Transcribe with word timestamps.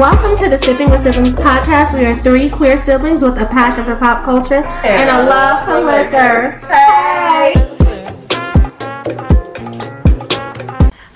Welcome 0.00 0.34
to 0.38 0.48
the 0.48 0.56
Sipping 0.56 0.88
with 0.88 1.02
Siblings 1.02 1.34
podcast. 1.34 1.92
We 1.92 2.06
are 2.06 2.16
three 2.16 2.48
queer 2.48 2.78
siblings 2.78 3.22
with 3.22 3.38
a 3.38 3.44
passion 3.44 3.84
for 3.84 3.96
pop 3.96 4.24
culture 4.24 4.64
and, 4.64 5.10
a 5.10 5.28
love 5.28 5.66
for 5.66 5.78
liquor. 5.78 6.52
Hey! 6.66 7.52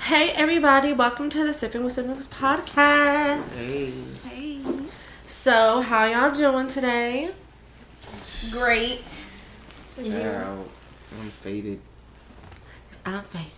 Hey, 0.03 0.33
everybody. 0.37 0.93
Welcome 0.93 1.31
to 1.31 1.47
the 1.47 1.55
Sipping 1.55 1.83
with 1.83 1.95
Siblings 1.95 2.29
podcast. 2.29 3.49
Hey. 3.55 3.95
Hey. 4.23 4.61
So, 5.25 5.81
how 5.81 6.05
y'all 6.05 6.31
doing 6.31 6.69
today? 6.69 7.31
Great. 8.51 9.19
Yeah, 9.99 10.59
I'm 11.23 11.31
faded. 11.31 11.81
Because 12.87 13.03
I'm 13.07 13.23
faded, 13.23 13.51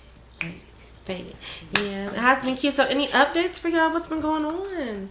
faded, 1.07 1.34
faded. 1.36 1.86
Yeah, 1.91 2.09
it 2.11 2.14
has 2.16 2.43
been 2.43 2.54
cute. 2.57 2.75
So, 2.75 2.84
any 2.84 3.06
updates 3.09 3.59
for 3.59 3.68
y'all? 3.68 3.93
What's 3.93 4.06
been 4.09 4.20
going 4.20 4.45
on? 4.45 5.09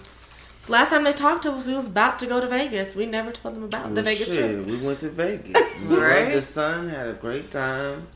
Last 0.68 0.90
time 0.92 1.04
they 1.04 1.14
talked 1.14 1.44
to 1.44 1.52
us, 1.52 1.66
we 1.68 1.74
was 1.76 1.88
about 1.88 2.18
to 2.20 2.28
go 2.28 2.40
to 2.42 2.48
Vegas. 2.48 2.96
We 2.96 3.06
never 3.06 3.32
told 3.32 3.56
them 3.56 3.64
about 3.64 3.94
the 3.96 4.02
Vegas 4.04 4.28
shit, 4.28 4.38
trip. 4.38 4.66
we 4.66 4.78
went 4.78 5.00
to 5.00 5.10
Vegas. 5.10 5.58
We 5.88 5.96
Right. 5.98 6.32
the 6.34 6.42
sun, 6.42 6.90
had 6.90 7.08
a 7.08 7.14
great 7.14 7.52
time. 7.52 8.08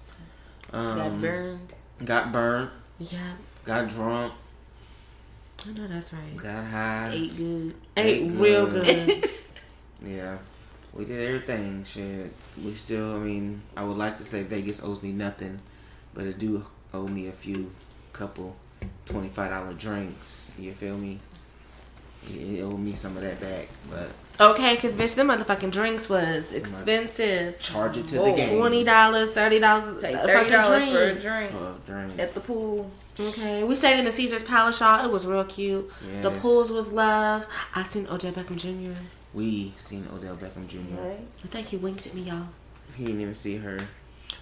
Um, 0.74 0.98
Got 0.98 1.22
burned. 1.22 1.74
Got 2.06 2.32
burned. 2.32 2.70
Yeah, 3.00 3.34
Got 3.66 3.90
drunk. 3.90 4.34
I 5.68 5.72
know 5.74 5.88
that's 5.88 6.14
right. 6.14 6.38
Got 6.38 6.66
high. 6.66 7.10
Ate 7.12 7.38
good. 7.38 7.76
Ate 7.98 8.22
Ate 8.24 8.32
real 8.32 8.68
good. 8.68 8.84
good. 8.84 9.30
Yeah. 10.06 10.38
We 10.94 11.04
did 11.06 11.20
everything. 11.28 11.84
Shit. 11.84 12.32
We 12.64 12.74
still, 12.74 13.18
I 13.18 13.20
mean, 13.20 13.62
I 13.76 13.84
would 13.84 13.98
like 13.98 14.18
to 14.20 14.24
say 14.24 14.42
Vegas 14.44 14.82
owes 14.82 15.04
me 15.04 15.12
nothing, 15.12 15.60
but 16.14 16.26
it 16.26 16.40
do 16.40 16.66
owe 16.94 17.08
me 17.08 17.28
a 17.28 17.32
few 17.32 17.72
couple 18.14 18.56
$25 19.08 19.78
drinks. 19.78 20.52
You 20.58 20.74
feel 20.74 20.98
me? 20.98 21.20
It, 22.28 22.60
it 22.60 22.62
owed 22.62 22.80
me 22.80 22.94
some 22.94 23.16
of 23.16 23.24
that 23.24 23.40
back, 23.40 23.68
but 23.90 24.10
Okay, 24.42 24.76
because 24.76 24.94
bitch, 24.94 25.16
them 25.16 25.28
motherfucking 25.28 25.72
drinks 25.72 26.08
was 26.10 26.52
expensive. 26.54 27.60
charge 27.60 27.98
it 27.98 28.08
to 28.10 28.18
Whoa. 28.20 28.32
the 28.32 28.38
game. 28.38 28.58
Twenty 28.58 28.84
dollars, 28.86 29.32
thirty 29.32 29.60
dollars, 29.60 30.02
thirty 30.02 30.50
dollars 30.50 30.84
fucking 30.84 30.94
for 30.94 31.00
a 31.02 31.08
drink. 31.10 31.22
drink 31.22 31.52
For 31.52 31.58
a 31.58 31.76
drink. 31.86 32.20
at 32.20 32.34
the 32.34 32.40
pool. 32.40 32.90
Okay, 33.20 33.66
we 33.66 33.76
stayed 33.76 34.00
in 34.00 34.06
the 34.06 34.14
Caesar's 34.14 34.44
Palace, 34.44 34.80
y'all. 34.80 35.04
It 35.06 35.12
was 35.12 35.28
real 35.28 35.44
cute. 35.44 35.92
The 36.22 36.32
pools 36.32 36.72
was 36.72 36.94
love. 36.94 37.46
I 37.76 37.84
seen 37.84 38.08
Odell 38.08 38.32
Beckham 38.32 38.56
Jr. 38.56 38.98
We 39.34 39.74
seen 39.78 40.08
Odell 40.14 40.38
Beckham 40.38 40.68
Jr. 40.68 41.02
I 41.02 41.48
think 41.48 41.68
he 41.68 41.76
winked 41.78 42.08
at 42.08 42.14
me, 42.14 42.22
y'all. 42.22 42.48
He 42.96 43.06
didn't 43.08 43.20
even 43.22 43.36
see 43.36 43.58
her. 43.58 43.78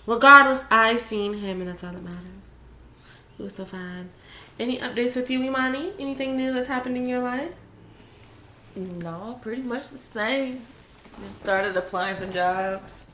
Regardless, 0.07 0.63
I 0.71 0.95
seen 0.95 1.33
him, 1.33 1.59
and 1.59 1.69
that's 1.69 1.83
all 1.83 1.91
that 1.91 2.01
matters. 2.01 2.55
He 3.35 3.43
was 3.43 3.53
so 3.53 3.65
fine. 3.65 4.09
Any 4.59 4.79
updates 4.79 5.15
with 5.15 5.29
you, 5.29 5.43
Imani? 5.43 5.91
Anything 5.99 6.35
new 6.35 6.53
that's 6.53 6.69
happened 6.69 6.97
in 6.97 7.07
your 7.07 7.19
life? 7.19 7.53
No, 8.75 9.37
pretty 9.41 9.61
much 9.61 9.89
the 9.89 9.97
same. 9.97 10.61
Just 11.21 11.41
started 11.41 11.75
applying 11.75 12.15
for 12.17 12.25
jobs. 12.31 13.05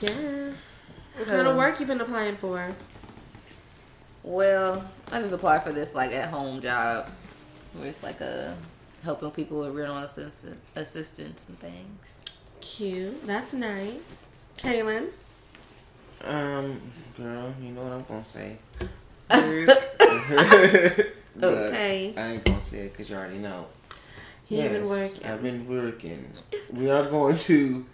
Yes. 0.00 0.82
What 1.16 1.28
kind 1.28 1.46
of 1.46 1.56
work 1.56 1.78
you 1.80 1.86
been 1.86 2.00
applying 2.00 2.36
for? 2.36 2.74
Well, 4.22 4.84
I 5.12 5.20
just 5.20 5.32
applied 5.32 5.62
for 5.62 5.72
this 5.72 5.94
like 5.94 6.12
at 6.12 6.28
home 6.30 6.60
job, 6.60 7.08
where 7.74 7.88
it's 7.88 8.02
like 8.02 8.20
a 8.20 8.56
helping 9.04 9.30
people 9.30 9.60
with 9.60 9.76
rental 9.76 9.98
assistant, 9.98 10.58
assistance 10.74 11.46
and 11.48 11.58
things. 11.60 12.20
Cute. 12.60 13.22
That's 13.24 13.54
nice. 13.54 14.26
Kaylin. 14.58 15.10
Um, 16.24 16.80
girl, 17.16 17.54
you 17.60 17.72
know 17.72 17.80
what 17.82 17.92
I'm 17.92 18.04
gonna 18.04 18.24
say. 18.24 18.56
But 21.38 21.52
Okay. 21.52 22.14
I 22.16 22.28
ain't 22.32 22.44
gonna 22.44 22.62
say 22.62 22.86
it 22.86 22.92
because 22.92 23.10
you 23.10 23.16
already 23.16 23.38
know. 23.38 23.66
He 24.46 24.56
been 24.56 24.72
Yes, 24.72 24.88
working. 24.88 25.26
I've 25.26 25.42
been 25.42 25.68
working. 25.68 26.32
We 26.72 26.88
are 26.88 27.04
going 27.04 27.36
to 27.36 27.84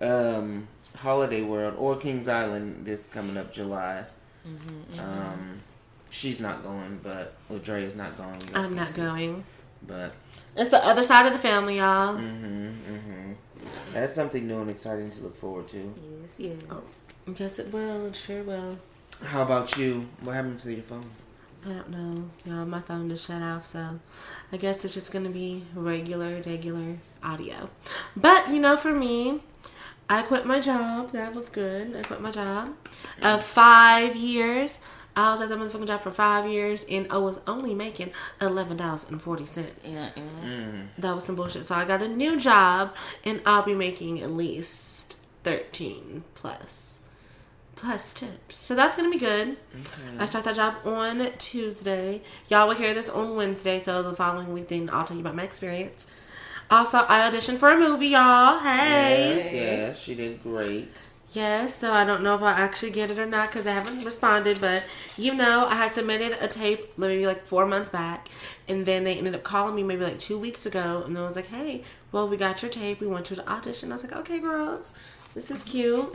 um, 0.00 0.68
Holiday 0.96 1.42
World 1.42 1.74
or 1.78 1.96
Kings 1.96 2.28
Island 2.28 2.84
this 2.84 3.06
coming 3.06 3.36
up 3.36 3.52
July. 3.52 4.04
Mm-hmm, 4.46 5.00
Um, 5.00 5.60
she's 6.10 6.40
not 6.40 6.62
going, 6.62 7.00
but 7.02 7.34
well, 7.48 7.58
is 7.60 7.94
not 7.96 8.16
going. 8.16 8.40
I'm 8.54 8.74
not 8.74 8.94
going. 8.94 9.44
But 9.86 10.12
It's 10.56 10.70
the 10.70 10.84
other 10.84 11.04
side 11.04 11.26
of 11.26 11.32
the 11.32 11.38
family, 11.38 11.78
y'all. 11.78 12.16
hmm 12.16 12.68
hmm 12.68 13.32
That's 13.94 14.14
something 14.14 14.46
new 14.46 14.60
and 14.60 14.68
exciting 14.70 15.10
to 15.10 15.22
look 15.22 15.36
forward 15.36 15.68
to. 15.68 15.94
Yes, 16.22 16.38
yes. 16.38 16.56
Oh. 16.70 16.82
Yes, 17.38 17.58
it 17.58 17.72
will. 17.72 18.06
It 18.06 18.16
sure 18.16 18.42
will. 18.42 18.78
How 19.24 19.42
about 19.42 19.76
you? 19.76 20.08
What 20.20 20.34
happened 20.34 20.58
to 20.60 20.72
your 20.72 20.82
phone? 20.82 21.10
I 21.66 21.72
don't 21.72 21.90
know. 21.90 22.30
Y'all, 22.44 22.64
my 22.64 22.80
phone 22.80 23.08
just 23.10 23.26
shut 23.26 23.42
off, 23.42 23.66
so 23.66 24.00
I 24.50 24.56
guess 24.56 24.84
it's 24.84 24.94
just 24.94 25.12
gonna 25.12 25.28
be 25.28 25.64
regular, 25.74 26.40
regular 26.46 26.96
audio. 27.22 27.68
But 28.16 28.48
you 28.48 28.60
know, 28.60 28.76
for 28.76 28.94
me, 28.94 29.40
I 30.08 30.22
quit 30.22 30.46
my 30.46 30.58
job. 30.60 31.12
That 31.12 31.34
was 31.34 31.48
good. 31.50 31.94
I 31.94 32.02
quit 32.02 32.20
my 32.20 32.30
job 32.30 32.70
of 33.22 33.44
five 33.44 34.16
years. 34.16 34.80
I 35.14 35.32
was 35.32 35.40
at 35.42 35.50
that 35.50 35.58
motherfucking 35.58 35.86
job 35.86 36.00
for 36.00 36.12
five 36.12 36.48
years, 36.48 36.86
and 36.88 37.06
I 37.10 37.18
was 37.18 37.40
only 37.46 37.74
making 37.74 38.12
eleven 38.40 38.78
dollars 38.78 39.06
and 39.10 39.20
forty 39.20 39.44
cents. 39.44 39.74
Yeah, 39.84 40.08
yeah. 40.16 40.48
Mm. 40.48 40.86
That 40.98 41.14
was 41.14 41.24
some 41.24 41.36
bullshit. 41.36 41.66
So 41.66 41.74
I 41.74 41.84
got 41.84 42.02
a 42.02 42.08
new 42.08 42.40
job, 42.40 42.94
and 43.24 43.42
I'll 43.44 43.64
be 43.64 43.74
making 43.74 44.20
at 44.20 44.30
least 44.30 45.18
thirteen 45.44 46.24
plus 46.34 46.89
plus 47.80 48.12
tips. 48.12 48.56
So 48.56 48.74
that's 48.74 48.96
gonna 48.96 49.10
be 49.10 49.18
good. 49.18 49.56
I 50.18 50.26
start 50.26 50.44
that 50.44 50.56
job 50.56 50.74
on 50.84 51.26
Tuesday. 51.38 52.22
Y'all 52.48 52.68
will 52.68 52.74
hear 52.74 52.92
this 52.92 53.08
on 53.08 53.36
Wednesday, 53.36 53.78
so 53.78 54.02
the 54.02 54.14
following 54.14 54.52
week 54.52 54.68
then 54.68 54.90
I'll 54.92 55.04
tell 55.04 55.16
you 55.16 55.22
about 55.22 55.34
my 55.34 55.44
experience. 55.44 56.06
Also, 56.70 56.98
I 56.98 57.28
auditioned 57.28 57.56
for 57.56 57.70
a 57.70 57.78
movie, 57.78 58.08
y'all. 58.08 58.60
Hey. 58.60 59.34
Yes, 59.36 59.52
yes, 59.52 59.98
she 59.98 60.14
did 60.14 60.42
great. 60.42 60.88
Yes, 61.32 61.76
so 61.76 61.92
I 61.92 62.04
don't 62.04 62.22
know 62.22 62.34
if 62.34 62.42
I'll 62.42 62.48
actually 62.48 62.90
get 62.90 63.10
it 63.10 63.18
or 63.18 63.26
not 63.26 63.50
because 63.50 63.66
I 63.66 63.70
haven't 63.70 64.04
responded, 64.04 64.60
but 64.60 64.82
you 65.16 65.32
know, 65.32 65.66
I 65.66 65.76
had 65.76 65.92
submitted 65.92 66.36
a 66.40 66.48
tape 66.48 66.98
maybe 66.98 67.24
like 67.24 67.46
four 67.46 67.66
months 67.66 67.88
back, 67.88 68.28
and 68.68 68.84
then 68.84 69.04
they 69.04 69.16
ended 69.16 69.34
up 69.34 69.44
calling 69.44 69.74
me 69.74 69.82
maybe 69.84 70.04
like 70.04 70.18
two 70.18 70.38
weeks 70.38 70.66
ago, 70.66 71.02
and 71.06 71.16
they 71.16 71.20
was 71.20 71.36
like, 71.36 71.46
hey, 71.46 71.82
well, 72.12 72.28
we 72.28 72.36
got 72.36 72.62
your 72.62 72.70
tape, 72.70 73.00
we 73.00 73.06
want 73.06 73.30
you 73.30 73.36
to 73.36 73.48
audition. 73.48 73.90
I 73.90 73.94
was 73.94 74.02
like, 74.02 74.16
okay, 74.16 74.38
girls, 74.38 74.92
this 75.34 75.50
is 75.50 75.62
cute. 75.62 76.12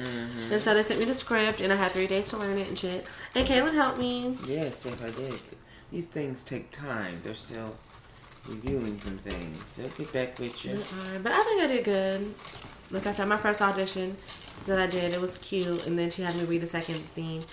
And 0.51 0.61
so 0.61 0.73
they 0.73 0.83
sent 0.83 0.99
me 0.99 1.05
the 1.05 1.13
script, 1.13 1.61
and 1.61 1.71
I 1.71 1.75
had 1.75 1.91
three 1.91 2.07
days 2.07 2.29
to 2.29 2.37
learn 2.37 2.57
it 2.57 2.67
and 2.67 2.77
shit. 2.77 3.05
And 3.33 3.47
Kaylin 3.47 3.73
helped 3.73 3.99
me. 3.99 4.37
Yes, 4.47 4.83
yes, 4.85 5.01
I 5.01 5.09
did. 5.11 5.39
These 5.91 6.07
things 6.07 6.43
take 6.43 6.71
time. 6.71 7.19
They're 7.23 7.33
still 7.33 7.75
reviewing 8.47 8.99
some 8.99 9.17
things. 9.19 9.73
They'll 9.73 9.89
get 9.89 10.11
back 10.11 10.39
with 10.39 10.65
you. 10.65 10.71
Alright, 10.71 11.23
But 11.23 11.31
I 11.31 11.43
think 11.43 11.61
I 11.61 11.67
did 11.67 11.85
good. 11.85 12.33
Like 12.91 13.07
I 13.07 13.11
said, 13.11 13.27
my 13.27 13.37
first 13.37 13.61
audition 13.61 14.17
that 14.67 14.79
I 14.79 14.87
did, 14.87 15.13
it 15.13 15.21
was 15.21 15.37
cute, 15.37 15.85
and 15.87 15.97
then 15.97 16.09
she 16.09 16.21
had 16.21 16.35
me 16.35 16.43
read 16.43 16.61
the 16.61 16.67
second 16.67 17.07
scene. 17.07 17.43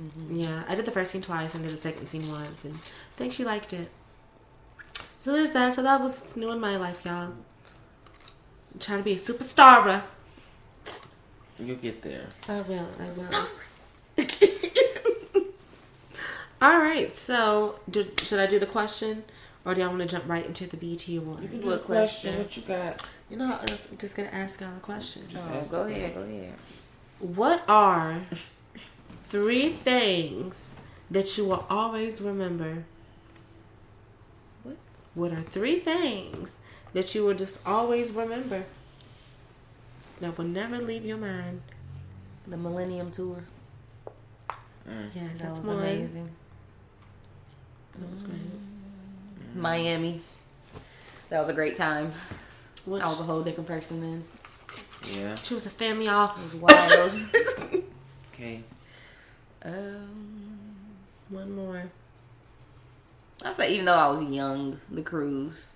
Mm-hmm. 0.00 0.36
Yeah, 0.36 0.64
I 0.68 0.74
did 0.74 0.84
the 0.84 0.90
first 0.90 1.12
scene 1.12 1.22
twice 1.22 1.54
and 1.54 1.64
did 1.64 1.72
the 1.72 1.78
second 1.78 2.06
scene 2.08 2.28
once, 2.28 2.64
and 2.64 2.74
I 2.74 3.16
think 3.16 3.32
she 3.32 3.44
liked 3.44 3.72
it. 3.72 3.90
So 5.18 5.32
there's 5.32 5.52
that. 5.52 5.74
So 5.74 5.82
that 5.82 6.00
was 6.00 6.36
new 6.36 6.50
in 6.50 6.60
my 6.60 6.76
life, 6.76 7.04
y'all. 7.04 7.32
I'm 7.32 8.80
trying 8.80 8.98
to 8.98 9.04
be 9.04 9.12
a 9.12 9.16
superstar. 9.16 10.02
You'll 11.58 11.76
get 11.76 12.02
there. 12.02 12.26
I 12.48 12.60
will. 12.62 12.86
I 13.00 13.08
will. 14.18 14.26
All 16.62 16.78
right. 16.78 17.12
So, 17.12 17.80
do, 17.90 18.04
should 18.20 18.40
I 18.40 18.46
do 18.46 18.58
the 18.58 18.66
question, 18.66 19.24
or 19.64 19.74
do 19.74 19.80
y'all 19.80 19.90
want 19.90 20.02
to 20.02 20.08
jump 20.08 20.28
right 20.28 20.44
into 20.44 20.66
the 20.66 20.76
BET 20.76 21.08
award? 21.08 21.40
You 21.40 21.48
can 21.48 21.58
do 21.58 21.64
do 21.64 21.70
a 21.72 21.76
a 21.76 21.78
question. 21.78 22.34
question. 22.34 22.38
What 22.38 22.56
you 22.56 22.62
got? 22.62 23.06
You 23.30 23.36
know, 23.36 23.58
I 23.58 23.62
was 23.62 23.88
just 23.98 24.16
gonna 24.16 24.28
ask 24.28 24.60
y'all 24.60 24.76
a 24.76 24.80
question. 24.80 25.22
Oh, 25.34 25.66
go 25.70 25.82
ahead, 25.82 26.14
go 26.14 26.22
ahead. 26.22 26.54
What 27.18 27.64
are 27.68 28.20
three 29.28 29.70
things 29.70 30.74
that 31.10 31.36
you 31.38 31.46
will 31.46 31.66
always 31.70 32.20
remember? 32.20 32.84
What? 34.62 34.76
What 35.14 35.32
are 35.32 35.40
three 35.40 35.78
things 35.80 36.58
that 36.92 37.14
you 37.14 37.24
will 37.24 37.34
just 37.34 37.58
always 37.66 38.12
remember? 38.12 38.64
That 40.20 40.36
will 40.38 40.44
never 40.46 40.78
leave 40.78 41.04
your 41.04 41.18
mind. 41.18 41.60
The 42.46 42.56
Millennium 42.56 43.10
Tour. 43.10 43.42
Yes, 44.88 45.14
That 45.14 45.38
that's 45.38 45.58
was 45.58 45.66
one. 45.66 45.78
amazing. 45.78 46.30
That 47.98 48.10
was 48.10 48.22
great. 48.22 48.38
Miami. 49.54 50.22
That 51.28 51.40
was 51.40 51.48
a 51.48 51.52
great 51.52 51.76
time. 51.76 52.12
Which, 52.84 53.02
I 53.02 53.08
was 53.08 53.18
a 53.20 53.24
whole 53.24 53.42
different 53.42 53.66
person 53.68 54.00
then. 54.00 54.24
Yeah. 55.12 55.34
she 55.36 55.54
was 55.54 55.66
a 55.66 55.70
family 55.70 56.08
off. 56.08 56.38
It 56.38 56.44
was 56.44 56.56
wild. 56.56 57.82
Okay. 58.32 58.62
um, 59.64 60.58
One 61.30 61.56
more. 61.56 61.84
I 63.42 63.52
say 63.52 63.72
even 63.72 63.86
though 63.86 63.94
I 63.94 64.08
was 64.08 64.22
young, 64.22 64.78
the 64.90 65.00
cruise 65.00 65.72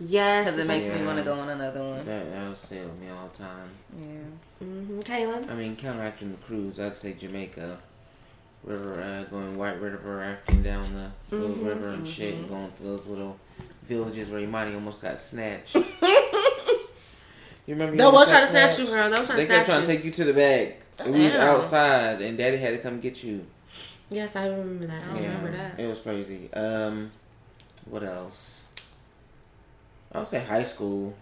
Yes. 0.00 0.44
because 0.46 0.58
it 0.60 0.66
makes 0.66 0.88
me 0.92 1.04
want 1.06 1.18
to 1.18 1.24
go 1.24 1.34
on 1.38 1.48
another 1.48 1.82
one. 1.82 2.04
That 2.04 2.30
that'll 2.32 2.54
stay 2.56 2.80
with 2.82 2.98
me 3.00 3.08
all 3.10 3.28
the 3.32 3.38
time. 3.38 3.68
Yeah. 3.96 4.64
Mm-hmm. 4.66 5.00
Kaylin. 5.00 5.50
I 5.50 5.54
mean, 5.54 5.76
counteracting 5.76 6.30
the 6.32 6.38
cruise, 6.38 6.78
I'd 6.80 6.96
say 6.96 7.12
Jamaica. 7.14 7.78
River, 8.64 9.02
uh, 9.02 9.24
going 9.24 9.58
White 9.58 9.78
River 9.78 10.16
rafting 10.16 10.62
down 10.62 10.84
the 11.30 11.36
little 11.36 11.54
Mhm, 11.54 11.66
river 11.66 11.88
and 11.90 12.08
shit, 12.08 12.34
and 12.34 12.48
going 12.48 12.70
through 12.72 12.86
those 12.96 13.06
little 13.06 13.38
villages 13.82 14.30
where 14.30 14.40
Imani 14.40 14.74
almost 14.74 15.02
got 15.02 15.20
snatched. 15.20 15.76
You 17.66 17.72
remember? 17.74 17.96
They 17.96 18.02
you 18.02 18.10
was 18.10 18.14
almost 18.14 18.30
trying 18.30 18.42
to 18.42 18.50
snatch 18.50 18.78
you, 18.78 18.86
girl. 18.86 19.10
They 19.10 19.18
was 19.18 19.26
trying 19.26 19.38
They 19.38 19.46
to 19.46 19.52
kept 19.54 19.66
snatch 19.66 19.76
trying 19.76 19.86
to 19.86 19.94
take 19.96 20.04
you 20.04 20.10
to 20.10 20.24
the 20.24 20.34
bag. 20.34 20.74
And 21.02 21.14
we 21.14 21.24
was 21.24 21.34
outside, 21.34 22.20
and 22.20 22.36
Daddy 22.36 22.58
had 22.58 22.70
to 22.72 22.78
come 22.78 23.00
get 23.00 23.24
you. 23.24 23.46
Yes, 24.10 24.36
I 24.36 24.48
remember 24.48 24.86
that. 24.86 25.02
I 25.02 25.06
don't 25.14 25.22
remember 25.22 25.50
that. 25.52 25.80
It 25.80 25.86
was 25.86 26.00
crazy. 26.00 26.52
Um, 26.52 27.10
what 27.86 28.02
else? 28.02 28.63
I 30.14 30.18
would 30.18 30.26
say 30.26 30.42
high 30.42 30.62
school. 30.62 31.14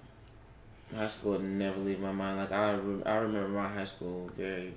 High 0.95 1.07
school 1.07 1.33
would 1.33 1.43
never 1.45 1.79
leave 1.81 2.01
my 2.01 2.13
mind. 2.13 2.39
Like 2.39 2.53
I, 2.53 2.73
re- 2.75 3.03
I 3.05 3.17
remember 3.17 3.49
my 3.49 3.69
high 3.69 3.85
school 3.87 4.31
very 4.37 4.75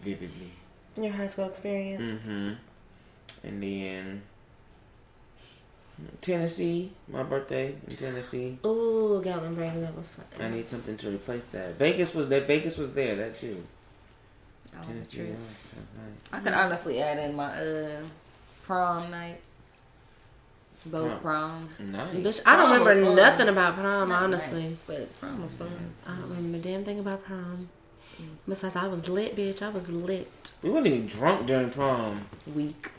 vividly. 0.00 0.52
Your 0.96 1.12
high 1.12 1.26
school 1.26 1.46
experience. 1.46 2.26
Mm-hmm. 2.26 2.54
And 3.48 3.62
then 3.62 4.22
Tennessee, 6.20 6.92
my 7.08 7.22
birthday 7.22 7.74
in 7.88 7.96
Tennessee. 7.96 8.58
Ooh, 8.64 9.20
Gatlinburg, 9.24 9.80
that 9.80 9.96
was 9.96 10.10
fun. 10.10 10.24
I 10.40 10.48
need 10.48 10.68
something 10.68 10.96
to 10.96 11.10
replace 11.10 11.46
that. 11.48 11.74
Vegas 11.76 12.14
was 12.14 12.28
that. 12.28 12.46
Vegas 12.46 12.78
was 12.78 12.92
there. 12.94 13.16
That 13.16 13.36
too. 13.36 13.62
Oh, 14.76 14.82
Tennessee 14.82 15.18
true. 15.18 15.26
was. 15.48 15.70
That 16.30 16.36
I 16.36 16.40
could 16.40 16.52
honestly 16.52 17.00
add 17.00 17.18
in 17.18 17.36
my 17.36 17.46
uh 17.46 18.02
prom 18.62 19.10
night. 19.10 19.40
Both 20.86 21.22
Prom. 21.22 21.68
proms. 21.76 21.90
nice. 21.90 22.08
Bitch, 22.10 22.40
I 22.46 22.56
don't 22.56 22.68
Prom 22.68 22.86
remember 22.86 23.14
nothing 23.16 23.48
about 23.48 23.74
prom, 23.76 24.08
Not 24.10 24.22
honestly. 24.24 24.62
nice, 24.64 24.76
but 24.86 25.20
prom 25.20 25.42
was 25.42 25.54
fun. 25.54 25.70
I 26.06 26.16
don't 26.16 26.28
remember 26.28 26.58
a 26.58 26.60
damn 26.60 26.84
thing 26.84 26.98
about 27.00 27.24
prom. 27.24 27.68
Besides, 28.46 28.76
I 28.76 28.86
was 28.86 29.08
lit, 29.08 29.34
bitch. 29.36 29.62
I 29.62 29.70
was 29.70 29.88
lit. 29.90 30.52
We 30.62 30.70
weren't 30.70 30.86
even 30.86 31.06
drunk 31.06 31.46
during 31.46 31.70
prom. 31.70 32.26
Weak. 32.54 32.90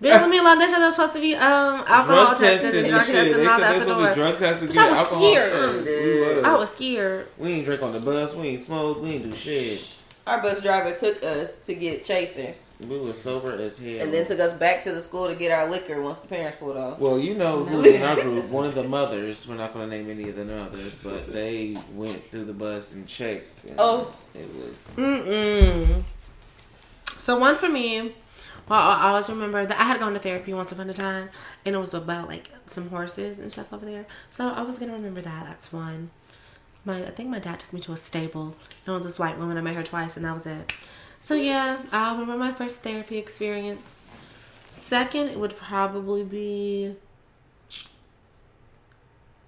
Bitch, 0.00 0.10
let 0.10 0.28
me 0.30 0.38
alone. 0.38 0.58
They 0.58 0.66
said 0.68 0.78
they 0.78 0.84
were 0.86 0.90
supposed 0.92 1.14
to 1.14 1.20
be 1.20 1.34
um 1.34 1.82
alcohol 1.86 2.04
drug 2.04 2.38
tested 2.38 2.60
tested 2.60 2.74
and 2.76 2.86
and 2.86 2.94
drug 2.94 3.06
tested 3.06 3.34
They 3.34 3.40
and 3.40 3.48
all 3.48 3.58
said 3.58 3.62
that 3.62 3.68
they 3.72 3.76
at 3.76 3.78
the 3.78 3.80
supposed 3.80 3.88
to 3.88 4.04
door. 4.04 4.14
drug 4.14 4.38
tested. 4.38 4.70
Bitch, 4.70 4.76
I 4.78 5.00
was 5.00 5.08
scared. 5.10 5.84
We 5.84 6.20
was. 6.36 6.44
I 6.44 6.54
was 6.56 6.70
scared. 6.70 7.28
We 7.38 7.52
ain't 7.52 7.64
drink 7.64 7.82
on 7.82 7.92
the 7.92 8.00
bus. 8.00 8.34
We 8.34 8.48
ain't 8.48 8.62
smoke. 8.62 9.02
We 9.02 9.10
ain't 9.10 9.24
do 9.24 9.32
shit. 9.34 9.95
Our 10.26 10.42
bus 10.42 10.60
driver 10.60 10.92
took 10.92 11.22
us 11.22 11.56
to 11.66 11.74
get 11.74 12.02
chasers 12.02 12.68
We 12.80 12.98
was 12.98 13.16
sober 13.16 13.52
as 13.52 13.78
hell. 13.78 14.00
and 14.00 14.12
then 14.12 14.26
took 14.26 14.40
us 14.40 14.52
back 14.54 14.82
to 14.82 14.92
the 14.92 15.00
school 15.00 15.28
to 15.28 15.36
get 15.36 15.52
our 15.52 15.70
liquor 15.70 16.02
once 16.02 16.18
the 16.18 16.26
parents 16.26 16.56
pulled 16.58 16.76
off. 16.76 16.98
Well, 16.98 17.16
you 17.18 17.34
know 17.34 17.64
who's 17.64 17.86
in 17.86 18.02
our 18.02 18.16
group. 18.20 18.46
One 18.48 18.66
of 18.66 18.74
the 18.74 18.82
mothers. 18.82 19.46
We're 19.48 19.54
not 19.54 19.72
going 19.72 19.88
to 19.88 19.96
name 19.96 20.10
any 20.10 20.28
of 20.28 20.34
the 20.34 20.44
mothers, 20.44 20.96
but 20.96 21.32
they 21.32 21.78
went 21.94 22.28
through 22.32 22.44
the 22.46 22.52
bus 22.54 22.92
and 22.92 23.06
checked. 23.06 23.64
And 23.66 23.76
Oh. 23.78 24.12
it 24.34 24.48
was. 24.56 24.94
Mm-mm. 24.96 26.02
So 27.06 27.38
one 27.38 27.56
for 27.56 27.68
me. 27.68 28.12
Well, 28.68 28.80
I 28.80 29.10
always 29.10 29.28
remember 29.28 29.64
that 29.64 29.78
I 29.78 29.84
had 29.84 30.00
gone 30.00 30.12
to 30.14 30.18
therapy 30.18 30.52
once 30.52 30.72
upon 30.72 30.90
a 30.90 30.94
time, 30.94 31.30
and 31.64 31.76
it 31.76 31.78
was 31.78 31.94
about 31.94 32.26
like 32.26 32.50
some 32.66 32.90
horses 32.90 33.38
and 33.38 33.52
stuff 33.52 33.72
over 33.72 33.86
there. 33.86 34.06
So 34.30 34.48
I 34.48 34.62
was 34.62 34.80
gonna 34.80 34.92
remember 34.92 35.20
that. 35.20 35.44
That's 35.46 35.72
one. 35.72 36.10
My 36.86 36.98
I 37.02 37.10
think 37.10 37.28
my 37.28 37.40
dad 37.40 37.60
took 37.60 37.72
me 37.72 37.80
to 37.80 37.92
a 37.92 37.96
stable. 37.96 38.56
You 38.86 38.92
know, 38.92 38.98
this 38.98 39.18
white 39.18 39.38
woman. 39.38 39.58
I 39.58 39.60
met 39.60 39.74
her 39.74 39.82
twice, 39.82 40.16
and 40.16 40.24
that 40.24 40.32
was 40.32 40.46
it. 40.46 40.72
So 41.20 41.34
yeah, 41.34 41.82
I 41.92 42.12
remember 42.12 42.38
my 42.38 42.52
first 42.52 42.80
therapy 42.80 43.18
experience. 43.18 44.00
Second, 44.70 45.28
it 45.28 45.38
would 45.38 45.56
probably 45.58 46.22
be. 46.22 46.94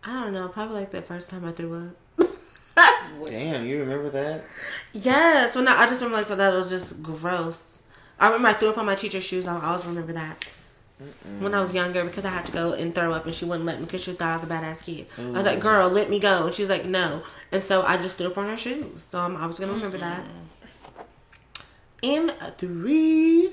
I 0.05 0.25
don't 0.25 0.33
know. 0.33 0.49
Probably 0.49 0.81
like 0.81 0.91
the 0.91 1.03
first 1.03 1.31
time 1.31 1.45
I 1.45 1.53
threw 1.53 1.93
up. 2.19 2.29
Damn, 3.27 3.67
you 3.67 3.81
remember 3.81 4.11
that? 4.11 4.45
Yes, 4.93 5.55
when 5.55 5.69
I, 5.69 5.83
I 5.83 5.87
just 5.87 6.01
remember 6.01 6.19
like 6.19 6.27
for 6.27 6.37
that 6.37 6.53
it 6.53 6.57
was 6.57 6.71
just 6.71 7.03
gross. 7.03 7.83
I 8.19 8.27
remember 8.27 8.49
I 8.49 8.53
threw 8.55 8.71
up 8.71 8.79
on 8.79 8.87
my 8.87 8.95
teacher's 8.95 9.25
shoes. 9.25 9.47
I 9.47 9.65
always 9.65 9.87
remember 9.87 10.13
that 10.13 10.45
when 11.39 11.55
I 11.55 11.61
was 11.61 11.73
younger 11.73 12.05
because 12.05 12.25
I 12.25 12.31
had 12.31 12.47
to 12.47 12.53
go 12.53 12.73
and 12.73 12.95
throw 12.95 13.13
up 13.13 13.25
and 13.25 13.35
she 13.35 13.45
wouldn't 13.45 13.67
let 13.67 13.79
me 13.79 13.85
because 13.85 14.03
she 14.03 14.13
thought 14.13 14.31
I 14.31 14.35
was 14.35 14.43
a 14.43 14.47
badass 14.47 14.85
kid. 14.85 15.07
I 15.17 15.31
was 15.31 15.47
like, 15.47 15.61
"Girl, 15.61 15.89
let 15.89 16.11
me 16.11 16.19
go," 16.19 16.47
and 16.47 16.55
she's 16.55 16.69
like, 16.69 16.87
"No," 16.87 17.23
and 17.53 17.63
so 17.63 17.83
I 17.83 17.97
just 17.97 18.19
threw 18.19 18.29
up 18.29 18.39
on 18.39 18.49
her 18.49 18.57
shoes. 18.57 19.03
So 19.03 19.21
I'm, 19.21 19.37
I 19.37 19.47
was 19.47 19.59
gonna 19.59 19.73
remember 19.73 19.99
that. 19.99 20.25
Mm-hmm. 20.25 21.09
In 22.03 22.29
three, 22.57 23.51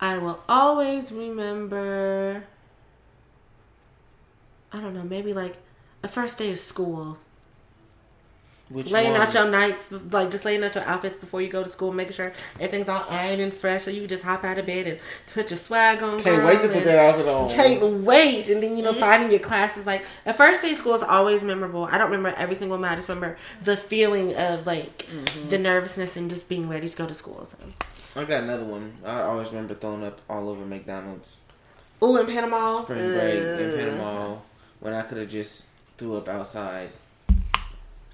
I 0.00 0.18
will 0.18 0.42
always 0.48 1.10
remember. 1.10 2.44
I 4.72 4.80
don't 4.80 4.94
know, 4.94 5.04
maybe 5.04 5.32
like 5.32 5.56
a 6.02 6.08
first 6.08 6.38
day 6.38 6.52
of 6.52 6.58
school 6.58 7.18
Which 8.68 8.90
laying 8.90 9.12
one? 9.12 9.20
out 9.20 9.32
your 9.32 9.48
nights, 9.48 9.92
like 9.92 10.32
just 10.32 10.44
laying 10.44 10.64
out 10.64 10.74
your 10.74 10.82
outfits 10.84 11.14
before 11.14 11.40
you 11.40 11.48
go 11.48 11.62
to 11.62 11.68
school, 11.68 11.92
making 11.92 12.14
sure 12.14 12.32
everything's 12.56 12.88
all 12.88 13.04
ironed 13.08 13.40
and 13.40 13.54
fresh, 13.54 13.82
so 13.82 13.92
you 13.92 14.00
can 14.00 14.08
just 14.08 14.24
hop 14.24 14.42
out 14.42 14.58
of 14.58 14.66
bed 14.66 14.88
and 14.88 14.98
put 15.32 15.50
your 15.50 15.58
swag 15.58 16.02
on. 16.02 16.20
Can't 16.20 16.44
wait 16.44 16.60
to 16.62 16.68
put 16.68 16.82
that 16.82 16.98
outfit 16.98 17.28
on. 17.28 17.48
Can't 17.50 18.02
wait, 18.02 18.48
and 18.48 18.60
then 18.60 18.76
you 18.76 18.82
know 18.82 18.90
mm-hmm. 18.90 19.00
finding 19.00 19.30
your 19.30 19.38
classes. 19.38 19.86
Like 19.86 20.04
the 20.24 20.34
first 20.34 20.62
day 20.62 20.72
of 20.72 20.76
school 20.78 20.94
is 20.94 21.04
always 21.04 21.44
memorable. 21.44 21.84
I 21.84 21.96
don't 21.96 22.10
remember 22.10 22.36
every 22.36 22.56
single 22.56 22.76
one. 22.76 22.90
I 22.90 22.96
just 22.96 23.08
remember 23.08 23.38
the 23.62 23.76
feeling 23.76 24.34
of 24.36 24.66
like 24.66 25.06
mm-hmm. 25.06 25.48
the 25.48 25.58
nervousness 25.58 26.16
and 26.16 26.28
just 26.28 26.48
being 26.48 26.68
ready 26.68 26.88
to 26.88 26.96
go 26.96 27.06
to 27.06 27.14
school. 27.14 27.44
So. 27.44 27.56
I 28.16 28.24
got 28.24 28.42
another 28.42 28.64
one. 28.64 28.94
I 29.04 29.20
always 29.20 29.50
remember 29.50 29.74
throwing 29.74 30.02
up 30.02 30.20
all 30.28 30.48
over 30.48 30.66
McDonald's. 30.66 31.36
Ooh, 32.02 32.16
in 32.18 32.26
Panama. 32.26 32.82
Spring 32.82 33.12
break 33.12 33.34
in 33.34 33.78
Panama 33.78 34.38
when 34.80 34.92
I 34.92 35.02
could 35.02 35.18
have 35.18 35.30
just 35.30 35.66
threw 35.98 36.16
up 36.16 36.28
outside. 36.28 36.90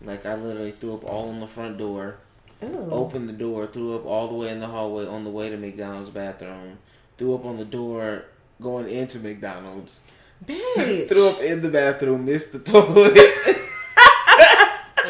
Like 0.00 0.26
I 0.26 0.34
literally 0.34 0.72
threw 0.72 0.94
up 0.94 1.04
all 1.04 1.28
on 1.28 1.40
the 1.40 1.46
front 1.46 1.78
door. 1.78 2.16
Ooh. 2.64 2.88
Opened 2.90 3.28
the 3.28 3.32
door, 3.32 3.66
threw 3.66 3.96
up 3.96 4.06
all 4.06 4.28
the 4.28 4.34
way 4.34 4.50
in 4.50 4.60
the 4.60 4.68
hallway 4.68 5.06
on 5.06 5.24
the 5.24 5.30
way 5.30 5.50
to 5.50 5.56
McDonald's 5.56 6.10
bathroom. 6.10 6.78
Threw 7.18 7.34
up 7.34 7.44
on 7.44 7.56
the 7.56 7.64
door 7.64 8.24
going 8.60 8.88
into 8.88 9.18
McDonald's. 9.18 10.00
Bitch. 10.44 11.08
Threw 11.08 11.28
up 11.28 11.40
in 11.40 11.62
the 11.62 11.68
bathroom, 11.68 12.24
missed 12.24 12.52
the 12.52 12.58
toilet. 12.60 13.18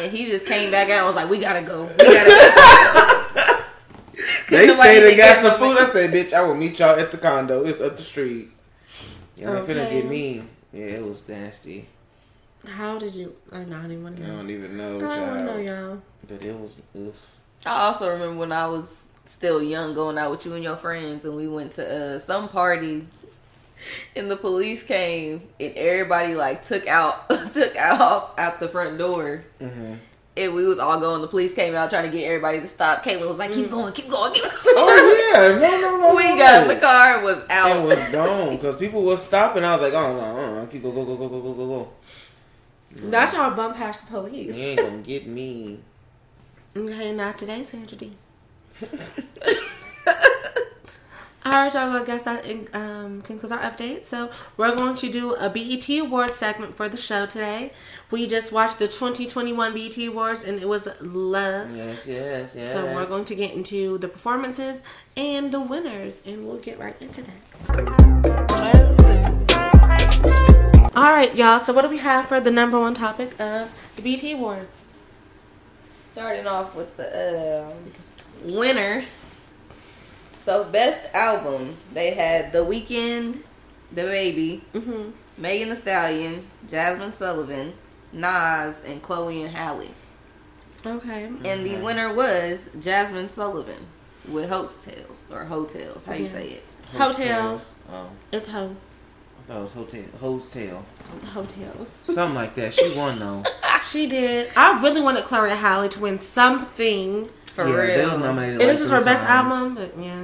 And 0.03 0.11
he 0.11 0.25
just 0.25 0.45
came 0.45 0.71
back 0.71 0.89
out 0.89 0.97
and 0.97 1.05
was 1.05 1.15
like, 1.15 1.29
We 1.29 1.39
gotta 1.39 1.61
go. 1.61 1.83
We 1.85 2.05
gotta 2.05 2.29
go. 2.29 3.63
they 4.49 4.67
stayed 4.67 5.07
and 5.07 5.17
got 5.17 5.41
some 5.41 5.59
food. 5.59 5.77
I 5.77 5.85
said, 5.85 6.11
bitch, 6.11 6.33
I 6.33 6.41
will 6.41 6.55
meet 6.55 6.79
y'all 6.79 6.99
at 6.99 7.11
the 7.11 7.17
condo. 7.17 7.63
It's 7.63 7.79
up 7.79 7.95
the 7.95 8.03
street. 8.03 8.49
Y'all 9.37 9.55
ain't 9.55 9.67
finna 9.67 9.89
get 9.89 10.05
me. 10.05 10.43
Yeah, 10.71 10.85
it 10.85 11.03
was 11.03 11.27
nasty. 11.27 11.87
How 12.67 12.97
did 12.97 13.13
you? 13.15 13.35
I 13.51 13.63
don't 13.63 13.85
even 13.91 14.03
want 14.03 14.19
I 14.23 14.27
don't 14.27 14.49
even 14.49 14.77
know, 14.77 14.97
I 15.09 15.15
don't 15.17 15.45
know, 15.45 15.57
y'all. 15.57 16.01
But 16.27 16.43
it 16.43 16.55
was, 16.55 16.81
ugh. 16.95 17.13
I 17.65 17.81
also 17.87 18.09
remember 18.11 18.35
when 18.37 18.51
I 18.51 18.67
was 18.67 19.03
still 19.25 19.61
young 19.61 19.93
going 19.93 20.17
out 20.17 20.31
with 20.31 20.45
you 20.45 20.53
and 20.53 20.63
your 20.63 20.75
friends 20.77 21.25
and 21.25 21.35
we 21.35 21.47
went 21.47 21.73
to 21.73 22.15
uh, 22.15 22.19
some 22.19 22.47
party 22.49 23.05
and 24.15 24.29
the 24.31 24.35
police 24.37 24.83
came 24.83 25.41
and 25.59 25.73
everybody 25.75 26.35
like 26.35 26.63
took 26.65 26.87
out 26.87 27.27
took 27.53 27.75
out 27.77 28.33
out 28.37 28.59
the 28.59 28.67
front 28.67 28.97
door 28.97 29.43
Mhm. 29.61 29.97
and 30.37 30.53
we 30.55 30.65
was 30.65 30.77
all 30.77 30.99
going 30.99 31.21
the 31.21 31.27
police 31.27 31.53
came 31.53 31.73
out 31.73 31.89
trying 31.89 32.09
to 32.09 32.15
get 32.15 32.25
everybody 32.25 32.59
to 32.59 32.67
stop 32.67 33.03
Caitlin 33.03 33.27
was 33.27 33.37
like 33.39 33.53
keep 33.53 33.69
going 33.71 33.91
keep 33.93 34.09
going 34.09 34.33
keep 34.33 34.43
going 34.51 34.53
Oh 34.65 35.31
yeah, 35.33 35.57
no, 35.59 35.81
no, 35.81 35.97
no. 36.09 36.15
we 36.15 36.29
no. 36.29 36.37
got 36.37 36.61
in 36.63 36.67
the 36.69 36.75
car 36.81 37.15
and 37.15 37.23
was 37.23 37.37
It 37.39 37.49
out 37.51 37.85
was 37.85 37.95
gone 38.11 38.49
because 38.55 38.75
people 38.75 39.03
was 39.03 39.21
stopping. 39.21 39.63
I 39.63 39.73
was 39.75 39.81
like, 39.81 39.93
oh 39.93 40.15
no, 40.17 40.35
no, 40.35 40.55
no, 40.61 40.67
keep 40.67 40.83
go, 40.83 40.91
go, 40.91 41.05
go, 41.05 41.15
go, 41.15 41.27
go, 41.29 41.41
go, 41.41 41.53
go, 41.53 41.65
go. 41.67 41.89
Not 43.01 43.33
y'all 43.33 43.51
bump 43.51 43.77
past 43.77 44.05
the 44.05 44.11
police. 44.11 44.55
You 44.55 44.63
ain't 44.63 44.79
gonna 44.79 44.97
get 45.01 45.27
me. 45.27 45.79
Okay, 46.75 47.11
not 47.11 47.37
today, 47.37 47.61
Sandra 47.61 47.95
D. 47.95 48.13
All 51.45 51.51
right, 51.51 51.73
y'all. 51.73 51.89
Well, 51.89 52.01
I 52.01 52.05
guess 52.05 52.23
that 52.23 52.45
um, 52.73 53.21
concludes 53.21 53.51
our 53.51 53.59
update. 53.59 54.05
So 54.05 54.31
we're 54.55 54.75
going 54.75 54.95
to 54.95 55.09
do 55.11 55.33
a 55.35 55.49
BET 55.49 55.87
Awards 55.99 56.33
segment 56.33 56.75
for 56.75 56.87
the 56.89 56.95
show 56.97 57.25
today. 57.25 57.73
We 58.11 58.25
just 58.27 58.51
watched 58.51 58.79
the 58.79 58.87
2021 58.87 59.73
BET 59.75 59.97
Awards, 60.07 60.45
and 60.45 60.59
it 60.59 60.67
was 60.67 60.87
love. 61.01 61.75
Yes, 61.75 62.07
yes, 62.07 62.55
yes. 62.55 62.73
So 62.73 62.85
we're 62.85 63.05
going 63.05 63.25
to 63.25 63.35
get 63.35 63.53
into 63.53 63.97
the 63.97 64.07
performances 64.07 64.81
and 65.17 65.51
the 65.51 65.59
winners, 65.59 66.21
and 66.25 66.45
we'll 66.45 66.59
get 66.59 66.79
right 66.79 66.99
into 67.01 67.21
that. 67.21 68.82
All 70.95 71.11
right, 71.11 71.33
y'all. 71.35 71.59
So 71.59 71.73
what 71.73 71.81
do 71.81 71.89
we 71.89 71.97
have 71.97 72.27
for 72.27 72.39
the 72.39 72.51
number 72.51 72.79
one 72.79 72.93
topic 72.93 73.39
of 73.39 73.71
the 73.95 74.01
BET 74.01 74.23
Awards? 74.33 74.85
starting 75.85 76.45
off 76.45 76.75
with 76.75 76.95
the 76.95 77.65
um, 77.67 78.53
winners 78.55 79.39
so 80.37 80.63
best 80.65 81.11
album 81.15 81.75
they 81.91 82.11
had 82.13 82.51
The 82.53 82.59
Weeknd 82.59 83.39
DaBaby 83.95 84.61
Mm-hmm. 84.75 85.09
Megan 85.41 85.69
Thee 85.69 85.75
Stallion, 85.75 86.45
Jazmine 86.67 87.15
Sullivan, 87.15 87.73
Nas, 88.11 88.79
and 88.85 89.01
Chloe 89.01 89.41
and 89.41 89.55
Halle. 89.55 89.89
Okay. 90.85 91.31
And 91.43 91.65
the 91.65 91.77
winner 91.77 92.13
was 92.13 92.69
Jazmine 92.77 93.27
Sullivan 93.27 93.87
with 94.29 94.49
Hotels 94.49 95.25
or 95.31 95.45
Hotels. 95.45 96.03
How 96.05 96.13
you 96.13 96.27
say 96.27 96.45
it? 96.45 96.51
Yes. 96.51 96.77
Hotels. 96.95 97.73
Oh, 97.91 98.09
It's 98.31 98.49
ho. 98.49 98.75
I 99.43 99.47
thought 99.47 99.57
it 99.57 99.61
was 99.61 99.73
hotel. 99.73 100.03
Ho's 100.19 100.47
tail. 100.47 100.85
Hotels. 101.33 101.89
Something 101.89 102.35
like 102.35 102.55
that. 102.55 102.73
She 102.73 102.93
won 102.95 103.19
though. 103.19 103.43
She 103.83 104.07
did. 104.07 104.49
I 104.55 104.81
really 104.81 105.01
wanted 105.01 105.25
Chloe 105.25 105.49
Halle 105.49 105.89
to 105.89 105.99
win 105.99 106.17
something. 106.21 107.29
For 107.53 107.67
yeah, 107.67 107.97
They 107.97 108.03
was 108.05 108.11
real. 108.11 108.19
nominated. 108.19 108.53
And 108.53 108.59
like 108.61 108.67
this 108.69 108.81
is 108.81 108.89
three 108.89 108.97
her 108.99 109.03
best 109.03 109.29
album, 109.29 109.75
but 109.75 109.99
yeah. 109.99 110.23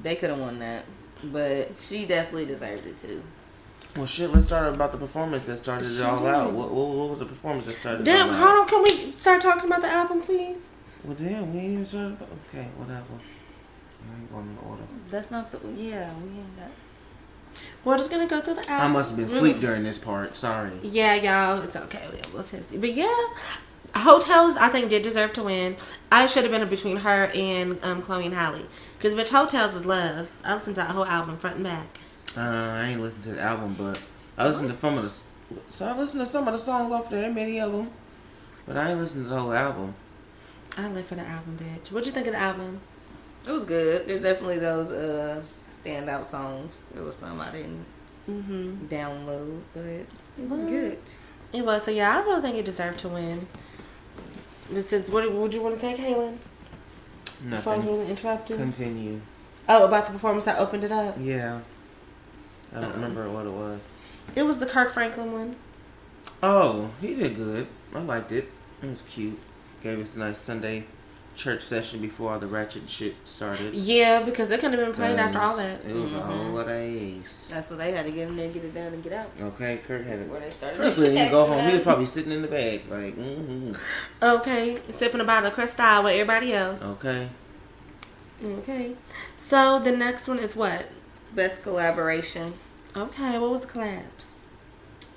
They 0.00 0.14
could 0.14 0.30
have 0.30 0.38
won 0.38 0.60
that. 0.60 0.84
But 1.24 1.76
she 1.76 2.06
definitely 2.06 2.46
deserved 2.46 2.86
it 2.86 2.96
too. 2.98 3.20
Well, 3.96 4.06
shit. 4.06 4.30
Let's 4.32 4.46
start 4.46 4.72
about 4.72 4.92
the 4.92 4.98
performance 4.98 5.46
that 5.46 5.56
started 5.56 5.88
it 5.90 6.00
all 6.02 6.18
did. 6.18 6.26
out. 6.28 6.52
What, 6.52 6.70
what, 6.70 6.86
what 6.88 7.08
was 7.10 7.18
the 7.18 7.26
performance 7.26 7.66
that 7.66 7.74
started? 7.74 8.02
it 8.02 8.04
Damn, 8.04 8.28
all 8.28 8.34
hold 8.36 8.48
out? 8.50 8.58
on. 8.60 8.68
Can 8.68 8.82
we 8.84 8.90
start 9.18 9.40
talking 9.40 9.64
about 9.64 9.82
the 9.82 9.88
album, 9.88 10.20
please? 10.20 10.70
Well, 11.02 11.16
damn, 11.16 11.52
we 11.52 11.58
ain't 11.60 11.72
even 11.72 11.86
started. 11.86 12.12
About, 12.12 12.28
okay, 12.48 12.68
whatever. 12.76 13.02
I 13.18 14.20
ain't 14.20 14.30
going 14.32 14.44
in 14.50 14.58
order. 14.70 14.82
That's 15.10 15.32
not 15.32 15.50
the. 15.50 15.58
Yeah, 15.74 16.12
we 16.14 16.28
ain't 16.38 16.56
got. 16.56 16.70
We're 17.84 17.96
just 17.96 18.10
gonna 18.10 18.26
go 18.26 18.40
through 18.40 18.54
the 18.54 18.68
album. 18.70 18.76
I 18.80 18.88
must 18.88 19.10
have 19.10 19.18
been 19.18 19.28
Really- 19.28 19.50
asleep 19.50 19.60
during 19.62 19.82
this 19.84 19.98
part. 19.98 20.36
Sorry. 20.36 20.72
Yeah, 20.82 21.14
y'all, 21.14 21.62
it's 21.62 21.76
okay. 21.76 22.02
We 22.12 22.18
are 22.18 22.22
a 22.22 22.26
little 22.26 22.42
tipsy, 22.42 22.76
but 22.76 22.92
yeah, 22.92 23.14
hotels 23.94 24.56
I 24.56 24.68
think 24.68 24.90
did 24.90 25.02
deserve 25.02 25.32
to 25.34 25.42
win. 25.44 25.76
I 26.12 26.26
should 26.26 26.42
have 26.44 26.52
been 26.52 26.68
between 26.68 26.98
her 26.98 27.30
and 27.34 27.78
um, 27.82 28.02
Chloe 28.02 28.26
and 28.26 28.34
Halle 28.34 28.66
because 28.98 29.14
bitch, 29.14 29.30
hotels 29.30 29.74
was 29.74 29.86
love. 29.86 30.30
I 30.44 30.54
listened 30.56 30.76
to 30.76 30.82
that 30.82 30.90
whole 30.90 31.04
album 31.06 31.38
front 31.38 31.56
and 31.56 31.64
back. 31.64 31.86
Uh, 32.36 32.40
I 32.40 32.88
ain't 32.90 33.00
listened 33.00 33.24
to 33.24 33.30
the 33.32 33.40
album, 33.40 33.74
but 33.78 34.00
I 34.36 34.46
listened 34.46 34.70
to 34.70 34.76
some 34.76 34.98
of 34.98 35.04
the. 35.04 35.20
So 35.70 35.86
I 35.86 35.96
listened 35.96 36.20
to 36.20 36.26
some 36.26 36.46
of 36.46 36.52
the 36.52 36.58
songs 36.58 36.92
off 36.92 37.08
there, 37.10 37.30
many 37.30 37.58
of 37.58 37.72
them, 37.72 37.90
but 38.66 38.76
I 38.76 38.90
ain't 38.90 39.00
listened 39.00 39.24
to 39.24 39.30
the 39.30 39.40
whole 39.40 39.52
album. 39.52 39.94
I 40.76 40.88
live 40.88 41.06
for 41.06 41.14
the 41.14 41.22
album, 41.22 41.58
bitch. 41.60 41.90
What'd 41.90 42.06
you 42.06 42.12
think 42.12 42.26
of 42.26 42.34
the 42.34 42.38
album? 42.38 42.80
It 43.46 43.50
was 43.52 43.64
good. 43.64 44.06
There's 44.06 44.20
definitely 44.20 44.58
those 44.58 44.92
uh 44.92 45.40
standout 45.84 46.26
songs. 46.26 46.82
There 46.94 47.02
was 47.04 47.16
some 47.16 47.40
I 47.40 47.50
didn't 47.52 47.84
Mm-hmm. 48.28 48.86
download, 48.88 49.60
but 49.72 49.84
it 49.84 50.06
was 50.50 50.60
What? 50.60 50.68
good. 50.68 50.98
It 51.54 51.64
was 51.64 51.82
so 51.84 51.90
yeah. 51.90 52.18
I 52.18 52.22
really 52.24 52.42
think 52.42 52.56
it 52.58 52.64
deserved 52.66 52.98
to 53.00 53.08
win. 53.08 53.46
But 54.70 54.84
since 54.84 55.08
what 55.08 55.32
would 55.32 55.54
you 55.54 55.62
want 55.62 55.74
to 55.76 55.80
say, 55.80 55.94
Kaylin? 55.94 56.36
Before 57.48 57.72
I 57.72 57.76
was 57.76 57.84
Nothing. 57.86 57.98
really 57.98 58.10
interrupted. 58.10 58.58
Continue. 58.58 59.20
Oh, 59.66 59.86
about 59.86 60.06
the 60.06 60.12
performance 60.12 60.44
that 60.44 60.58
opened 60.58 60.84
it 60.84 60.92
up. 60.92 61.16
Yeah. 61.18 61.60
I 62.74 62.80
don't 62.80 62.84
Uh-oh. 62.90 62.94
remember 62.96 63.30
what 63.30 63.46
it 63.46 63.52
was. 63.52 63.80
It 64.36 64.42
was 64.42 64.58
the 64.58 64.66
Kirk 64.66 64.92
Franklin 64.92 65.32
one. 65.32 65.56
Oh, 66.42 66.90
he 67.00 67.14
did 67.14 67.34
good. 67.36 67.66
I 67.94 68.00
liked 68.00 68.30
it. 68.32 68.50
It 68.82 68.90
was 68.90 69.02
cute. 69.08 69.38
Gave 69.82 70.00
us 70.02 70.16
a 70.16 70.18
nice 70.18 70.38
Sunday 70.38 70.84
church 71.38 71.62
session 71.62 72.00
before 72.00 72.32
all 72.32 72.38
the 72.40 72.46
ratchet 72.48 72.90
shit 72.90 73.14
started. 73.26 73.72
Yeah, 73.72 74.22
because 74.24 74.50
it 74.50 74.58
couldn't 74.60 74.76
have 74.78 74.86
been 74.88 74.94
played 74.94 75.18
after 75.18 75.38
all 75.38 75.56
that. 75.56 75.80
It 75.88 75.94
was 75.94 76.10
a 76.12 76.16
Mhm. 76.16 76.20
whole 76.22 76.52
lot 76.52 76.62
of 76.68 76.70
ace. 76.70 77.46
That's 77.48 77.70
what 77.70 77.78
they 77.78 77.92
had 77.92 78.06
to 78.06 78.10
get 78.12 78.26
in 78.28 78.36
there, 78.36 78.48
get 78.48 78.64
it 78.64 78.74
done, 78.74 78.92
and 78.92 79.02
get 79.02 79.12
out. 79.12 79.30
Okay, 79.40 79.80
Kirk 79.86 80.04
had 80.04 80.18
it. 80.18 80.28
Where 80.28 80.40
they 80.40 80.50
started. 80.50 80.82
Kirk 80.82 80.96
didn't 80.96 81.16
even 81.16 81.30
go 81.30 81.44
home. 81.46 81.60
He 81.64 81.74
was 81.74 81.82
probably 81.84 82.06
sitting 82.06 82.32
in 82.32 82.42
the 82.42 82.48
bag, 82.48 82.82
like, 82.90 83.16
mm-hmm. 83.16 83.72
Okay, 84.20 84.78
sipping 84.90 85.20
a 85.20 85.24
bottle 85.24 85.46
of 85.48 85.54
Cristal 85.54 86.02
with 86.02 86.12
everybody 86.14 86.52
else. 86.52 86.82
Okay. 86.82 87.28
Okay. 88.44 88.92
So 89.36 89.78
the 89.78 89.92
next 89.92 90.26
one 90.28 90.40
is 90.40 90.56
what? 90.56 90.86
Best 91.34 91.62
collaboration. 91.62 92.54
Okay, 92.96 93.38
what 93.38 93.50
was 93.50 93.60
the 93.60 93.66
collabs? 93.68 94.26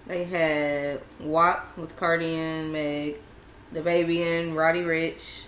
They 0.06 0.26
had 0.26 1.02
WAP 1.20 1.78
with 1.78 1.96
Cardi 1.96 2.36
and 2.36 2.72
Meg, 2.72 3.16
DaBaby 3.74 4.20
and 4.40 4.56
Roddy 4.56 4.82
Ricch, 4.82 5.44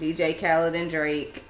DJ 0.00 0.38
Khaled 0.38 0.74
and 0.74 0.90
Drake. 0.90 1.42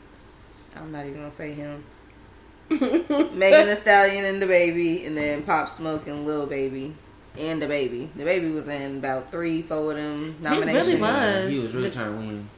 I'm 0.77 0.93
not 0.93 1.05
even 1.07 1.19
gonna 1.19 1.31
say 1.31 1.53
him. 1.53 1.85
Megan 2.71 3.69
Thee 3.69 3.75
Stallion 3.77 4.25
and 4.25 4.43
DaBaby, 4.43 5.07
and 5.07 5.17
then 5.17 5.43
Pop 5.43 5.69
Smoke 5.69 6.07
and 6.07 6.27
Lil 6.27 6.47
Baby. 6.47 6.95
And 7.39 7.63
DaBaby. 7.63 8.11
The 8.15 8.25
Baby 8.25 8.51
was 8.51 8.69
in 8.69 8.99
about 8.99 9.31
three, 9.31 9.63
four 9.63 9.93
of 9.93 9.97
them 9.97 10.37
nominations. 10.41 10.87
He 10.89 10.95
really 10.95 11.01
was. 11.01 11.51
He 11.51 11.59
was 11.61 11.75
really 11.75 11.89
The- 11.89 11.95
trying 11.95 12.13
to 12.13 12.19
win. 12.27 12.49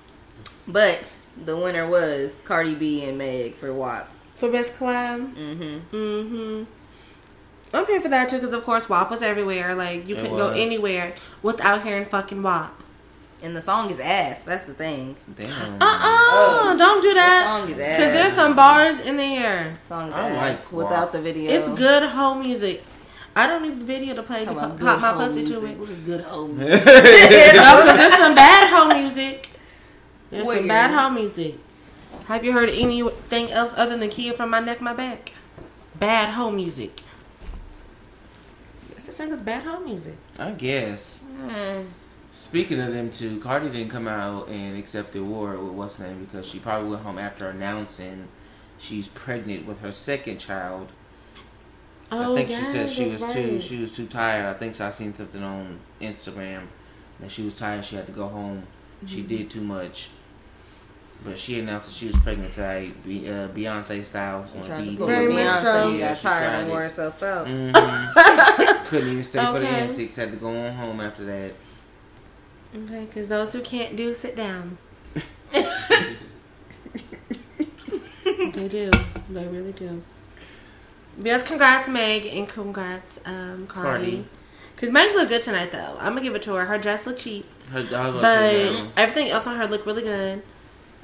But 0.67 1.17
the 1.45 1.57
winner 1.57 1.89
was 1.89 2.39
Cardi 2.45 2.75
B 2.75 3.05
and 3.05 3.19
Meg 3.19 3.55
for 3.55 3.73
WAP. 3.73 4.09
For 4.37 4.51
best 4.51 4.75
collab? 4.77 5.35
Mm-hmm. 5.35 5.97
Mm-hmm. 5.97 6.65
I'm 7.77 7.87
here 7.87 8.01
for 8.01 8.09
that 8.09 8.29
too, 8.29 8.37
because 8.37 8.53
of 8.53 8.65
course 8.65 8.89
WAP 8.89 9.11
was 9.11 9.23
everywhere. 9.23 9.75
Like 9.75 10.09
you 10.09 10.17
It 10.17 10.23
couldn't 10.23 10.37
go 10.39 10.51
anywhere 10.51 11.15
without 11.43 11.83
hearing 11.83 12.05
fucking 12.05 12.43
WAP. 12.43 12.80
And 13.43 13.57
the 13.57 13.63
song 13.63 13.91
is 13.91 13.99
ass. 13.99 14.43
That's 14.43 14.65
the 14.65 14.75
thing. 14.75 15.17
Damn. 15.35 15.51
Uh 15.51 15.85
uh-uh, 15.85 16.73
uh, 16.73 16.77
don't 16.77 17.01
do 17.03 17.09
The 17.09 17.15
that. 17.15 17.45
song 17.47 17.71
is 17.71 17.79
ass. 17.79 17.97
Because 17.97 18.13
there's 18.13 18.33
some 18.35 18.55
bars 18.55 19.01
in 19.01 19.17
there. 19.17 19.73
The 19.73 19.87
song 19.87 20.09
is 20.09 20.15
I 20.15 20.33
like 20.33 20.53
ass 20.53 20.73
without 20.73 21.13
the 21.13 21.23
video. 21.23 21.51
It's 21.51 21.69
good 21.71 22.03
home 22.11 22.41
music. 22.41 22.83
I 23.35 23.47
don't 23.47 23.63
need 23.63 23.81
the 23.81 23.85
video 23.87 24.15
to 24.15 24.23
play 24.23 24.45
to 24.45 24.53
pop, 24.53 24.79
pop 24.79 25.01
my 25.01 25.13
home 25.13 25.29
pussy 25.29 25.45
to 25.47 25.65
it. 25.65 25.79
What 25.79 25.89
is 25.89 25.99
good 26.01 26.21
home? 26.23 26.59
no, 26.59 26.67
because 26.67 27.97
there's 27.97 28.17
some 28.17 28.35
bad 28.35 28.69
home 28.69 29.01
music. 29.03 29.51
There's 30.31 30.53
some 30.53 30.69
bad 30.69 30.91
home 30.91 31.15
music. 31.15 31.55
Have 32.27 32.45
you 32.45 32.53
heard 32.53 32.69
anything 32.71 33.51
else 33.51 33.73
other 33.77 33.97
than 33.97 34.09
Khia 34.11 34.35
from 34.35 34.51
my 34.51 34.61
neck, 34.61 34.81
my 34.81 34.93
back? 34.93 35.33
Bad 35.99 36.31
home 36.31 36.57
music. 36.57 37.01
That's 38.91 39.07
the 39.07 39.13
thing 39.13 39.33
is 39.33 39.41
bad 39.41 39.63
home 39.65 39.85
music. 39.85 40.15
I 40.39 40.51
guess. 40.53 41.19
Mm. 41.41 41.87
Speaking 42.33 42.81
of 42.81 42.93
them 42.93 43.11
two, 43.11 43.41
Cardi 43.41 43.69
didn't 43.71 43.91
come 43.91 44.07
out 44.07 44.49
and 44.49 44.79
accept 44.79 45.13
the 45.13 45.21
award 45.21 45.61
with 45.61 45.73
what's 45.73 45.97
her 45.97 46.07
name 46.07 46.25
because 46.25 46.47
she 46.49 46.59
probably 46.61 46.91
went 46.91 47.03
home 47.03 47.19
after 47.19 47.49
announcing 47.49 48.29
she's 48.79 49.09
pregnant 49.09 49.67
with 49.67 49.81
her 49.81 49.91
second 49.93 50.39
child. 50.39 50.89
Oh, 52.13 52.33
I 52.33 52.37
think 52.37 52.49
she 52.51 52.55
yes, 52.57 52.73
said 52.73 52.91
she 52.91 53.05
was 53.07 53.21
that's 53.21 53.35
too 53.35 53.61
she 53.61 53.81
was 53.81 53.91
too 53.91 54.07
tired. 54.07 54.47
I 54.47 54.59
think 54.59 54.75
so. 54.77 54.87
I 54.87 54.91
seen 54.91 55.13
something 55.15 55.43
on 55.43 55.81
Instagram 56.01 56.63
that 57.21 57.31
she 57.31 57.43
was 57.43 57.55
tired. 57.55 57.85
She 57.85 57.97
had 57.97 58.07
to 58.07 58.13
go 58.13 58.29
home. 58.29 58.65
She 59.07 59.19
Mm-hmm. 59.19 59.29
did 59.29 59.51
too 59.51 59.61
much. 59.63 60.11
But 61.25 61.39
she 61.39 61.59
announced 61.59 61.89
that 61.89 61.95
she 61.95 62.07
was 62.07 62.17
pregnant 62.17 62.55
today, 62.55 62.93
Be- 63.05 63.29
uh, 63.29 63.49
Beyonce 63.49 64.03
style 64.05 64.47
on 64.57 64.67
Tried 64.67 64.85
to 64.87 64.97
BET. 64.97 65.07
Very 65.07 65.33
much 65.33 65.53
Beyonce, 65.53 65.63
so. 65.63 65.89
you 65.91 65.99
Yeah, 65.99 66.09
got 66.15 66.21
tired 66.21 66.45
tried 66.47 66.61
and 66.61 66.69
wore 66.71 66.81
herself 66.81 67.23
out. 67.23 67.47
Mhm. 67.47 68.85
Couldn't 68.87 69.09
even 69.11 69.25
stay 69.25 69.45
for 69.45 69.59
the 69.59 69.69
antics. 69.69 70.17
Had 70.17 70.31
to 70.31 70.37
go 70.37 70.49
on 70.49 70.73
home 70.75 71.01
after 71.01 71.25
that. 71.27 71.53
Okay, 72.75 73.05
because 73.07 73.29
those 73.29 73.53
who 73.53 73.61
can't 73.63 73.97
do, 73.97 74.15
sit 74.15 74.37
down. 74.37 74.79
they 75.53 75.63
do. 78.69 78.91
They 79.29 79.47
really 79.49 79.73
do. 79.73 80.03
Yes, 81.21 81.43
congrats, 81.43 81.89
Meg, 81.89 82.27
and 82.27 82.49
congrats, 82.49 83.21
um, 83.25 83.67
Cardi. 83.67 84.05
Cardi. 84.05 84.25
Because 84.75 84.91
Meg 84.91 85.15
looked 85.15 85.31
good 85.31 85.43
tonight, 85.43 85.73
though. 85.73 85.97
I'm 85.99 86.13
going 86.13 86.17
to 86.17 86.23
give 86.23 86.35
it 86.35 86.43
to 86.43 86.55
her. 86.55 86.65
Her 86.65 86.79
dress 86.79 87.07
looked 87.07 87.21
cheap, 87.21 87.47
Her, 87.71 87.81
I 87.81 87.83
was 87.83 87.91
about 87.91 88.13
to 88.13 88.21
but 88.21 88.51
say, 88.51 88.89
everything 88.97 89.31
else 89.31 89.47
on 89.47 89.57
her 89.57 89.67
looked 89.67 89.87
really 89.87 90.03
good. 90.03 90.43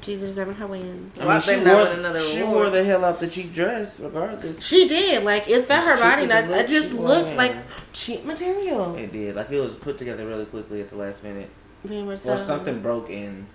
She's 0.02 0.20
deserving 0.20 0.56
her 0.56 0.66
wins. 0.66 1.18
I 1.18 1.26
Why 1.26 1.32
mean, 1.35 1.42
she 1.42 1.56
wore, 1.56 1.82
win 1.82 1.99
another 1.99 2.20
she 2.20 2.42
wore 2.42 2.70
the 2.70 2.85
hell 2.85 3.04
out 3.04 3.18
the 3.18 3.28
cheap 3.28 3.52
dress, 3.52 3.99
regardless. 3.99 4.64
She 4.64 4.87
did. 4.87 5.25
Like, 5.25 5.49
it 5.49 5.66
felt 5.66 5.87
her 5.87 5.99
body. 5.99 6.26
That 6.26 6.50
it 6.50 6.50
it 6.50 6.68
just 6.68 6.92
looked 6.92 7.28
wore. 7.28 7.37
like 7.37 7.56
cheap 7.96 8.24
material. 8.24 8.94
It 8.96 9.12
did. 9.12 9.34
Like 9.36 9.50
it 9.50 9.58
was 9.60 9.74
put 9.74 9.96
together 9.98 10.26
really 10.26 10.44
quickly 10.44 10.80
at 10.80 10.88
the 10.90 10.96
last 10.96 11.24
minute. 11.24 11.48
Very 11.84 12.02
much 12.02 12.14
Or 12.26 12.36
so. 12.36 12.36
something 12.36 12.80
broke 12.82 13.08
in. 13.10 13.46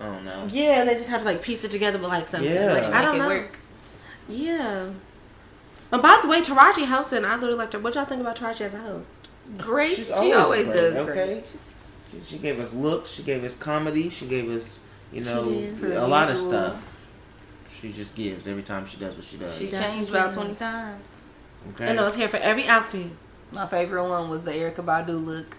I 0.00 0.06
don't 0.06 0.24
know. 0.24 0.46
Yeah, 0.50 0.80
and 0.80 0.88
they 0.88 0.94
just 0.94 1.08
had 1.08 1.20
to 1.20 1.26
like 1.26 1.42
piece 1.42 1.64
it 1.64 1.70
together 1.70 1.98
with 1.98 2.08
like 2.08 2.26
something. 2.28 2.50
Yeah. 2.50 2.72
Like, 2.72 2.84
I 2.94 3.02
don't 3.02 3.18
Make 3.18 3.20
it 3.20 3.28
know. 3.28 3.28
work. 3.28 3.58
Yeah. 4.28 4.86
And 5.92 6.02
by 6.02 6.18
the 6.22 6.28
way, 6.28 6.40
Taraji 6.40 6.86
hosted. 6.86 7.24
I 7.28 7.34
really 7.36 7.54
liked 7.54 7.72
her. 7.74 7.78
What 7.78 7.94
y'all 7.94 8.04
think 8.04 8.20
about 8.20 8.36
Taraji 8.36 8.62
as 8.62 8.74
a 8.74 8.78
host? 8.78 9.28
Great. 9.58 9.94
She's 9.96 10.06
she 10.06 10.32
always 10.32 10.66
great, 10.66 10.74
does 10.76 10.94
Okay. 10.96 11.12
great. 11.12 11.54
She, 12.12 12.20
she 12.36 12.38
gave 12.38 12.58
us 12.60 12.72
looks. 12.72 13.10
She 13.10 13.22
gave 13.22 13.44
us 13.44 13.56
comedy. 13.56 14.08
She 14.08 14.26
gave 14.26 14.48
us, 14.50 14.78
you 15.12 15.22
know, 15.24 15.44
did. 15.44 15.82
a 15.92 16.06
lot 16.06 16.30
of 16.30 16.38
stuff. 16.38 17.10
She 17.80 17.92
just 17.92 18.14
gives 18.14 18.46
every 18.46 18.62
time 18.62 18.86
she 18.86 18.96
does 18.96 19.14
what 19.16 19.24
she 19.24 19.36
does. 19.36 19.58
She 19.58 19.66
Definitely 19.66 19.96
changed 19.96 20.10
about 20.10 20.26
does. 20.26 20.34
20 20.36 20.54
times. 20.54 21.02
okay. 21.74 21.84
And 21.84 21.90
I 21.90 22.02
know 22.02 22.06
it's 22.06 22.16
here 22.16 22.28
for 22.28 22.38
every 22.38 22.66
outfit. 22.66 23.10
My 23.54 23.66
favorite 23.66 24.08
one 24.08 24.28
was 24.28 24.42
the 24.42 24.50
Erykah 24.50 24.84
Badu 24.84 25.24
look. 25.24 25.56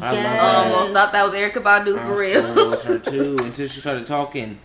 I 0.00 0.10
love 0.12 0.14
Yes. 0.14 0.40
that. 0.40 0.66
Almost 0.74 0.92
thought 0.92 1.12
that 1.12 1.24
was 1.24 1.32
Erykah 1.32 1.62
Badu 1.62 1.94
for 1.98 2.14
I 2.14 2.18
real. 2.18 2.42
swear 2.42 2.58
it 2.58 2.68
was 2.68 2.84
H.E.R. 2.86 2.98
too 2.98 3.36
until 3.44 3.68
she 3.68 3.80
started 3.80 4.06
talking. 4.06 4.58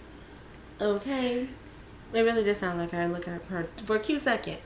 Okay. 0.81 1.47
It 2.13 2.21
really 2.21 2.43
did 2.43 2.57
sound 2.57 2.79
like 2.79 2.91
her. 2.91 3.07
Look 3.07 3.27
at 3.27 3.41
her 3.43 3.67
for 3.85 3.95
a 3.95 4.00
cute 4.00 4.21
second. 4.21 4.57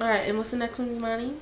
All 0.00 0.06
right, 0.06 0.20
and 0.28 0.38
what's 0.38 0.50
the 0.52 0.56
next 0.56 0.78
one, 0.78 0.96
Imani? 0.96 1.34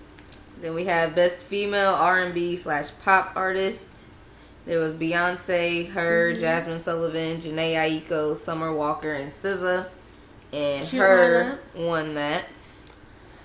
Then 0.61 0.75
we 0.75 0.87
have 0.87 1.15
best 1.15 1.45
female 1.45 1.95
R 1.95 2.21
and 2.21 2.35
B 2.35 2.57
slash 2.57 2.89
pop 3.05 3.33
artist. 3.37 4.07
There 4.67 4.81
was 4.81 4.93
Beyonce, 4.93 5.91
her, 5.91 6.33
Mm-hmm. 6.33 6.43
Jazmine 6.43 6.81
Sullivan, 6.81 7.39
Jhené 7.41 7.75
Aiko, 7.75 8.37
Summer 8.37 8.75
Walker, 8.75 9.13
and 9.13 9.31
SZA. 9.33 9.87
And 10.53 10.87
Cute 10.87 11.01
her 11.01 11.59
won 11.77 12.15
that. 12.15 12.49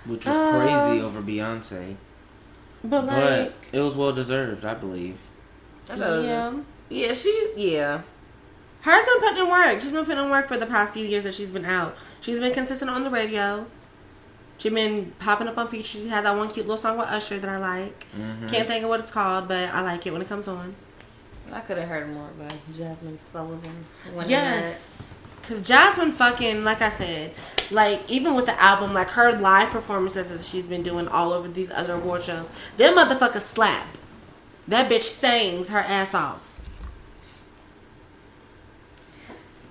Which 0.06 0.25
was 0.25 0.36
Uh, 0.36 0.51
crazy 0.88 1.01
over 1.03 1.22
Beyonce. 1.22 1.96
But 2.84 3.06
But 3.06 3.40
like, 3.40 3.70
it 3.72 3.80
was 3.80 3.96
well 3.96 4.12
deserved, 4.12 4.66
I 4.66 4.74
believe. 4.74 5.18
I 5.90 5.96
thought 5.96 6.00
it 6.00 6.12
was- 6.18 6.25
yeah, 6.25 6.60
yeah, 6.90 7.13
she's 7.13 7.58
yeah. 7.58 8.02
H.E.R.'s 8.86 9.06
been 9.06 9.20
putting 9.22 9.44
in 9.46 9.50
work. 9.50 9.82
She's 9.82 9.92
been 9.94 10.04
putting 10.06 10.24
in 10.24 10.30
work 10.30 10.48
for 10.50 10.58
the 10.58 10.66
past 10.66 10.94
few 10.94 11.06
years 11.06 11.24
that 11.24 11.34
she's 11.34 11.52
been 11.52 11.63
out. 11.66 11.96
She's 12.20 12.40
been 12.40 12.54
consistent 12.54 12.92
on 12.92 13.04
the 13.06 13.10
radio. 13.10 13.66
She's 14.58 14.74
been 14.74 15.13
popping 15.20 15.48
up 15.48 15.58
on 15.58 15.70
features. 15.70 16.04
She 16.04 16.10
had 16.10 16.25
that 16.25 16.36
one 16.36 16.50
cute 16.50 16.68
little 16.68 16.78
song 16.82 16.98
with 16.98 17.08
Usher 17.08 17.40
that 17.40 17.50
I 17.50 17.58
like. 17.58 18.06
Mhm. 18.18 18.52
Can't 18.52 18.68
think 18.68 18.84
of 18.84 18.90
what 18.90 19.00
it's 19.00 19.12
called, 19.12 19.48
but 19.48 19.70
I 19.74 19.80
like 19.82 20.06
it 20.06 20.12
when 20.12 20.22
it 20.22 20.28
comes 20.28 20.50
on. 20.50 20.75
I 21.52 21.62
could 21.62 21.78
have 21.78 21.88
heard 21.88 22.10
more 22.13 22.28
by 22.38 22.50
Jazmine 22.74 23.20
Sullivan. 23.20 23.86
winning 24.13 24.32
Yes. 24.32 25.13
Cause 25.48 25.62
Jazmine 25.62 26.13
fucking 26.13 26.63
like 26.66 26.82
I 26.82 26.90
said, 26.90 27.34
like 27.72 28.01
even 28.10 28.36
with 28.36 28.46
the 28.46 28.62
album, 28.62 28.93
like 28.93 29.10
her 29.10 29.32
live 29.34 29.70
performances 29.70 30.29
that 30.29 30.41
she's 30.41 30.67
been 30.67 30.84
doing 30.84 31.08
all 31.08 31.32
over 31.32 31.48
these 31.48 31.72
other 31.72 31.93
award 31.96 32.24
shows, 32.24 32.50
them 32.77 32.98
motherfuckers 32.98 33.41
slap. 33.41 33.88
That 34.67 34.89
bitch 34.89 35.01
sings 35.03 35.70
her 35.70 35.79
ass 35.79 36.13
off. 36.13 36.62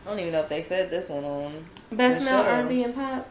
I 0.05 0.11
don't 0.11 0.19
even 0.19 0.33
know 0.33 0.41
if 0.41 0.49
they 0.49 0.63
said 0.63 0.91
this 0.91 1.09
one 1.09 1.25
on. 1.25 1.65
Best 1.93 2.25
male 2.25 2.43
show. 2.45 2.51
R&B 2.51 2.83
and 2.83 2.95
pop. 2.95 3.29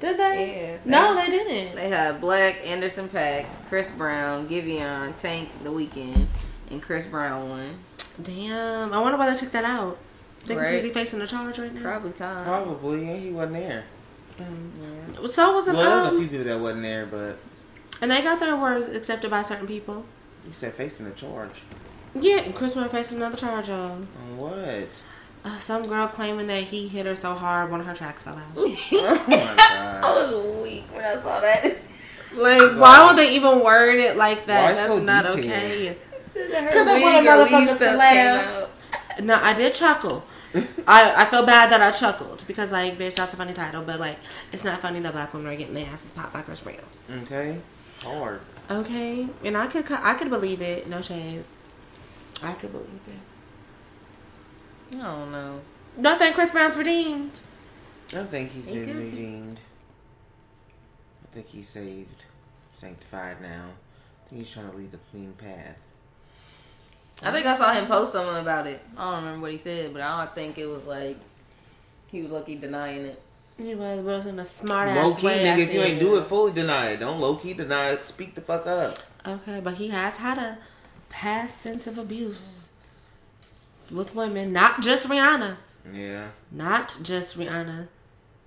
Did 0.00 0.18
they? 0.18 0.70
Yeah. 0.70 0.76
No, 0.84 1.14
they 1.14 1.30
didn't. 1.30 1.76
They 1.76 1.88
had 1.88 2.20
Black, 2.20 2.66
Anderson 2.66 3.08
.Paak, 3.08 3.46
Chris 3.68 3.90
Brown, 3.90 4.48
Giveon, 4.48 5.16
Tank, 5.16 5.50
The 5.62 5.70
Weeknd, 5.70 6.26
and 6.70 6.82
Chris 6.82 7.06
Brown 7.06 7.48
won. 7.48 7.70
Damn. 8.22 8.92
I 8.92 9.00
wonder 9.00 9.18
why 9.18 9.30
they 9.30 9.36
took 9.36 9.52
that 9.52 9.64
out. 9.64 9.98
Think 10.40 10.60
Right. 10.60 10.74
is 10.74 10.84
he 10.84 10.90
facing 10.90 11.20
a 11.20 11.26
charge 11.26 11.58
right 11.58 11.72
now? 11.72 11.80
Probably 11.82 12.12
time. 12.12 12.44
Probably. 12.44 13.06
Yeah, 13.06 13.16
he 13.16 13.30
wasn't 13.30 13.54
there. 13.54 13.84
Yeah. 14.38 15.26
So 15.26 15.52
was 15.54 15.68
it. 15.68 15.74
Well, 15.74 15.82
there 15.82 15.96
was 15.96 16.06
a 16.06 16.08
Um, 16.10 16.18
few 16.18 16.28
people 16.38 16.44
that 16.52 16.60
wasn't 16.60 16.82
there, 16.82 17.06
but 17.06 17.38
and 18.02 18.10
they 18.10 18.22
got 18.22 18.40
their 18.40 18.56
words 18.56 18.92
accepted 18.94 19.30
by 19.30 19.42
certain 19.42 19.66
people. 19.66 20.04
You 20.46 20.52
said 20.52 20.74
facing 20.74 21.06
a 21.06 21.12
charge. 21.12 21.62
Yeah, 22.18 22.50
Chris 22.52 22.76
went 22.76 22.90
facing 22.90 23.16
another 23.18 23.36
charge, 23.36 23.68
y'all. 23.68 23.92
On 23.92 24.36
what? 24.36 24.88
Uh, 25.44 25.58
some 25.58 25.86
girl 25.86 26.06
claiming 26.08 26.46
that 26.46 26.62
he 26.64 26.88
hit 26.88 27.06
her 27.06 27.14
so 27.14 27.34
hard 27.34 27.70
one 27.70 27.80
of 27.80 27.86
her 27.86 27.94
tracks 27.94 28.22
fell 28.24 28.34
out. 28.34 28.42
Oh 28.56 29.24
my 29.28 29.54
god! 29.56 30.04
I 30.04 30.12
was 30.30 30.62
weak 30.62 30.84
when 30.92 31.04
I 31.04 31.14
saw 31.14 31.40
that. 31.40 31.64
Like, 32.36 32.80
why 32.80 33.06
would 33.06 33.16
they 33.18 33.34
even 33.36 33.62
word 33.62 33.96
it 33.98 34.16
like 34.16 34.46
that? 34.46 34.62
Why 34.70 34.72
That's 34.72 34.86
so 34.88 34.98
not 34.98 35.24
detailed? 35.24 35.44
okay. 35.44 35.96
Because 36.34 36.88
I 36.88 37.00
want 37.00 37.26
a 37.26 37.30
motherfucker 37.30 37.78
to 37.78 37.96
laugh. 37.96 38.70
No, 39.22 39.38
I 39.40 39.52
did 39.52 39.72
chuckle. 39.72 40.24
I, 40.86 41.14
I 41.16 41.24
feel 41.26 41.44
bad 41.44 41.72
that 41.72 41.80
I 41.80 41.90
chuckled 41.90 42.44
because 42.46 42.70
like 42.70 42.96
bitch 42.96 43.14
that's 43.14 43.34
a 43.34 43.36
funny 43.36 43.52
title 43.52 43.82
but 43.82 43.98
like 43.98 44.18
it's 44.52 44.64
not 44.64 44.78
funny 44.80 45.00
that 45.00 45.12
black 45.12 45.32
women 45.34 45.52
are 45.52 45.56
getting 45.56 45.74
their 45.74 45.86
asses 45.86 46.12
popped 46.12 46.32
by 46.32 46.42
Chris 46.42 46.60
Brown. 46.60 46.76
Okay. 47.22 47.58
Hard. 48.00 48.40
Okay, 48.70 49.28
and 49.44 49.56
I 49.56 49.66
could 49.66 49.84
I 49.90 50.14
could 50.14 50.30
believe 50.30 50.62
it. 50.62 50.88
No 50.88 51.02
shade. 51.02 51.44
I 52.42 52.52
could 52.52 52.72
believe 52.72 52.88
it. 53.08 54.96
I 54.96 55.02
don't 55.02 55.32
know. 55.32 55.60
Nothing. 55.96 56.32
Chris 56.32 56.50
Brown's 56.50 56.76
redeemed. 56.76 57.40
I 58.10 58.16
don't 58.16 58.30
think 58.30 58.52
he's 58.52 58.68
He 58.68 58.80
been 58.80 58.96
redeemed. 58.96 59.60
I 61.24 61.34
think 61.34 61.48
he's 61.48 61.68
saved, 61.68 62.26
sanctified 62.72 63.40
now. 63.40 63.70
I 64.24 64.28
think 64.28 64.42
he's 64.42 64.52
trying 64.52 64.70
to 64.70 64.76
lead 64.76 64.94
a 64.94 64.98
clean 65.10 65.32
path. 65.32 65.76
I 67.24 67.32
think 67.32 67.46
I 67.46 67.56
saw 67.56 67.72
him 67.72 67.86
post 67.86 68.12
something 68.12 68.36
about 68.36 68.66
it. 68.66 68.80
I 68.96 69.10
don't 69.10 69.24
remember 69.24 69.42
what 69.42 69.52
he 69.52 69.58
said, 69.58 69.92
but 69.92 70.02
I 70.02 70.24
don't 70.24 70.34
think 70.34 70.58
it 70.58 70.66
was 70.66 70.84
like 70.86 71.16
he 72.08 72.22
was 72.22 72.30
lucky 72.30 72.56
denying 72.56 73.06
it. 73.06 73.20
He 73.58 73.74
was 73.74 74.00
was 74.00 74.26
in 74.26 74.38
a 74.38 74.44
smart 74.44 74.88
ass 74.88 74.96
Low 75.04 75.14
key, 75.14 75.26
way. 75.26 75.44
Nigga, 75.44 75.58
if 75.58 75.72
you 75.74 75.80
ain't 75.80 76.00
do 76.00 76.16
it, 76.16 76.24
fully 76.24 76.52
deny 76.52 76.90
it. 76.90 77.00
Don't 77.00 77.20
low 77.20 77.36
key 77.36 77.54
deny 77.54 77.90
it. 77.90 78.04
Speak 78.04 78.34
the 78.34 78.40
fuck 78.40 78.66
up. 78.66 78.98
Okay, 79.26 79.60
but 79.60 79.74
he 79.74 79.88
has 79.88 80.18
had 80.18 80.38
a 80.38 80.58
past 81.08 81.60
sense 81.60 81.86
of 81.86 81.96
abuse 81.96 82.70
with 83.92 84.14
women, 84.14 84.52
not 84.52 84.82
just 84.82 85.08
Rihanna, 85.08 85.56
Yeah. 85.92 86.28
not 86.50 86.96
just 87.02 87.38
Rihanna. 87.38 87.88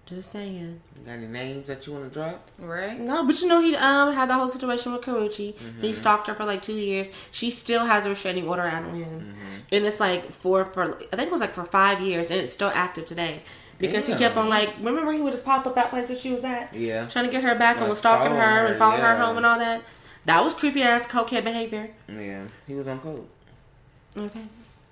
Just 0.07 0.31
saying. 0.31 0.79
You 0.97 1.05
got 1.05 1.11
any 1.13 1.27
names 1.27 1.67
that 1.67 1.85
you 1.85 1.91
want 1.93 2.05
to 2.07 2.13
drop? 2.13 2.49
Right? 2.57 2.97
No, 2.99 3.25
but 3.25 3.39
you 3.41 3.47
know 3.49 3.59
he 3.61 3.75
um 3.75 4.13
had 4.13 4.29
the 4.29 4.33
whole 4.35 4.47
situation 4.47 4.93
with 4.93 5.01
Karrueche. 5.01 5.53
Mm-hmm. 5.53 5.81
He 5.81 5.91
stalked 5.93 6.27
her 6.27 6.33
for 6.33 6.45
like 6.45 6.61
two 6.61 6.73
years. 6.75 7.11
She 7.31 7.49
still 7.49 7.85
has 7.85 8.05
a 8.05 8.09
restraining 8.09 8.47
order 8.47 8.63
out 8.63 8.83
on 8.83 8.95
him, 8.95 9.19
Mm-hmm. 9.19 9.73
and 9.73 9.85
it's 9.85 9.99
like 9.99 10.23
for 10.31 10.63
for 10.65 10.95
I 11.11 11.15
think 11.17 11.27
it 11.27 11.31
was 11.31 11.41
like 11.41 11.51
for 11.51 11.65
five 11.65 11.99
years, 11.99 12.31
and 12.31 12.39
it's 12.39 12.53
still 12.53 12.71
active 12.73 13.05
today 13.05 13.43
because 13.79 14.07
he 14.07 14.15
kept 14.15 14.37
on 14.37 14.47
like 14.49 14.73
remember 14.81 15.11
he 15.11 15.21
would 15.21 15.33
just 15.33 15.43
pop 15.45 15.67
up 15.67 15.77
at 15.77 15.89
places 15.89 16.21
she 16.21 16.31
was 16.31 16.43
at, 16.45 16.73
Yeah. 16.73 17.05
trying 17.07 17.25
to 17.25 17.31
get 17.31 17.43
her 17.43 17.55
back 17.55 17.77
and 17.79 17.89
was 17.89 17.99
stalking 17.99 18.31
her, 18.31 18.39
her, 18.41 18.65
and 18.67 18.79
following 18.79 19.01
her 19.01 19.17
home 19.17 19.35
and 19.37 19.45
all 19.45 19.59
that. 19.59 19.81
That 20.25 20.41
was 20.43 20.53
creepy 20.55 20.83
ass 20.83 21.05
cokehead 21.05 21.43
behavior. 21.43 21.89
Yeah. 22.07 22.45
He 22.65 22.73
was 22.75 22.87
on 22.87 22.99
coke. 23.01 23.27
Okay, 24.17 24.45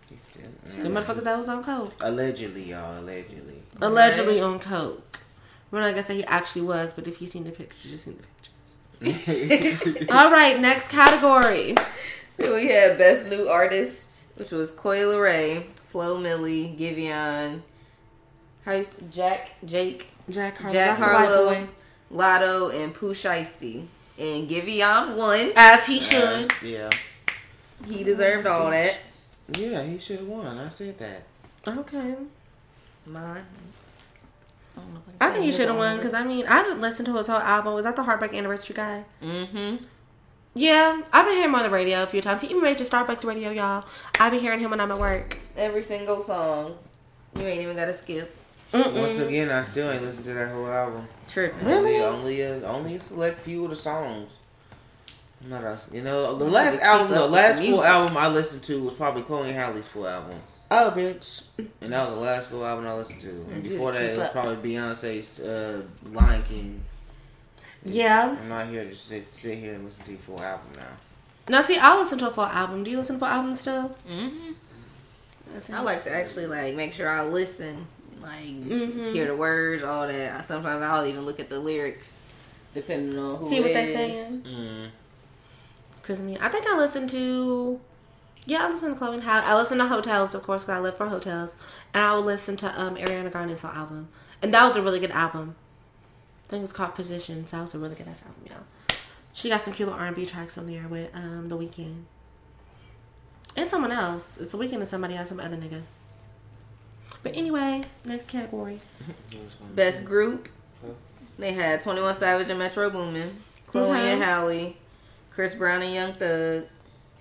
He 0.10 0.18
still. 0.18 0.44
the 0.84 0.90
motherfuckers 0.90 1.24
that 1.24 1.38
was 1.38 1.50
on 1.50 1.64
coke, 1.64 1.94
Allegedly, 2.02 2.64
y'all. 2.72 3.00
Allegedly. 3.00 3.64
allegedly 3.82 4.40
on 4.40 4.60
coke. 4.60 5.02
We're 5.76 5.82
not 5.82 5.90
gonna 5.90 6.04
say 6.04 6.16
he 6.16 6.24
actually 6.24 6.62
was, 6.62 6.94
but 6.94 7.06
if 7.06 7.20
you 7.22 7.28
seen 7.28 7.44
the 7.44 7.52
pictures, 7.52 7.92
you 7.92 7.98
seen 7.98 8.18
the 9.02 9.12
pictures. 9.12 10.08
all 10.10 10.32
right, 10.32 10.58
next 10.58 10.88
category. 10.88 11.76
Then 12.38 12.56
we 12.56 12.68
had 12.68 12.98
Best 12.98 13.28
New 13.28 13.50
Artist, 13.50 14.22
which 14.36 14.52
was 14.52 14.72
Coi 14.72 15.00
Leray, 15.00 15.66
Flo 15.90 16.18
Milli, 16.18 16.80
Giveon, 16.80 17.60
how 18.64 18.72
you, 18.72 18.86
Jack, 19.12 19.52
Jake, 19.66 20.08
Jack 20.30 20.60
Harlow. 20.60 20.74
Jack 20.74 20.98
That's 20.98 21.00
the 21.02 21.14
white 21.14 21.28
Harlow. 21.28 22.70
Latto, 22.70 22.74
and 22.84 22.94
Pooh 22.96 23.14
Shiesty. 23.14 23.86
And 24.18 24.48
Giveon 24.50 25.18
won. 25.18 25.52
As 25.58 25.86
he 25.86 26.00
should. 26.00 26.54
yeah. 26.64 26.90
He 27.86 28.06
deserved 28.06 28.48
all 28.48 28.72
that. 28.72 28.98
Yeah, 29.58 29.84
he 29.84 30.00
should 30.00 30.20
have 30.20 30.28
won. 30.30 30.58
I 30.58 30.70
said 30.70 30.98
that. 31.00 31.24
Okay. 31.68 32.16
Mine. 33.06 33.44
I 34.78 34.82
think 35.20 35.46
he 35.46 35.52
should 35.52 35.68
have 35.68 35.78
won 35.78 35.98
because 35.98 36.14
I 36.14 36.24
mean 36.24 36.46
I 36.48 36.62
didn't 36.64 36.82
listen 36.82 37.06
to 37.06 37.16
his 37.18 37.28
whole 37.28 37.38
album. 37.38 37.74
Was 37.74 37.84
that 37.86 37.96
the 37.96 38.04
Heartbreak 38.04 38.34
Anniversary 38.34 38.76
guy? 38.76 39.06
Mm-hmm. 39.22 39.84
Yeah, 40.58 41.02
I've 41.12 41.26
been 41.26 41.34
hearing 41.36 41.50
him 41.50 41.56
on 41.56 41.64
the 41.64 41.70
radio 41.70 42.04
a 42.04 42.08
few 42.08 42.22
times. 42.22 42.42
He 42.42 42.48
even 42.48 42.64
made 42.64 42.80
your 42.80 42.88
Starbucks 42.88 43.26
radio, 43.26 43.50
y'all. 43.52 43.84
I've 44.20 44.32
been 44.32 44.40
hearing 44.40 44.60
him 44.60 44.72
when 44.72 44.80
I'm 44.80 44.92
at 44.92 45.00
work. 45.00 45.38
Every 45.58 45.84
single 45.84 46.22
song. 46.22 46.78
You 47.36 47.42
ain't 47.44 47.62
even 47.62 47.76
got 47.76 47.86
to 47.86 47.94
skip. 47.94 48.34
Once 48.74 49.20
again, 49.20 49.52
I 49.52 49.62
still 49.64 49.92
ain't 49.92 50.02
listened 50.02 50.24
to 50.26 50.34
that 50.34 50.50
whole 50.52 50.68
album. 50.68 51.08
Tripping. 51.28 51.66
Really? 51.68 51.98
Only, 51.98 52.42
only 52.42 52.42
a 52.42 52.68
only 52.68 52.96
a 52.96 53.00
select 53.02 53.40
few 53.40 53.66
of 53.66 53.70
the 53.72 53.76
songs. 53.76 54.32
Not 55.48 55.64
a, 55.64 55.78
you 55.92 56.02
know, 56.02 56.36
the 56.38 56.46
You 56.46 56.52
last 56.52 56.66
have 56.66 56.74
to 56.74 56.80
keep 56.80 56.88
album, 56.88 57.12
the 57.12 57.28
last 57.28 57.58
full 57.58 57.68
music. 57.68 57.86
album 57.86 58.18
I 58.18 58.28
listened 58.30 58.64
to 58.64 58.84
was 58.84 58.94
probably 58.94 59.22
Chloe 59.24 59.52
Halle's 59.52 59.88
full 59.88 60.08
album, 60.08 60.40
Oh, 60.72 60.92
bitch. 60.96 61.44
and 61.82 61.94
that 61.94 62.10
was 62.10 62.16
the 62.16 62.22
last 62.22 62.50
full 62.50 62.66
album 62.66 62.88
I 62.88 62.94
listened 62.96 63.22
to. 63.22 63.30
And 63.30 63.64
before 63.64 63.92
that, 63.92 64.02
it 64.02 64.18
was 64.18 64.28
up. 64.28 64.32
probably 64.34 64.74
Beyonce's 64.74 65.40
uh, 65.40 65.82
Lion 66.12 66.42
King. 66.44 66.82
Yeah. 67.84 68.36
I'm 68.42 68.50
not 68.50 68.68
here 68.68 68.84
to 68.84 68.96
sit, 68.96 69.34
sit 69.34 69.60
here 69.60 69.76
and 69.76 69.86
listen 69.86 70.04
to 70.06 70.12
your 70.12 70.20
full 70.20 70.42
album 70.42 70.68
now. 70.76 70.88
Now, 71.48 71.62
see, 71.62 71.78
I'll 71.78 72.02
listen 72.02 72.18
to 72.20 72.28
a 72.28 72.32
full 72.32 72.46
album. 72.46 72.84
Do 72.84 72.90
you 72.90 72.98
listen 72.98 73.18
to 73.18 73.20
full 73.20 73.28
albums 73.28 73.60
still? 73.60 73.96
Mm-hmm. 74.10 74.54
I 75.74 75.82
like 75.82 76.04
to 76.04 76.12
actually 76.14 76.48
like 76.48 76.76
make 76.76 76.92
sure 76.94 77.08
I 77.08 77.24
listen, 77.24 77.86
like 78.22 78.44
Mhm. 78.44 79.14
hear 79.14 79.28
the 79.28 79.36
words, 79.36 79.84
all 79.84 80.08
that. 80.08 80.40
I, 80.40 80.42
sometimes 80.42 80.84
I'll 80.84 81.06
even 81.06 81.26
look 81.26 81.40
at 81.40 81.50
the 81.50 81.60
lyrics, 81.60 82.20
depending 82.74 83.18
on 83.20 83.38
who 83.38 83.50
See 83.50 83.62
what 83.62 83.72
they're 83.72 83.88
is. 83.88 83.94
saying. 83.94 84.42
Mm. 84.42 84.88
Because, 86.02 86.20
I 86.20 86.24
mean, 86.24 86.38
I 86.42 86.50
think 86.50 86.66
I 86.68 86.76
listen 86.78 87.08
to. 87.10 87.80
Yeah, 88.46 88.66
I 88.66 88.70
listen 88.72 88.90
to 88.92 88.96
Chloe 88.96 89.16
and 89.16 89.24
Halle. 89.24 89.44
I 89.46 89.56
listen 89.56 89.78
to 89.80 89.88
Hotels, 89.88 90.36
of 90.36 90.44
course, 90.44 90.64
because 90.64 90.78
I 90.78 90.80
live 90.80 90.96
for 90.98 91.08
Hotels. 91.08 91.58
And 91.94 92.04
I 92.04 92.14
will 92.14 92.22
listen 92.22 92.56
to 92.58 92.80
um, 92.82 92.96
Ariana 92.96 93.32
Grande's 93.32 93.64
album. 93.64 94.10
And 94.42 94.54
that 94.54 94.66
was 94.66 94.76
a 94.76 94.82
really 94.82 95.00
good 95.00 95.12
album. 95.12 95.56
I 96.46 96.48
think 96.50 96.60
it 96.60 96.62
was 96.62 96.74
called 96.74 96.94
Position. 96.94 97.46
So 97.48 97.58
that 97.58 97.62
was 97.64 97.74
a 97.74 97.80
really 97.80 97.96
good 97.96 98.08
ass 98.08 98.24
album, 98.24 98.44
y'all. 98.48 98.98
She 99.34 99.50
got 99.50 99.62
some 99.62 99.74
cute 99.74 99.90
little 99.90 100.02
R&B 100.02 100.26
tracks 100.28 100.58
on 100.58 100.68
there 100.68 100.88
with 100.88 101.10
um, 101.16 101.50
The 101.50 101.58
Weeknd. 101.58 102.04
And 103.58 103.68
someone 103.68 103.92
else. 103.92 104.38
It's 104.38 104.52
The 104.52 104.58
Weeknd 104.60 104.76
and 104.76 104.88
somebody 104.88 105.16
else, 105.16 105.30
some 105.30 105.40
other 105.40 105.58
nigga. 105.58 105.82
But 107.24 107.36
anyway, 107.36 107.84
next 108.04 108.28
category. 108.30 108.80
Best 109.76 110.06
group. 110.06 110.50
They 111.40 111.54
had 111.54 111.82
Twenty 111.82 112.02
One 112.02 112.14
Savage 112.16 112.50
and 112.50 112.60
Metro 112.60 112.90
Boomin, 112.90 113.42
Chloe 113.68 113.90
Okay. 113.90 114.14
and 114.14 114.24
Halle, 114.24 114.78
Chris 115.34 115.54
Brown 115.56 115.82
and 115.82 115.94
Young 115.94 116.14
Thug, 116.14 116.64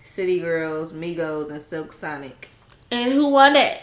City 0.04 0.38
Girls, 0.38 0.92
Migos, 0.92 1.50
and 1.50 1.62
Silk 1.62 1.92
Sonic. 1.92 2.48
And 2.92 3.12
who 3.12 3.30
won 3.30 3.56
it? 3.56 3.80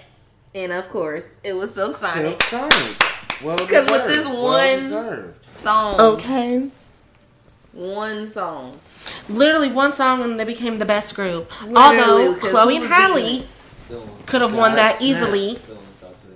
And 0.55 0.71
of 0.71 0.87
course, 0.89 1.39
it 1.43 1.53
was 1.53 1.73
Silk 1.73 1.95
Sonic. 1.97 2.41
Silk 2.41 2.69
Sonic. 2.71 3.03
Well 3.43 3.57
'Cause 3.57 3.89
with 3.89 4.07
deserved. 4.07 4.09
this 4.09 4.27
one- 4.27 4.79
deserved. 4.83 5.49
Song. 5.49 5.99
Okay. 5.99 6.67
One 7.73 8.29
song. 8.29 8.79
Literally 9.27 9.71
one 9.71 9.93
song 9.93 10.21
and 10.23 10.39
they 10.39 10.43
became 10.43 10.77
the 10.77 10.85
best 10.85 11.15
group. 11.15 11.49
Literally, 11.65 11.77
Although 12.27 12.35
'cause 12.35 12.51
Chloe 12.51 12.75
and 12.75 12.83
was 12.83 12.91
Halle 12.91 13.43
could 14.27 14.41
have 14.41 14.53
won 14.53 14.75
that 14.75 15.01
easily. 15.01 15.55
Still 15.57 15.75
in 15.75 15.81
top 15.99 16.11
two. 16.23 16.33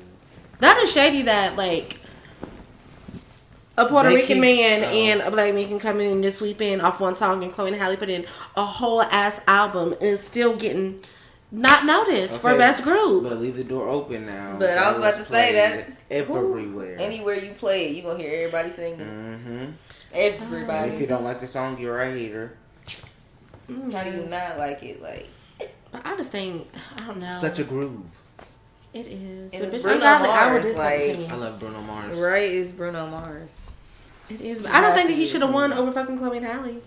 That 0.62 0.78
is 0.82 0.92
shady 0.92 1.22
that 1.24 1.56
like 1.56 1.95
a 3.78 3.86
Puerto 3.86 4.10
They 4.10 4.16
Rican 4.16 4.28
keep- 4.36 4.42
man 4.42 4.84
oh. 4.86 4.88
and 4.88 5.22
a 5.22 5.32
black 5.32 5.54
man 5.54 5.68
can 5.68 5.80
come 5.80 6.00
in 6.00 6.12
and 6.14 6.24
just 6.24 6.38
sweep 6.38 6.62
in 6.62 6.80
off 6.82 7.00
one 7.00 7.18
song 7.18 7.44
and 7.44 7.52
Chloe 7.54 7.70
and 7.70 7.78
Halle 7.78 7.98
put 7.98 8.10
in 8.10 8.26
a 8.56 8.66
whole 8.66 9.02
ass 9.02 9.42
album 9.48 9.94
and 9.94 10.04
it's 10.04 10.24
still 10.24 10.56
getting 10.56 11.02
not 11.52 11.86
noticed 11.86 12.42
for 12.42 12.50
Okay, 12.50 12.58
best 12.58 12.84
group. 12.84 13.24
But 13.24 13.38
leave 13.38 13.56
the 13.56 13.64
door 13.64 13.88
open 13.88 14.26
now. 14.26 14.56
But 14.60 14.78
I 14.78 14.90
was 14.90 14.98
about 14.98 15.16
to 15.16 15.24
say 15.24 15.54
that- 15.54 15.90
everywhere. 16.12 16.98
Anywhere 17.00 17.36
you 17.36 17.54
play 17.54 17.88
it, 17.90 17.96
you 17.96 18.02
gonna 18.04 18.20
hear 18.22 18.32
everybody 18.46 18.72
singing. 18.72 19.00
Mm-hmm. 19.00 19.50
And 19.60 20.42
Everybody. 20.42 20.92
if 20.92 21.02
you 21.02 21.08
don't 21.08 21.24
like 21.26 21.42
the 21.42 21.48
song, 21.48 21.78
you're 21.80 22.00
a 22.02 22.10
hater. 22.10 22.58
Mm, 23.70 23.92
How 23.94 24.04
do 24.04 24.12
you 24.12 24.24
not 24.28 24.58
like 24.58 24.82
it? 24.84 25.02
Like 25.02 25.28
But 25.92 26.06
I 26.06 26.16
just 26.16 26.32
think 26.32 26.68
I 26.98 27.08
don't 27.08 27.20
know. 27.20 27.34
Such 27.34 27.60
a 27.60 27.64
groove. 27.64 28.02
It 28.94 29.08
is. 29.08 29.54
And 29.54 29.64
it's 29.66 29.84
Bruno 29.84 30.00
Mars, 30.00 30.64
did 30.66 30.78
like- 30.78 31.32
I 31.32 31.36
love 31.36 31.60
Bruno 31.60 31.82
Mars. 31.82 32.18
Right 32.18 32.50
is 32.50 32.72
Bruno 32.72 33.08
Mars. 33.08 33.52
It 34.30 34.42
is. 34.42 34.62
But 34.62 34.72
I 34.72 34.82
don't 34.82 34.94
think 34.96 35.10
that 35.10 35.16
he 35.16 35.26
should 35.26 35.42
have 35.42 35.54
won 35.54 35.72
over 35.74 35.92
fucking 35.92 36.18
Chloe 36.18 36.38
and 36.38 36.46
Halle. 36.46 36.82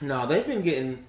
No, 0.00 0.26
they've 0.26 0.46
been 0.46 0.62
getting 0.62 1.04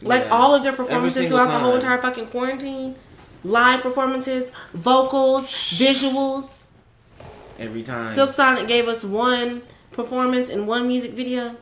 Like 0.00 0.24
yeah, 0.24 0.30
all 0.30 0.54
of 0.54 0.62
their 0.62 0.72
performances 0.72 1.22
single 1.22 1.38
throughout 1.38 1.52
the 1.52 1.58
whole 1.58 1.74
entire 1.74 1.98
fucking 1.98 2.26
quarantine. 2.28 2.96
Live 3.44 3.80
performances, 3.82 4.52
vocals, 4.72 5.46
visuals. 5.78 6.66
every 7.58 7.82
time. 7.82 8.08
Silk 8.08 8.32
Sonic 8.32 8.68
gave 8.68 8.86
us 8.88 9.04
one 9.04 9.62
performance 9.90 10.48
and 10.48 10.66
one 10.66 10.86
music 10.86 11.12
video. 11.12 11.56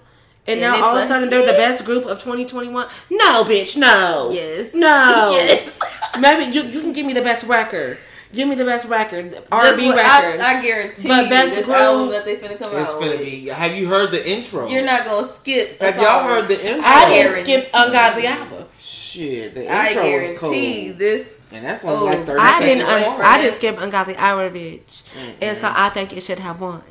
And 0.46 0.58
And 0.58 0.60
now 0.60 0.82
all 0.84 0.96
of 0.96 1.04
a 1.04 1.06
sudden 1.06 1.30
they're 1.30 1.46
the 1.46 1.52
best 1.52 1.84
group 1.84 2.04
of 2.06 2.18
2021. 2.18 2.86
No, 3.10 3.44
bitch, 3.44 3.76
no. 3.76 4.30
Yes. 4.32 4.74
No. 4.74 5.30
Yes. 5.40 5.78
Maybe 6.20 6.52
you, 6.52 6.62
you 6.64 6.80
can 6.80 6.92
give 6.92 7.06
me 7.06 7.12
the 7.12 7.22
best 7.22 7.46
record. 7.46 7.96
Give 8.32 8.46
me 8.48 8.54
the 8.54 8.64
best 8.64 8.86
record. 8.88 9.32
That's 9.32 9.46
R&B 9.50 9.88
record. 9.90 10.40
I, 10.40 10.58
I 10.58 10.62
guarantee 10.62 11.08
But 11.08 11.24
you 11.24 11.30
best 11.30 11.54
this 11.56 11.64
group- 11.64 11.76
album 11.76 12.10
that 12.10 12.24
they 12.24 12.36
finna 12.36 12.56
come 12.58 12.72
it's 12.76 12.90
out 12.90 12.98
gonna 13.00 13.10
with. 13.10 13.20
be. 13.20 13.46
Have 13.48 13.74
you 13.76 13.88
heard 13.88 14.12
the 14.12 14.30
intro? 14.30 14.68
You're 14.68 14.84
not 14.84 15.04
gonna 15.04 15.26
skip. 15.26 15.80
a 15.82 15.86
Have 15.90 15.96
y'all 15.96 16.22
heard 16.24 16.46
the 16.46 16.60
intro? 16.60 16.80
I 16.84 17.08
didn't 17.08 17.42
skip 17.42 17.70
Ungodly 17.74 18.26
Hour. 18.28 18.66
Shit, 18.80 19.54
the 19.56 19.68
I 19.68 19.88
intro 19.88 20.20
was 20.20 20.38
cold, 20.38 20.54
this. 20.98 21.28
and 21.50 21.64
that's 21.64 21.84
only 21.84 21.98
Oh, 21.98 22.04
like 22.04 22.24
thirty 22.26 22.40
I 22.40 22.58
seconds 22.60 22.84
didn't. 22.84 23.04
Un- 23.14 23.20
I 23.22 23.42
didn't 23.42 23.56
skip 23.56 23.80
Ungodly 23.80 24.16
Hour, 24.16 24.50
bitch. 24.50 25.02
Mm-mm. 25.18 25.34
And 25.42 25.56
so 25.56 25.72
I 25.74 25.88
think 25.88 26.16
it 26.16 26.22
should 26.22 26.38
have 26.38 26.60
won. 26.60 26.82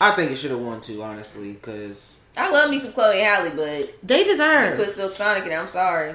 I 0.00 0.12
think 0.12 0.30
it 0.30 0.36
should 0.36 0.50
have 0.52 0.60
won 0.60 0.80
too, 0.80 1.02
honestly, 1.02 1.52
because 1.52 2.14
I 2.36 2.50
love 2.50 2.70
me 2.70 2.78
some 2.78 2.92
Chloe 2.92 3.20
and 3.20 3.26
Halle, 3.26 3.50
but 3.56 3.94
They 4.06 4.20
you 4.20 4.24
deserve. 4.26 4.76
put 4.76 4.90
Silk 4.94 5.12
Sonic 5.12 5.42
in. 5.44 5.48
there, 5.50 5.60
I'm 5.60 5.68
sorry. 5.68 6.14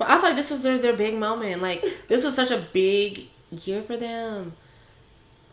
But 0.00 0.08
I 0.08 0.14
feel 0.14 0.22
like 0.30 0.36
this 0.36 0.50
is 0.50 0.62
their, 0.62 0.78
their 0.78 0.96
big 0.96 1.18
moment. 1.18 1.60
Like 1.60 1.84
this 2.08 2.24
was 2.24 2.34
such 2.34 2.50
a 2.50 2.56
big 2.72 3.28
year 3.64 3.82
for 3.82 3.98
them. 3.98 4.54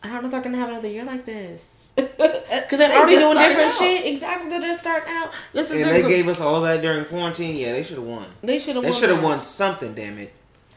I 0.02 0.08
don't 0.08 0.22
know 0.22 0.28
if 0.28 0.32
they're 0.32 0.42
gonna 0.42 0.58
have 0.58 0.70
another 0.70 0.88
year 0.88 1.04
like 1.04 1.26
this. 1.26 1.74
Because 2.48 2.80
they're 2.80 2.88
They 2.88 2.96
already 2.96 3.18
doing 3.18 3.38
different 3.38 3.72
out. 3.72 3.78
shit. 3.78 4.06
Exactly, 4.06 4.50
they're 4.50 4.62
just 4.62 4.80
starting 4.80 5.14
out. 5.14 5.32
This 5.52 5.70
is 5.70 5.76
and 5.76 5.84
their 5.86 5.94
they 5.96 6.00
group. 6.02 6.12
gave 6.14 6.28
us 6.30 6.40
all 6.40 6.62
that 6.62 6.82
during 6.82 7.04
quarantine. 7.06 7.58
Yeah, 7.58 7.74
they 7.74 7.84
should 7.84 7.98
have 7.98 8.06
won. 8.08 8.26
They 8.42 8.58
should 8.58 8.76
have. 8.76 8.86
They 8.86 8.94
should 8.94 9.10
have 9.10 9.22
won 9.22 9.42
something. 9.42 9.94
Damn 9.94 10.18
it. 10.18 10.32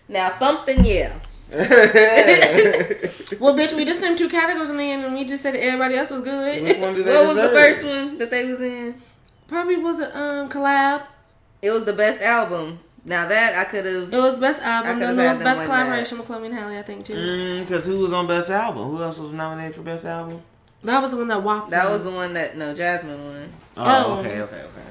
Now 0.09 0.30
something, 0.30 0.85
yeah. 0.85 1.12
Well, 3.38 3.54
bitch, 3.56 3.74
we 3.76 3.85
just 3.85 4.00
named 4.00 4.18
two 4.18 4.28
categories 4.28 4.70
in 4.70 4.76
the 4.76 4.83
end, 4.90 5.04
and 5.04 5.14
we 5.14 5.24
just 5.24 5.42
said 5.44 5.54
everybody 5.54 5.94
else 5.94 6.11
was 6.11 6.22
good. 6.22 6.62
Which 6.64 6.78
one 6.78 6.94
do 6.94 7.02
they 7.04 7.14
What 7.14 7.26
was 7.28 7.37
the 7.37 7.48
first 7.50 7.85
one 7.85 8.18
that 8.18 8.30
they 8.33 8.46
was 8.46 8.61
in? 8.61 9.00
Probably 9.46 9.76
was 9.76 10.00
a 10.00 10.16
um 10.18 10.48
collab. 10.50 11.02
It 11.62 11.70
was 11.70 11.85
the 11.85 11.92
best 11.92 12.20
album. 12.20 12.80
Now 13.04 13.26
that 13.28 13.56
I 13.56 13.64
could 13.64 13.86
have. 13.86 14.12
It 14.12 14.16
was 14.16 14.38
best 14.38 14.62
album. 14.62 15.00
could've 15.00 15.16
Then 15.16 15.26
it 15.26 15.30
was 15.30 15.38
best 15.38 15.58
win 15.58 15.66
collaboration 15.66 16.18
with 16.18 16.26
Chloe 16.26 16.46
and 16.46 16.54
Halle, 16.54 16.78
I 16.78 16.82
think 16.82 17.06
too. 17.06 17.14
Mm, 17.14 17.60
because 17.60 17.86
who 17.86 17.98
was 17.98 18.12
on 18.12 18.26
best 18.26 18.50
album? 18.50 18.90
Who 18.90 19.02
else 19.02 19.18
was 19.18 19.32
nominated 19.32 19.74
for 19.74 19.82
best 19.82 20.04
album? 20.04 20.42
That 20.82 21.02
was 21.02 21.10
the 21.10 21.16
one 21.16 21.28
that 21.28 21.42
walked. 21.42 21.70
That 21.70 21.86
me. 21.86 21.92
was 21.92 22.04
the 22.04 22.10
one 22.10 22.34
that 22.34 22.56
no 22.56 22.74
Jazmine 22.74 23.24
won. 23.24 23.52
Oh. 23.76 23.84
oh. 23.86 24.18
okay, 24.20 24.40
okay, 24.40 24.56
okay. 24.56 24.82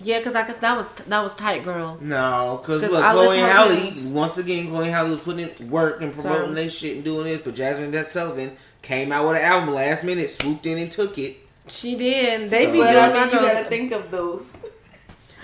yeah, 0.00 0.18
because 0.18 0.34
I 0.34 0.46
guess 0.46 0.56
that 0.56 0.76
was 0.76 0.90
that 0.92 1.22
was 1.22 1.34
tight, 1.34 1.64
girl. 1.64 1.98
No, 2.00 2.58
because 2.60 2.82
look, 2.82 3.02
I 3.02 3.12
Chloe 3.12 3.38
and 3.38 3.46
live 3.46 3.94
Halle, 3.94 4.12
once 4.12 4.38
again, 4.38 4.68
Chloe 4.68 4.84
and 4.86 4.94
Halle 4.94 5.10
was 5.10 5.20
putting 5.20 5.48
in 5.48 5.70
work 5.70 6.00
and 6.02 6.12
promoting 6.12 6.48
So- 6.48 6.54
their 6.54 6.68
shit 6.68 6.96
and 6.96 7.04
doing 7.04 7.24
this, 7.24 7.40
but 7.42 7.54
Jazmine 7.54 7.92
Beth 7.92 8.08
Sullivan 8.08 8.56
came 8.82 9.12
out 9.12 9.26
with 9.26 9.36
an 9.36 9.42
album 9.42 9.74
last 9.74 10.04
minute, 10.04 10.30
swooped 10.30 10.64
in 10.66 10.78
and 10.78 10.90
took 10.90 11.18
it. 11.18 11.36
She 11.66 11.96
did. 11.96 12.50
They 12.50 12.66
So- 12.66 12.72
be 12.72 12.78
But 12.78 12.92
doing 12.92 13.04
I 13.04 13.24
mean, 13.24 13.34
you 13.34 13.40
gotta 13.40 13.64
think 13.64 13.92
of 13.92 14.10
the 14.10 14.40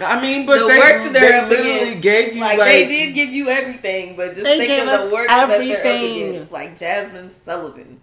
I 0.01 0.21
mean, 0.21 0.47
but 0.47 0.61
the 0.61 0.67
they, 0.69 0.79
work 0.79 1.13
they're 1.13 1.13
they 1.13 1.49
literally 1.49 1.79
against. 1.89 2.03
gave 2.03 2.35
you 2.35 2.41
like, 2.41 2.59
like, 2.59 2.69
they 2.69 2.87
did 2.89 3.15
give 3.15 3.29
you 3.31 3.49
everything, 3.49 4.17
but 4.17 4.35
just 4.35 4.45
They 4.45 4.57
think 4.59 4.69
gave 4.69 4.83
of 4.85 4.89
us 4.89 5.05
the 5.09 5.15
work 5.15 5.29
that 5.29 5.49
they're 5.49 5.79
up 5.79 5.85
against. 5.85 6.53
Like 6.53 6.79
Jazmine 6.79 7.31
Sullivan, 7.31 8.01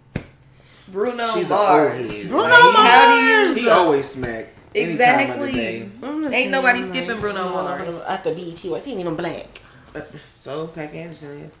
Bruno 0.88 1.28
she's 1.34 1.48
Mars. 1.50 2.24
Bruno 2.26 2.42
Like, 2.48 2.52
he- 2.62 2.72
How 2.76 3.14
do 3.16 3.24
you- 3.24 3.44
Mars. 3.46 3.56
He 3.56 3.68
always 3.68 4.06
smacked. 4.08 4.48
Any 4.74 4.96
time 4.98 5.30
of 5.32 5.38
the 5.40 5.44
Exactly. 5.46 5.90
I'm 6.02 6.22
just 6.22 6.34
Ain't 6.34 6.50
nobody 6.50 6.82
saying, 6.82 6.92
skipping 6.94 7.20
Bruno 7.20 7.40
I'm 7.48 7.54
all 7.54 7.64
Mars. 7.64 7.88
over 7.88 8.04
At 8.08 8.22
the 8.24 8.30
BET, 8.32 8.64
Awards. 8.64 8.84
he 8.84 8.90
ain't 8.92 9.00
even 9.00 9.14
black. 9.16 9.62
So, 10.36 10.68
.Paak 10.68 10.94
Anderson 10.94 11.40
is. 11.40 11.54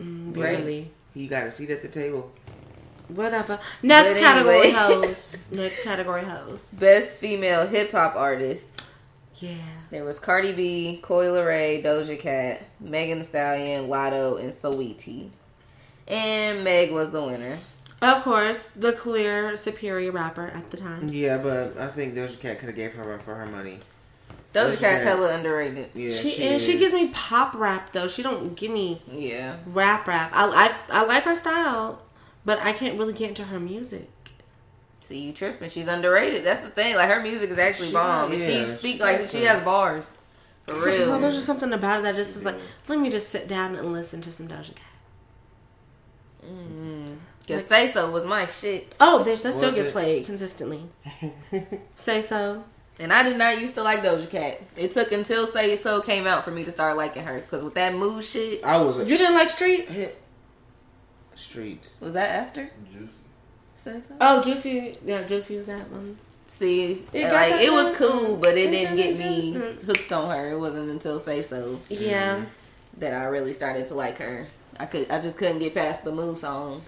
Mm, 0.00 0.36
Right. 0.36 0.56
Barely. 0.56 0.90
He 1.12 1.26
got 1.28 1.46
a 1.46 1.52
seat 1.52 1.70
at 1.70 1.82
the 1.82 1.88
table. 1.88 2.30
Whatever. 3.08 3.58
Next 3.82 4.14
But 4.14 4.20
category 4.20 4.56
anyway. 4.56 4.70
host. 4.72 5.36
Next 5.50 5.82
category 5.82 6.24
host. 6.24 6.78
Best 6.80 7.18
female 7.18 7.66
hip 7.66 7.90
hop 7.92 8.14
artist. 8.16 8.84
Yeah. 9.36 9.56
There 9.90 10.04
was 10.04 10.18
Cardi 10.18 10.52
B, 10.52 10.98
Coi 11.02 11.26
Leray, 11.26 11.82
Doja 11.84 12.18
Cat, 12.18 12.62
Megan 12.80 13.18
Thee 13.18 13.24
Stallion, 13.24 13.88
Latto, 13.88 14.40
and 14.40 14.52
Saweetie. 14.52 15.30
And 16.06 16.62
Meg 16.64 16.92
was 16.92 17.10
the 17.10 17.22
winner. 17.22 17.58
Of 18.02 18.22
course, 18.22 18.68
the 18.76 18.92
clear 18.92 19.56
superior 19.56 20.12
rapper 20.12 20.46
at 20.48 20.70
the 20.70 20.76
time. 20.76 21.08
Yeah, 21.10 21.38
but 21.38 21.78
I 21.78 21.88
think 21.88 22.14
Doja 22.14 22.38
Cat 22.38 22.58
could 22.58 22.66
have 22.68 22.76
gave 22.76 22.94
her 22.94 23.18
for 23.18 23.34
her 23.34 23.46
money. 23.46 23.78
Doja 24.52 24.70
Doja 24.72 24.78
Cat's 24.78 25.02
Cat. 25.04 25.16
hella 25.16 25.34
underrated. 25.34 25.90
Yeah, 25.94 26.10
she, 26.14 26.30
she, 26.30 26.42
is. 26.44 26.64
She 26.64 26.78
gives 26.78 26.92
me 26.92 27.08
pop 27.12 27.54
rap 27.54 27.92
though. 27.92 28.06
She 28.06 28.22
don't 28.22 28.54
give 28.54 28.70
me 28.70 29.02
Yeah. 29.10 29.56
rap 29.66 30.06
rap. 30.06 30.30
I 30.34 30.76
I, 30.90 31.00
I 31.00 31.06
like 31.06 31.24
her 31.24 31.34
style, 31.34 32.02
but 32.44 32.60
I 32.60 32.72
can't 32.72 32.98
really 32.98 33.14
get 33.14 33.30
into 33.30 33.44
her 33.44 33.58
music. 33.58 34.10
See 35.04 35.18
you 35.20 35.32
tripping. 35.34 35.68
She's 35.68 35.86
underrated. 35.86 36.44
That's 36.44 36.62
the 36.62 36.70
thing. 36.70 36.96
Like 36.96 37.10
her 37.10 37.20
music 37.22 37.50
is 37.50 37.58
actually 37.58 37.88
She- 37.88 37.92
bomb. 37.92 38.30
And 38.32 38.40
yeah, 38.40 38.46
she 38.46 38.64
she 38.64 38.70
speak 38.78 39.00
like 39.00 39.28
she 39.28 39.42
has 39.44 39.60
bars. 39.60 40.16
For 40.66 40.76
Well, 40.76 40.84
real. 40.86 41.18
there's 41.18 41.34
just 41.34 41.46
something 41.46 41.74
about 41.74 42.00
it 42.00 42.02
that 42.04 42.14
just 42.16 42.36
is 42.36 42.44
like, 42.44 42.54
let 42.88 42.98
me 42.98 43.10
just 43.10 43.28
sit 43.28 43.46
down 43.46 43.76
and 43.76 43.92
listen 43.92 44.22
to 44.22 44.32
some 44.32 44.48
Doja 44.48 44.74
Cat. 44.74 44.86
Mm-hmm. 46.46 47.14
Cause 47.46 47.66
Say 47.66 47.86
So 47.86 48.10
was 48.10 48.24
my 48.24 48.46
shit. 48.46 48.96
Oh, 48.98 49.22
bitch, 49.26 49.42
that 49.42 49.52
still 49.52 49.72
gets 49.72 49.88
it? 49.88 49.92
played 49.92 50.24
consistently. 50.24 50.84
Say 51.94 52.22
so. 52.22 52.64
And 52.98 53.12
I 53.12 53.22
did 53.24 53.36
not 53.36 53.60
used 53.60 53.74
to 53.74 53.82
like 53.82 54.02
Doja 54.02 54.30
Cat. 54.30 54.62
It 54.74 54.92
took 54.92 55.12
until 55.12 55.46
Say 55.46 55.76
So 55.76 56.00
came 56.00 56.26
out 56.26 56.44
for 56.44 56.50
me 56.50 56.64
to 56.64 56.70
start 56.70 56.96
liking 56.96 57.24
her. 57.24 57.40
Cause 57.50 57.62
with 57.62 57.74
that 57.74 57.94
mood 57.94 58.24
shit, 58.24 58.64
I 58.64 58.80
was 58.80 58.98
a 59.00 59.04
You 59.04 59.18
didn't 59.18 59.34
like 59.34 59.50
Street? 59.50 59.86
streets. 61.34 61.96
was 62.00 62.14
that 62.14 62.30
after 62.30 62.70
Juicy. 62.90 63.12
Say 63.84 64.00
So? 64.08 64.14
Oh, 64.18 64.42
Juicy. 64.42 64.96
Yeah, 65.04 65.24
Juicy's 65.24 65.66
that 65.66 65.90
one. 65.90 66.16
See, 66.46 67.04
It 67.12 67.32
like 67.32 67.60
it 67.60 67.70
was 67.70 67.94
cool, 67.96 68.36
but 68.36 68.56
it 68.56 68.68
it 68.68 68.70
didn't 68.70 68.96
get 68.96 69.18
me 69.18 69.52
hooked 69.84 70.12
on 70.12 70.30
her. 70.30 70.52
It 70.52 70.58
wasn't 70.58 70.90
until 70.90 71.20
Say 71.20 71.42
So 71.42 71.80
Yeah. 71.90 72.36
Um, 72.36 72.46
that 72.98 73.12
I 73.12 73.24
really 73.24 73.52
started 73.52 73.86
to 73.88 73.94
like 73.94 74.18
her. 74.18 74.46
I 74.78 74.86
could, 74.86 75.10
I 75.10 75.20
just 75.20 75.36
couldn't 75.36 75.58
get 75.58 75.74
past 75.74 76.04
the 76.04 76.12
move 76.12 76.38
song, 76.38 76.82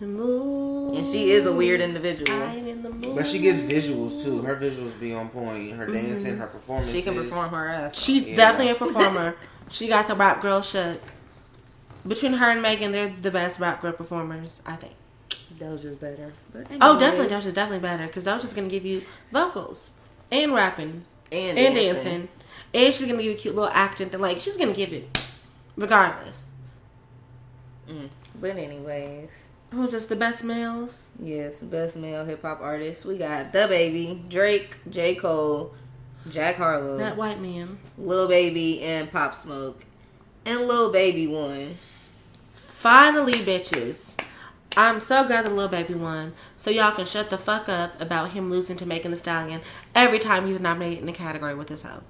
Mood. 0.00 0.94
and 0.94 1.06
she 1.06 1.30
is 1.30 1.46
a 1.46 1.52
weird 1.52 1.80
individual. 1.80 2.42
I'm 2.42 2.66
in 2.66 2.82
the 2.82 2.90
mood. 2.90 3.16
But 3.16 3.26
she 3.26 3.38
gets 3.38 3.62
visuals 3.62 4.22
too. 4.22 4.42
Her 4.42 4.56
visuals 4.56 4.98
be 5.00 5.14
on 5.14 5.28
point. 5.28 5.72
Her 5.72 5.86
mm-hmm. 5.86 5.94
dancing, 5.94 6.38
her 6.38 6.46
performance. 6.46 6.90
She 6.90 7.02
can 7.02 7.14
perform 7.14 7.50
her 7.50 7.68
ass. 7.68 7.92
off. 7.92 7.98
She's 7.98 8.24
Yeah. 8.24 8.36
definitely 8.36 8.72
a 8.72 8.74
performer. 8.74 9.36
she 9.70 9.88
got 9.88 10.08
the 10.08 10.14
rap 10.14 10.42
girl 10.42 10.60
shook. 10.62 11.00
Between 12.06 12.34
her 12.34 12.50
and 12.50 12.60
Megan, 12.60 12.92
they're 12.92 13.14
the 13.22 13.30
best 13.30 13.58
rap 13.60 13.80
girl 13.80 13.92
performers, 13.92 14.60
I 14.66 14.76
think. 14.76 14.94
Doja's 15.58 15.96
better. 15.96 16.32
But 16.52 16.66
Oh, 16.80 16.98
definitely, 16.98 17.26
anyways. 17.26 17.44
Doja's 17.44 17.52
definitely 17.54 17.78
better 17.88 18.06
because 18.06 18.24
Doja's 18.24 18.52
gonna 18.52 18.68
give 18.68 18.84
you 18.84 19.02
vocals 19.32 19.92
and 20.32 20.52
rapping 20.54 21.04
and, 21.32 21.58
and 21.58 21.74
dancing. 21.74 21.94
dancing, 21.94 22.28
and 22.74 22.94
she's 22.94 23.06
gonna 23.06 23.18
give 23.22 23.26
you 23.26 23.32
a 23.32 23.40
cute 23.40 23.54
little 23.54 23.70
acting 23.72 24.08
thing. 24.10 24.20
Like 24.20 24.40
she's 24.40 24.56
gonna 24.56 24.72
give 24.72 24.92
it, 24.92 25.34
regardless. 25.76 26.50
Mm. 27.88 28.08
But 28.40 28.56
anyways, 28.56 29.48
Who's 29.70 29.90
this? 29.92 30.06
The 30.06 30.16
best 30.16 30.44
males? 30.44 31.10
yes, 31.20 31.62
best 31.62 31.96
male 31.96 32.24
hip 32.24 32.42
hop 32.42 32.60
artist. 32.60 33.04
We 33.04 33.18
got 33.18 33.52
DaBaby, 33.52 34.28
Drake, 34.28 34.76
J 34.88 35.14
Cole, 35.16 35.74
Jack 36.28 36.56
Harlow, 36.56 36.96
That 36.98 37.16
white 37.16 37.40
man. 37.40 37.78
Lil 37.98 38.28
Baby, 38.28 38.80
and 38.82 39.10
Pop 39.10 39.34
Smoke. 39.34 39.84
And 40.46 40.62
Lil 40.68 40.92
Baby 40.92 41.26
won. 41.26 41.76
Finally, 42.52 43.32
bitches. 43.34 44.16
I'm 44.76 45.00
so 45.00 45.26
glad 45.26 45.46
the 45.46 45.50
little 45.50 45.68
baby 45.70 45.94
won. 45.94 46.32
So 46.56 46.70
y'all 46.70 46.92
can 46.94 47.06
shut 47.06 47.30
the 47.30 47.38
fuck 47.38 47.68
up 47.68 48.00
about 48.00 48.30
him 48.30 48.50
losing 48.50 48.76
to 48.78 48.86
Megan 48.86 49.12
Thee 49.12 49.18
Stallion 49.18 49.60
every 49.94 50.18
time 50.18 50.46
he's 50.46 50.60
nominated 50.60 50.98
in 51.00 51.06
the 51.06 51.12
category 51.12 51.54
with 51.54 51.68
his 51.68 51.82
hoe. 51.82 52.02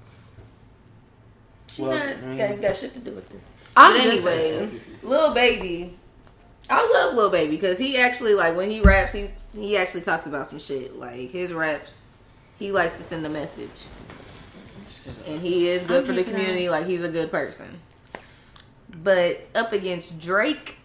She 1.67 1.81
Well, 1.81 1.91
not 1.91 2.17
I 2.17 2.21
mean- 2.21 2.37
got, 2.37 2.61
got 2.61 2.75
shit 2.75 2.93
to 2.93 2.99
do 2.99 3.11
with 3.11 3.29
this. 3.29 3.51
I'm 3.77 3.93
but 3.93 4.01
just 4.03 4.15
anyway, 4.17 4.31
saying. 4.57 4.81
Lil 5.03 5.33
Baby, 5.33 5.97
I 6.69 6.89
love 6.93 7.13
little 7.15 7.29
Baby 7.31 7.51
because 7.51 7.77
he 7.77 7.97
actually 7.97 8.33
like 8.33 8.55
when 8.55 8.71
he 8.71 8.81
raps, 8.81 9.13
he's 9.13 9.41
he 9.53 9.77
actually 9.77 10.01
talks 10.01 10.25
about 10.25 10.47
some 10.47 10.59
shit. 10.59 10.97
Like 10.97 11.31
his 11.31 11.53
raps, 11.53 12.13
he 12.57 12.71
likes 12.71 12.95
to 12.97 13.03
send 13.03 13.25
a 13.25 13.29
message, 13.29 13.83
and 15.27 15.41
he 15.41 15.67
is 15.67 15.83
good 15.83 16.01
I'm 16.01 16.05
for 16.05 16.13
the 16.13 16.23
here 16.23 16.25
for 16.25 16.31
community. 16.31 16.69
Like 16.69 16.85
he's 16.87 17.03
a 17.03 17.09
good 17.09 17.29
person. 17.29 17.79
But 19.03 19.47
up 19.53 19.73
against 19.73 20.19
Drake 20.21 20.77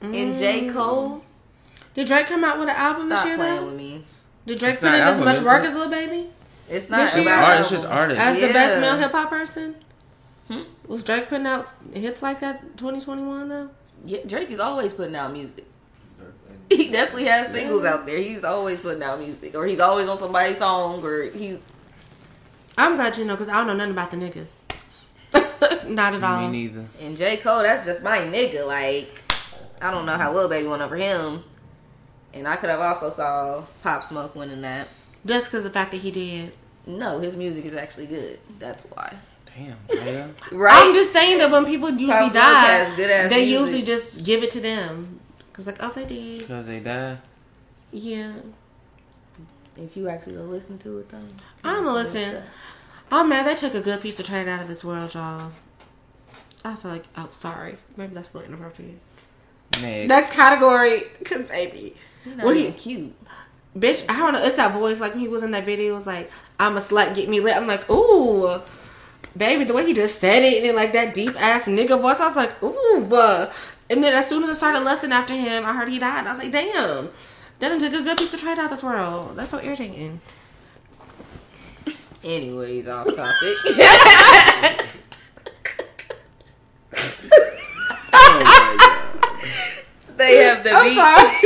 and 0.00 0.34
J 0.34 0.62
Mm. 0.66 0.72
Cole, 0.72 1.24
Did 1.94 2.06
Drake 2.06 2.26
come 2.26 2.44
out 2.44 2.58
with 2.58 2.68
an 2.68 2.76
album 2.76 3.08
stop 3.08 3.18
this 3.24 3.26
year 3.28 3.36
playing 3.36 3.56
though? 3.60 3.66
with 3.66 3.74
me. 3.74 4.04
Did 4.46 4.58
Drake 4.58 4.72
It's 4.72 4.80
put 4.80 4.86
not 4.86 4.94
in 4.94 5.00
as 5.02 5.08
album, 5.10 5.24
much 5.26 5.38
is 5.38 5.44
work 5.44 5.64
it? 5.64 5.68
as 5.68 5.74
Lil 5.74 5.90
Baby? 5.90 6.30
It's 6.68 6.88
not 6.88 7.14
year? 7.14 7.22
about 7.22 7.44
Art, 7.50 7.60
it's 7.60 7.70
just 7.70 7.84
album. 7.84 7.98
artists. 7.98 8.22
As 8.22 8.34
the 8.40 8.52
best 8.52 8.74
Yeah. 8.76 8.80
male 8.80 8.96
hip 8.96 9.12
hop 9.12 9.30
person? 9.30 9.74
Hmm? 10.48 10.62
Was 10.86 11.04
Drake 11.04 11.28
putting 11.28 11.46
out 11.46 11.68
hits 11.92 12.22
like 12.22 12.40
that 12.40 12.76
2021 12.76 13.48
though? 13.48 13.70
Yeah, 14.04 14.20
Drake 14.26 14.50
is 14.50 14.60
always 14.60 14.92
putting 14.92 15.14
out 15.16 15.32
music. 15.32 15.66
He 16.70 16.88
definitely 16.90 17.24
has 17.24 17.48
singles 17.48 17.84
out 17.84 18.06
there. 18.06 18.18
He's 18.18 18.44
always 18.44 18.78
putting 18.78 19.02
out 19.02 19.18
music, 19.18 19.56
or 19.56 19.66
he's 19.66 19.80
always 19.80 20.06
on 20.08 20.16
somebody's 20.16 20.58
song, 20.58 21.04
or 21.04 21.24
he. 21.24 21.58
I'm 22.78 22.94
glad 22.94 23.16
you 23.18 23.24
know 23.24 23.34
because 23.34 23.48
I 23.48 23.56
don't 23.56 23.66
know 23.66 23.74
nothing 23.74 23.90
about 23.92 24.10
the 24.12 24.16
niggas. 24.16 25.88
Not 25.88 26.14
at 26.14 26.22
all. 26.22 26.40
Me 26.48 26.66
neither. 26.68 26.86
And 27.00 27.16
J 27.16 27.38
Cole, 27.38 27.62
that's 27.62 27.84
just 27.84 28.02
my 28.04 28.18
nigga. 28.18 28.64
Like, 28.66 29.20
I 29.80 29.90
don't 29.90 30.06
know 30.06 30.16
how 30.16 30.32
Lil 30.32 30.48
Baby 30.48 30.68
went 30.68 30.82
over 30.82 30.96
him, 30.96 31.42
and 32.34 32.46
I 32.46 32.56
could 32.56 32.70
have 32.70 32.80
also 32.80 33.10
saw 33.10 33.64
Pop 33.82 34.04
Smoke 34.04 34.34
winning 34.34 34.60
that. 34.62 34.88
Just 35.24 35.50
because 35.50 35.64
the 35.64 35.70
fact 35.70 35.92
that 35.92 35.98
he 35.98 36.10
did. 36.10 36.52
No, 36.86 37.18
his 37.18 37.36
music 37.36 37.64
is 37.66 37.74
actually 37.74 38.06
good. 38.06 38.38
That's 38.58 38.84
why. 38.84 39.14
Damn, 39.56 39.76
yeah. 39.92 40.28
Right? 40.52 40.82
I'm 40.82 40.94
just 40.94 41.12
saying 41.12 41.38
that 41.38 41.50
when 41.50 41.64
people 41.64 41.90
usually 41.90 42.08
Pop 42.08 42.32
die, 42.32 42.94
they 42.96 43.44
music. 43.44 43.48
usually 43.48 43.82
just 43.82 44.24
give 44.24 44.42
it 44.42 44.50
to 44.52 44.60
them. 44.60 45.20
Cause 45.52 45.66
like, 45.66 45.76
oh, 45.80 45.90
they 45.90 46.06
did. 46.06 46.38
Because 46.40 46.66
they 46.66 46.80
die. 46.80 47.18
Yeah. 47.92 48.32
if 49.76 49.96
you 49.96 50.08
actually 50.08 50.36
go 50.36 50.42
listen 50.42 50.78
to 50.78 50.98
it, 50.98 51.08
though. 51.08 51.18
I'm 51.64 51.84
gonna 51.84 51.92
listen. 51.92 52.36
Uh, 52.36 52.42
oh 53.12 53.24
man, 53.24 53.44
they 53.44 53.54
took 53.54 53.74
a 53.74 53.80
good 53.80 54.00
piece 54.00 54.18
of 54.20 54.26
trade 54.26 54.48
out 54.48 54.62
of 54.62 54.68
this 54.68 54.84
world, 54.84 55.12
y'all. 55.14 55.50
I 56.64 56.74
feel 56.76 56.90
like, 56.90 57.04
oh, 57.16 57.28
sorry. 57.32 57.76
Maybe 57.96 58.14
that's 58.14 58.32
a 58.32 58.38
little 58.38 58.52
inappropriate. 58.54 58.98
Next. 59.80 60.08
Next 60.08 60.32
category, 60.32 61.00
cause 61.24 61.42
baby, 61.48 61.94
You're 62.26 62.44
what 62.44 62.54
do 62.54 62.60
you, 62.60 62.72
cute. 62.72 63.14
bitch? 63.76 64.04
I 64.08 64.18
don't 64.18 64.32
know. 64.32 64.42
It's 64.42 64.56
that 64.56 64.72
voice 64.72 65.00
like 65.00 65.12
when 65.12 65.20
he 65.20 65.28
was 65.28 65.42
in 65.42 65.50
that 65.52 65.64
video. 65.64 65.92
It 65.92 65.96
was 65.96 66.06
like, 66.06 66.30
I'm 66.58 66.76
a 66.76 66.80
slut, 66.80 67.14
get 67.14 67.28
me 67.28 67.40
lit. 67.40 67.56
I'm 67.56 67.66
like, 67.66 67.88
ooh, 67.90 68.60
baby, 69.36 69.64
the 69.64 69.74
way 69.74 69.86
he 69.86 69.94
just 69.94 70.20
said 70.20 70.42
it 70.42 70.56
and 70.58 70.66
then 70.66 70.76
like 70.76 70.92
that 70.92 71.12
deep 71.12 71.40
ass 71.40 71.68
nigga 71.68 72.00
voice. 72.00 72.20
I 72.20 72.26
was 72.28 72.36
like, 72.36 72.62
ooh, 72.62 73.08
uh. 73.12 73.52
and 73.88 74.02
then 74.02 74.12
as 74.12 74.28
soon 74.28 74.42
as 74.42 74.50
I 74.50 74.54
started 74.54 74.80
lusting 74.80 75.12
after 75.12 75.34
him, 75.34 75.64
I 75.64 75.72
heard 75.72 75.88
he 75.88 75.98
died. 75.98 76.26
I 76.26 76.30
was 76.30 76.38
like, 76.40 76.52
damn, 76.52 77.08
that 77.60 77.68
done 77.68 77.78
took 77.78 77.94
a 77.94 78.02
good 78.02 78.18
piece 78.18 78.34
of 78.34 78.40
trade 78.40 78.58
out 78.58 78.70
this 78.70 78.82
world. 78.82 79.36
That's 79.36 79.50
so 79.50 79.60
irritating. 79.62 80.20
Anyways, 82.22 82.86
off 82.88 83.06
topic. 83.06 83.56
they 90.16 90.36
have 90.44 90.62
the 90.64 90.70
I'm 90.72 90.84
beat. 90.84 90.98
sorry. 90.98 91.36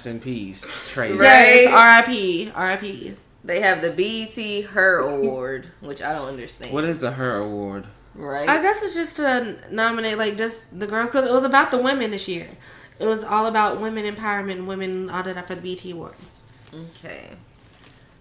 Rest 0.00 0.06
in 0.06 0.20
peace. 0.20 0.90
Trey. 0.90 1.10
Right. 1.12 1.20
Yes, 1.20 1.72
R.I.P. 1.74 2.52
R.I.P. 2.54 3.14
They 3.44 3.60
have 3.60 3.82
the 3.82 3.90
BET 3.90 4.70
Her 4.70 4.98
Award, 5.00 5.66
which 5.80 6.00
I 6.00 6.14
don't 6.14 6.28
understand. 6.28 6.72
What 6.72 6.84
is 6.84 7.00
the 7.00 7.10
Her 7.12 7.36
Award? 7.36 7.86
right? 8.14 8.48
I 8.48 8.62
guess 8.62 8.82
it's 8.82 8.94
just 8.94 9.16
to 9.16 9.56
nominate 9.70 10.16
like 10.16 10.38
just 10.38 10.78
the 10.78 10.86
girls 10.86 11.08
because 11.08 11.28
it 11.28 11.32
was 11.32 11.44
about 11.44 11.70
the 11.70 11.76
women 11.82 12.10
this 12.12 12.28
year. 12.28 12.48
It 12.98 13.04
was 13.06 13.22
all 13.22 13.44
about 13.46 13.80
women 13.80 14.04
empowerment, 14.06 14.66
women 14.66 15.10
all 15.10 15.22
that 15.22 15.46
for 15.46 15.54
the 15.54 15.60
BET 15.60 15.84
Awards. 15.92 16.44
okay. 16.74 17.30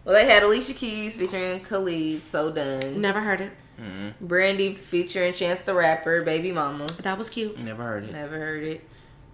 Well, 0.04 0.16
they 0.16 0.26
had 0.26 0.44
Alicia 0.44 0.74
Keys 0.74 1.16
featuring 1.16 1.62
Khalid, 1.62 2.22
So 2.24 2.52
Done. 2.52 3.00
Never 3.00 3.22
heard 3.22 3.40
it. 3.42 3.52
mm 3.80 4.14
Brandy 4.20 4.74
featuring 4.74 5.32
Chance 5.34 5.62
the 5.62 5.74
Rapper, 5.74 6.24
Baby 6.24 6.52
Mama. 6.52 6.88
That 7.04 7.18
was 7.18 7.30
cute. 7.30 7.58
Never 7.60 7.84
heard 7.84 8.04
it. 8.06 8.12
Never 8.12 8.38
heard 8.38 8.68
it. 8.68 8.82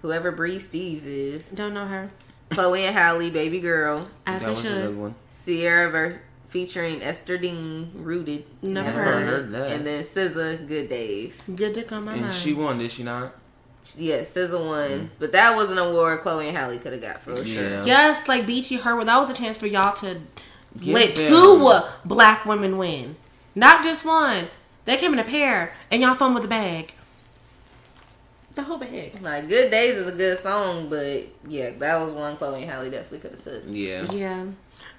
Whoever 0.01 0.31
Bree 0.31 0.58
Steves 0.58 1.05
is. 1.05 1.49
Don't 1.49 1.73
know 1.73 1.86
her. 1.88 2.10
Chloe 2.51 2.86
and 2.86 2.95
Halle, 2.95 3.29
Baby 3.31 3.60
Girl. 3.60 4.08
As 4.25 4.41
that 4.41 4.45
they 4.47 4.51
was 4.53 4.65
a 4.65 4.88
should. 4.88 4.97
one. 4.97 5.15
Ciara 5.31 5.89
ver- 5.89 6.21
featuring 6.49 7.01
Ester 7.03 7.38
Dean, 7.38 7.91
Rooted. 7.95 8.45
Never 8.62 8.88
Never 8.88 9.01
heard. 9.03 9.25
heard 9.25 9.51
that. 9.51 9.71
And 9.71 9.86
then 9.86 10.03
SZA, 10.03 10.67
Good 10.67 10.89
Days. 10.89 11.41
Good 11.53 11.73
dick 11.73 11.91
on 11.91 12.05
my 12.05 12.13
and 12.13 12.21
mind. 12.21 12.34
she 12.36 12.53
won, 12.53 12.77
did 12.79 12.91
she 12.91 13.03
not? 13.03 13.34
Yeah, 13.97 14.21
SZA 14.21 14.60
won. 14.65 14.89
Mm. 14.89 15.10
But 15.19 15.31
that 15.34 15.55
was 15.55 15.69
an 15.71 15.77
award 15.77 16.21
Chloe 16.21 16.47
and 16.47 16.55
Halle 16.58 16.77
could 16.79 16.93
have 16.93 17.01
got 17.01 17.21
for 17.21 17.36
sure. 17.43 17.62
Yeah. 17.63 17.84
yes, 17.86 18.27
like 18.27 18.47
BET 18.47 18.65
her. 18.81 19.03
That 19.03 19.17
was 19.17 19.29
a 19.29 19.34
chance 19.34 19.58
for 19.58 19.67
y'all 19.67 19.93
to 19.97 20.21
Give 20.79 20.93
let 20.93 21.15
them- 21.15 21.29
two 21.31 21.79
black 22.05 22.45
women 22.45 22.77
win, 22.77 23.15
not 23.53 23.84
just 23.84 24.05
one. 24.05 24.45
They 24.86 24.97
came 24.97 25.13
in 25.13 25.19
a 25.19 25.23
pair, 25.23 25.73
and 25.91 26.01
y'all 26.01 26.15
fun 26.15 26.34
with 26.34 26.43
the 26.43 26.49
bag. 26.49 26.93
The 28.56 28.63
whole 28.63 28.78
bag. 28.78 29.22
Like 29.22 29.48
Good 29.50 29.70
Days 29.70 29.98
is 29.98 30.08
a 30.08 30.12
good 30.13 30.39
song, 30.39 30.89
but 30.89 31.24
yeah, 31.48 31.72
that 31.72 32.00
was 32.00 32.13
one 32.13 32.38
Chloe 32.38 32.62
and 32.62 32.72
Halle 32.72 32.89
definitely 32.89 33.20
could 33.20 33.32
have 33.32 33.41
took. 33.41 33.63
Yeah. 33.68 34.04
Yeah, 34.12 34.46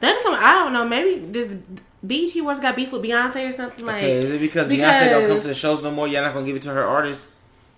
that 0.01 0.15
is 0.15 0.23
something 0.23 0.43
I 0.43 0.53
don't 0.55 0.73
know. 0.75 0.87
Maybe 0.87 1.25
this 1.27 1.57
BET 2.03 2.37
Awards 2.37 2.61
got 2.61 2.77
beef 2.77 2.93
with 2.93 3.03
Beyonce 3.03 3.49
or 3.49 3.53
something 3.53 3.85
like. 3.87 3.97
Okay, 3.97 4.17
is 4.19 4.31
it 4.31 4.41
because, 4.41 4.69
Beyonce 4.69 5.11
don't 5.11 5.29
come 5.29 5.41
to 5.41 5.49
the 5.49 5.55
shows 5.55 5.83
no 5.83 5.91
more? 5.91 6.07
Y'all 6.07 6.23
not 6.23 6.35
gonna 6.35 6.45
give 6.47 6.57
it 6.57 6.63
to 6.63 6.71
her 6.71 6.85
artist? 6.85 7.29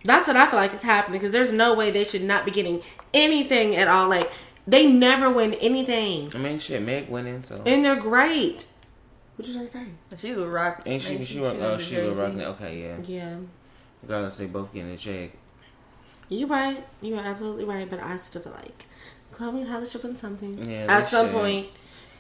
That's 0.05 0.27
what 0.27 0.37
I 0.37 0.47
feel 0.47 0.59
like 0.59 0.73
is 0.75 0.83
happening 0.83 1.21
because 1.21 1.33
there's 1.33 1.53
no 1.53 1.75
way 1.75 1.91
they 1.91 2.05
should 2.05 2.23
not 2.23 2.45
be 2.45 2.51
getting 2.51 2.83
anything 3.15 3.77
at 3.77 3.87
all. 3.89 4.09
Like 4.09 4.31
they 4.67 4.91
never 4.91 5.31
win 5.31 5.55
anything, 5.55 6.33
I 6.35 6.39
mean, 6.39 6.59
shit, 6.59 6.83
Meg 6.83 7.09
winning, 7.09 7.43
so 7.43 7.63
and 7.65 7.85
they're 7.85 7.97
great. 8.01 8.67
What 9.37 9.47
you 9.47 9.55
trying 9.55 9.67
to 9.67 9.73
say? 9.73 9.87
She's 10.19 10.37
with 10.37 10.49
Rock. 10.49 10.83
ain't 10.85 11.01
she? 11.01 11.15
ain't 11.15 11.25
She, 11.25 11.39
was 11.39 11.55
oh, 11.55 11.73
under 11.73 11.83
she 11.83 11.95
was 11.97 12.09
Jay-Z. 12.09 12.21
rocking 12.21 12.41
it. 12.41 12.45
Okay, 12.47 12.83
yeah. 12.83 12.97
Yeah, 13.05 13.37
I 14.03 14.07
gotta 14.09 14.31
say 14.33 14.47
both 14.47 14.75
getting 14.75 14.91
a 14.91 14.97
check. 14.97 15.31
You're 16.29 16.49
right. 16.49 16.85
You're 17.01 17.19
absolutely 17.21 17.65
right. 17.65 17.89
But 17.89 18.01
I 18.01 18.17
still 18.19 18.43
feel 18.43 18.53
like 18.53 18.87
Chloe 19.33 19.61
and 19.63 19.69
Halle 19.69 19.85
should 19.87 20.03
win 20.03 20.17
something 20.17 20.71
Yeah, 20.71 20.87
at 20.89 21.09
some 21.09 21.27
should. 21.29 21.35
point. 21.35 21.67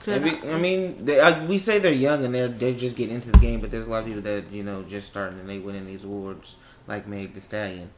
Cause 0.00 0.22
Maybe, 0.22 0.48
I 0.48 0.58
mean, 0.58 1.04
they, 1.04 1.18
uh, 1.18 1.44
we 1.46 1.58
say 1.58 1.80
they're 1.80 1.92
young 1.92 2.24
and 2.24 2.32
they're 2.32 2.46
they 2.48 2.72
just 2.74 2.96
getting 2.96 3.16
into 3.16 3.30
the 3.32 3.38
game, 3.38 3.60
but 3.60 3.70
there's 3.72 3.84
a 3.84 3.90
lot 3.90 3.98
of 4.00 4.04
people 4.06 4.22
that 4.22 4.44
you 4.52 4.62
know 4.62 4.82
just 4.84 5.08
starting 5.08 5.40
and 5.40 5.48
they 5.48 5.58
winning 5.58 5.86
these 5.86 6.04
awards, 6.04 6.56
like 6.86 7.08
Meg 7.08 7.34
Thee 7.34 7.40
Stallion, 7.40 7.90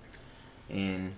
and 0.70 1.12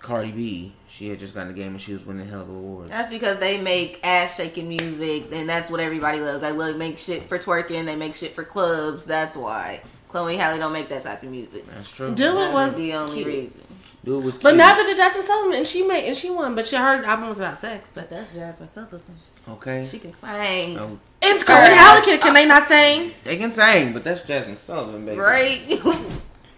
Cardi 0.00 0.32
B. 0.32 0.74
She 0.88 1.08
had 1.08 1.20
just 1.20 1.32
gotten 1.32 1.48
the 1.48 1.54
game 1.54 1.70
and 1.72 1.80
she 1.80 1.92
was 1.92 2.04
winning 2.04 2.28
hell 2.28 2.42
of 2.42 2.48
awards. 2.48 2.90
That's 2.90 3.08
because 3.08 3.38
they 3.38 3.60
make 3.60 4.00
ass 4.04 4.36
shaking 4.36 4.68
music, 4.68 5.26
and 5.32 5.48
that's 5.48 5.70
what 5.70 5.78
everybody 5.80 6.18
loves. 6.20 6.40
They 6.42 6.50
love 6.52 6.76
make 6.76 6.98
shit 6.98 7.22
for 7.22 7.38
twerking. 7.38 7.84
They 7.86 7.96
make 7.96 8.16
shit 8.16 8.34
for 8.34 8.42
clubs. 8.44 9.04
That's 9.06 9.36
why 9.36 9.80
Chloe 10.08 10.34
and 10.34 10.42
Halle 10.42 10.58
don't 10.58 10.72
make 10.72 10.88
that 10.88 11.02
type 11.02 11.22
of 11.22 11.30
music. 11.30 11.66
That's 11.68 11.90
true. 11.92 12.12
Do 12.14 12.32
it 12.32 12.34
That's 12.34 12.52
was 12.52 12.76
the 12.76 12.92
only 12.94 13.14
cute. 13.22 13.26
reason. 13.28 13.60
Dude 14.04 14.22
was, 14.22 14.36
But 14.38 14.50
cute. 14.50 14.58
neither 14.58 14.82
did 14.84 14.98
Jazmine 14.98 15.22
Sullivan, 15.22 15.56
and 15.58 15.66
she 15.66 15.82
made 15.82 16.06
and 16.06 16.16
she 16.16 16.30
won. 16.30 16.54
But 16.54 16.66
she 16.66 16.76
her 16.76 17.02
album 17.04 17.28
was 17.28 17.38
about 17.38 17.58
sex. 17.58 17.90
But 17.94 18.10
But 18.10 18.10
that's 18.10 18.30
Jazmine 18.36 18.70
Sullivan. 18.72 19.16
okay. 19.48 19.86
She 19.90 19.98
can 19.98 20.12
sing, 20.12 20.78
Oh, 20.78 20.98
it's 21.22 21.42
Chloe 21.44 21.56
and 21.58 22.04
Can, 22.04 22.18
can 22.20 22.34
they 22.34 22.46
not 22.46 22.68
sing? 22.68 23.12
they 23.24 23.36
can 23.36 23.50
sing, 23.50 23.92
but 23.94 24.04
that's 24.04 24.20
Jazmine 24.22 24.56
Sullivan, 24.56 25.06
baby. 25.06 25.18
right? 25.18 25.60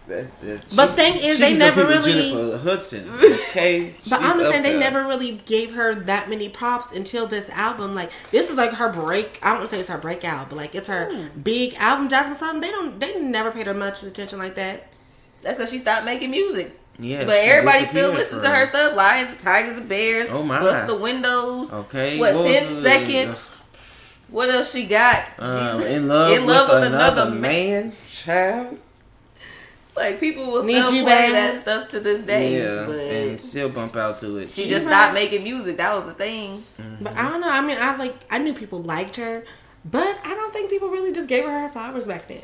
That's, 0.07 0.31
that's, 0.41 0.73
But 0.73 0.91
she- 0.91 0.95
thing 0.95 1.13
is, 1.17 1.37
they 1.37 1.53
never 1.57 1.85
really- 1.85 2.31
Jennifer 2.31 2.57
Hudson. 2.59 3.09
Okay, 3.49 3.93
But 4.09 4.21
I'm 4.21 4.39
just 4.39 4.51
saying 4.51 4.63
they 4.63 4.79
never 4.79 5.05
really 5.05 5.41
gave 5.45 5.73
her 5.73 5.93
that 5.95 6.29
many 6.29 6.47
props 6.47 6.93
until 6.93 7.27
this 7.27 7.49
album. 7.49 7.93
Like 7.93 8.09
this 8.31 8.49
is 8.49 8.55
like 8.55 8.71
her 8.71 8.89
break. 8.89 9.37
I 9.43 9.47
don't 9.49 9.57
want 9.57 9.69
to 9.69 9.75
say 9.75 9.81
it's 9.81 9.89
her 9.89 9.97
breakout, 9.97 10.47
but 10.49 10.55
like 10.55 10.75
it's 10.75 10.87
her 10.87 11.11
hmm. 11.13 11.39
big 11.41 11.73
album. 11.75 12.07
Jazmine 12.07 12.35
Sullivan. 12.35 12.61
They 12.61 12.69
don't. 12.71 12.99
They 13.01 13.19
never 13.19 13.51
paid 13.51 13.67
her 13.67 13.73
much 13.73 14.01
attention 14.03 14.39
like 14.39 14.55
that. 14.55 14.87
that's 15.41 15.57
because 15.57 15.71
she 15.71 15.79
stopped 15.79 16.05
making 16.05 16.31
music. 16.31 16.79
Yeah, 16.99 17.25
but 17.25 17.35
everybody 17.35 17.85
still 17.85 18.11
disappeared 18.13 18.17
listens 18.17 18.43
to 18.43 18.49
her 18.49 18.65
stuff. 18.65 18.95
Lions, 18.95 19.43
Tigers, 19.43 19.77
and 19.77 19.87
Bears. 19.87 20.29
Oh, 20.31 20.41
my. 20.43 20.59
Bust 20.59 20.87
the 20.87 20.95
windows. 20.97 21.71
Okay, 21.71 22.17
What, 22.19 22.35
was 22.35 22.45
10 22.45 22.65
the- 22.75 22.81
seconds? 22.81 23.53
What 24.29 24.49
else 24.49 24.71
she 24.73 24.85
got? 24.87 25.23
Uh, 25.39 25.75
She's 25.77 25.85
in 25.85 26.07
love, 26.07 26.33
in 26.33 26.45
love 26.45 26.67
with, 26.69 26.79
with 26.79 26.87
another, 26.93 27.21
another 27.21 27.31
man, 27.39 27.93
child. 28.09 28.77
like 29.95 30.19
people 30.19 30.47
will 30.51 30.63
Need 30.63 30.83
still 30.83 30.93
you 30.95 31.03
play 31.03 31.31
back. 31.31 31.31
that 31.53 31.61
stuff 31.61 31.89
to 31.89 31.99
this 32.01 32.21
day. 32.23 32.57
yeah, 32.61 32.85
but 32.85 32.99
and 32.99 33.39
still 33.39 33.69
bump 33.69 33.95
out 33.95 34.17
to 34.19 34.37
it. 34.39 34.49
she 34.49 34.63
She 34.63 34.69
just 34.69 34.85
right. 34.85 34.91
stopped 34.91 35.13
making 35.13 35.43
music. 35.43 35.77
That 35.77 35.93
was 35.95 36.03
the 36.05 36.13
thing. 36.13 36.65
Mm-hmm. 36.79 37.03
But 37.05 37.15
I 37.15 37.29
don't 37.29 37.39
know. 37.41 37.49
I 37.49 37.61
mean, 37.61 37.77
I 37.79 37.95
like. 37.95 38.15
I 38.29 38.37
knew 38.39 38.53
people 38.53 38.79
liked 38.79 39.15
her, 39.15 39.45
but 39.85 40.19
I 40.25 40.35
don't 40.35 40.51
think 40.53 40.69
people 40.69 40.89
really 40.89 41.13
just 41.13 41.29
gave 41.29 41.45
her 41.45 41.61
her 41.61 41.69
flowers 41.69 42.05
back 42.07 42.27
then. 42.27 42.43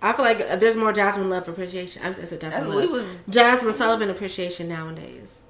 I 0.00 0.12
feel 0.12 0.24
like 0.24 0.38
there's 0.60 0.76
more 0.76 0.92
Jazmine 0.92 1.28
love 1.28 1.48
appreciation. 1.48 2.02
I 2.04 2.12
said 2.12 2.40
Jazmine 2.40 2.68
what 2.68 2.76
love. 2.76 2.90
was. 2.90 3.04
Jazmine 3.30 3.74
Sullivan 3.74 4.10
appreciation 4.10 4.68
nowadays. 4.68 5.46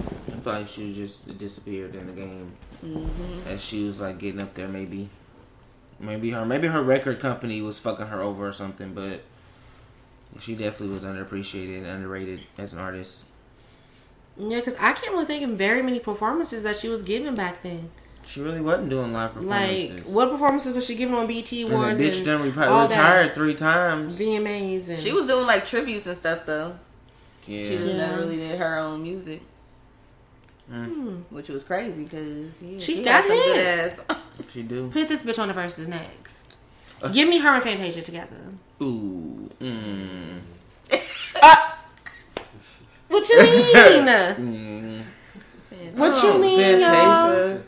I 0.00 0.32
feel 0.40 0.52
like 0.52 0.68
she 0.68 0.92
just 0.92 1.38
disappeared 1.38 1.94
in 1.94 2.06
the 2.06 2.12
game 2.12 2.52
Mm-hmm. 2.84 3.48
as 3.48 3.64
she 3.64 3.84
was 3.84 3.98
like 3.98 4.18
getting 4.18 4.42
up 4.42 4.52
there. 4.52 4.68
Maybe, 4.68 5.08
maybe 5.98 6.30
her, 6.32 6.44
maybe 6.44 6.66
her 6.68 6.82
record 6.82 7.18
company 7.18 7.62
was 7.62 7.78
fucking 7.80 8.08
her 8.08 8.20
over 8.20 8.46
or 8.46 8.52
something. 8.52 8.92
But 8.92 9.22
she 10.40 10.54
definitely 10.54 10.88
was 10.92 11.02
underappreciated 11.04 11.78
and 11.78 11.86
underrated 11.86 12.40
as 12.58 12.74
an 12.74 12.80
artist. 12.80 13.24
Yeah, 14.36 14.58
because 14.58 14.74
I 14.74 14.92
can't 14.92 15.12
really 15.12 15.24
think 15.24 15.44
of 15.50 15.56
very 15.56 15.80
many 15.80 15.98
performances 15.98 16.62
that 16.64 16.76
she 16.76 16.88
was 16.88 17.02
giving 17.02 17.34
back 17.36 17.62
then. 17.62 17.90
She 18.26 18.40
really 18.40 18.60
wasn't 18.60 18.88
doing 18.90 19.12
live 19.12 19.34
performances. 19.34 19.90
Like, 19.90 20.04
what 20.06 20.30
performances 20.30 20.72
was 20.72 20.84
she 20.86 20.94
giving 20.94 21.14
on 21.14 21.26
BT 21.26 21.62
And 21.62 21.70
the 21.72 21.76
Awards 21.76 22.00
bitch 22.00 22.16
and, 22.16 22.26
done 22.26 22.52
repi- 22.52 22.66
all 22.66 22.88
retired 22.88 23.28
that? 23.28 23.34
three 23.34 23.54
times. 23.54 24.18
VMAs 24.18 24.88
and 24.88 24.98
She 24.98 25.12
was 25.12 25.26
doing 25.26 25.46
like 25.46 25.64
tributes 25.64 26.06
and 26.06 26.16
stuff 26.16 26.44
though. 26.44 26.76
Yeah, 27.46 27.62
She 27.62 27.76
just 27.76 27.86
Yeah. 27.92 27.96
never 28.08 28.22
really 28.22 28.38
did 28.38 28.58
her 28.58 28.78
own 28.78 29.02
music, 29.02 29.42
Hmm. 30.70 31.16
which 31.30 31.48
was 31.48 31.62
crazy 31.62 32.04
because 32.04 32.62
yeah, 32.62 32.78
She 32.78 32.96
she 32.96 33.04
got 33.04 33.22
got 33.22 33.28
some 33.28 33.36
good 33.36 33.56
hits. 33.66 34.00
ass. 34.08 34.16
she 34.52 34.62
do. 34.62 34.88
Put 34.90 35.08
this 35.08 35.22
bitch 35.22 35.38
on 35.38 35.48
the 35.48 35.54
verses 35.54 35.86
next. 35.86 36.56
Give 37.12 37.28
me 37.28 37.38
her 37.38 37.50
and 37.50 37.62
Fantasia 37.62 38.00
together. 38.00 38.36
Ooh. 38.82 39.50
Mm. 39.60 40.40
What 43.08 43.28
you 43.28 43.38
mean? 43.42 44.06
Mm. 44.06 45.02
what 45.94 46.22
you 46.22 46.30
Oh, 46.30 46.38
mean, 46.38 46.80
y'all? 46.80 47.60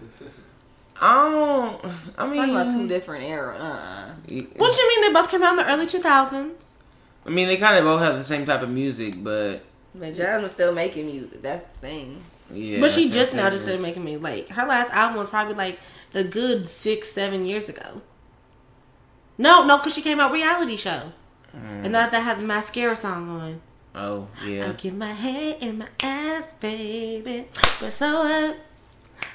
Fantasia. 1.00 1.04
I 1.04 1.30
don't. 1.30 1.92
I 2.18 2.26
mean, 2.26 2.36
Talking 2.36 2.54
about 2.56 2.72
two 2.72 2.88
different 2.88 3.24
era. 3.24 3.56
Uh, 3.58 4.12
What 4.56 4.76
you 4.78 4.88
mean? 4.88 5.02
They 5.02 5.12
both 5.12 5.30
came 5.30 5.42
out 5.42 5.50
in 5.52 5.56
the 5.56 5.70
early 5.72 5.86
2000s. 5.86 6.76
I 7.26 7.30
mean, 7.30 7.48
they 7.48 7.56
kind 7.56 7.76
of 7.78 7.84
both 7.84 8.00
have 8.00 8.16
the 8.16 8.24
same 8.24 8.44
type 8.46 8.62
of 8.62 8.70
music, 8.70 9.22
but 9.22 9.64
but 9.94 10.14
Jazmine's 10.14 10.52
still 10.52 10.72
making 10.72 11.06
music. 11.06 11.42
That's 11.42 11.64
the 11.72 11.78
thing. 11.80 12.22
yeah. 12.50 12.80
but 12.80 12.90
she 12.90 13.08
just 13.10 13.34
now 13.34 13.50
just 13.50 13.62
started 13.64 13.82
making 13.82 14.04
me 14.04 14.16
like 14.16 14.48
her 14.50 14.64
last 14.66 14.92
album 14.92 15.16
was 15.18 15.28
probably 15.30 15.54
like 15.54 15.78
a 16.14 16.22
good 16.22 16.68
six, 16.68 17.10
seven 17.10 17.44
years 17.44 17.68
ago. 17.68 18.00
No, 19.38 19.66
no, 19.66 19.78
because 19.78 19.94
she 19.94 20.02
came 20.02 20.20
out 20.20 20.32
reality 20.32 20.76
show, 20.76 21.12
and 21.52 21.94
that 21.94 22.10
that 22.12 22.22
had 22.22 22.38
the 22.40 22.44
mascara 22.44 22.94
song 22.96 23.28
on. 23.28 23.60
Oh 23.94 24.28
yeah. 24.44 24.68
I 24.68 24.72
get 24.72 24.94
my 24.94 25.12
head 25.12 25.56
in 25.60 25.78
my 25.78 25.88
ass, 26.02 26.52
baby. 26.54 27.48
But 27.80 27.92
so 27.92 28.20
what? 28.20 28.56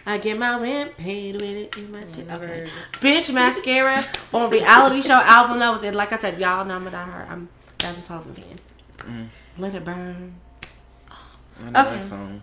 I 0.06 0.18
get 0.18 0.38
my 0.38 0.60
rent 0.60 0.98
paid 0.98 1.36
with 1.36 1.44
it 1.44 1.78
in 1.78 1.92
my 1.92 2.04
t- 2.06 2.24
Never 2.24 2.46
okay. 2.46 2.70
Bitch 2.94 3.34
mascara 3.34 4.04
on 4.34 4.50
reality 4.50 5.02
show 5.02 5.14
album 5.24 5.60
that 5.60 5.72
was 5.72 5.84
it. 5.84 5.94
Like 5.94 6.12
I 6.12 6.18
said, 6.18 6.40
y'all 6.40 6.66
know 6.66 6.80
me 6.80 6.92
not 6.92 7.08
her. 7.10 7.28
I'm 7.30 7.50
Jazmine 7.78 8.02
Sullivan 8.02 8.34
fan. 8.34 8.60
Mm. 9.00 9.28
Let 9.58 9.76
it 9.76 9.86
burn. 9.86 10.36
I 11.64 11.70
know 11.70 11.82
Okay. 11.82 11.98
that 11.98 12.04
song. 12.04 12.42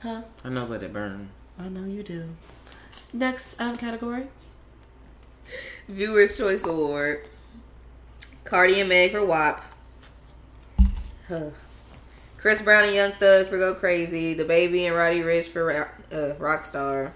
Huh? 0.00 0.22
I 0.44 0.48
know 0.48 0.64
Let 0.66 0.82
It 0.82 0.92
Burn. 0.92 1.28
I 1.58 1.68
know 1.68 1.84
you 1.84 2.02
do. 2.02 2.28
Next 3.12 3.60
um 3.60 3.76
category. 3.76 4.26
Viewers 5.88 6.36
Choice 6.36 6.64
Award. 6.64 7.26
Cardi 8.44 8.80
and 8.80 8.88
Meg 8.88 9.12
for 9.12 9.24
WAP. 9.24 9.64
Huh. 11.28 11.50
Chris 12.38 12.62
Brown 12.62 12.84
and 12.84 12.94
Young 12.94 13.12
Thug 13.12 13.48
for 13.48 13.58
Go 13.58 13.74
Crazy. 13.74 14.34
DaBaby 14.34 14.86
and 14.86 14.96
Roddy 14.96 15.20
Ricch 15.20 15.46
for 15.46 15.90
Ra- 16.12 16.18
uh, 16.18 16.34
Rockstar. 16.34 17.12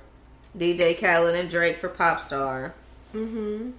DJ 0.57 0.99
Khaled 0.99 1.35
and 1.35 1.51
Drake 1.51 1.79
for 1.79 1.89
Popstar. 1.89 2.73
Mm-hmm. 3.15 3.71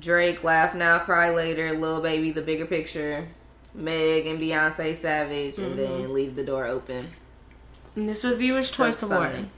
Drake 0.00 0.42
Laugh 0.44 0.74
Now 0.74 0.98
Cry 0.98 1.30
Later. 1.30 1.72
Lil 1.72 2.00
Baby 2.02 2.30
The 2.30 2.42
Bigger 2.42 2.66
Picture. 2.66 3.28
Meg 3.74 4.26
and 4.26 4.40
Beyonce 4.40 4.94
Savage. 4.96 5.58
And 5.58 5.78
then 5.78 6.12
Leave 6.14 6.34
the 6.34 6.44
Door 6.44 6.66
Open. 6.66 7.08
And 7.96 8.08
this 8.08 8.22
was 8.24 8.36
Viewers 8.38 8.70
Choice 8.70 8.98
Silk 8.98 9.12
Award. 9.12 9.48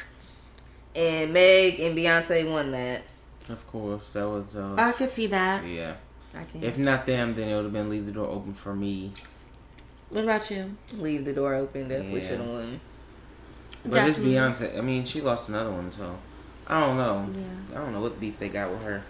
And 0.95 1.33
Meg 1.33 1.79
and 1.81 1.97
Beyonce 1.97 2.51
won 2.51 2.73
that. 2.73 3.03
Of 3.49 3.67
course, 3.67 4.09
that 4.11 4.29
was. 4.29 4.57
Uh, 4.57 4.75
I 4.79 4.93
could 4.93 5.11
see 5.11 5.27
that. 5.29 5.65
yeah. 5.65 5.95
I 6.33 6.45
can't 6.45 6.63
If 6.63 6.79
not 6.79 7.07
them, 7.07 7.35
then 7.35 7.49
it 7.49 7.57
would 7.57 7.65
have 7.65 7.73
been 7.73 7.91
Leave 7.91 8.07
the 8.07 8.13
Door 8.13 8.29
Open 8.29 8.55
for 8.55 8.75
me. 8.75 9.11
What 10.11 10.25
about 10.25 10.51
you? 10.51 10.77
leave 10.97 11.25
the 11.25 11.33
door 11.33 11.55
open. 11.55 11.89
Definitely 11.89 12.21
Yeah. 12.23 12.29
should 12.29 12.41
have 12.41 12.49
won. 12.49 12.81
But 13.85 14.09
it's 14.09 14.19
Beyonce. 14.19 14.77
I 14.77 14.81
mean, 14.81 15.05
she 15.05 15.21
lost 15.21 15.49
another 15.49 15.71
one, 15.71 15.91
so 15.93 16.19
I 16.67 16.81
don't 16.81 16.97
know. 16.97 17.29
Yeah. 17.35 17.79
I 17.79 17.83
don't 17.83 17.93
know 17.93 18.01
what 18.01 18.21
beef 18.21 18.39
they 18.39 18.49
got 18.49 18.71
with 18.71 18.83
her. 18.85 19.03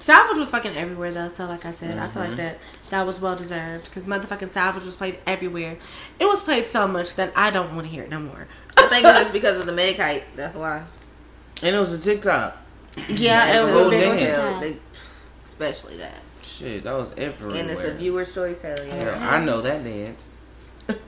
Savage 0.00 0.36
was 0.38 0.50
fucking 0.52 0.76
everywhere 0.76 1.10
though, 1.10 1.28
so 1.28 1.46
like 1.46 1.66
I 1.66 1.72
said, 1.72 1.98
I 1.98 2.06
feel 2.08 2.22
like 2.22 2.30
Mhm. 2.32 2.36
that 2.36 2.58
that 2.90 3.04
was 3.06 3.20
well 3.20 3.34
deserved 3.34 3.86
because 3.86 4.06
motherfucking 4.06 4.52
Savage 4.52 4.84
was 4.84 4.94
played 4.94 5.18
everywhere. 5.26 5.76
It 6.20 6.24
was 6.26 6.40
played 6.40 6.68
so 6.68 6.86
much 6.86 7.14
that 7.14 7.32
I 7.34 7.50
don't 7.50 7.74
want 7.74 7.88
to 7.88 7.92
hear 7.92 8.04
it 8.04 8.10
no 8.10 8.20
more. 8.20 8.46
I 8.76 8.82
think 8.86 9.04
it's 9.04 9.30
because 9.32 9.58
of 9.58 9.66
the 9.66 9.72
Meg 9.72 9.96
hype. 9.96 10.22
That's 10.34 10.54
why. 10.54 10.84
And 11.64 11.74
it 11.74 11.78
was 11.80 11.92
a 11.92 11.98
TikTok. 11.98 12.56
Yeah, 13.08 13.44
That's 13.44 13.54
it 13.58 13.62
was 13.64 13.72
whole 13.72 13.90
big 13.90 14.08
on 14.08 14.16
dance. 14.16 14.36
TikTok. 14.38 14.60
They- 14.60 14.76
especially 15.44 15.96
that. 15.96 16.20
Shit, 16.42 16.84
that 16.84 16.92
was 16.92 17.12
everywhere. 17.16 17.60
And 17.60 17.70
it's 17.70 17.82
a 17.82 17.94
viewer's 17.94 18.32
choice. 18.32 18.62
Hell 18.62 18.76
yeah. 18.86 19.04
Yeah, 19.04 19.30
I 19.30 19.44
know 19.44 19.60
that 19.62 19.82
dance. 19.82 20.26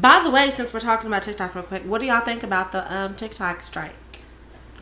By 0.00 0.22
the 0.24 0.30
way, 0.30 0.50
since 0.50 0.72
we're 0.72 0.80
talking 0.80 1.08
about 1.08 1.22
TikTok 1.22 1.54
real 1.54 1.64
quick, 1.64 1.82
what 1.82 2.00
do 2.00 2.06
y'all 2.06 2.20
think 2.24 2.42
about 2.42 2.72
the 2.72 2.94
um, 2.94 3.14
TikTok 3.16 3.60
strike 3.62 3.92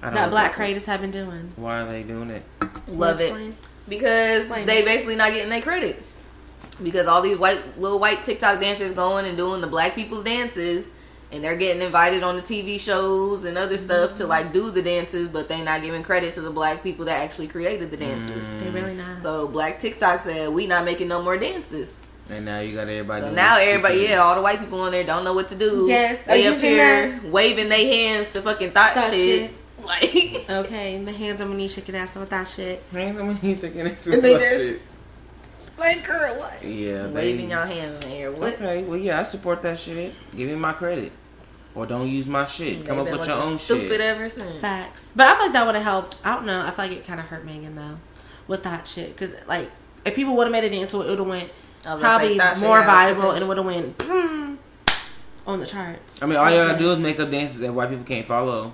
I 0.00 0.06
don't 0.06 0.14
that 0.14 0.30
Black 0.30 0.52
creators 0.52 0.86
have 0.86 1.00
been 1.00 1.10
doing? 1.10 1.52
Why 1.56 1.80
are 1.80 1.86
they 1.86 2.02
doing 2.04 2.30
it? 2.30 2.44
Love 2.86 3.20
it 3.20 3.24
Explain. 3.24 3.56
because 3.88 4.42
Explain 4.42 4.66
they 4.66 4.82
it. 4.82 4.84
basically 4.84 5.16
not 5.16 5.32
getting 5.32 5.50
their 5.50 5.62
credit 5.62 6.02
because 6.82 7.06
all 7.08 7.20
these 7.20 7.36
white 7.38 7.78
little 7.78 7.98
white 7.98 8.22
TikTok 8.22 8.60
dancers 8.60 8.92
going 8.92 9.26
and 9.26 9.36
doing 9.36 9.60
the 9.60 9.66
black 9.66 9.94
people's 9.94 10.22
dances. 10.22 10.90
And 11.30 11.44
they're 11.44 11.56
getting 11.56 11.82
invited 11.82 12.22
on 12.22 12.36
the 12.36 12.42
TV 12.42 12.80
shows 12.80 13.44
and 13.44 13.58
other 13.58 13.76
stuff 13.76 14.14
to 14.14 14.26
like 14.26 14.50
do 14.54 14.70
the 14.70 14.80
dances, 14.80 15.28
but 15.28 15.46
they 15.46 15.62
not 15.62 15.82
giving 15.82 16.02
credit 16.02 16.32
to 16.34 16.40
the 16.40 16.50
black 16.50 16.82
people 16.82 17.04
that 17.04 17.20
actually 17.20 17.48
created 17.48 17.90
the 17.90 17.98
dances. 17.98 18.50
They 18.62 18.70
really 18.70 18.94
not. 18.94 19.18
So 19.18 19.46
Black 19.46 19.78
TikTok 19.78 20.22
said 20.22 20.48
we 20.48 20.66
not 20.66 20.86
making 20.86 21.08
no 21.08 21.20
more 21.20 21.36
dances. 21.36 21.97
And 22.30 22.44
now 22.44 22.60
you 22.60 22.72
got 22.72 22.88
everybody. 22.88 23.22
So 23.22 23.32
now 23.32 23.58
everybody, 23.58 23.94
stupid- 23.96 24.10
yeah, 24.10 24.18
all 24.18 24.34
the 24.34 24.42
white 24.42 24.60
people 24.60 24.80
on 24.82 24.92
there 24.92 25.04
don't 25.04 25.24
know 25.24 25.32
what 25.32 25.48
to 25.48 25.54
do. 25.54 25.86
Yes, 25.88 26.22
they 26.24 26.46
up 26.46 26.54
using 26.54 26.70
here 26.70 27.20
waving 27.24 27.68
their 27.70 27.78
hands 27.78 28.30
to 28.32 28.42
fucking 28.42 28.72
thought, 28.72 28.92
Thot 28.94 29.12
Shit. 29.12 29.52
Like, 29.88 30.44
okay, 30.50 31.02
the 31.02 31.12
hands 31.12 31.40
on 31.40 31.48
my 31.48 31.56
knees 31.56 31.72
shaking 31.72 31.94
ass 31.94 32.14
with 32.16 32.28
that 32.28 32.46
shit. 32.46 32.82
Man, 32.92 33.18
I 33.18 33.22
mean, 33.22 33.36
he's 33.36 33.60
taking 33.60 33.86
it 33.86 34.04
And 34.06 34.22
they 34.22 34.34
too 34.34 34.38
just- 34.38 34.56
shit. 34.58 34.82
Like, 35.78 36.04
girl, 36.06 36.34
what? 36.38 36.62
Yeah, 36.62 37.06
waving 37.06 37.46
they- 37.48 37.54
your 37.54 37.64
hands 37.64 38.04
in 38.04 38.10
the 38.10 38.16
air. 38.16 38.32
What? 38.32 38.54
Okay, 38.54 38.82
well, 38.82 38.98
yeah, 38.98 39.20
I 39.20 39.22
support 39.22 39.62
that 39.62 39.78
shit. 39.78 40.12
Give 40.36 40.48
me 40.50 40.56
my 40.56 40.72
credit, 40.74 41.12
or 41.74 41.86
don't 41.86 42.08
use 42.08 42.26
my 42.26 42.44
shit. 42.44 42.84
Come 42.84 42.98
They've 42.98 43.06
up 43.14 43.18
with 43.20 43.28
your 43.28 43.36
own 43.36 43.56
stupid 43.58 43.80
shit. 43.82 43.88
Stupid 43.88 44.00
ever 44.02 44.28
since. 44.28 44.60
Facts. 44.60 45.12
But 45.16 45.28
I 45.28 45.34
feel 45.36 45.44
like 45.44 45.52
that 45.54 45.64
would 45.66 45.74
have 45.76 45.84
helped. 45.84 46.18
I 46.24 46.34
don't 46.34 46.44
know. 46.46 46.60
I 46.60 46.70
feel 46.72 46.86
like 46.88 46.96
it 46.98 47.06
kind 47.06 47.20
of 47.20 47.26
hurt 47.26 47.46
Megan 47.46 47.74
though 47.76 47.98
with 48.48 48.64
that 48.64 48.86
shit. 48.88 49.16
Because 49.16 49.34
like, 49.46 49.70
if 50.04 50.14
people 50.16 50.36
would 50.36 50.44
have 50.48 50.52
made 50.52 50.64
it 50.64 50.72
into 50.72 51.00
it, 51.00 51.06
it 51.06 51.10
would 51.10 51.18
have 51.20 51.28
went 51.28 51.44
I 51.44 51.44
was 51.44 51.48
gonna 51.48 51.52
probably 51.82 52.38
say, 52.38 52.54
more 52.60 52.82
had 52.82 53.16
viral 53.16 53.36
and 53.36 53.48
would 53.48 53.56
have 53.56 53.66
went 53.66 53.98
boom, 53.98 54.58
on 55.46 55.60
the 55.60 55.66
charts. 55.66 56.22
I 56.22 56.26
mean, 56.26 56.36
all 56.36 56.50
you 56.50 56.56
gotta 56.56 56.78
do 56.78 56.90
is 56.92 56.98
make 56.98 57.18
up 57.20 57.30
dances 57.30 57.58
that 57.60 57.72
white 57.72 57.90
people 57.90 58.04
can't 58.04 58.26
follow. 58.26 58.72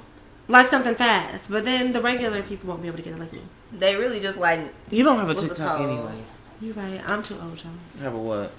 like 0.48 0.66
something 0.66 0.94
fast. 0.94 1.50
But 1.50 1.64
then 1.64 1.92
the 1.92 2.00
regular 2.00 2.42
people 2.42 2.68
won't 2.68 2.82
be 2.82 2.88
able 2.88 2.98
to 2.98 3.02
get 3.04 3.12
it 3.14 3.18
like 3.18 3.32
me. 3.32 3.40
They 3.72 3.96
really 3.96 4.20
just 4.20 4.38
like 4.38 4.72
You 4.90 5.04
don't 5.04 5.18
have 5.18 5.28
a 5.30 5.34
TikTok 5.34 5.80
anyway. 5.80 6.22
You 6.60 6.72
right. 6.74 7.00
I'm 7.06 7.22
too 7.22 7.36
old, 7.42 7.62
y'all. 7.62 7.72
Have 8.02 8.14
a 8.14 8.18
what? 8.18 8.52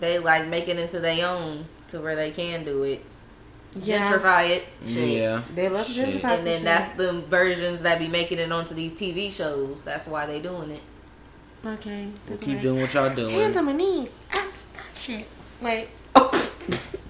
they 0.00 0.18
like 0.18 0.46
make 0.48 0.68
it 0.68 0.78
into 0.78 1.00
their 1.00 1.26
own 1.26 1.64
to 1.88 2.00
where 2.00 2.14
they 2.14 2.30
can 2.30 2.62
do 2.64 2.82
it, 2.82 3.02
Yeah. 3.74 4.04
gentrify 4.10 4.48
it. 4.50 4.64
Shit. 4.84 5.08
Yeah. 5.18 5.42
They 5.54 5.68
love 5.68 5.86
to 5.86 5.92
gentrify 5.92 6.20
some 6.20 6.30
And 6.30 6.46
then 6.46 6.56
shit. 6.56 6.64
that's 6.64 6.96
the 6.96 7.12
versions 7.22 7.82
that 7.82 7.98
be 7.98 8.06
making 8.08 8.38
it 8.38 8.52
onto 8.52 8.74
these 8.74 8.92
TV 8.92 9.32
shows. 9.32 9.82
That's 9.84 10.06
why 10.06 10.26
they 10.26 10.40
doing 10.40 10.70
it. 10.72 10.80
Okay. 11.64 12.08
We'll 12.28 12.38
They 12.38 12.44
keep 12.46 12.54
like, 12.56 12.62
doing 12.62 12.80
what 12.82 12.94
y'all 12.94 13.14
doing. 13.14 13.34
Hands 13.34 13.56
on 13.56 13.64
my 13.66 13.72
knees. 13.72 14.12
Ass 14.32 14.64
that 14.74 14.96
shit. 14.96 15.26
Like, 15.60 15.90
oh. 16.14 16.30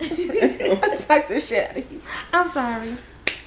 I 0.00 0.96
smacked 1.04 1.28
the 1.28 1.40
shit 1.40 1.70
out 1.70 1.76
of 1.78 1.92
you. 1.92 2.00
I'm 2.32 2.48
sorry. 2.48 2.92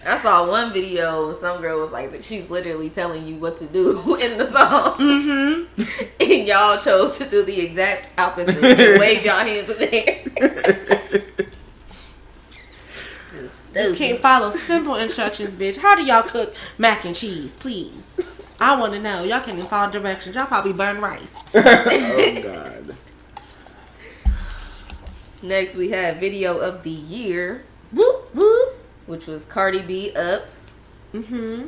I 0.06 0.18
saw 0.18 0.50
one 0.50 0.74
video. 0.74 1.32
Some 1.34 1.62
girl 1.62 1.80
was 1.80 1.92
like, 1.92 2.22
she's 2.24 2.50
literally 2.50 2.90
telling 2.90 3.26
you 3.26 3.36
what 3.36 3.58
to 3.58 3.66
do 3.68 4.16
in 4.22 4.38
the 4.38 4.46
song, 4.46 4.96
Mm-hmm. 4.98 6.04
and 6.20 6.48
y'all 6.48 6.78
chose 6.80 7.18
to 7.20 7.26
do 7.30 7.44
the 7.44 7.60
exact 7.62 8.12
opposite. 8.20 8.56
and 8.64 9.00
wave 9.00 9.24
y'all 9.24 9.40
hands 9.46 9.70
in 9.70 9.78
the 9.78 9.94
air. 9.94 10.24
Just 13.32 13.74
Just 13.74 13.96
can't 13.96 14.20
follow 14.20 14.52
simple 14.52 14.96
instructions, 14.96 15.56
bitch. 15.56 15.78
How 15.78 15.96
do 15.96 16.04
y'all 16.04 16.24
cook 16.24 16.54
mac 16.78 17.06
and 17.06 17.16
cheese, 17.16 17.56
please? 17.56 18.20
I 18.62 18.80
want 18.80 18.94
to 18.94 19.00
know. 19.00 19.24
Y'all 19.24 19.40
can't 19.40 19.58
even 19.58 19.68
follow 19.70 19.92
directions. 19.92 20.36
Y'all 20.36 20.46
probably 20.46 20.72
burn 20.72 21.02
rice. 21.02 21.34
oh 21.56 22.42
God. 22.44 22.96
Next, 25.42 25.76
we 25.76 25.90
have 25.90 26.18
video 26.18 26.60
of 26.60 26.84
the 26.84 26.92
year, 26.92 27.64
Whoop 27.92 28.36
whoop. 28.36 28.76
which 29.08 29.26
was 29.26 29.44
Cardi 29.46 29.82
B 29.82 30.12
up, 30.16 30.44
Mm-hmm. 31.14 31.66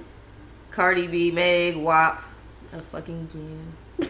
Cardi 0.72 1.08
B, 1.08 1.32
Meg, 1.32 1.78
WAP, 1.78 2.24
a 2.72 2.80
fucking 2.82 3.28
game. 3.28 4.10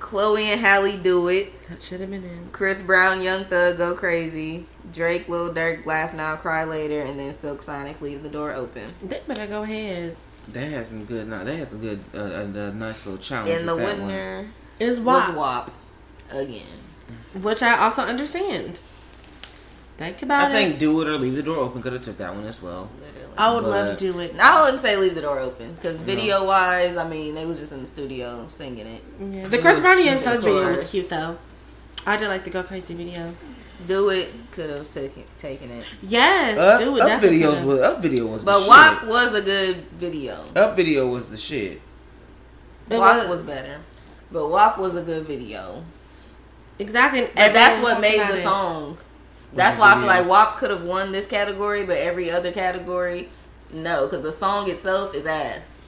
Chloe 0.00 0.44
and 0.50 0.60
Halle 0.60 0.96
do 0.96 1.28
it. 1.28 1.62
That 1.68 1.82
should 1.82 2.00
have 2.00 2.10
been 2.10 2.24
in. 2.24 2.48
Chris 2.50 2.82
Brown, 2.82 3.22
Young 3.22 3.44
Thug, 3.44 3.78
Go 3.78 3.94
Crazy. 3.94 4.66
Drake, 4.92 5.28
Lil 5.28 5.54
Durk, 5.54 5.86
Laugh 5.86 6.12
Now, 6.14 6.34
Cry 6.36 6.64
Later, 6.64 7.02
and 7.02 7.18
then 7.18 7.32
Silk 7.34 7.62
Sonic, 7.62 8.00
Leave 8.00 8.22
the 8.22 8.28
Door 8.28 8.54
Open. 8.54 8.94
They 9.02 9.20
better 9.26 9.46
go 9.46 9.62
ahead. 9.62 10.16
They 10.52 10.70
had 10.70 10.86
some 10.86 11.04
good. 11.04 11.30
They 11.46 11.56
had 11.58 11.68
some 11.68 11.80
good. 11.80 12.04
Uh, 12.14 12.18
uh, 12.18 12.22
uh, 12.22 12.70
nice 12.72 13.04
little 13.06 13.20
challenge. 13.20 13.50
And 13.50 13.68
the 13.68 13.76
that 13.76 13.98
one. 13.98 14.06
winner 14.06 14.48
Is 14.80 14.98
was 15.00 15.28
WAP, 15.28 15.36
WAP 15.36 15.70
again. 16.30 16.66
which 17.40 17.62
I 17.62 17.78
also 17.78 18.02
understand. 18.02 18.80
Think 19.98 20.22
about 20.22 20.50
I 20.50 20.50
it. 20.50 20.54
I 20.54 20.64
think 20.64 20.78
do 20.78 21.00
it 21.02 21.08
or 21.08 21.18
leave 21.18 21.34
the 21.34 21.42
door 21.42 21.56
open 21.56 21.82
could 21.82 21.92
have 21.92 22.02
took 22.02 22.18
that 22.18 22.32
one 22.34 22.44
as 22.46 22.62
well. 22.62 22.88
Literally. 22.96 23.34
I 23.36 23.54
would 23.54 23.64
love 23.64 23.96
to 23.96 24.12
do 24.12 24.18
it. 24.20 24.34
I 24.38 24.62
wouldn't 24.62 24.80
say 24.80 24.96
leave 24.96 25.14
the 25.16 25.22
door 25.22 25.40
open 25.40 25.74
because 25.74 26.00
video 26.00 26.44
wise, 26.44 26.96
I 26.96 27.08
mean, 27.08 27.34
they 27.34 27.46
was 27.46 27.58
just 27.58 27.72
in 27.72 27.82
the 27.82 27.88
studio 27.88 28.46
singing 28.48 28.86
it. 28.86 29.02
Yeah. 29.20 29.48
The 29.48 29.58
Chris 29.58 29.80
Brown 29.80 29.96
and 29.98 30.06
Young 30.06 30.18
Thug 30.18 30.42
video 30.42 30.70
was 30.70 30.88
cute 30.88 31.10
though. 31.10 31.36
I 32.06 32.16
did 32.16 32.28
like 32.28 32.44
the 32.44 32.50
Go 32.50 32.62
Crazy 32.62 32.94
video. 32.94 33.34
Do 33.86 34.08
it 34.10 34.30
could 34.50 34.70
have 34.70 34.90
taken 34.90 35.24
taken 35.38 35.70
it, 35.70 35.84
Yes, 36.02 36.58
Up, 36.58 36.80
do 36.80 36.96
it. 36.96 37.00
up 37.02 37.06
definitely 37.08 37.38
videos 37.40 37.50
could've. 37.50 37.64
was 37.66 37.80
up 37.80 38.02
video 38.02 38.26
was 38.26 38.44
but 38.44 38.60
the 38.64 38.68
WAP 38.68 39.00
shit. 39.00 39.08
was 39.08 39.34
a 39.34 39.40
good 39.42 39.76
video. 39.92 40.44
Up 40.56 40.76
video 40.76 41.06
was 41.06 41.26
the 41.26 41.36
shit. 41.36 41.80
It 42.90 42.98
WAP 42.98 43.28
was 43.28 43.42
better, 43.44 43.78
but 44.32 44.48
WAP 44.48 44.78
was 44.78 44.96
a 44.96 45.02
good 45.02 45.26
video, 45.26 45.84
Exactly. 46.80 47.20
and 47.36 47.54
that's 47.54 47.80
what 47.82 48.00
made 48.00 48.16
about 48.16 48.32
the 48.32 48.38
it. 48.38 48.42
song. 48.42 48.98
That's 49.52 49.76
the 49.76 49.80
why 49.82 49.92
I 49.92 49.98
feel 49.98 50.06
like 50.06 50.26
WAP 50.28 50.58
could 50.58 50.70
have 50.70 50.82
won 50.82 51.12
this 51.12 51.26
category, 51.26 51.84
but 51.84 51.98
every 51.98 52.30
other 52.30 52.50
category, 52.50 53.28
no, 53.72 54.06
because 54.06 54.22
the 54.22 54.32
song 54.32 54.68
itself 54.68 55.14
is 55.14 55.24
ass. 55.24 55.82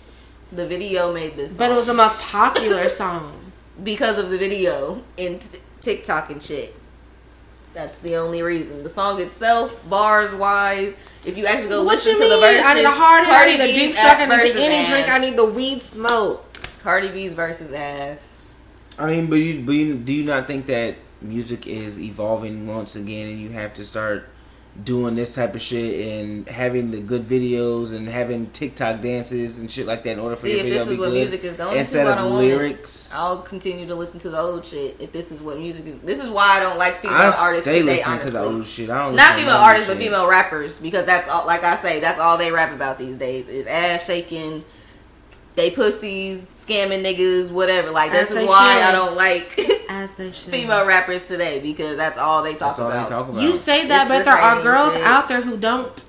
The 0.52 0.66
video 0.66 1.12
made 1.12 1.36
this, 1.36 1.54
But 1.54 1.70
it 1.70 1.74
was 1.74 1.86
the 1.86 1.94
most 1.94 2.30
popular 2.32 2.88
song. 3.02 3.52
because 3.82 4.16
of 4.18 4.30
the 4.30 4.38
video 4.38 5.02
and 5.18 5.40
t- 5.40 5.58
TikTok 5.80 6.30
and 6.30 6.42
shit. 6.42 6.74
That's 7.72 7.98
the 7.98 8.16
only 8.16 8.42
reason. 8.42 8.82
The 8.82 8.88
song 8.88 9.20
itself, 9.20 9.88
bars 9.88 10.34
wise, 10.34 10.96
if 11.24 11.36
you 11.36 11.46
actually 11.46 11.68
go 11.68 11.84
what 11.84 11.96
listen 11.96 12.12
you 12.12 12.18
to 12.18 12.24
mean? 12.24 12.30
the 12.30 12.40
verses, 12.40 12.62
I 12.64 12.74
need 12.74 12.84
a 12.84 12.90
hard 12.90 13.24
head. 13.24 13.34
I 13.34 13.46
need 13.46 13.60
a 13.60 13.72
deep 13.72 13.96
ass. 13.96 14.20
I 14.20 14.26
need 14.44 14.54
the 14.54 14.62
any 14.62 14.74
ass. 14.76 14.88
drink. 14.88 15.08
I 15.10 15.18
need 15.18 15.36
the 15.36 15.44
weed 15.44 15.82
smoke. 15.82 16.46
Cardi 16.82 17.10
B's 17.10 17.34
versus 17.34 17.72
ass. 17.72 18.40
I 18.98 19.06
mean, 19.06 19.28
but 19.30 19.36
you, 19.36 19.62
but 19.64 19.72
you, 19.72 19.94
do 19.96 20.12
you 20.12 20.24
not 20.24 20.46
think 20.46 20.66
that 20.66 20.96
music 21.22 21.66
is 21.66 22.00
evolving 22.00 22.66
once 22.66 22.96
again, 22.96 23.28
and 23.28 23.40
you 23.40 23.50
have 23.50 23.74
to 23.74 23.84
start 23.84 24.28
doing 24.84 25.14
this 25.16 25.34
type 25.34 25.54
of 25.54 25.60
shit 25.60 26.06
and 26.20 26.48
having 26.48 26.90
the 26.90 27.00
good 27.00 27.22
videos 27.22 27.92
and 27.92 28.08
having 28.08 28.48
TikTok 28.50 29.00
dances 29.02 29.58
and 29.58 29.70
shit 29.70 29.84
like 29.84 30.04
that 30.04 30.12
in 30.12 30.18
order 30.20 30.36
for 30.36 30.42
See, 30.42 30.50
your 30.52 30.58
if 30.60 30.64
video 30.64 30.78
this 30.78 30.86
to 30.86 30.90
is 30.92 30.96
be 30.96 31.00
what 31.00 31.08
good 31.10 31.14
music 31.18 31.44
is 31.44 31.54
going 31.54 31.76
instead 31.76 32.04
to, 32.04 32.12
of 32.18 32.30
want 32.30 32.44
it. 32.44 32.48
lyrics. 32.48 33.12
I'll 33.14 33.42
continue 33.42 33.86
to 33.86 33.94
listen 33.94 34.20
to 34.20 34.30
the 34.30 34.38
old 34.38 34.64
shit. 34.64 34.96
If 35.00 35.12
this 35.12 35.32
is 35.32 35.40
what 35.40 35.58
music 35.58 35.86
is, 35.86 35.98
this 35.98 36.22
is 36.22 36.30
why 36.30 36.56
I 36.56 36.60
don't 36.60 36.78
like 36.78 37.00
female 37.00 37.16
I 37.16 37.34
artists 37.36 37.64
stay 37.64 37.80
today. 37.80 37.82
listening 37.82 38.06
honestly, 38.12 38.30
to 38.30 38.36
the 38.36 38.42
old 38.44 38.66
shit. 38.66 38.90
I 38.90 39.06
don't 39.06 39.16
not 39.16 39.34
female 39.34 39.56
artists, 39.56 39.88
this 39.88 39.96
but 39.96 40.02
female 40.02 40.28
rappers 40.28 40.78
because 40.78 41.04
that's 41.04 41.28
all. 41.28 41.46
Like 41.46 41.64
I 41.64 41.74
say, 41.76 42.00
that's 42.00 42.18
all 42.20 42.38
they 42.38 42.52
rap 42.52 42.72
about 42.72 42.96
these 42.96 43.16
days 43.16 43.48
is 43.48 43.66
ass 43.66 44.06
shaking, 44.06 44.64
they 45.56 45.70
pussies, 45.72 46.59
scamming 46.70 47.02
niggas, 47.02 47.50
whatever. 47.50 47.90
Like 47.90 48.12
this 48.12 48.30
is 48.30 48.36
they 48.38 48.44
why 48.46 48.82
I 48.86 48.92
don't 48.92 49.16
like 49.16 49.58
As 49.90 50.14
they 50.14 50.30
female 50.30 50.86
rappers 50.86 51.24
today 51.24 51.60
because 51.60 51.96
that's 51.96 52.16
all 52.18 52.42
they 52.42 52.52
talk 52.54 52.76
That's 52.76 52.78
all 52.78 52.90
about. 52.90 53.08
they 53.08 53.14
talk 53.14 53.28
about. 53.28 53.42
You 53.42 53.56
say 53.56 53.88
that, 53.88 54.02
It's 54.02 54.08
but 54.08 54.18
the 54.20 54.24
there 54.24 54.34
are 54.34 54.62
girls 54.62 54.94
shit. 54.94 55.02
out 55.04 55.28
there 55.28 55.40
who 55.42 55.56
don't 55.56 56.04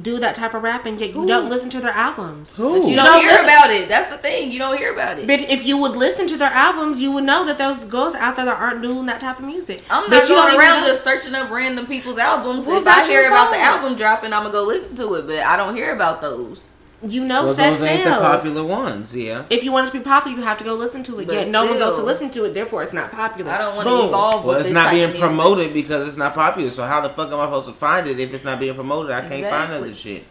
do 0.00 0.18
that 0.18 0.34
type 0.34 0.54
of 0.54 0.62
rapping, 0.62 0.98
yet 0.98 1.08
you 1.10 1.20
Who? 1.20 1.26
don't 1.26 1.50
listen 1.50 1.68
to 1.70 1.80
their 1.80 1.92
albums. 1.92 2.54
Who? 2.54 2.70
But 2.70 2.84
you 2.84 2.90
You 2.92 2.96
don't 2.96 3.04
don't 3.06 3.20
hear 3.20 3.30
listen- 3.32 3.44
about 3.44 3.70
it. 3.70 3.88
That's 3.88 4.10
the 4.10 4.16
thing. 4.18 4.50
You 4.50 4.58
don't 4.58 4.78
hear 4.78 4.92
about 4.94 5.18
it. 5.18 5.26
But 5.26 5.40
if 5.40 5.66
you 5.66 5.76
would 5.78 5.92
listen 5.94 6.26
to 6.28 6.36
their 6.38 6.48
albums, 6.50 7.02
you 7.02 7.12
would 7.12 7.24
know 7.24 7.44
that 7.44 7.58
those 7.58 7.84
girls 7.84 8.14
out 8.14 8.36
there 8.36 8.46
that 8.46 8.58
aren't 8.58 8.80
doing 8.82 9.04
that 9.06 9.20
type 9.20 9.38
of 9.38 9.44
music. 9.44 9.82
I'm 9.90 10.08
not 10.08 10.22
you 10.22 10.34
don't 10.34 10.48
going 10.48 10.54
even 10.54 10.60
around 10.60 10.86
just 10.86 11.04
searching 11.04 11.34
up 11.34 11.50
random 11.50 11.86
people's 11.86 12.16
albums. 12.18 12.64
Well, 12.66 12.80
if 12.80 12.86
I 12.86 13.06
hear 13.06 13.20
your 13.22 13.30
about 13.30 13.50
the 13.52 13.58
album 13.60 13.96
dropping, 13.96 14.32
I'm 14.32 14.42
gonna 14.44 14.52
go 14.52 14.64
listen 14.64 14.96
to 14.96 15.14
it. 15.14 15.26
But 15.26 15.40
I 15.40 15.56
don't 15.58 15.76
hear 15.76 15.92
about 15.94 16.22
those. 16.22 16.64
You 17.06 17.24
know, 17.24 17.44
Well, 17.46 17.54
sex 17.54 17.80
those 17.80 17.88
ain't 17.88 18.04
the 18.04 18.10
sells. 18.10 18.20
popular 18.22 18.62
ones. 18.64 19.14
Yeah. 19.14 19.44
If 19.48 19.64
you 19.64 19.72
want 19.72 19.88
it 19.88 19.92
to 19.92 19.98
be 19.98 20.04
popular, 20.04 20.36
you 20.36 20.42
have 20.42 20.58
to 20.58 20.64
go 20.64 20.74
listen 20.74 21.02
to 21.04 21.18
it. 21.20 21.26
But 21.28 21.34
Yet 21.34 21.48
no 21.48 21.64
one 21.64 21.78
goes 21.78 21.96
to 21.96 22.02
listen 22.04 22.30
to 22.32 22.44
it. 22.44 22.52
Therefore, 22.52 22.82
it's 22.82 22.92
not 22.92 23.10
popular. 23.10 23.50
I 23.50 23.56
don't 23.58 23.74
want 23.74 23.88
to 23.88 23.94
Boom. 23.94 24.08
evolve. 24.08 24.44
Well, 24.44 24.48
with 24.48 24.58
it's 24.58 24.68
this 24.68 24.74
not 24.74 24.84
type 24.84 24.92
being 24.92 25.04
of 25.04 25.10
music. 25.12 25.26
promoted 25.28 25.72
because 25.72 26.06
it's 26.08 26.18
not 26.18 26.34
popular. 26.34 26.70
So 26.70 26.84
how 26.84 27.00
the 27.00 27.08
fuck 27.08 27.28
am 27.32 27.40
I 27.40 27.46
supposed 27.46 27.68
to 27.68 27.72
find 27.72 28.06
it 28.06 28.20
if 28.20 28.34
it's 28.34 28.44
not 28.44 28.60
being 28.60 28.74
promoted? 28.74 29.12
I 29.12 29.26
can't 29.26 29.46
find 29.48 29.72
other 29.72 29.94
shit. 29.94 30.24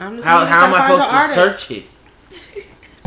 I'm 0.00 0.14
just 0.16 0.26
How 0.26 0.44
how 0.44 0.66
am 0.66 0.74
I 0.74 0.88
supposed 0.88 1.10
to 1.10 1.16
artist. 1.16 1.66
search 1.66 1.70
it? 1.78 1.84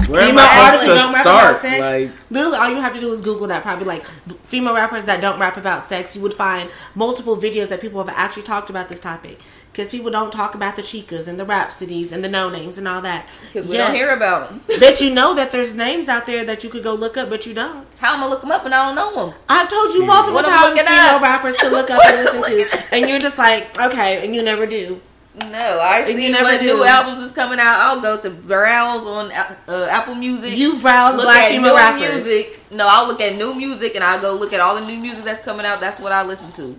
Where 0.07 0.21
am 0.21 0.29
Female 0.29 0.45
I 0.45 0.63
artists 0.65 0.85
supposed 0.85 1.01
don't 1.01 1.11
to 1.11 1.17
rap 1.17 1.25
about 1.25 1.61
sex. 1.61 1.79
Like, 1.81 2.31
Literally, 2.31 2.57
all 2.57 2.69
you 2.69 2.81
have 2.81 2.93
to 2.93 2.99
do 2.99 3.11
is 3.11 3.21
Google 3.21 3.47
that. 3.47 3.61
Probably 3.63 3.85
like 3.85 4.03
female 4.47 4.73
rappers 4.73 5.03
that 5.05 5.19
don't 5.19 5.37
rap 5.39 5.57
about 5.57 5.83
sex. 5.83 6.15
You 6.15 6.21
would 6.21 6.33
find 6.33 6.69
multiple 6.95 7.35
videos 7.35 7.67
that 7.69 7.81
people 7.81 8.01
have 8.03 8.13
actually 8.17 8.43
talked 8.43 8.69
about 8.69 8.87
this 8.89 8.99
topic. 9.01 9.41
Because 9.71 9.89
people 9.89 10.09
don't 10.09 10.31
talk 10.31 10.55
about 10.55 10.75
the 10.75 10.81
Chikas 10.81 11.27
and 11.27 11.39
the 11.39 11.45
Rapsodys 11.45 12.11
and 12.11 12.23
the 12.23 12.29
no 12.29 12.49
names 12.49 12.77
and 12.79 12.87
all 12.87 13.01
that. 13.01 13.27
because 13.51 13.67
we 13.67 13.75
Yeah. 13.75 13.85
don't 13.87 13.95
hear 13.95 14.09
about 14.09 14.49
them. 14.49 14.61
but 14.79 15.01
you 15.01 15.13
know 15.13 15.35
that 15.35 15.51
there's 15.51 15.75
names 15.75 16.07
out 16.09 16.25
there 16.25 16.43
that 16.45 16.63
you 16.63 16.69
could 16.69 16.83
go 16.83 16.93
look 16.95 17.15
up, 17.17 17.29
but 17.29 17.45
you 17.45 17.53
don't. 17.53 17.85
How 17.99 18.15
am 18.15 18.23
I 18.23 18.27
look 18.27 18.41
them 18.41 18.51
up 18.51 18.65
and 18.65 18.73
I 18.73 18.85
don't 18.87 18.95
know 18.95 19.27
them? 19.27 19.35
I've 19.49 19.69
told 19.69 19.93
you 19.93 20.05
multiple 20.05 20.35
What 20.35 20.45
times 20.45 20.69
looking 20.69 20.87
female 20.87 21.15
up. 21.17 21.21
rappers 21.21 21.57
to 21.57 21.69
look 21.69 21.91
up 21.91 21.99
and 22.07 22.15
listen 22.17 22.41
to, 22.79 22.83
and 22.95 23.09
you're 23.09 23.19
just 23.19 23.37
like, 23.37 23.79
okay, 23.79 24.25
and 24.25 24.33
you 24.35 24.41
never 24.41 24.65
do. 24.65 24.99
No, 25.39 25.79
I 25.79 25.99
And 25.99 26.09
you 26.09 26.17
see 26.27 26.31
never 26.31 26.43
what 26.45 26.59
do. 26.59 26.65
new 26.65 26.83
albums 26.83 27.23
is 27.23 27.31
coming 27.31 27.59
out. 27.59 27.79
I'll 27.79 28.01
go 28.01 28.19
to 28.19 28.29
browse 28.29 29.05
on 29.05 29.31
uh, 29.31 29.87
Apple 29.89 30.15
Music. 30.15 30.57
You 30.57 30.79
browse 30.79 31.15
look 31.15 31.25
black 31.25 31.43
at 31.45 31.51
female 31.51 31.71
new 31.73 31.77
rappers. 31.77 32.25
music. 32.25 32.59
No, 32.71 32.87
I'll 32.89 33.07
look 33.07 33.21
at 33.21 33.35
new 33.35 33.53
music 33.53 33.93
and 33.95 34.03
I'll 34.03 34.19
go 34.19 34.33
look 34.33 34.51
at 34.53 34.59
all 34.59 34.75
the 34.79 34.85
new 34.85 34.97
music 34.97 35.23
that's 35.23 35.43
coming 35.45 35.65
out. 35.65 35.79
That's 35.79 35.99
what 35.99 36.11
I 36.11 36.23
listen 36.23 36.51
to. 36.53 36.75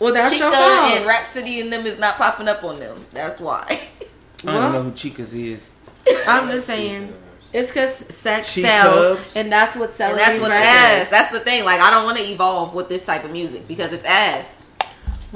Well, 0.00 0.12
that's 0.12 0.34
Chika 0.34 0.38
your 0.40 0.52
fault. 0.52 0.92
and 0.96 1.06
Rapsody 1.06 1.60
and 1.60 1.72
them 1.72 1.86
is 1.86 1.98
not 1.98 2.16
popping 2.16 2.48
up 2.48 2.64
on 2.64 2.80
them. 2.80 3.06
That's 3.12 3.40
why. 3.40 3.64
I 4.46 4.52
don't 4.60 4.72
know 4.72 4.82
who 4.82 4.90
Chikas 4.92 5.32
is. 5.34 5.70
I'm 6.26 6.50
just 6.50 6.66
saying. 6.66 7.14
It's 7.52 7.70
because 7.70 7.94
sex 8.14 8.52
Cheap 8.52 8.66
sells, 8.66 9.18
Cubs. 9.18 9.36
and 9.36 9.50
that's 9.50 9.76
what 9.76 9.94
sells. 9.94 10.16
That's 10.18 10.32
these 10.32 10.40
what's 10.42 10.50
records. 10.50 10.68
ass. 10.68 11.08
That's 11.10 11.32
the 11.32 11.40
thing. 11.40 11.64
Like 11.64 11.80
I 11.80 11.90
don't 11.90 12.04
want 12.04 12.18
to 12.18 12.24
evolve 12.24 12.74
with 12.74 12.88
this 12.88 13.04
type 13.04 13.24
of 13.24 13.30
music 13.30 13.66
because 13.68 13.92
it's 13.92 14.04
ass. 14.04 14.62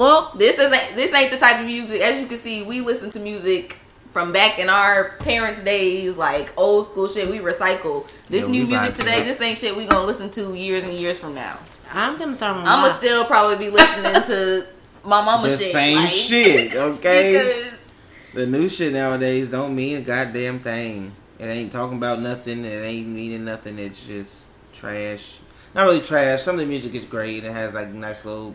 Well, 0.01 0.33
This 0.35 0.59
isn't 0.59 0.97
this 0.97 1.13
ain't 1.13 1.31
the 1.31 1.37
type 1.37 1.61
of 1.61 1.67
music. 1.67 2.01
As 2.01 2.19
you 2.19 2.27
can 2.27 2.39
see, 2.39 2.63
we 2.63 2.81
listen 2.81 3.11
to 3.11 3.21
music 3.21 3.77
from 4.15 4.33
back 4.33 4.59
in 4.59 4.71
our 4.71 5.11
parents' 5.19 5.61
days, 5.61 6.17
like 6.17 6.51
old 6.57 6.87
school 6.87 7.07
shit. 7.07 7.29
We 7.31 7.39
recycle. 7.41 8.07
This 8.29 8.45
Yeah, 8.47 8.51
new 8.51 8.63
we 8.63 8.69
music 8.69 8.93
vibe 8.93 8.95
to 8.95 9.03
today, 9.03 9.17
this 9.25 9.39
ain't 9.43 9.59
shit 9.59 9.77
we 9.77 9.85
gonna 9.85 10.07
listen 10.07 10.31
to 10.31 10.55
years 10.55 10.85
and 10.85 10.95
years 10.95 11.19
from 11.19 11.35
now. 11.35 11.59
I'm 11.93 12.19
gonna 12.19 12.35
throw 12.35 12.55
them. 12.55 12.63
I'ma 12.65 12.97
still 12.97 13.27
probably 13.27 13.67
be 13.67 13.71
listening 13.71 14.23
to 14.23 14.67
my 15.05 15.23
mama 15.23 15.49
The 15.49 15.57
shit. 15.59 15.73
same 15.73 15.97
like, 15.99 16.11
shit, 16.11 16.75
okay? 16.93 17.33
because 17.33 17.85
The 18.33 18.47
new 18.47 18.71
shit 18.71 18.95
nowadays 18.95 19.51
don't 19.51 19.75
mean 19.75 19.99
a 19.99 20.01
goddamn 20.01 20.61
thing. 20.61 21.13
It 21.39 21.45
ain't 21.45 21.73
talking 21.73 21.99
about 21.99 22.23
nothing. 22.23 22.65
It 22.65 22.83
ain't 22.85 23.09
meaning 23.09 23.45
nothing. 23.45 23.79
It's 23.79 24.07
just 24.07 24.47
trash. 24.73 25.41
Not 25.75 25.85
really 25.85 26.01
trash. 26.01 26.41
Some 26.43 26.55
of 26.55 26.61
the 26.61 26.67
music 26.67 26.95
is 26.95 27.05
great. 27.05 27.45
It 27.45 27.53
has 27.53 27.75
like 27.75 27.89
nice 27.93 28.25
little 28.25 28.55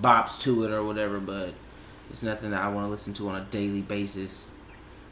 bops 0.00 0.40
to 0.42 0.64
it 0.64 0.70
or 0.70 0.82
whatever, 0.84 1.18
but 1.18 1.52
it's 2.10 2.22
nothing 2.22 2.50
that 2.50 2.62
I 2.62 2.68
want 2.68 2.86
to 2.86 2.90
listen 2.90 3.12
to 3.14 3.28
on 3.28 3.40
a 3.40 3.44
daily 3.46 3.80
basis. 3.82 4.52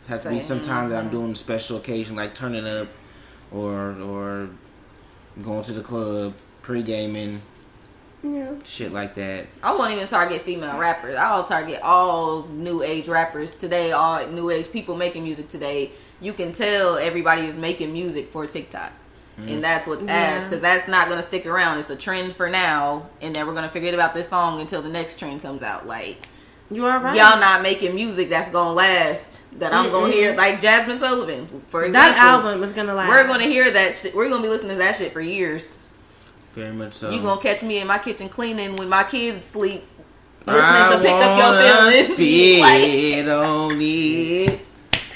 It 0.06 0.08
has 0.08 0.22
to 0.22 0.30
be 0.30 0.40
Same. 0.40 0.58
sometime 0.60 0.90
that 0.90 1.02
I'm 1.02 1.10
doing 1.10 1.32
a 1.32 1.34
special 1.36 1.76
occasion 1.78 2.16
like 2.16 2.34
turning 2.34 2.66
up 2.66 2.88
or 3.52 3.96
or 4.00 4.48
going 5.42 5.62
to 5.62 5.72
the 5.72 5.82
club, 5.82 6.34
pre 6.60 6.82
gaming, 6.82 7.40
Yeah. 8.22 8.54
shit 8.64 8.92
like 8.92 9.14
that. 9.14 9.46
I 9.62 9.74
won't 9.74 9.92
even 9.92 10.06
target 10.06 10.42
female 10.42 10.78
rappers. 10.78 11.16
I'll 11.16 11.44
target 11.44 11.80
all 11.82 12.44
new 12.48 12.82
age 12.82 13.08
rappers 13.08 13.54
today. 13.54 13.92
All 13.92 14.26
new 14.28 14.50
age 14.50 14.70
people 14.70 14.96
making 14.96 15.22
music 15.24 15.48
today. 15.48 15.90
You 16.20 16.32
can 16.32 16.52
tell 16.52 16.98
everybody 16.98 17.42
is 17.46 17.56
making 17.56 17.92
music 17.92 18.30
for 18.30 18.46
TikTok. 18.46 18.92
And 19.48 19.58
mm. 19.58 19.60
that's 19.60 19.86
what's 19.88 20.02
ass 20.04 20.08
Yeah. 20.08 20.44
because 20.44 20.60
that's 20.60 20.88
not 20.88 21.08
gonna 21.08 21.22
stick 21.22 21.46
around. 21.46 21.78
It's 21.78 21.90
a 21.90 21.96
trend 21.96 22.34
for 22.36 22.48
now, 22.48 23.06
and 23.20 23.34
then 23.34 23.46
we're 23.46 23.54
gonna 23.54 23.68
forget 23.68 23.94
about 23.94 24.14
this 24.14 24.28
song 24.28 24.60
until 24.60 24.82
the 24.82 24.88
next 24.88 25.18
trend 25.18 25.42
comes 25.42 25.62
out. 25.62 25.86
Like 25.86 26.26
You 26.70 26.86
are 26.86 26.98
right. 27.00 27.16
y'all 27.16 27.40
not 27.40 27.62
making 27.62 27.94
music 27.94 28.28
that's 28.30 28.48
gonna 28.50 28.72
last. 28.72 29.40
That 29.58 29.74
I'm 29.74 29.90
gonna 29.90 30.12
hear, 30.12 30.34
like 30.34 30.60
Jazmine 30.60 30.96
Sullivan, 30.98 31.46
for 31.68 31.84
example. 31.84 32.12
that 32.12 32.16
album 32.16 32.62
is 32.62 32.72
gonna 32.72 32.94
last. 32.94 33.08
We're 33.08 33.26
gonna 33.26 33.44
hear 33.44 33.70
that 33.70 33.94
shit. 33.94 34.14
We're 34.14 34.28
gonna 34.30 34.42
be 34.42 34.48
listening 34.48 34.72
to 34.72 34.78
that 34.78 34.96
shit 34.96 35.12
for 35.12 35.20
years. 35.20 35.76
Very 36.54 36.72
much 36.72 36.94
so. 36.94 37.10
You 37.10 37.20
gonna 37.20 37.40
catch 37.40 37.62
me 37.62 37.78
in 37.78 37.86
my 37.86 37.98
kitchen 37.98 38.28
cleaning 38.28 38.76
when 38.76 38.88
my 38.88 39.04
kids 39.04 39.46
sleep, 39.46 39.84
listening 40.46 40.64
I 40.64 40.92
to 40.92 40.98
pick 41.00 41.10
up 41.10 41.38
your 41.38 41.46
wanna 41.46 42.14
feelings. 42.14 42.60
Like- 42.60 42.80
Spit 42.80 43.28
on 43.28 43.72
it. 43.80 44.60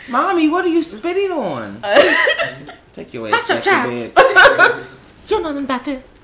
Mommy, 0.09 0.49
what 0.49 0.64
are 0.64 0.68
you 0.68 0.83
spitting 0.83 1.33
on? 1.33 1.83
Take 2.97 3.13
your 3.13 3.29
ass 3.29 3.47
back 3.47 3.63
to 3.63 3.71
bed. 4.15 4.87
You 5.29 5.43
know 5.43 5.51
nothing 5.51 5.65
about 5.65 5.85
this. 5.85 6.15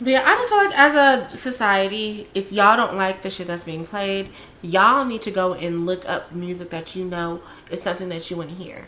But 0.00 0.10
yeah, 0.10 0.22
I 0.24 0.36
just 0.36 0.48
feel 0.50 0.58
like 0.58 0.78
as 0.78 0.94
a 0.94 1.36
society, 1.36 2.28
if 2.32 2.52
y'all 2.52 2.76
don't 2.76 2.96
like 2.96 3.22
the 3.22 3.30
shit 3.30 3.48
that's 3.48 3.64
being 3.64 3.84
played, 3.84 4.28
y'all 4.62 5.04
need 5.04 5.22
to 5.22 5.32
go 5.32 5.54
and 5.54 5.84
look 5.84 6.08
up 6.08 6.30
music 6.30 6.70
that 6.70 6.94
you 6.94 7.04
know 7.04 7.42
is 7.70 7.82
something 7.82 8.08
that 8.10 8.30
you 8.30 8.36
want 8.36 8.50
to 8.50 8.54
hear. 8.54 8.86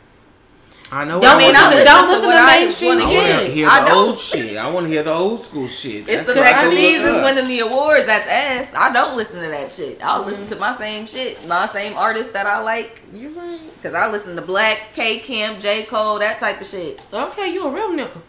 I 0.92 1.04
know. 1.04 1.20
Don't 1.20 1.36
what 1.36 1.38
listen 1.38 1.56
I 1.56 1.68
to- 1.70 1.74
wanna- 1.74 1.84
don't 1.84 2.08
listen 2.08 2.26
what 2.28 2.34
to 2.34 2.38
I 2.40 2.58
mainstream 2.60 2.88
wanna 2.90 3.04
I 3.04 3.08
shit. 3.08 3.30
want 3.34 3.46
to 3.46 3.52
hear 3.52 3.68
I 3.68 3.80
the 3.80 3.86
don't- 3.86 4.06
old 4.06 4.18
shit. 4.18 4.56
I 4.56 4.70
want 4.70 4.86
to 4.86 4.92
hear 4.92 5.02
the 5.02 5.12
old 5.14 5.40
school 5.42 5.66
shit. 5.66 5.94
It's 5.94 6.06
That's 6.06 6.26
the 6.28 6.34
what 6.34 6.38
I 6.46 6.52
fact 6.52 6.64
go 6.64 6.70
that 6.70 6.76
these 6.76 7.00
is 7.00 7.14
winning 7.22 7.48
the 7.48 7.60
awards. 7.60 8.06
That's 8.06 8.28
ass. 8.28 8.72
I 8.76 8.92
don't 8.92 9.16
listen 9.16 9.40
to 9.42 9.48
that 9.48 9.72
shit. 9.72 9.98
I'll 10.04 10.22
listen 10.24 10.44
mm-hmm. 10.44 10.54
to 10.54 10.60
my 10.60 10.76
same 10.76 11.06
shit, 11.06 11.46
my 11.48 11.66
same 11.68 11.96
artists 11.96 12.32
that 12.34 12.46
I 12.46 12.60
like. 12.60 13.02
You're 13.12 13.30
right. 13.30 13.58
Cause 13.82 13.94
I 13.94 14.10
listen 14.10 14.36
to 14.36 14.42
Black, 14.42 14.94
K 14.94 15.18
Camp, 15.18 15.58
J 15.58 15.84
Cole, 15.84 16.18
that 16.20 16.38
type 16.38 16.60
of 16.60 16.66
shit. 16.66 17.00
Okay, 17.12 17.52
you 17.52 17.66
a 17.66 17.70
real 17.70 17.90
nigga. 17.92 18.20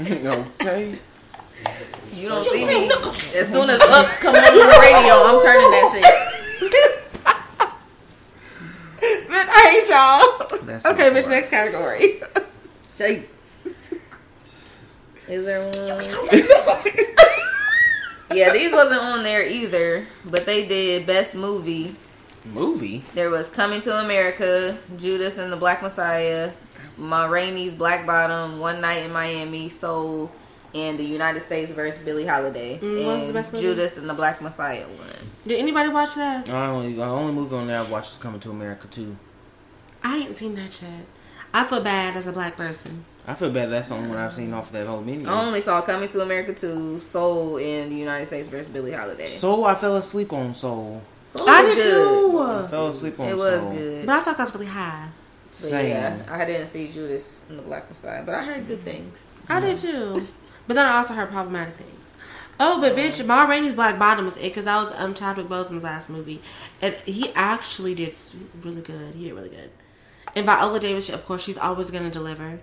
okay. 0.60 0.94
You 2.14 2.28
don't 2.28 2.46
see 2.46 2.64
me. 2.64 2.86
As 2.88 3.48
soon 3.52 3.68
as 3.70 3.80
up 3.80 4.06
come 4.20 4.34
on 4.34 4.42
the 4.42 4.78
radio, 4.80 5.14
I'm 5.22 5.40
turning 5.42 5.70
that 5.70 5.90
shit. 5.92 7.02
Bitch, 9.24 9.48
I 9.48 9.70
hate 9.70 9.88
y'all. 9.88 10.58
That's 10.66 10.86
okay, 10.86 11.10
not 11.10 11.22
bitch, 11.22 11.28
next 11.28 11.50
category. 11.50 12.20
Jesus. 12.96 13.88
Is 15.28 15.44
there 15.44 15.62
one? 15.64 16.28
Yeah, 18.34 18.52
these 18.52 18.72
wasn't 18.72 19.00
on 19.00 19.22
there 19.22 19.46
either, 19.46 20.04
but 20.24 20.44
they 20.46 20.66
did 20.66 21.06
best 21.06 21.34
movie. 21.34 21.94
Movie. 22.44 23.04
There 23.14 23.30
was 23.30 23.48
Coming 23.48 23.80
to 23.82 23.98
America, 24.00 24.78
Judas 24.96 25.38
and 25.38 25.52
the 25.52 25.56
Black 25.56 25.80
Messiah, 25.80 26.52
Ma 26.98 27.26
Rainey's 27.26 27.74
Black 27.74 28.04
Bottom, 28.04 28.58
One 28.58 28.80
Night 28.80 29.04
in 29.04 29.12
Miami, 29.12 29.68
Soul, 29.68 30.32
and 30.76 30.98
the 30.98 31.04
United 31.04 31.40
States 31.40 31.70
versus 31.72 31.98
Billie 32.04 32.26
Holiday. 32.26 32.78
Mm, 32.78 33.04
what 33.06 33.16
the 33.18 33.24
and 33.24 33.32
best 33.34 33.52
movie? 33.52 33.64
Judas 33.64 33.96
and 33.96 34.08
the 34.08 34.14
Black 34.14 34.40
Messiah 34.42 34.86
one. 34.86 35.08
Did 35.44 35.58
anybody 35.58 35.88
watch 35.88 36.14
that? 36.16 36.48
I 36.50 36.68
only 36.68 36.94
the 36.94 37.02
only 37.04 37.32
movie 37.32 37.54
on 37.56 37.66
there 37.66 37.80
I've 37.80 37.90
watched 37.90 38.12
is 38.12 38.18
Coming 38.18 38.40
to 38.40 38.50
America 38.50 38.86
too. 38.88 39.16
I 40.02 40.18
ain't 40.18 40.36
seen 40.36 40.54
that 40.56 40.80
yet. 40.82 41.06
I 41.54 41.64
feel 41.64 41.80
bad 41.82 42.16
as 42.16 42.26
a 42.26 42.32
black 42.32 42.56
person. 42.56 43.04
I 43.26 43.34
feel 43.34 43.50
bad 43.50 43.70
that's 43.70 43.88
the 43.88 43.94
only 43.94 44.08
one 44.08 44.18
I've 44.18 44.32
seen 44.34 44.52
off 44.52 44.66
of 44.68 44.72
that 44.74 44.86
whole 44.86 45.00
menu. 45.00 45.26
I 45.28 45.42
only 45.44 45.60
saw 45.60 45.80
Coming 45.80 46.08
to 46.10 46.20
America 46.20 46.52
2, 46.54 47.00
Soul, 47.00 47.56
and 47.58 47.90
the 47.90 47.96
United 47.96 48.26
States 48.26 48.48
versus 48.48 48.68
Billie 48.68 48.92
Holiday. 48.92 49.26
Soul, 49.26 49.64
I 49.64 49.74
fell 49.74 49.96
asleep 49.96 50.32
on 50.32 50.54
Soul. 50.54 51.02
Soul 51.24 51.48
I 51.48 51.62
was 51.62 51.74
did 51.74 51.82
good. 51.82 52.36
I 52.40 52.62
too. 52.62 52.68
fell 52.68 52.88
asleep 52.88 53.18
on 53.18 53.26
Soul. 53.26 53.34
It 53.34 53.36
was 53.36 53.62
Soul. 53.62 53.72
good. 53.72 54.06
But 54.06 54.14
I 54.16 54.20
thought 54.22 54.38
I 54.38 54.44
was 54.44 54.54
really 54.54 54.66
high. 54.66 55.08
But 55.50 55.56
Same. 55.56 55.88
yeah, 55.90 56.18
I 56.30 56.44
didn't 56.44 56.66
see 56.68 56.86
Judas 56.92 57.44
and 57.48 57.58
the 57.58 57.62
Black 57.62 57.88
Messiah, 57.88 58.22
but 58.24 58.34
I 58.34 58.44
heard 58.44 58.68
good 58.68 58.82
things. 58.82 59.28
I 59.48 59.58
did 59.60 59.78
too. 59.78 60.28
But 60.66 60.74
then 60.74 60.86
I 60.86 60.98
also 60.98 61.14
heard 61.14 61.30
problematic 61.30 61.76
things. 61.76 62.14
Oh, 62.58 62.80
but 62.80 62.96
bitch, 62.96 63.24
Ma 63.26 63.44
Rainey's 63.44 63.74
Black 63.74 63.98
Bottom 63.98 64.24
was 64.24 64.36
it 64.38 64.44
because 64.44 64.64
that 64.64 64.76
was 64.76 64.92
um 64.98 65.14
Chadwick 65.14 65.46
Boseman's 65.46 65.84
last 65.84 66.08
movie, 66.08 66.40
and 66.80 66.94
he 67.04 67.30
actually 67.34 67.94
did 67.94 68.16
really 68.62 68.80
good. 68.80 69.14
He 69.14 69.24
did 69.24 69.34
really 69.34 69.50
good. 69.50 69.70
And 70.34 70.46
Viola 70.46 70.80
Davis, 70.80 71.10
of 71.10 71.24
course, 71.26 71.42
she's 71.42 71.58
always 71.58 71.90
gonna 71.90 72.10
deliver. 72.10 72.60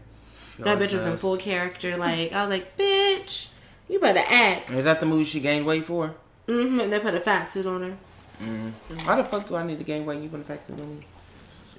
She 0.57 0.63
That 0.63 0.79
bitch 0.79 0.93
was 0.93 1.05
in 1.05 1.17
full 1.17 1.37
character. 1.37 1.95
Like 1.97 2.33
I 2.33 2.45
was 2.45 2.57
like, 2.57 2.77
bitch, 2.77 3.51
you 3.87 3.99
better 3.99 4.23
act. 4.27 4.71
Is 4.71 4.83
that 4.83 4.99
the 4.99 5.05
movie 5.05 5.23
she 5.23 5.39
gained 5.39 5.65
weight 5.65 5.85
for? 5.85 6.15
Mm-hmm. 6.47 6.79
And 6.79 6.93
they 6.93 6.99
put 6.99 7.13
a 7.13 7.19
fat 7.19 7.51
suit 7.51 7.65
on 7.65 7.83
her. 7.83 7.97
Mm. 8.41 8.73
Why 9.05 9.15
the 9.15 9.23
fuck 9.23 9.47
do 9.47 9.55
I 9.55 9.65
need 9.65 9.77
to 9.77 9.83
gain 9.83 10.05
weight? 10.05 10.21
You 10.21 10.29
put 10.29 10.41
a 10.41 10.43
fat 10.43 10.63
suit 10.63 10.79
on 10.79 10.97
me? 10.99 11.05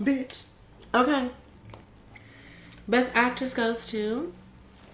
Bitch. 0.01 0.43
Okay. 0.95 1.31
Best 2.87 3.13
actress 3.15 3.55
goes 3.55 3.87
to 3.91 4.33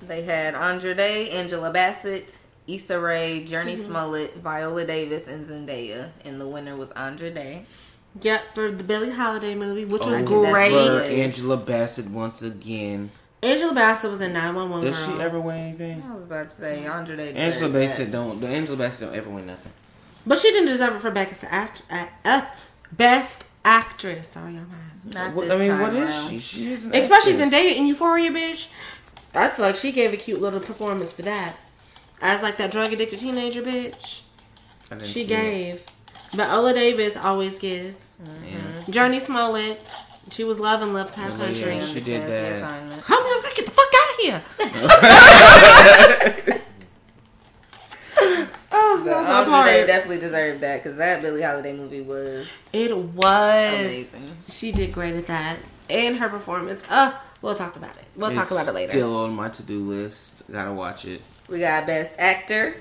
They 0.03 0.23
had 0.23 0.55
Andra 0.55 0.95
Day, 0.95 1.31
Angela 1.31 1.71
Bassett, 1.73 2.39
Issa 2.67 2.99
Rae, 2.99 3.45
Jurnee 3.47 3.75
Mm-hmm. 3.75 3.85
Smollett, 3.85 4.37
Viola 4.37 4.85
Davis, 4.87 5.29
and 5.29 5.45
Zendaya. 5.45 6.11
And 6.25 6.41
the 6.41 6.49
winner 6.49 6.77
was 6.77 6.91
Andra 6.93 7.31
Day. 7.31 7.67
Yep 8.23 8.55
for 8.55 8.71
the 8.73 8.83
Billie 8.83 9.13
Holiday 9.13 9.55
movie, 9.55 9.85
which 9.85 10.05
was 10.05 10.23
Oh, 10.23 10.51
great. 10.51 10.73
For 10.73 11.03
Angela 11.13 11.57
Bassett 11.57 12.07
once 12.09 12.43
again. 12.43 13.11
Angela 13.43 13.73
Bassett 13.73 14.11
was 14.11 14.21
in 14.21 14.33
911 14.33 14.85
Does 14.91 15.07
girl. 15.07 15.17
she 15.17 15.23
ever 15.23 15.41
win 15.41 15.57
anything? 15.59 16.03
I 16.09 16.13
was 16.13 16.25
about 16.25 16.49
to 16.51 16.55
say 16.55 16.85
Andra 16.87 17.17
Day. 17.17 17.33
Angela 17.35 17.71
Bassett 17.71 18.07
that. 18.07 18.13
don't. 18.13 18.41
The 18.41 18.49
Angela 18.49 18.77
Bassett 18.77 19.01
don't 19.09 19.15
ever 19.17 19.31
win 19.31 19.47
nothing. 19.47 19.73
But 20.27 20.39
she 20.39 20.51
didn't 20.51 20.67
deserve 20.69 20.97
it 20.97 20.99
for 20.99 21.11
best, 21.11 21.45
act, 21.49 21.83
uh, 21.91 22.07
uh, 22.25 22.47
best 22.93 23.45
actress. 23.65 24.29
Sorry, 24.29 24.49
I'm 24.57 24.69
mad. 24.69 25.15
Not 25.15 25.35
What, 25.35 25.43
this 25.49 25.53
I 25.53 25.59
mean, 25.59 25.71
time 25.71 25.81
what 25.81 25.95
is 25.95 26.15
around. 26.17 26.31
she? 26.31 26.39
She 26.41 26.73
is 26.73 26.85
an 26.85 26.95
Especially 26.95 27.33
actress. 27.35 27.53
Zendaya 27.55 27.77
in 27.77 27.87
Euphoria, 27.87 28.31
bitch. 28.31 28.71
I 29.35 29.49
feel 29.49 29.65
like 29.67 29.77
she 29.77 29.93
gave 29.93 30.13
a 30.13 30.17
cute 30.17 30.41
little 30.41 30.61
performance 30.61 31.13
for 31.13 31.23
that. 31.23 31.57
As 32.23 32.43
like 32.43 32.57
that 32.59 32.71
drug 32.71 32.93
addicted 32.93 33.19
teenager 33.19 33.63
bitch. 33.63 34.23
I 34.91 34.95
didn't 34.97 35.07
She 35.09 35.13
see 35.13 35.23
it. 35.23 35.29
gave. 35.29 35.85
Viola 36.33 36.73
Davis 36.75 37.17
always 37.17 37.59
gives. 37.59 38.21
Yeah. 38.47 38.83
Jurnee 38.87 39.21
Smollett. 39.21 39.81
She 40.31 40.45
was 40.45 40.61
love 40.61 40.83
and 40.83 40.93
love 40.95 41.13
Cow 41.13 41.29
Yeah, 41.29 41.37
Country. 41.37 41.77
yeah, 41.77 41.85
she 41.85 42.01
did 42.01 42.21
Understands 42.23 42.27
the 42.27 42.31
that. 42.31 42.53
assignment. 42.57 43.03
Come 43.03 43.23
on, 43.23 43.43
get 43.55 43.65
the 43.65 43.71
fuck 43.73 43.93
out 43.97 44.11
of 44.11 44.17
here. 44.21 44.43
oh, 48.73 49.01
But 49.05 49.05
that's 49.05 49.49
my 49.49 49.59
Andra 49.59 49.73
Day 49.73 49.79
part. 49.79 49.87
definitely 49.87 50.19
deserved 50.21 50.61
that 50.61 50.83
because 50.83 50.99
that 50.99 51.21
Billie 51.23 51.43
Holiday 51.43 51.73
movie 51.73 52.01
was 52.03 52.69
It 52.73 52.97
was. 52.97 53.75
amazing. 53.85 54.31
She 54.49 54.73
did 54.73 54.93
great 54.93 55.15
at 55.15 55.27
that. 55.27 55.57
And 55.89 56.17
her 56.19 56.29
performance. 56.29 56.85
Uh, 56.89 57.13
we'll 57.43 57.55
talk 57.55 57.77
about 57.77 57.97
it. 57.97 58.05
We'll 58.17 58.31
talk 58.33 58.51
about 58.51 58.67
it 58.69 58.75
later. 58.75 58.91
Still 58.91 59.17
on 59.17 59.33
my 59.35 59.49
to 59.51 59.63
do 59.63 59.81
list. 59.81 60.43
Gotta 60.51 60.73
watch 60.73 61.05
it. 61.05 61.21
We 61.49 61.59
got 61.61 61.87
Best 61.87 62.15
Actor, 62.19 62.77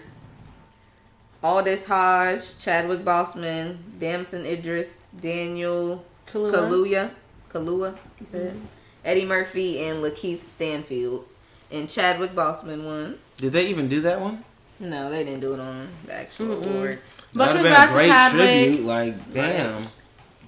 Aldis 1.44 1.88
Hodge, 1.88 2.58
Chadwick 2.58 3.00
Boseman, 3.02 3.78
Damson 4.00 4.46
Idris, 4.46 5.08
Daniel 5.20 6.04
Kaluuya. 6.28 6.52
Kaluuya, 6.54 7.10
Kalua, 7.50 7.98
you 8.20 8.26
said, 8.26 8.54
mm-hmm. 8.54 8.66
Eddie 9.06 9.26
Murphy, 9.26 9.80
and 9.84 10.04
Lakeith 10.04 10.44
Stanfield. 10.44 11.26
And 11.72 11.90
Chadwick 11.90 12.32
Boseman 12.32 12.84
won. 12.86 13.20
Did 13.38 13.54
they 13.54 13.68
even 13.68 13.88
do 13.90 14.02
that 14.02 14.20
one? 14.20 14.44
No, 14.80 15.10
they 15.10 15.24
didn't 15.24 15.42
do 15.42 15.54
it 15.54 15.60
on 15.60 15.88
the 16.06 16.14
actual 16.14 16.48
Mm-mm. 16.58 16.66
awards. 16.66 17.02
But 17.34 17.54
That'd 17.54 17.62
congrats 17.62 17.92
to 17.92 17.98
been 17.98 17.98
a 17.98 17.98
great 17.98 18.08
Chadwick. 18.08 18.66
tribute. 18.68 18.86
Like, 18.86 19.34
damn, 19.34 19.84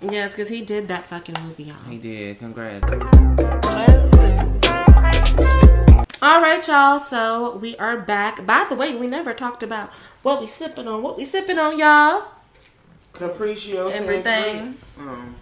Yes, 0.01 0.31
because 0.31 0.49
he 0.49 0.63
did 0.65 0.87
that 0.87 1.05
fucking 1.05 1.35
movie, 1.43 1.63
y'all. 1.65 1.75
he 1.87 1.97
did. 1.99 2.39
Congrats. 2.39 3.60
All 6.21 6.41
right, 6.41 6.65
y'all. 6.67 6.99
So 6.99 7.57
we 7.57 7.75
are 7.77 7.97
back. 7.97 8.45
By 8.45 8.65
the 8.69 8.75
way, 8.75 8.95
we 8.95 9.07
never 9.07 9.33
talked 9.33 9.63
about 9.63 9.89
what 10.21 10.39
we 10.41 10.47
sipping 10.47 10.87
on. 10.87 11.01
What 11.01 11.17
we 11.17 11.25
sipping 11.25 11.57
on, 11.57 11.79
y'all? 11.79 12.25
Capriccio. 13.13 13.91
Everything. 13.91 14.77
Um, 14.99 15.35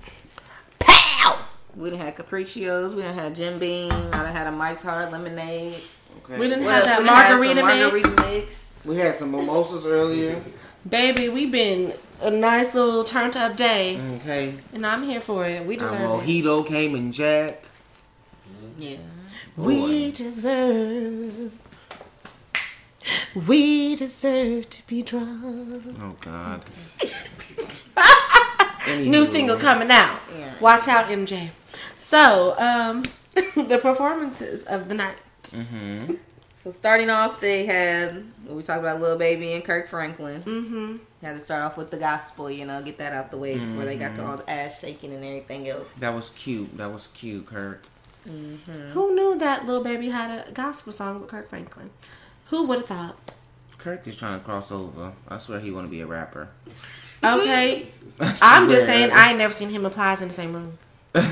Pow! 0.80 1.46
We 1.76 1.90
done 1.90 2.00
had 2.00 2.16
Capriccios, 2.16 2.94
we 2.96 3.02
done 3.04 3.14
had 3.14 3.36
Jim 3.36 3.60
Beam, 3.60 3.92
I 3.92 4.24
done 4.24 4.34
had 4.34 4.48
a 4.48 4.52
Mike's 4.52 4.82
Hard 4.82 5.12
Lemonade. 5.12 5.76
okay. 6.24 6.38
We 6.40 6.48
didn't 6.48 6.64
What 6.66 6.74
have 6.86 6.88
else? 6.88 6.98
that 6.98 7.00
We 7.02 7.06
done 7.08 7.16
had 7.16 7.30
margarita 7.30 7.64
mix. 7.66 7.82
margarita 8.08 8.22
mix. 8.32 8.74
We 8.86 8.96
had 8.98 9.16
some 9.16 9.32
mimosas 9.32 9.86
earlier. 9.86 10.42
Baby, 10.90 11.30
we've 11.30 11.52
been 11.52 11.94
a 12.22 12.32
nice 12.32 12.74
little 12.74 13.04
turned 13.04 13.36
up 13.38 13.56
day, 13.56 14.00
Okay. 14.16 14.56
and 14.74 14.86
I'm 14.86 15.04
here 15.04 15.20
for 15.22 15.46
it. 15.46 15.66
We 15.66 15.76
deserve 15.76 15.94
it. 15.94 16.04
mojito 16.04 16.66
came 16.66 16.96
in 16.96 17.12
Jack. 17.12 17.64
Yeah. 18.78 18.98
We 19.60 20.12
deserve. 20.14 21.52
We 23.48 23.96
deserve 23.96 24.70
to 24.70 24.88
be 24.88 25.02
drunk. 25.02 25.84
Oh 26.02 26.16
God. 26.22 26.62
New 29.00 29.26
single 29.26 29.58
coming 29.58 29.92
out. 29.92 30.20
Yeah. 30.38 30.54
Watch 30.60 30.88
out, 30.88 31.06
MJ. 31.08 31.50
So, 31.98 32.56
um, 32.58 33.04
the 33.68 33.80
performances 33.82 34.64
of 34.64 34.88
the 34.90 34.96
night. 34.96 35.18
Mm-hmm. 35.44 36.16
So 36.56 36.72
starting 36.72 37.10
off, 37.10 37.40
they 37.40 37.66
had 37.66 38.24
we 38.48 38.64
talked 38.64 38.80
about 38.80 39.00
Lil 39.00 39.18
Baby 39.18 39.54
and 39.54 39.64
Kirk 39.64 39.88
Franklin. 39.88 40.42
Mm-hmm. 40.44 40.98
Had 41.22 41.34
to 41.34 41.40
start 41.40 41.64
off 41.64 41.76
with 41.78 41.92
the 41.92 41.98
gospel, 41.98 42.50
you 42.50 42.66
know, 42.66 42.82
get 42.82 42.98
that 43.00 43.14
out 43.14 43.30
the 43.30 43.38
way 43.38 43.58
before 43.58 43.84
they 43.86 43.98
got 43.98 44.16
to 44.16 44.22
Mm-hmm. 44.22 44.30
all 44.32 44.38
the 44.38 44.50
ass 44.50 44.80
shaking 44.80 45.14
and 45.14 45.24
everything 45.24 45.68
else. 45.68 45.92
That 45.96 46.14
was 46.14 46.30
cute. 46.32 46.78
That 46.78 46.92
was 46.92 47.08
cute, 47.08 47.46
Kirk. 47.46 47.84
Mm-hmm. 48.30 48.90
Who 48.90 49.16
knew 49.16 49.38
that 49.40 49.66
Lil 49.66 49.84
Baby 49.84 50.10
had 50.10 50.48
a 50.48 50.52
gospel 50.52 50.94
song 50.94 51.20
with 51.20 51.30
Kirk 51.30 51.50
Franklin? 51.50 51.90
Who 52.48 52.66
would 52.68 52.80
have 52.80 52.88
thought? 52.88 53.32
Kirk 53.78 54.06
is 54.08 54.18
trying 54.18 54.40
to 54.40 54.46
cross 54.46 54.72
over. 54.72 55.14
I 55.28 55.38
swear 55.38 55.60
he 55.60 55.72
want 55.72 55.88
to 55.88 55.92
be 55.92 56.02
a 56.02 56.06
rapper. 56.06 56.50
Okay, 57.24 57.86
I 58.20 58.38
I'm 58.42 58.70
just 58.70 58.86
saying 58.86 59.12
I 59.12 59.30
ain't 59.30 59.38
never 59.38 59.54
seen 59.54 59.70
him 59.70 59.86
and 59.86 59.94
Plies 59.94 60.22
in 60.22 60.30
the 60.30 60.34
same 60.34 60.54
room, 60.54 60.78
and 61.14 61.24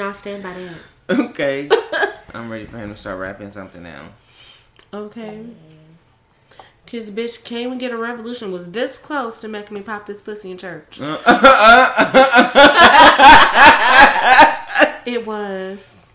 I'll 0.00 0.14
stand 0.14 0.42
by 0.42 0.52
that. 0.54 1.20
okay. 1.30 1.68
I'm 2.34 2.50
ready 2.50 2.66
for 2.66 2.78
him 2.78 2.90
to 2.90 2.96
start 2.96 3.18
rapping 3.18 3.50
something 3.50 3.82
now. 3.82 4.10
Okay. 4.92 5.44
Cause 6.90 7.10
bitch 7.10 7.42
came 7.42 7.72
and 7.72 7.80
get 7.80 7.90
a 7.90 7.96
revolution 7.96 8.52
was 8.52 8.70
this 8.70 8.96
close 8.96 9.40
to 9.40 9.48
making 9.48 9.74
me 9.76 9.82
pop 9.82 10.06
this 10.06 10.22
pussy 10.22 10.52
in 10.52 10.58
church. 10.58 11.00
Uh. 11.00 11.18
It 15.06 15.24
was. 15.24 16.12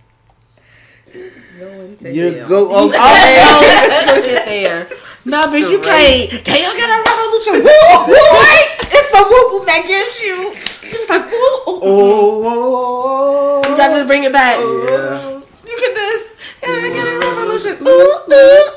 Going 1.59 1.95
to 1.97 2.11
You 2.13 2.31
hell. 2.33 2.49
go. 2.49 2.67
Oh, 2.71 2.91
Oh, 2.93 4.03
took 4.15 4.25
it 4.25 4.45
there. 4.45 4.87
No, 5.25 5.47
bitch, 5.47 5.71
you 5.71 5.79
can't. 5.79 6.29
Can 6.43 6.59
you 6.59 6.73
get 6.75 6.89
a 6.89 6.99
revolution? 7.07 7.53
Woo, 7.63 7.71
woo, 8.07 8.13
right? 8.35 8.67
It's 8.91 9.09
the 9.11 9.23
whoop 9.23 9.51
whoop 9.53 9.65
that 9.67 9.85
gets 9.87 10.21
you. 10.23 10.51
You're 10.83 10.99
just 10.99 11.09
like, 11.09 11.25
woo, 11.31 11.57
ooh, 11.67 11.71
ooh. 11.71 12.43
oh, 12.47 13.61
You 13.69 13.75
got 13.77 13.87
to 13.89 13.93
just 13.95 14.07
bring 14.07 14.23
it 14.25 14.33
back. 14.33 14.57
Yeah. 14.59 15.39
You 15.39 15.75
get 15.79 15.95
this. 15.95 16.33
Can 16.61 16.71
I 16.73 16.89
get 16.93 17.07
a 17.07 17.09
revolution? 17.19 17.77
Ooh, 17.87 18.15
ooh. 18.33 18.67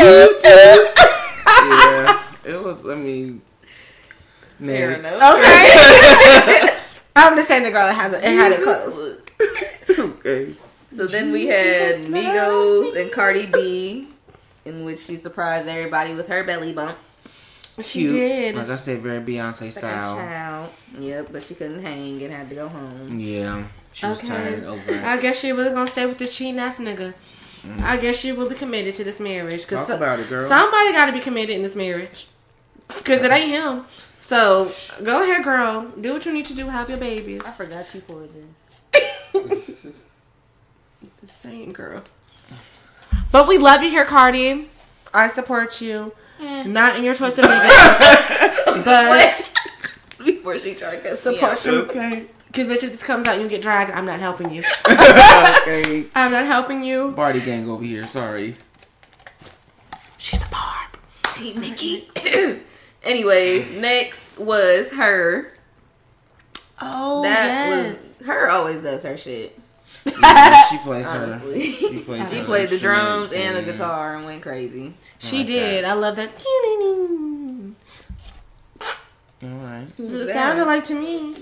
Ooh, 0.00 0.04
ooh. 0.04 0.88
yeah. 1.70 2.24
It 2.44 2.62
was. 2.62 2.88
I 2.88 2.94
mean. 2.94 3.42
Fair 4.58 5.02
Next. 5.02 5.16
Okay. 5.16 6.68
I'm 7.16 7.36
just 7.36 7.48
saying 7.48 7.62
the 7.64 7.70
girl 7.70 7.86
that 7.86 7.94
has 7.94 8.12
it, 8.14 8.24
it 8.24 8.34
had 8.34 8.52
it 8.52 8.62
close. 8.62 9.98
okay. 9.98 10.54
So 10.90 11.06
then 11.06 11.30
we 11.30 11.46
had 11.46 11.96
Migos 12.06 13.00
and 13.00 13.12
Cardi 13.12 13.46
B, 13.46 14.08
in 14.64 14.84
which 14.84 15.00
she 15.00 15.16
surprised 15.16 15.68
everybody 15.68 16.14
with 16.14 16.28
her 16.28 16.42
belly 16.44 16.72
bump. 16.72 16.96
She 17.80 18.00
Cute. 18.00 18.12
did. 18.12 18.56
Like 18.56 18.68
I 18.70 18.76
said, 18.76 19.00
very 19.00 19.20
Beyonce 19.24 19.70
Second 19.70 19.72
style. 20.02 20.16
child. 20.16 20.70
Yep, 20.98 21.28
but 21.30 21.42
she 21.44 21.54
couldn't 21.54 21.82
hang 21.82 22.20
and 22.22 22.32
had 22.32 22.48
to 22.48 22.54
go 22.56 22.68
home. 22.68 23.18
Yeah. 23.20 23.64
She 23.92 24.06
was 24.06 24.18
Okay. 24.18 24.28
tired 24.28 24.64
over 24.64 24.92
it. 24.92 25.04
I 25.04 25.16
guess 25.20 25.38
she 25.38 25.52
really 25.52 25.70
gonna 25.70 25.86
stay 25.88 26.06
with 26.06 26.18
this 26.18 26.34
cheating 26.36 26.58
ass 26.58 26.80
nigga. 26.80 27.14
I 27.82 27.96
guess 27.96 28.16
she 28.16 28.32
really 28.32 28.54
committed 28.54 28.94
to 28.96 29.04
this 29.04 29.20
marriage. 29.20 29.66
Cause 29.66 29.86
Talk 29.86 29.96
about 29.96 30.20
it, 30.20 30.28
girl. 30.28 30.42
Somebody 30.44 30.92
got 30.92 31.06
to 31.06 31.12
be 31.12 31.20
committed 31.20 31.54
in 31.56 31.62
this 31.62 31.76
marriage. 31.76 32.26
Cause 32.88 33.22
it 33.22 33.30
ain't 33.30 33.50
him. 33.50 33.84
So 34.20 34.70
go 35.04 35.22
ahead, 35.24 35.44
girl. 35.44 35.90
Do 36.00 36.12
what 36.14 36.24
you 36.26 36.32
need 36.32 36.46
to 36.46 36.54
do. 36.54 36.66
Have 36.68 36.88
your 36.88 36.98
babies. 36.98 37.42
I 37.46 37.50
forgot 37.50 37.94
you 37.94 38.00
for 38.02 38.26
this. 39.32 39.86
The 41.22 41.26
same 41.26 41.72
girl. 41.72 42.02
But 43.32 43.46
we 43.48 43.58
love 43.58 43.82
you 43.82 43.90
here, 43.90 44.04
Cardi. 44.04 44.68
I 45.12 45.28
support 45.28 45.80
you. 45.80 46.12
Eh. 46.40 46.64
Not 46.64 46.96
in 46.96 47.04
your 47.04 47.14
choice 47.14 47.36
of 47.38 47.44
Vegas, 47.44 48.84
but 48.84 49.50
Before 50.24 50.58
she 50.58 50.74
tried 50.74 50.96
to 50.96 51.00
cuss 51.08 51.26
me 51.26 51.34
support 51.34 51.52
out. 51.52 51.64
you. 51.64 51.72
Okay. 51.82 52.26
Because 52.58 52.76
bitch, 52.76 52.84
if 52.84 52.90
this 52.90 53.04
comes 53.04 53.28
out, 53.28 53.34
and 53.34 53.42
you 53.44 53.48
get 53.48 53.62
dragged. 53.62 53.92
I'm 53.92 54.04
not 54.04 54.18
helping 54.18 54.50
you. 54.50 54.64
okay. 54.90 56.06
I'm 56.16 56.32
not 56.32 56.44
helping 56.44 56.82
you. 56.82 57.12
Bardi 57.12 57.40
Gang 57.40 57.70
over 57.70 57.84
here. 57.84 58.04
Sorry. 58.08 58.56
She's 60.16 60.42
a 60.42 60.48
barb. 60.48 60.98
Team 61.34 61.60
Nicki. 61.60 62.08
Anyways, 63.04 63.70
next 63.70 64.38
was 64.40 64.90
her. 64.94 65.52
Oh 66.80 67.22
That 67.22 67.46
yes. 67.46 68.18
was 68.18 68.26
her. 68.26 68.50
Always 68.50 68.82
does 68.82 69.04
her 69.04 69.16
shit. 69.16 69.56
Yeah, 70.20 70.62
she 70.64 70.78
plays 70.78 71.06
her. 71.06 71.40
She 71.60 72.00
plays 72.00 72.28
she 72.28 72.38
her 72.40 72.44
played 72.44 72.70
the 72.70 72.78
drums 72.78 73.32
and 73.34 73.56
the 73.56 73.62
guitar 73.62 74.16
and 74.16 74.24
went 74.24 74.42
crazy. 74.42 74.94
she 75.20 75.38
like 75.38 75.46
did. 75.46 75.84
that. 75.84 75.90
I 75.90 75.94
love 75.94 76.16
that. 76.16 76.30
All 79.44 79.48
right. 79.48 79.86
It 79.96 80.32
sounded 80.32 80.64
like 80.64 80.82
to 80.84 80.94
me. 80.94 81.36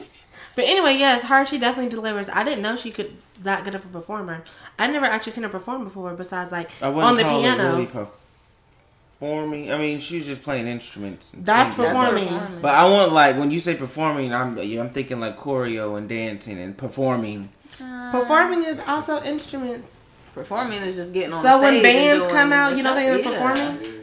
But 0.57 0.65
anyway, 0.65 0.95
yes, 0.95 1.25
her 1.25 1.45
she 1.45 1.59
definitely 1.59 1.91
delivers. 1.91 2.31
I 2.31 2.43
didn't 2.43 2.63
know 2.63 2.75
she 2.77 2.91
could 2.91 3.15
that 3.43 3.63
good 3.63 3.75
of 3.75 3.85
a 3.85 3.89
performer. 3.89 4.43
I 4.79 4.87
never 4.89 5.05
actually 5.05 5.33
seen 5.33 5.45
her 5.45 5.51
perform 5.51 5.85
before. 5.85 6.13
Besides, 6.15 6.51
like 6.51 6.71
I 6.83 6.89
wouldn't 6.89 7.05
on 7.05 7.17
the 7.19 7.23
call 7.23 7.41
piano. 7.41 7.63
it 7.63 7.69
really 7.73 7.87
performing. 7.87 9.71
I 9.71 9.77
mean, 9.77 10.01
she 10.01 10.17
was 10.17 10.27
just 10.27 10.43
playing 10.43 10.67
instruments. 10.67 11.35
and 11.35 11.45
That's 11.45 11.77
singing. 11.77 11.91
performing. 11.93 12.29
performing. 12.29 12.63
But 12.63 12.75
I 12.75 12.89
want 12.89 13.13
like 13.13 13.37
when 13.37 13.51
you 13.51 13.61
say 13.61 13.77
performing, 13.77 14.33
I'm 14.33 14.59
I'm 14.59 14.91
thinking 14.91 15.21
like 15.21 15.37
choreo 15.37 15.99
and 15.99 16.09
dancing 16.09 16.59
and 16.59 16.77
performing. 16.77 17.51
Uh, 17.79 18.11
performing 18.11 18.65
is 18.65 18.81
also 18.89 19.23
instruments. 19.25 20.05
Performing 20.33 20.81
is 20.81 20.97
just 20.97 21.13
getting 21.13 21.35
on. 21.35 21.41
Stage. 21.41 21.53
So 21.53 21.61
when 21.61 21.81
stage 21.81 21.95
and 21.95 22.21
bands 22.21 22.27
come 22.33 22.53
out, 22.55 22.77
you 22.79 22.83
know 22.83 22.95
they're 22.95 23.19
yeah. 23.19 23.31
performing. 23.31 23.96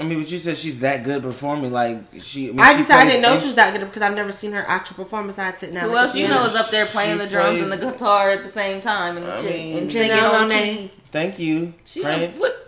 I 0.00 0.02
mean, 0.02 0.20
but 0.20 0.30
you 0.30 0.38
said 0.38 0.58
she's 0.58 0.80
that 0.80 1.04
good 1.04 1.22
performing. 1.22 1.70
Like 1.72 1.98
she. 2.20 2.48
I, 2.48 2.50
mean, 2.52 2.60
I 2.60 2.72
she 2.72 2.78
just 2.78 2.90
I 2.90 3.04
didn't 3.06 3.22
know 3.22 3.32
ins- 3.34 3.42
she 3.42 3.46
was 3.48 3.54
that 3.56 3.72
good 3.72 3.86
because 3.86 4.02
I've 4.02 4.14
never 4.14 4.32
seen 4.32 4.52
her 4.52 4.64
actual 4.66 4.96
perform 5.04 5.28
besides 5.28 5.58
sitting 5.60 5.74
down. 5.76 5.88
Who 5.88 5.96
at 5.96 6.02
else 6.02 6.12
the 6.14 6.18
you 6.20 6.26
piano. 6.26 6.40
know 6.42 6.46
is 6.48 6.56
up 6.56 6.68
there 6.70 6.84
playing 6.86 7.18
the 7.18 7.24
She 7.24 7.30
drums 7.30 7.60
and 7.62 7.70
the 7.70 7.76
guitar 7.76 8.30
at 8.30 8.42
the 8.42 8.48
same 8.48 8.80
time 8.80 9.16
and, 9.18 9.26
I 9.26 9.40
shit, 9.40 9.50
mean- 9.54 9.78
and 9.78 9.92
singing 9.92 10.12
on 10.18 10.48
Monáe. 10.50 10.64
key? 10.76 10.90
Thank 11.12 11.38
you, 11.38 11.74
She 11.84 12.02
what? 12.02 12.60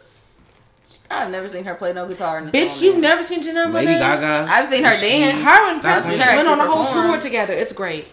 I've 1.10 1.30
never 1.30 1.48
seen 1.48 1.64
her 1.64 1.74
play 1.74 1.92
no 1.92 2.06
guitar. 2.06 2.38
In 2.38 2.50
Bitch, 2.50 2.80
you've 2.82 2.98
never 2.98 3.22
seen 3.22 3.42
Janelle 3.42 3.72
Lady 3.72 3.92
Monáe? 3.92 3.98
Gaga. 4.20 4.46
I've 4.50 4.68
seen 4.68 4.84
her 4.84 4.94
She- 4.94 5.08
dance. 5.08 5.42
Her 5.44 5.70
and 5.70 5.78
Stop 5.80 6.02
Prince 6.04 6.18
went 6.20 6.48
on 6.48 6.60
a 6.60 6.66
whole 6.66 6.84
Perform. 6.86 7.06
tour 7.10 7.20
together. 7.20 7.54
It's 7.54 7.72
great. 7.72 8.06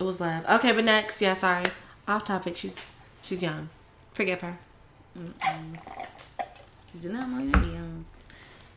It 0.00 0.02
was 0.04 0.20
love. 0.20 0.44
Okay, 0.48 0.72
but 0.72 0.84
next, 0.84 1.20
yeah, 1.20 1.34
sorry, 1.34 1.64
off 2.08 2.24
topic. 2.24 2.56
She's 2.56 2.84
she's 3.22 3.42
young. 3.44 3.68
Forgive 4.12 4.40
her. 4.40 4.56
Janelle 7.00 7.26
Monáe, 7.28 7.72
yeah. 7.74 7.80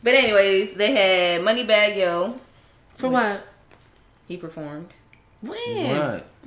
But 0.04 0.14
anyways, 0.14 0.74
they 0.74 0.92
had 0.92 1.42
Moneybagg 1.42 1.98
Yo. 1.98 2.40
For 2.96 3.10
what? 3.10 3.46
He 4.28 4.38
performed. 4.38 4.90
When? 5.42 5.58
What? 5.98 6.28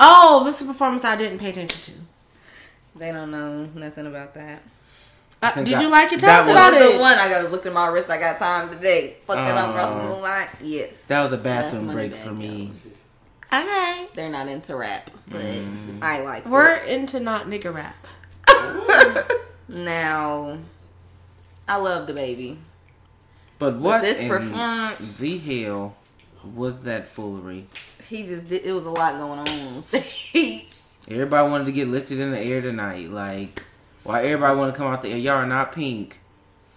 Oh, 0.00 0.42
this 0.44 0.56
is 0.56 0.62
a 0.62 0.64
performance 0.72 1.04
I 1.04 1.14
didn't 1.16 1.38
pay 1.38 1.50
attention 1.50 1.94
to. 1.94 2.98
They 2.98 3.12
don't 3.12 3.30
know 3.30 3.66
nothing 3.74 4.06
about 4.08 4.34
that. 4.34 4.60
Uh, 5.40 5.54
did 5.54 5.68
that- 5.68 5.82
you 5.82 5.88
like 5.88 6.12
it? 6.12 6.18
Tell 6.18 6.28
that 6.28 6.40
us 6.40 6.46
was- 6.46 6.52
about 6.56 6.72
was 6.72 6.82
it. 6.82 6.92
the 6.94 6.98
one 7.00 7.16
I 7.16 7.28
gotta 7.28 7.48
look 7.48 7.64
at 7.64 7.72
my 7.72 7.86
wrist. 7.86 8.10
I 8.10 8.18
got 8.18 8.36
time 8.38 8.70
today. 8.70 9.16
Fucking 9.26 9.42
up 9.56 9.68
Oh. 9.68 9.72
crossing 9.72 9.98
the 9.98 10.14
line. 10.14 10.48
Yes. 10.60 11.04
That 11.06 11.22
was 11.22 11.30
a 11.32 11.36
That's 11.36 11.70
bathroom 11.72 11.92
break 11.92 12.12
Moneybagg 12.12 12.18
for 12.18 12.28
Yo. 12.30 12.34
me. 12.34 12.72
Okay. 13.52 14.06
They're 14.16 14.30
not 14.30 14.48
into 14.48 14.74
rap, 14.74 15.10
but 15.28 15.40
Mm. 15.40 16.02
I 16.02 16.20
like 16.22 16.44
We're 16.46 16.74
it. 16.76 16.88
into 16.88 17.20
not 17.20 17.46
nigga 17.46 17.72
rap. 17.72 18.06
Now, 19.68 20.58
I 21.68 21.76
love 21.76 22.08
DaBaby. 22.08 22.56
But 23.58 23.76
what 23.76 24.02
this 24.02 24.18
in 24.18 24.28
performance- 24.28 25.16
the 25.16 25.38
hell 25.38 25.96
was 26.54 26.82
that 26.82 27.08
foolery? 27.08 27.66
He 28.08 28.24
just 28.26 28.48
did. 28.48 28.64
It 28.64 28.72
was 28.72 28.84
a 28.84 28.90
lot 28.90 29.16
going 29.18 29.38
on 29.38 29.48
on 29.76 29.82
stage. 29.82 30.66
Everybody 31.10 31.50
wanted 31.50 31.64
to 31.66 31.72
get 31.72 31.88
lifted 31.88 32.18
in 32.20 32.30
the 32.32 32.38
air 32.38 32.60
tonight. 32.60 33.10
Like, 33.10 33.62
why 34.02 34.24
everybody 34.24 34.58
want 34.58 34.72
to 34.74 34.76
come 34.78 34.92
out 34.92 35.02
the 35.02 35.10
air? 35.10 35.18
Y'all 35.18 35.34
are 35.34 35.46
not 35.46 35.72
pink. 35.72 36.18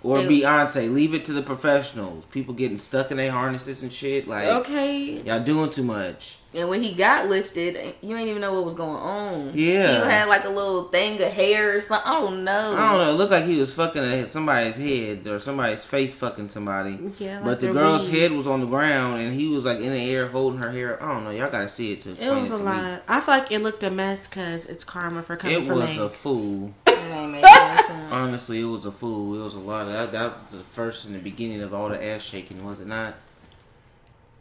Or. 0.04 0.18
Beyonce, 0.20 0.94
leave 0.94 1.14
it 1.14 1.26
to 1.26 1.34
the 1.34 1.42
professionals. 1.42 2.24
People 2.26 2.54
getting 2.54 2.78
stuck 2.78 3.10
in 3.12 3.18
their 3.18 3.32
harnesses 3.32 3.82
and 3.82 3.92
shit. 3.92 4.28
Like, 4.28 4.46
Okay. 4.46 5.22
y'all 5.26 5.44
doing 5.44 5.70
too 5.70 5.84
much. 5.84 6.38
And 6.58 6.70
when 6.70 6.82
he 6.82 6.94
got 6.94 7.28
lifted, 7.28 7.94
you 8.02 8.18
ain't 8.18 8.28
even 8.30 8.42
know 8.42 8.54
what 8.54 8.66
was 8.66 8.74
going 8.74 8.98
on. 8.98 9.52
Yeah. 9.54 9.88
he 10.04 10.10
had 10.10 10.28
like 10.28 10.44
a 10.44 10.50
little 10.50 10.86
thing 10.86 11.22
of 11.22 11.32
hair 11.32 11.76
or 11.76 11.80
something. 11.80 12.12
I 12.12 12.20
don't 12.20 12.44
know. 12.44 12.74
I 12.76 12.92
don't 12.92 12.98
know. 13.06 13.10
It 13.12 13.14
looked 13.14 13.32
like 13.32 13.46
he 13.46 13.60
was 13.60 13.74
fucking 13.74 14.26
somebody's 14.26 14.76
head 14.76 15.28
or 15.28 15.40
somebody's 15.40 15.86
face 15.86 16.16
fucking 16.16 16.50
somebody. 16.50 16.98
Yeah, 17.20 17.36
like 17.36 17.44
but 17.46 17.60
the 17.60 17.72
girl's 17.72 18.10
weave. 18.10 18.20
head 18.22 18.32
was 18.32 18.48
on 18.48 18.62
the 18.62 18.66
ground 18.66 19.22
and 19.22 19.34
he 19.34 19.48
was 19.48 19.66
like 19.66 19.78
in 19.80 19.92
the 19.94 20.12
air 20.12 20.28
holding 20.28 20.60
her 20.60 20.72
hair. 20.72 21.02
I 21.02 21.14
don't 21.14 21.24
know. 21.26 21.30
Y'all 21.32 21.52
gotta 21.52 21.70
see 21.70 21.94
it 21.94 22.02
to 22.02 22.12
It 22.12 22.18
was 22.18 22.50
it 22.50 22.54
a 22.54 22.58
to 22.58 22.58
me. 22.58 22.64
lot. 22.64 23.04
I 23.08 23.22
feel 23.22 23.34
like 23.36 23.52
it 23.52 23.60
looked 23.62 23.84
a 23.84 23.92
mess 23.92 24.28
because 24.28 24.66
it's 24.66 24.84
karma 24.84 25.22
for 25.22 25.36
coming 25.36 25.62
It 25.62 25.66
from 25.66 25.78
was 25.78 25.90
me. 25.90 26.00
a 26.00 26.10
fool. 26.10 26.74
It 26.88 26.98
ain't 27.14 27.32
making 27.34 27.44
no. 27.44 28.08
Honestly, 28.10 28.60
it 28.62 28.66
was 28.66 28.86
a 28.86 28.92
fool. 28.92 29.40
It 29.40 29.44
was 29.44 29.54
a 29.54 29.60
lot. 29.60 29.84
Of, 29.86 29.94
that 29.94 30.12
that 30.12 30.36
was 30.52 30.60
the 30.60 30.60
first 30.68 31.06
and 31.06 31.14
the 31.14 31.20
beginning 31.20 31.62
of 31.62 31.74
all 31.74 31.90
the 31.90 32.04
ass 32.04 32.24
shaking, 32.24 32.66
was 32.66 32.80
it 32.80 32.88
not? 32.88 33.14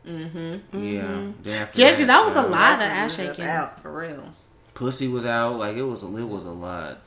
Mm-hmm. 0.07 0.85
Yeah. 0.85 1.27
Then 1.43 1.63
after 1.63 1.81
Yeah, 1.81 1.97
'cause 1.97 2.07
that 2.07 2.27
was 2.27 2.37
a 2.37 2.49
lot. 2.49 2.75
of 2.75 2.81
ass 2.83 3.17
just 3.17 3.29
shaking. 3.31 3.45
out 3.45 3.83
for 3.83 3.97
real. 3.99 4.35
Pussy 4.75 5.09
was 5.09 5.27
out. 5.27 5.59
Like 5.59 5.77
it 5.77 5.83
was. 5.83 6.03
A, 6.03 6.07
it 6.17 6.25
was 6.29 6.45
a 6.45 6.51
lot. 6.51 6.99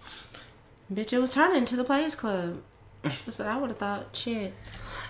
Bitch, 0.93 1.14
it 1.14 1.20
was 1.20 1.34
turning 1.34 1.66
to 1.66 1.76
the 1.76 1.84
Players 1.84 2.16
Club. 2.16 2.62
That's 3.04 3.39
what 3.39 3.47
I 3.47 3.58
would 3.58 3.70
have 3.70 3.78
thought. 3.80 4.08
Shit. 4.16 4.54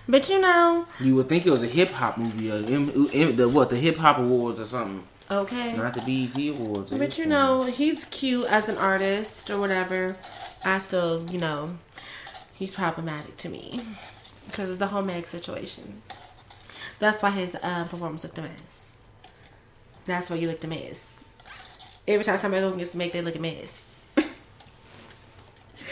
But 0.07 0.29
you 0.29 0.39
know, 0.41 0.85
You 0.99 1.15
would 1.15 1.29
think 1.29 1.45
it 1.45 1.51
was 1.51 1.63
a 1.63 1.67
hip 1.67 1.89
hop 1.91 2.17
movie. 2.17 2.51
Uh, 2.51 2.55
M- 2.57 3.09
M- 3.13 3.35
the 3.35 3.47
what? 3.49 3.69
The 3.69 3.77
hip 3.77 3.97
hop 3.97 4.17
awards 4.17 4.59
or 4.59 4.65
something. 4.65 5.03
okay. 5.31 5.75
Not 5.77 5.93
the 5.93 6.01
BET 6.01 6.55
awards. 6.59 6.91
But 6.91 7.17
you 7.17 7.25
know, 7.25 7.63
he's 7.63 8.05
cute 8.05 8.45
as 8.49 8.67
an 8.69 8.77
artist 8.77 9.49
or 9.49 9.59
whatever. 9.59 10.17
I 10.65 10.79
still, 10.79 11.25
you 11.31 11.37
know, 11.39 11.77
he's 12.53 12.75
problematic 12.75 13.37
to 13.37 13.49
me 13.49 13.81
because 14.47 14.69
of 14.71 14.79
the 14.79 14.87
whole 14.87 15.01
Meg 15.03 15.27
situation. 15.27 16.01
That's 16.99 17.21
why 17.23 17.31
his 17.31 17.55
uh, 17.61 17.85
performance 17.85 18.23
looked 18.23 18.37
a 18.37 18.41
mess. 18.41 19.01
That's 20.05 20.29
why 20.29 20.35
you 20.37 20.47
looked 20.47 20.63
a 20.65 20.67
mess. 20.67 21.33
Every 22.07 22.25
time 22.25 22.37
somebody 22.37 22.61
goes 22.61 22.73
against 22.73 22.95
Meg, 22.95 23.11
they 23.11 23.21
look 23.21 23.35
a 23.35 23.39
mess. 23.39 23.85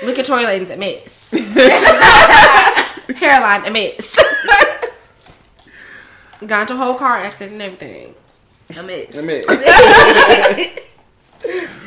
look 0.04 0.20
at 0.20 0.26
Tory 0.26 0.44
Lanez, 0.44 0.74
a 0.74 0.78
mess. 0.78 1.32
Hairline, 3.20 3.66
a 3.66 3.72
mess. 3.72 4.16
Got 6.46 6.62
into 6.62 6.74
a 6.74 6.78
whole 6.78 6.96
car 6.96 7.18
accident 7.18 7.54
and 7.54 7.62
everything. 7.62 8.14
I 8.78 8.82
mean, 8.82 9.08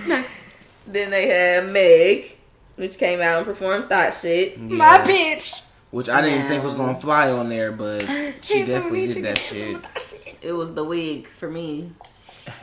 Next. 0.09 0.41
then 0.87 1.11
they 1.11 1.29
had 1.29 1.71
Meg, 1.71 2.37
which 2.77 2.97
came 2.97 3.21
out 3.21 3.39
and 3.39 3.47
performed 3.47 3.89
Thot 3.89 4.15
Shit. 4.15 4.59
My 4.59 4.99
bitch. 4.99 5.63
Which 5.91 6.09
I 6.09 6.21
didn't 6.21 6.47
think 6.47 6.63
was 6.63 6.75
gonna 6.75 6.99
fly 7.01 7.31
on 7.33 7.49
there, 7.49 7.73
but 7.73 8.03
she 8.43 8.65
definitely 8.65 9.09
did 9.09 9.25
that 9.25 9.39
shit. 9.39 9.83
that 9.83 9.99
shit. 10.25 10.37
It 10.41 10.55
was 10.55 10.73
the 10.75 10.85
wig 10.85 11.27
for 11.27 11.51
me. 11.51 11.91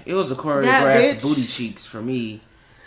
It 0.05 0.13
was 0.13 0.31
a 0.31 0.35
That 0.35 0.43
choreographed 0.43 1.15
bitch. 1.15 1.21
booty 1.21 1.43
cheeks 1.43 1.85
for 1.85 2.01
me. 2.01 2.41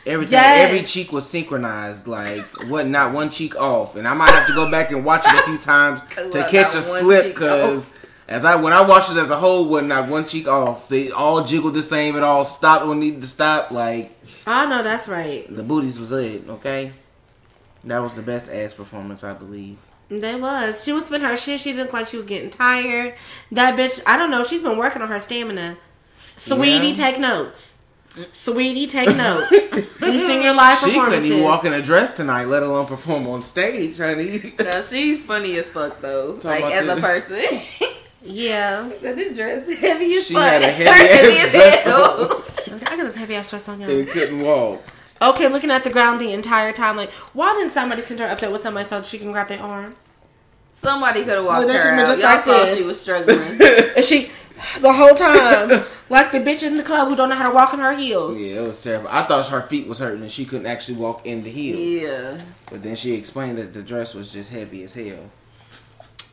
Everything, 0.07 0.33
Yes. 0.33 0.71
every 0.71 0.87
cheek 0.87 1.13
was 1.13 1.29
synchronized, 1.29 2.07
like 2.07 2.41
what, 2.69 2.87
not 2.87 3.13
one 3.13 3.29
cheek 3.31 3.55
off. 3.61 3.97
And 3.97 4.09
I 4.09 4.15
might 4.15 4.31
have 4.31 4.47
to 4.47 4.55
go 4.55 4.71
back 4.71 4.91
and 4.93 5.05
watch 5.05 5.25
it 5.27 5.33
a 5.41 5.43
few 5.43 5.59
times 5.73 6.01
to 6.33 6.47
catch 6.51 6.75
a 6.75 6.81
slip, 6.81 7.27
because 7.27 7.81
off. 7.87 8.07
as 8.27 8.45
I 8.47 8.57
when 8.57 8.73
I 8.73 8.81
watched 8.81 9.11
it 9.11 9.19
as 9.19 9.29
a 9.29 9.37
whole, 9.39 9.69
wasn't 9.69 9.91
not 9.91 10.09
one 10.09 10.27
cheek 10.27 10.49
off. 10.49 10.89
They 10.89 11.11
all 11.11 11.45
jiggled 11.45 11.75
the 11.75 11.83
same. 11.83 12.17
It 12.17 12.23
all 12.23 12.47
stopped 12.47 12.87
when 12.87 12.99
needed 12.99 13.21
to 13.21 13.27
stop. 13.27 13.71
Like 13.73 14.11
I 14.47 14.65
know 14.67 14.83
that's 14.83 15.07
right. 15.07 15.45
the 15.55 15.63
booties 15.63 16.01
was 16.01 16.13
it. 16.13 16.49
Okay, 16.49 16.93
that 17.85 17.99
was 17.99 18.15
the 18.15 18.23
best 18.23 18.51
ass 18.51 18.73
performance, 18.73 19.23
I 19.23 19.35
believe. 19.35 19.77
They 20.11 20.35
was. 20.35 20.83
She 20.85 20.93
was 20.93 21.07
spinning 21.07 21.29
her 21.29 21.37
shit. 21.37 21.61
She 21.61 21.73
looked 21.73 21.93
like 21.93 22.07
she 22.09 22.17
was 22.17 22.27
getting 22.27 22.51
tired. 22.51 23.15
That 23.53 23.79
bitch, 23.79 24.01
I 24.07 24.17
don't 24.19 24.31
know. 24.31 24.43
She's 24.43 24.61
been 24.63 24.77
working 24.77 25.03
on 25.03 25.09
her 25.09 25.21
stamina. 25.21 25.77
Sweetie, 26.37 26.89
Yeah. 26.89 26.95
take 26.95 27.21
notes. 27.21 27.79
Sweetie, 28.33 28.89
take 28.89 29.15
notes. 29.17 29.51
you 30.03 30.19
sing 30.19 30.43
your 30.43 30.55
live 30.55 30.79
She 30.79 30.93
couldn't 30.99 31.25
even 31.25 31.45
walk 31.45 31.65
in 31.65 31.73
a 31.73 31.81
dress 31.81 32.17
tonight, 32.17 32.47
let 32.47 32.65
alone 32.65 32.87
perform 32.87 33.29
on 33.29 33.41
stage, 33.43 33.99
honey. 33.99 34.53
Now 34.59 34.83
she's 34.83 35.23
funny 35.23 35.57
as 35.59 35.69
fuck 35.71 36.01
though. 36.01 36.35
Talk 36.39 36.45
like 36.45 36.61
about 36.61 36.73
as 36.73 36.89
a 36.89 37.01
person. 37.01 37.89
Yeah. 38.23 38.91
Said 39.01 39.17
this 39.17 39.33
dress 39.35 39.73
heavy 39.73 40.15
as 40.17 40.27
She 40.27 40.35
fuck. 40.35 40.43
had 40.43 40.63
a 40.63 40.67
heavy 40.71 41.39
ass 41.39 41.47
as 41.47 41.53
dress 41.53 41.83
hell. 41.85 42.45
I 42.87 42.97
got 42.97 43.05
this 43.05 43.15
heavy 43.17 43.35
ass 43.37 43.49
dress 43.49 43.67
on 43.69 43.81
y'all. 43.81 44.05
couldn't 44.05 44.41
walk. 44.41 44.83
Okay, 45.23 45.49
looking 45.49 45.71
at 45.71 45.85
the 45.85 45.91
ground 45.91 46.21
the 46.21 46.33
entire 46.33 46.73
time. 46.73 46.97
Like, 46.97 47.11
why 47.35 47.53
didn't 47.59 47.73
somebody 47.73 48.01
send 48.03 48.21
her 48.21 48.27
up 48.27 48.39
there 48.39 48.51
with 48.51 48.63
somebody 48.63 48.89
so 48.89 49.03
she 49.03 49.19
can 49.19 49.33
grab 49.33 49.49
their 49.49 49.61
arm? 49.61 49.95
Somebody 50.73 51.25
could 51.25 51.35
have 51.35 51.45
walked 51.45 51.67
Look, 51.67 51.69
that 51.77 51.83
her 51.83 51.91
shit 51.91 51.99
out. 51.99 52.07
just 52.07 52.21
Y'all 52.21 52.31
like 52.31 52.41
saw 52.45 52.65
this. 52.65 52.79
she 52.79 52.85
was 52.85 53.01
struggling. 53.03 53.61
And 53.97 54.05
she, 54.05 54.31
the 54.81 54.93
whole 54.93 55.15
time, 55.15 55.85
like 56.09 56.33
the 56.33 56.39
bitch 56.39 56.67
in 56.67 56.79
the 56.79 56.83
club 56.83 57.09
who 57.09 57.17
don't 57.17 57.29
know 57.29 57.35
how 57.35 57.49
to 57.51 57.55
walk 57.55 57.75
in 57.75 57.81
her 57.81 57.93
heels. 57.95 58.39
Yeah, 58.39 58.63
it 58.63 58.67
was 58.67 58.83
terrible. 58.83 59.09
I 59.11 59.25
thought 59.25 59.47
her 59.49 59.61
feet 59.61 59.87
was 59.87 59.99
hurting 59.99 60.23
and 60.23 60.33
she 60.33 60.47
couldn't 60.47 60.67
actually 60.67 60.97
walk 60.97 61.27
in 61.27 61.43
the 61.43 61.51
heel. 61.51 61.77
yeah. 61.79 62.41
But 62.71 62.83
then 62.83 62.97
she 62.97 63.13
explained 63.15 63.59
that 63.59 63.75
the 63.75 63.83
dress 63.83 64.15
was 64.15 64.33
just 64.33 64.51
heavy 64.53 64.83
as 64.85 64.95
hell. 64.95 65.31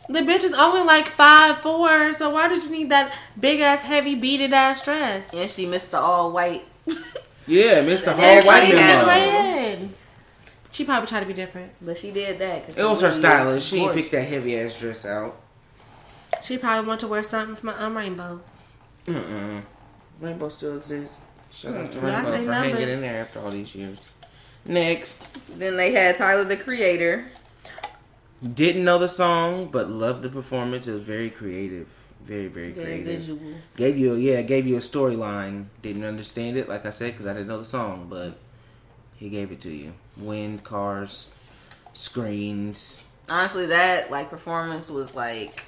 The 0.08 0.20
bitch 0.22 0.46
is 0.46 0.54
only 0.54 0.84
like 0.84 1.08
five 1.10 1.58
four, 1.58 2.14
so 2.14 2.30
why 2.30 2.48
did 2.48 2.64
you 2.64 2.70
need 2.70 2.90
that 2.92 3.12
big 3.38 3.60
ass, 3.60 3.82
heavy, 3.82 4.16
beaded 4.16 4.54
ass 4.54 4.82
dress? 4.82 5.34
And 5.34 5.50
she 5.50 5.66
missed 5.66 5.92
the 5.92 5.98
all 6.00 6.32
white. 6.32 6.64
Yeah, 7.48 7.84
Mr. 7.84 8.08
And 8.08 8.20
Whole 8.20 8.42
White 8.46 8.64
everybody 8.64 8.66
Cream 8.68 8.78
had 8.78 9.08
and 9.08 9.82
Memo. 9.82 9.94
She 10.72 10.84
probably 10.84 11.08
tried 11.08 11.22
to 11.22 11.26
be 11.26 11.34
different. 11.34 11.72
But 11.82 11.98
she 11.98 12.12
did 12.12 12.40
that. 12.40 12.66
'cause 12.68 12.78
It 12.78 12.84
was 12.84 13.02
her 13.02 13.08
really 13.08 13.20
stylist. 13.20 13.68
She 13.70 13.78
gorgeous. 13.80 13.96
picked 14.02 14.12
that 14.12 14.22
heavy 14.24 14.60
ass 14.60 14.80
dress 14.80 15.06
out. 15.06 15.42
She 16.44 16.58
probably 16.58 16.88
wanted 16.88 17.00
to 17.02 17.08
wear 17.08 17.24
something 17.24 17.56
from 17.56 17.70
a 17.70 17.76
um, 17.80 17.98
rainbow. 17.98 18.42
Mm-mm. 19.08 19.62
Rainbow 20.20 20.50
still 20.50 20.78
exists. 20.78 21.22
Shout 21.52 21.76
out 21.76 21.92
to 21.94 21.98
Mm, 21.98 22.04
Rainbow 22.04 22.32
they 22.32 22.38
for 22.46 22.52
number. 22.52 22.70
hanging 22.70 22.90
in 22.90 23.02
there 23.02 23.22
after 23.22 23.40
all 23.40 23.50
these 23.50 23.74
years. 23.74 23.98
Next. 24.66 25.24
Then 25.58 25.78
they 25.78 25.94
had 25.94 26.18
Tyler 26.18 26.44
the 26.44 26.58
Creator. 26.58 27.26
Didn't 28.54 28.84
know 28.84 29.00
the 29.00 29.08
song, 29.08 29.70
but 29.72 29.90
loved 29.90 30.22
the 30.22 30.30
performance. 30.30 30.88
It 30.88 30.92
was 30.94 31.04
very 31.04 31.30
creative. 31.32 31.88
Very, 32.24 32.48
very 32.48 32.72
Very 32.72 32.86
creative. 32.86 33.06
visual. 33.06 33.40
Gave 33.78 33.98
you, 33.98 34.14
a, 34.14 34.18
yeah, 34.18 34.42
gave 34.42 34.68
you 34.68 34.76
a 34.76 34.80
storyline. 34.80 35.66
Didn't 35.82 36.04
understand 36.04 36.58
it, 36.58 36.68
like 36.68 36.86
I 36.86 36.90
said, 36.90 37.12
because 37.14 37.26
I 37.26 37.34
didn't 37.34 37.48
know 37.48 37.60
the 37.60 37.66
song, 37.66 38.08
but 38.10 38.38
he 39.16 39.30
gave 39.30 39.52
it 39.52 39.62
to 39.62 39.70
you. 39.70 39.94
Wind, 40.18 40.64
cars, 40.64 41.32
screens. 41.94 43.04
Honestly, 43.30 43.66
that 43.68 44.10
like 44.12 44.30
performance 44.30 44.90
was 44.90 45.14
like 45.16 45.64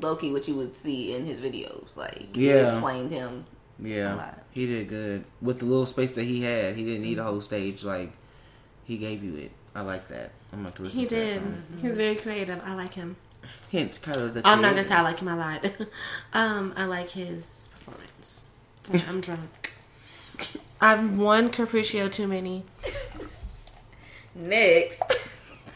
Loki, 0.00 0.28
key 0.28 0.32
what 0.32 0.48
you 0.48 0.54
would 0.54 0.76
see 0.76 1.14
in 1.14 1.24
his 1.26 1.40
videos. 1.40 1.96
Like 1.96 2.34
he 2.34 2.48
Yeah. 2.48 2.68
explained 2.68 3.10
him. 3.10 3.46
Yeah, 3.82 4.14
lot. 4.14 4.42
he 4.50 4.66
did 4.66 4.88
good 4.88 5.24
with 5.40 5.60
the 5.60 5.64
little 5.64 5.86
space 5.86 6.12
that 6.12 6.24
he 6.24 6.42
had. 6.42 6.76
He 6.76 6.84
didn't 6.84 7.02
need 7.02 7.18
a 7.18 7.24
whole 7.24 7.40
stage. 7.40 7.82
Like 7.84 8.12
he 8.84 8.98
gave 8.98 9.22
you 9.24 9.36
it. 9.36 9.52
I 9.74 9.82
like 9.82 10.08
that. 10.08 10.32
I'm 10.52 10.62
going 10.62 10.72
to 10.74 10.82
listen 10.82 11.00
He 11.00 11.06
to 11.06 11.14
that 11.14 11.20
did. 11.26 11.34
song. 11.36 11.62
He's 11.80 11.96
very 11.96 12.16
creative. 12.16 12.60
I 12.64 12.74
like 12.74 12.94
him. 12.94 13.16
Hence, 13.72 13.98
Tyler 13.98 14.28
the. 14.28 14.42
I'm 14.44 14.60
not 14.60 14.70
gonna 14.70 14.84
say 14.84 14.94
I 14.94 15.02
like 15.02 15.20
him. 15.20 15.28
I 15.28 15.34
lied. 15.34 15.76
um, 16.32 16.72
I 16.76 16.86
like 16.86 17.10
his 17.10 17.68
performance. 17.72 18.46
Sorry, 18.84 19.02
I'm 19.08 19.20
drunk. 19.20 19.72
I've 20.80 21.16
one 21.18 21.50
Capriccio 21.50 22.10
too 22.10 22.26
many. 22.26 22.64
Next, 24.34 25.02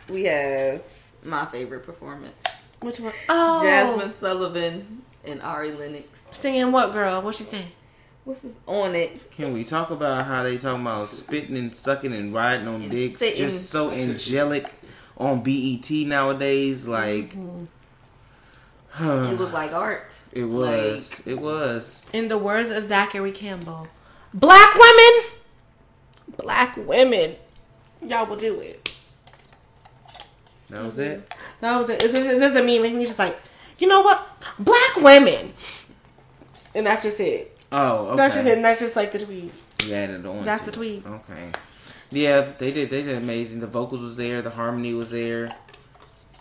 we 0.09 0.25
have 0.25 0.83
my 1.25 1.45
favorite 1.47 1.85
performance: 1.85 2.43
Which 2.81 3.01
one? 3.01 3.13
Oh, 3.29 3.63
Jazmine 3.65 4.13
Sullivan 4.13 5.03
and 5.25 5.43
Ari 5.43 5.73
Lennox. 5.73 6.23
singing 6.31 6.71
what 6.73 6.93
girl? 6.93 7.21
What 7.23 7.35
she 7.35 7.45
saying? 7.45 7.71
What's 8.25 8.41
this 8.41 8.55
on 8.67 8.95
it? 8.95 9.31
Can 9.33 9.53
we 9.53 9.65
talk 9.65 9.91
about 9.91 10.25
how 10.27 10.43
they 10.43 10.57
talking 10.57 10.81
about 10.83 11.09
spitting 11.09 11.57
and 11.57 11.75
sucking 11.75 12.13
and 12.13 12.33
riding 12.33 12.67
on 12.67 12.81
And 12.81 12.91
dicks? 12.91 13.19
sitting. 13.19 13.37
Just 13.37 13.69
so 13.71 13.91
angelic 13.91 14.73
on 15.17 15.43
BET 15.43 15.89
nowadays. 15.91 16.87
Like 16.87 17.35
It 19.01 19.39
was 19.39 19.53
like 19.53 19.73
art. 19.73 20.21
it 20.33 20.45
was. 20.45 21.23
it 21.27 21.41
was. 21.41 22.05
In 22.13 22.29
the 22.29 22.39
words 22.39 22.71
of 22.71 22.85
Zachary 22.85 23.33
Campbell, 23.33 23.89
black 24.33 24.75
women, 24.75 25.13
black 26.37 26.77
women, 26.77 27.37
y'all 28.07 28.27
will 28.27 28.37
do 28.37 28.61
it. 28.61 28.97
That 30.69 30.85
was 30.85 30.99
it. 30.99 31.33
That 31.61 31.79
was 31.79 31.89
it. 31.91 32.01
This, 32.01 32.13
this 32.13 32.27
this 32.27 32.53
is 32.53 32.59
a 32.59 32.63
meme, 32.63 32.85
and 32.85 32.99
he's 32.99 33.09
just 33.09 33.19
like, 33.19 33.37
you 33.79 33.87
know 33.87 34.01
what, 34.01 34.27
black 34.59 34.97
women, 34.97 35.53
and 36.75 36.87
that's 36.87 37.03
just 37.03 37.21
it. 37.21 37.57
Oh, 37.71 38.07
okay. 38.07 38.17
That's 38.17 38.35
just 38.35 38.47
it. 38.47 38.55
And 38.57 38.65
that's 38.65 38.81
just 38.81 38.97
like 38.97 39.13
the 39.13 39.19
tweet. 39.19 39.53
You 39.87 39.95
added 39.95 40.25
on. 40.27 40.45
That's 40.45 40.65
to 40.65 40.71
the 40.71 40.73
it. 40.73 41.03
tweet. 41.03 41.07
Okay. 41.07 41.51
Yeah, 42.11 42.53
they 42.59 42.71
did. 42.73 42.91
They 42.91 43.03
did 43.03 43.17
amazing. 43.17 43.61
The 43.61 43.67
vocals 43.67 44.03
was 44.03 44.17
there. 44.17 44.43
The 44.43 44.51
harmony 44.51 44.95
was 44.95 45.11
there. 45.11 45.49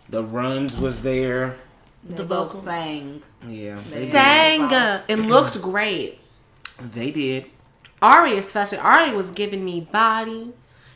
The 0.09 0.23
runs 0.23 0.77
was 0.77 1.01
there. 1.01 1.57
They 2.03 2.17
The 2.17 2.23
both 2.25 2.47
vocals. 2.49 2.63
sang. 2.63 3.21
Yeah, 3.47 3.75
They 3.75 3.99
they. 4.05 4.09
Sang 4.11 4.61
uh, 4.73 5.01
and 5.09 5.29
looked 5.29 5.61
great. 5.61 6.19
They 6.79 7.11
did. 7.11 7.45
Ari 8.01 8.37
especially. 8.37 8.79
Ari 8.79 9.13
was 9.15 9.31
giving 9.31 9.63
me 9.63 9.87
body. 9.91 10.53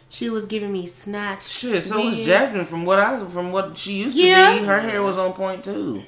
She 0.09 0.29
was 0.29 0.45
giving 0.45 0.71
me 0.71 0.85
snatch. 0.87 1.43
Shit, 1.43 1.83
so 1.83 1.95
was 1.97 2.15
wig. 2.17 2.27
Jazmine 2.27 2.65
from 2.65 2.85
what 2.85 2.99
I 2.99 3.25
from 3.27 3.51
what 3.51 3.77
she 3.77 3.93
used 3.93 4.15
to 4.17 4.23
Yeah. 4.23 4.59
be. 4.59 4.65
Her 4.65 4.79
hair 4.79 5.01
was 5.01 5.17
on 5.17 5.33
point 5.33 5.63
too. 5.63 6.03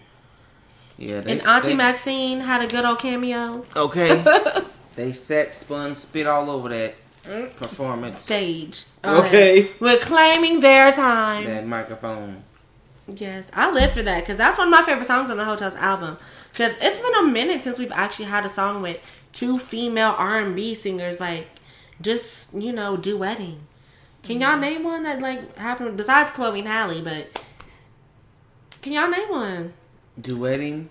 Yeah, 0.98 1.22
they 1.22 1.34
And 1.40 1.42
Auntie 1.48 1.70
they- 1.70 1.76
Maxine 1.76 2.42
had 2.42 2.62
a 2.62 2.68
good 2.68 2.84
old 2.86 3.00
cameo. 3.00 3.66
Okay. 3.76 4.24
they 4.96 5.14
set, 5.14 5.56
spun, 5.56 5.96
spit 5.96 6.28
all 6.28 6.50
over 6.50 6.68
that 6.70 6.96
performance. 7.56 8.20
Stage. 8.20 8.86
Okay. 9.04 9.70
Reclaiming 9.80 10.60
their 10.60 10.92
time. 10.92 11.46
That 11.46 11.68
microphone. 11.68 12.44
Yes, 13.16 13.50
I 13.54 13.72
live 13.72 13.92
for 13.92 14.04
that 14.04 14.22
because 14.22 14.38
that's 14.38 14.58
one 14.58 14.68
of 14.68 14.72
my 14.72 14.84
favorite 14.84 15.06
songs 15.06 15.32
on 15.32 15.38
the 15.38 15.46
Heaux 15.46 15.56
Tales 15.56 15.76
album. 15.76 16.18
Because 16.52 16.78
it's 16.82 17.00
been 17.00 17.16
a 17.16 17.28
minute 17.32 17.64
since 17.64 17.78
we've 17.80 17.92
actually 17.92 18.26
had 18.26 18.46
a 18.46 18.50
song 18.50 18.82
with 18.82 19.00
two 19.32 19.58
female 19.58 20.16
R 20.18 20.40
and 20.40 20.56
B 20.56 20.76
singers, 20.76 21.20
like 21.20 21.48
just 22.02 22.54
you 22.54 22.72
know 22.72 22.98
duetting. 22.98 23.58
Can 24.24 24.42
y'all 24.42 24.58
name 24.58 24.84
one 24.84 25.04
that 25.04 25.22
like 25.22 25.56
happened 25.58 25.98
besides 25.98 26.32
Chloe 26.32 26.60
and 26.60 26.68
Halle? 26.68 27.02
But 27.02 27.44
can 28.82 28.94
y'all 28.94 29.10
name 29.10 29.30
one? 29.30 29.74
Duetting. 30.20 30.88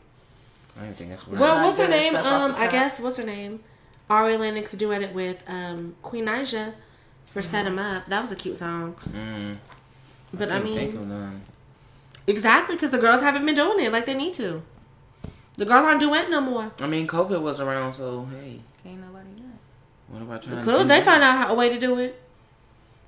I 0.79 0.85
didn't 0.85 0.97
think 0.97 1.11
that's 1.11 1.27
what. 1.27 1.39
Well, 1.39 1.57
not 1.57 1.67
what's 1.67 1.81
her 1.81 1.89
name? 1.89 2.17
Um, 2.17 2.55
I 2.57 2.69
guess 2.71 3.01
what's 3.01 3.17
her 3.19 3.25
name? 3.25 3.61
Ari 4.11 4.37
Lennox 4.37 4.75
duetted 4.75 5.13
with 5.13 5.43
um 5.49 5.95
Queen 6.03 6.27
Naija 6.27 6.75
for 7.27 7.43
"Set 7.43 7.67
'Em 7.67 7.79
Up." 7.79 8.07
That 8.07 8.23
was 8.23 8.33
a 8.33 8.37
cute 8.37 8.57
song. 8.59 8.95
Mm, 9.11 9.57
But 10.33 10.51
I, 10.51 10.61
can't 10.61 10.65
think 10.65 10.93
mean, 10.95 11.03
of 11.03 11.09
none. 11.09 11.43
exactly 12.27 12.77
because 12.77 12.91
the 12.91 12.99
girls 12.99 13.21
haven't 13.21 13.45
been 13.47 13.55
doing 13.55 13.85
it 13.85 13.93
like 13.93 14.07
they 14.07 14.15
need 14.15 14.35
to. 14.35 14.63
The 15.57 15.65
girls 15.65 15.85
aren't 15.85 16.01
duetting 16.03 16.31
no 16.31 16.41
more. 16.41 16.71
I 16.81 16.87
mean, 16.87 17.07
COVID 17.07 17.41
was 17.43 17.61
around, 17.61 17.93
so 17.95 18.27
hey, 18.31 18.61
Can't 18.85 19.01
nobody 19.01 19.31
do 19.37 19.43
it. 19.43 20.13
what 20.13 20.23
about 20.23 20.43
trying? 20.43 20.57
to 20.57 20.63
Clearly, 20.63 20.85
they 20.85 21.01
that? 21.01 21.05
found 21.05 21.23
out 21.23 21.37
how, 21.39 21.53
a 21.53 21.55
way 21.55 21.69
to 21.69 21.79
do 21.81 21.99
it. 21.99 22.21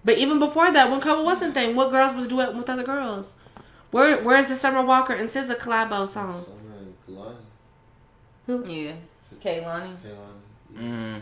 But 0.04 0.18
even 0.18 0.38
before 0.38 0.70
that, 0.72 0.90
when 0.90 1.00
COVID 1.00 1.24
wasn't 1.24 1.54
thing, 1.54 1.76
what 1.76 1.90
girls 1.90 2.14
was 2.14 2.26
duetting 2.26 2.56
with 2.56 2.68
other 2.68 2.82
girls? 2.82 3.36
Where 3.90 4.22
Where's 4.24 4.46
the 4.46 4.56
Summer 4.56 4.82
Walker 4.82 5.12
and 5.12 5.28
SZA 5.28 5.56
collabo 5.58 6.08
song? 6.08 6.42
Summer 6.42 6.76
and 6.78 6.94
Kehlani. 7.06 7.36
Who? 8.46 8.64
Yeah. 8.66 8.92
Kehlani. 9.42 9.94
Kehlani. 9.96 10.39
Mm, 10.76 11.20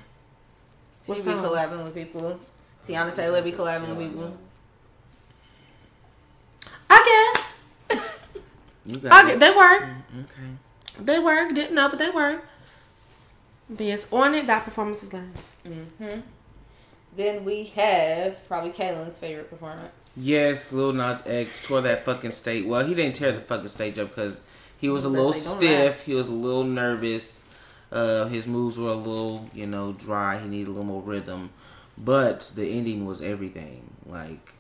She 1.05 1.11
What 1.13 1.15
be 1.17 1.23
song? 1.23 1.45
collabing 1.45 1.85
with 1.85 1.95
people. 1.95 2.39
Teyana 2.85 3.15
Taylor 3.15 3.43
be 3.43 3.53
collabing 3.53 3.89
with 3.97 4.11
people. 4.11 4.37
I 6.91 7.33
guess. 7.91 8.01
you 8.87 8.97
got 8.99 9.13
I 9.13 9.21
it. 9.23 9.27
guess. 9.27 9.39
They 9.39 9.57
work. 9.57 9.83
Okay. 10.21 11.03
They 11.05 11.19
work. 11.19 11.55
Didn't 11.55 11.75
know, 11.75 11.89
but 11.89 11.99
they 11.99 12.11
work. 12.11 12.45
But 13.71 13.85
yes, 13.87 14.07
on 14.11 14.35
it, 14.35 14.47
that 14.47 14.65
performance 14.65 15.03
is 15.03 15.13
live. 15.13 15.55
Mm-hmm. 15.67 16.21
Then 17.17 17.45
we 17.45 17.65
have 17.77 18.47
probably 18.49 18.71
Kaylin's 18.71 19.19
favorite 19.19 19.51
performance. 19.51 20.13
Yes, 20.17 20.73
Lil 20.73 20.93
Nas 20.93 21.23
X 21.27 21.67
tore 21.67 21.81
that 21.83 22.05
fucking 22.05 22.31
stage. 22.33 22.65
Well, 22.65 22.87
he 22.87 22.95
didn't 22.95 23.17
tear 23.17 23.33
the 23.33 23.41
fucking 23.41 23.69
stage 23.69 23.99
up 23.99 24.09
because 24.15 24.41
he 24.79 24.89
was 24.89 25.05
a 25.05 25.09
little 25.09 25.33
they 25.33 25.41
don't 25.41 25.57
stiff. 25.59 26.05
He 26.05 26.15
was 26.15 26.29
a 26.29 26.33
little 26.33 26.65
nervous. 26.65 27.39
Uh, 27.91 28.27
his 28.27 28.47
moves 28.47 28.79
were 28.79 28.91
a 28.91 28.95
little, 28.95 29.49
you 29.55 29.67
know, 29.67 29.93
dry. 29.93 30.39
He 30.39 30.49
needed 30.49 30.69
a 30.69 30.71
little 30.71 30.85
more 30.85 31.03
rhythm. 31.03 31.51
But 31.97 32.53
the 32.55 32.69
ending 32.69 33.07
was 33.07 33.21
everything. 33.21 33.91
Like 34.07 34.53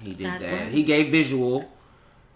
he 0.00 0.14
did 0.14 0.26
That 0.26 0.40
that. 0.40 0.68
He 0.68 0.82
gave 0.82 1.10
visual. 1.10 1.70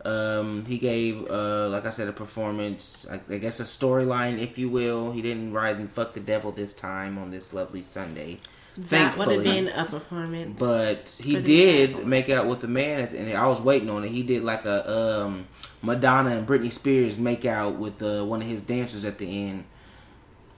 Um, 0.04 0.64
he 0.64 0.78
gave, 0.78 1.30
uh, 1.30 1.68
like 1.68 1.84
I 1.84 1.90
said, 1.90 2.08
a 2.08 2.12
performance. 2.12 3.06
I, 3.10 3.20
I 3.32 3.38
guess 3.38 3.60
a 3.60 3.64
storyline, 3.64 4.38
if 4.38 4.56
you 4.58 4.68
will. 4.68 5.12
He 5.12 5.20
didn't 5.20 5.52
ride 5.52 5.76
and 5.76 5.90
fuck 5.92 6.14
the 6.14 6.20
devil 6.20 6.52
this 6.52 6.72
time 6.72 7.18
on 7.18 7.30
this 7.30 7.52
lovely 7.52 7.82
Sunday. 7.82 8.40
That 8.76 9.18
would 9.18 9.28
have 9.28 9.44
been 9.44 9.68
a 9.68 9.84
performance. 9.84 10.58
But 10.58 11.18
he 11.22 11.40
did 11.40 11.90
example. 11.90 12.08
make 12.08 12.30
out 12.30 12.46
with 12.46 12.64
a 12.64 12.68
man, 12.68 13.00
at 13.00 13.12
the, 13.12 13.18
and 13.18 13.32
I 13.36 13.46
was 13.46 13.60
waiting 13.60 13.90
on 13.90 14.04
it. 14.04 14.10
He 14.10 14.22
did 14.22 14.42
like 14.42 14.64
a 14.64 14.90
um, 15.24 15.46
Madonna 15.82 16.30
and 16.30 16.46
Britney 16.46 16.72
Spears 16.72 17.18
make 17.18 17.44
out 17.44 17.76
with 17.76 18.02
uh, 18.02 18.24
one 18.24 18.40
of 18.40 18.48
his 18.48 18.62
dancers 18.62 19.04
at 19.04 19.18
the 19.18 19.48
end, 19.48 19.64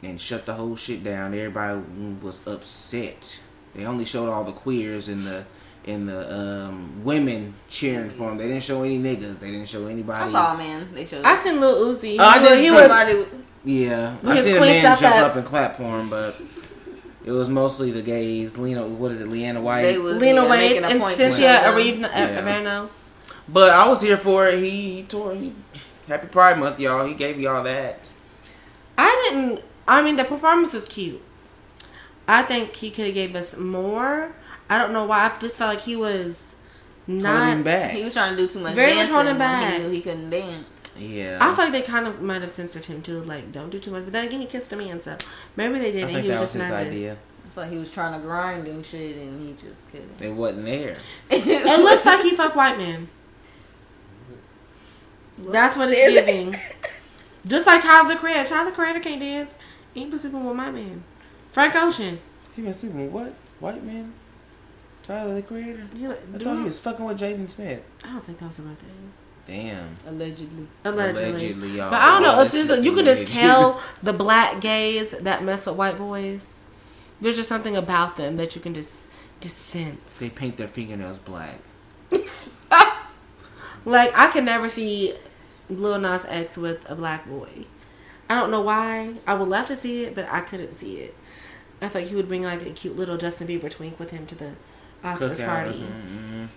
and 0.03 0.21
shut 0.21 0.47
the 0.47 0.55
whole 0.55 0.77
shit 0.77 1.05
down. 1.05 1.35
Everybody 1.35 1.87
was 2.23 2.41
upset. 2.47 3.41
They 3.75 3.85
only 3.87 4.05
showed 4.05 4.29
all 4.31 4.45
the 4.45 4.53
queers 4.53 5.09
and 5.09 5.27
the 5.27 5.45
and 5.85 6.09
the 6.09 6.33
um, 6.33 7.03
women 7.05 7.55
cheering 7.69 8.11
for 8.11 8.31
him. 8.31 8.39
They 8.39 8.47
didn't 8.47 8.63
show 8.63 8.83
any 8.83 8.99
niggas. 8.99 9.39
They 9.41 9.51
didn't 9.51 9.69
show 9.69 9.87
anybody. 9.87 10.21
I 10.21 10.29
saw 10.29 10.55
a 10.55 10.59
man. 10.59 10.95
They 10.95 11.07
showed. 11.07 11.25
I 11.25 11.39
seen 11.39 11.61
Lil 11.61 11.95
Uzi. 11.97 12.17
Oh, 12.21 12.25
I 12.25 12.39
He 12.39 12.49
did 12.49 12.59
he 12.59 12.65
see 12.67 12.71
was 12.71 12.81
Somebody, 12.81 13.27
Yeah, 13.65 14.17
I 14.25 14.41
seen 14.41 14.57
a 14.57 14.61
man 14.61 14.81
stuff 14.81 15.01
jump 15.01 15.15
that- 15.15 15.25
up 15.25 15.37
and 15.37 15.45
clap 15.47 15.77
for 15.77 15.83
him, 15.83 16.09
but 16.09 16.41
it 17.25 17.33
was 17.33 17.49
mostly 17.49 17.91
the 17.91 18.03
gays. 18.03 18.59
Lena, 18.59 18.87
what 18.87 19.13
is 19.13 19.21
it, 19.21 19.29
Leanna 19.29 19.61
White? 19.61 19.83
they 19.83 19.99
was 19.99 20.19
Lena 20.19 20.43
yeah, 20.43 20.49
Waithe 20.49 20.59
making 20.59 20.85
a 20.85 20.87
and 20.89 21.03
Cynthia 21.03 21.63
show 21.63 21.77
them. 21.77 22.01
Yeah. 22.03 22.87
But 23.49 23.71
I 23.71 23.89
was 23.89 24.01
here 24.03 24.17
for 24.17 24.47
it. 24.47 24.59
He 24.61 24.97
he 24.97 25.03
tore 25.03 25.35
he 25.35 25.53
Happy 26.07 26.29
Pride 26.29 26.59
Month, 26.59 26.79
y'all. 26.81 27.05
He 27.07 27.15
gave 27.15 27.41
y'all 27.41 27.63
that. 27.65 28.11
I 28.99 29.29
didn't. 29.31 29.65
I 29.89 30.03
mean, 30.03 30.17
the 30.17 30.25
performance 30.25 30.73
was 30.73 30.87
cute. 30.87 31.21
I 32.29 32.43
think 32.43 32.75
he 32.77 32.91
could 32.91 33.07
have 33.07 33.15
gave 33.15 33.35
us 33.35 33.57
more. 33.57 34.33
I 34.71 34.79
don't 34.79 34.93
know 34.93 35.05
why. 35.07 35.31
I 35.35 35.39
just 35.39 35.59
felt 35.59 35.75
like 35.75 35.85
he 35.85 35.97
was 35.97 36.55
Holding 37.07 37.23
not. 37.23 37.65
back. 37.65 37.91
He 37.93 38.05
was 38.05 38.13
trying 38.15 38.37
to 38.37 38.43
do 38.43 38.47
too 38.49 38.61
much 38.61 38.75
Very 38.75 38.91
much 38.91 39.09
dancing 39.09 39.15
holding 39.15 39.31
when 39.33 39.39
back. 39.39 39.73
he 39.75 39.79
knew 39.83 39.91
he 39.91 40.01
couldn't 40.01 40.31
dance. 40.31 40.97
yeah. 40.97 41.39
I 41.41 41.55
feel 41.55 41.65
like 41.65 41.73
they 41.73 41.83
kind 41.83 42.07
of 42.07 42.23
might 42.23 42.43
have 42.43 42.51
censored 42.51 42.85
him 42.87 43.03
too. 43.03 43.23
Like, 43.25 43.51
don't 43.53 43.71
do 43.71 43.79
too 43.81 43.91
much. 43.91 44.05
But 44.05 44.13
then 44.13 44.27
again, 44.29 44.41
he 44.41 44.47
kissed 44.47 44.73
a 44.73 44.77
man, 44.77 45.01
so 45.01 45.17
maybe 45.57 45.79
they 45.81 45.91
did, 45.93 46.05
I 46.05 46.07
and 46.07 46.11
think 46.13 46.23
he 46.23 46.29
that 46.29 46.35
was 46.35 46.41
was 46.43 46.53
just 46.53 46.63
his 46.63 46.71
nervous. 46.71 46.89
idea. 46.89 47.13
I 47.13 47.49
feel 47.55 47.65
like 47.65 47.73
he 47.73 47.79
was 47.79 47.91
trying 47.91 48.19
to 48.19 48.25
grind 48.27 48.69
and 48.69 48.87
shit, 48.87 49.17
and 49.17 49.43
he 49.45 49.53
just 49.53 49.91
couldn't. 49.91 50.21
It 50.23 50.33
wasn't 50.33 50.65
there. 50.65 50.97
It 51.31 51.81
looks 51.85 52.07
like 52.07 52.21
he 52.23 52.31
fucked 52.37 52.57
white 52.57 52.79
men. 52.79 53.09
That's 55.39 55.77
what 55.77 55.89
it's 55.91 56.13
giving. 56.25 56.55
Just 57.47 57.67
like 57.67 57.83
Tyler 57.83 58.09
the 58.15 58.17
Creator. 58.21 58.49
Tyler 58.49 58.71
the 58.71 58.77
Creator 58.77 59.01
can't 59.01 59.21
dance. 59.21 59.59
He 59.95 60.07
was 60.07 60.21
sleeping 60.23 60.45
with 60.45 60.57
my 60.57 60.71
man. 60.71 61.05
Frank 61.51 61.75
Ocean. 61.77 62.19
He 62.55 62.63
been 62.63 62.73
sleeping 62.73 63.05
with 63.05 63.13
what? 63.13 63.35
White 63.61 63.85
man? 63.85 64.13
Tyler 65.03 65.35
the 65.35 65.43
Creator? 65.43 65.87
You, 65.95 66.13
I 66.13 66.39
do 66.39 66.45
thought 66.45 66.59
he 66.59 66.65
was 66.65 66.79
fucking 66.79 67.05
with 67.05 67.19
Jaden 67.19 67.49
Smith. 67.49 67.83
I 68.05 68.09
don't 68.09 68.25
think 68.25 68.39
that 68.39 68.47
was 68.47 68.57
the 68.57 68.63
right 68.63 68.79
thing. 68.79 69.13
Damn. 69.47 69.95
Allegedly. 70.07 70.69
Allegedly. 70.85 71.31
Allegedly, 71.31 71.69
y'all. 71.77 71.91
But 71.91 72.01
I 72.01 72.13
don't 72.13 72.23
know. 72.23 72.43
It's 72.43 72.53
just 72.53 72.83
you 72.83 72.95
can 72.95 73.05
just 73.05 73.33
tell 73.33 73.83
the 74.03 74.13
black 74.13 74.61
gays 74.61 75.11
that 75.13 75.43
mess 75.43 75.67
with 75.67 75.77
white 75.77 75.99
boys. 75.99 76.59
There's 77.21 77.37
just 77.37 77.49
something 77.49 77.77
about 77.77 78.17
them 78.17 78.37
that 78.37 78.55
you 78.55 78.61
can 78.61 78.75
just 78.75 79.07
just 79.41 79.59
sense. 79.59 80.19
They 80.19 80.31
paint 80.31 80.57
their 80.57 80.69
fingernails 80.69 81.19
black. 81.19 81.59
Like 83.85 84.13
I 84.17 84.31
can 84.31 84.45
never 84.45 84.69
see 84.69 85.15
Lil 85.69 85.99
Nas 85.99 86.25
X 86.27 86.57
with 86.57 86.89
a 86.89 86.95
black 86.95 87.29
boy. 87.29 87.67
I 88.33 88.37
don't 88.41 88.51
know 88.51 88.63
why. 88.63 89.13
I 89.27 89.35
would 89.35 89.49
love 89.49 89.67
to 89.67 89.77
see 89.77 90.05
it, 90.05 90.15
but 90.15 90.27
I 90.31 90.41
couldn't 90.41 90.73
see 90.73 90.97
it. 91.01 91.15
I 91.83 91.89
feel 91.91 92.01
like 92.01 92.09
he 92.09 92.17
would 92.17 92.29
bring 92.29 92.45
like 92.45 92.63
a 92.65 92.71
cute 92.71 92.97
little 92.97 93.19
Justin 93.19 93.47
Bieber 93.47 93.71
twink 93.71 93.99
with 93.99 94.09
him 94.11 94.25
to 94.25 94.35
the 94.35 94.53
Oscars 95.05 95.37
Cookout. 95.39 95.47
party. 95.47 95.85
Mhm. 95.85 96.49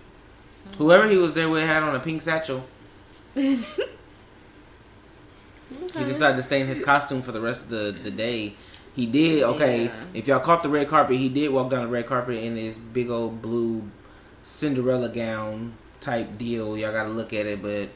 Whoever 0.78 1.06
he 1.06 1.18
was 1.18 1.34
there 1.34 1.50
with 1.50 1.64
had 1.66 1.82
on 1.82 1.94
a 1.94 2.00
pink 2.00 2.22
satchel. 2.22 2.64
He 5.96 6.04
decided 6.04 6.36
to 6.36 6.42
stay 6.42 6.60
in 6.60 6.66
his 6.66 6.80
costume 6.80 7.22
for 7.22 7.32
the 7.32 7.40
rest 7.40 7.64
of 7.64 7.68
the, 7.70 7.94
the 8.02 8.10
day. 8.10 8.54
He 8.94 9.04
did, 9.06 9.42
okay. 9.42 9.84
Yeah. 9.84 9.92
If 10.14 10.28
y'all 10.28 10.40
caught 10.40 10.62
the 10.62 10.68
red 10.68 10.88
carpet, 10.88 11.16
he 11.16 11.28
did 11.28 11.50
walk 11.50 11.70
down 11.70 11.82
the 11.82 11.88
red 11.90 12.06
carpet 12.06 12.36
in 12.42 12.56
his 12.56 12.76
big 12.76 13.10
old 13.10 13.42
blue 13.42 13.90
Cinderella 14.42 15.08
gown 15.08 15.74
type 16.00 16.38
deal. 16.38 16.78
Y'all 16.78 16.92
gotta 16.92 17.08
look 17.10 17.32
at 17.32 17.46
it, 17.46 17.60
but 17.62 17.88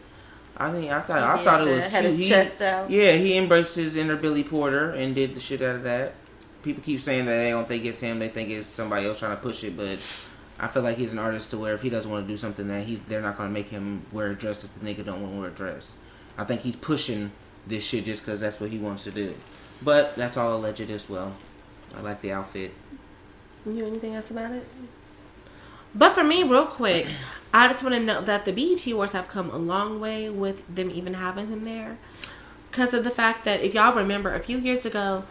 I 0.61 0.71
think 0.71 0.93
I 0.93 1.01
thought 1.01 1.19
I 1.41 1.43
thought 1.43 1.61
had 1.61 1.69
it 1.69 1.75
was 1.75 1.85
had 1.87 2.01
cute. 2.03 2.05
his 2.05 2.19
He- 2.19 2.29
chest 2.29 2.61
out. 2.63 2.91
Yeah, 2.91 3.13
he 3.13 3.37
embraced 3.39 3.75
his 3.77 3.97
inner 3.97 4.17
Billy 4.17 4.45
Porter 4.45 4.91
and 4.91 5.15
did 5.15 5.35
the 5.35 5.41
shit 5.41 5.63
out 5.63 5.77
of 5.77 5.83
that. 5.85 6.13
People 6.63 6.83
keep 6.83 7.01
saying 7.01 7.25
that 7.25 7.37
they 7.39 7.51
don't 7.51 7.67
think 7.67 7.85
it's 7.87 8.01
him; 8.01 8.19
they 8.19 8.29
think 8.29 8.51
it's 8.51 8.67
somebody 8.67 9.07
else 9.07 9.19
trying 9.21 9.35
to 9.37 9.43
push 9.43 9.65
it. 9.65 9.75
But 9.77 9.99
I 10.59 10.69
feel 10.69 10.83
like 10.83 10.99
he's 10.99 11.13
an 11.15 11.19
artist 11.19 11.51
to 11.53 11.59
where 11.59 11.73
if 11.73 11.81
he 11.81 11.89
doesn't 11.89 12.11
want 12.11 12.27
to 12.27 12.33
do 12.33 12.37
something, 12.37 12.69
that 12.69 12.85
he's 12.85 13.01
they're 13.09 13.23
not 13.23 13.39
gonna 13.39 13.49
make 13.49 13.71
him 13.71 14.05
wear 14.13 14.33
a 14.33 14.35
dress 14.35 14.63
if 14.63 14.75
the 14.79 14.81
nigga 14.85 15.03
don't 15.05 15.23
want 15.23 15.35
to 15.35 15.41
wear 15.41 15.49
a 15.49 15.53
dress. 15.53 15.93
I 16.37 16.45
think 16.45 16.61
he's 16.61 16.77
pushing 16.77 17.33
this 17.67 17.85
shit 17.87 18.05
just 18.05 18.23
because 18.25 18.41
that's 18.41 18.61
what 18.61 18.69
he 18.69 18.77
wants 18.79 19.05
to 19.05 19.11
do. 19.11 19.35
But 19.81 20.15
that's 20.17 20.37
all 20.37 20.55
alleged 20.55 20.91
as 20.91 21.09
well. 21.09 21.33
I 21.97 22.03
like 22.03 22.21
the 22.21 22.33
outfit. 22.33 22.73
You 23.65 23.73
know 23.73 23.87
anything 23.87 24.15
else 24.15 24.31
about 24.31 24.51
it? 24.53 24.67
But 25.95 26.15
for 26.15 26.23
me, 26.23 26.43
real 26.43 26.67
quick, 26.67 27.09
I 27.53 27.69
just 27.69 27.83
want 27.83 27.95
to 27.97 28.01
know 28.01 28.21
that 28.21 28.45
the 28.45 28.53
BET 28.53 28.87
Awards 28.87 29.13
have 29.13 29.29
come 29.29 29.51
a 29.51 29.57
long 29.59 30.01
way 30.01 30.31
with 30.31 30.63
them 30.73 30.91
even 30.91 31.15
having 31.15 31.49
him 31.49 31.65
there, 31.65 31.99
because 32.71 32.95
of 32.95 33.05
the 33.05 33.11
fact 33.11 33.45
that 33.45 33.61
if 33.61 33.75
y'all 33.75 33.95
remember 33.95 34.33
a 34.35 34.41
few 34.41 34.59
years 34.59 34.87
ago, 34.87 35.25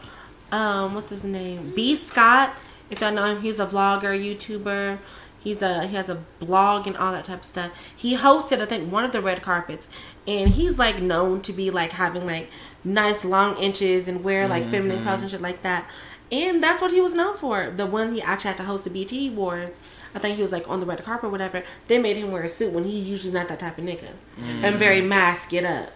um, 0.52 0.96
what's 0.96 1.12
his 1.12 1.24
name, 1.24 1.74
B 1.76 1.96
Scott. 1.96 2.54
If 2.90 3.02
y'all 3.02 3.14
know 3.14 3.26
him, 3.26 3.42
he's 3.42 3.60
a 3.60 3.66
vlogger, 3.66 4.18
YouTuber. 4.20 4.98
He's 5.42 5.62
a 5.62 5.88
he 5.88 5.96
has 5.96 6.10
a 6.10 6.16
blog 6.40 6.88
and 6.88 6.98
all 6.98 7.14
that 7.14 7.26
type 7.26 7.40
of 7.40 7.46
stuff. 7.46 7.72
He 7.96 8.18
hosted, 8.18 8.60
I 8.60 8.66
think, 8.66 8.92
one 8.92 9.06
of 9.06 9.14
the 9.14 9.22
red 9.22 9.42
carpets, 9.42 9.88
and 10.28 10.50
he's 10.50 10.78
like 10.78 11.02
known 11.02 11.42
to 11.44 11.54
be 11.54 11.72
like 11.72 11.92
having 11.92 12.26
like 12.26 12.50
nice 12.84 13.24
long 13.24 13.58
inches 13.58 14.08
and 14.08 14.24
wear 14.24 14.48
like 14.48 14.64
feminine 14.66 15.02
clothes 15.04 15.22
and 15.22 15.32
shit 15.32 15.42
like 15.42 15.62
that. 15.62 15.90
And 16.32 16.62
that's 16.62 16.82
what 16.82 16.92
he 16.92 17.00
was 17.00 17.16
known 17.16 17.38
for. 17.38 17.70
The 17.70 17.86
one 17.86 18.14
he 18.14 18.22
actually 18.22 18.50
had 18.50 18.58
to 18.58 18.64
host 18.64 18.84
the 18.84 18.90
BT 18.90 19.30
Awards, 19.30 19.80
I 20.16 20.20
think 20.20 20.36
he 20.36 20.42
was 20.42 20.52
like 20.52 20.68
on 20.70 20.80
the 20.80 20.86
red 20.86 21.04
carpet 21.04 21.26
or 21.26 21.30
whatever. 21.30 21.64
They 21.88 22.00
made 22.00 22.18
him 22.18 22.32
wear 22.32 22.44
a 22.44 22.50
suit 22.50 22.74
when 22.74 22.84
he's 22.84 23.08
usually 23.08 23.34
not 23.34 23.48
that 23.50 23.60
type 23.60 23.78
of 23.78 23.84
nigga, 23.84 24.12
mm. 24.40 24.64
and 24.64 24.76
very 24.78 25.02
mask 25.02 25.54
it 25.54 25.66
up, 25.66 25.92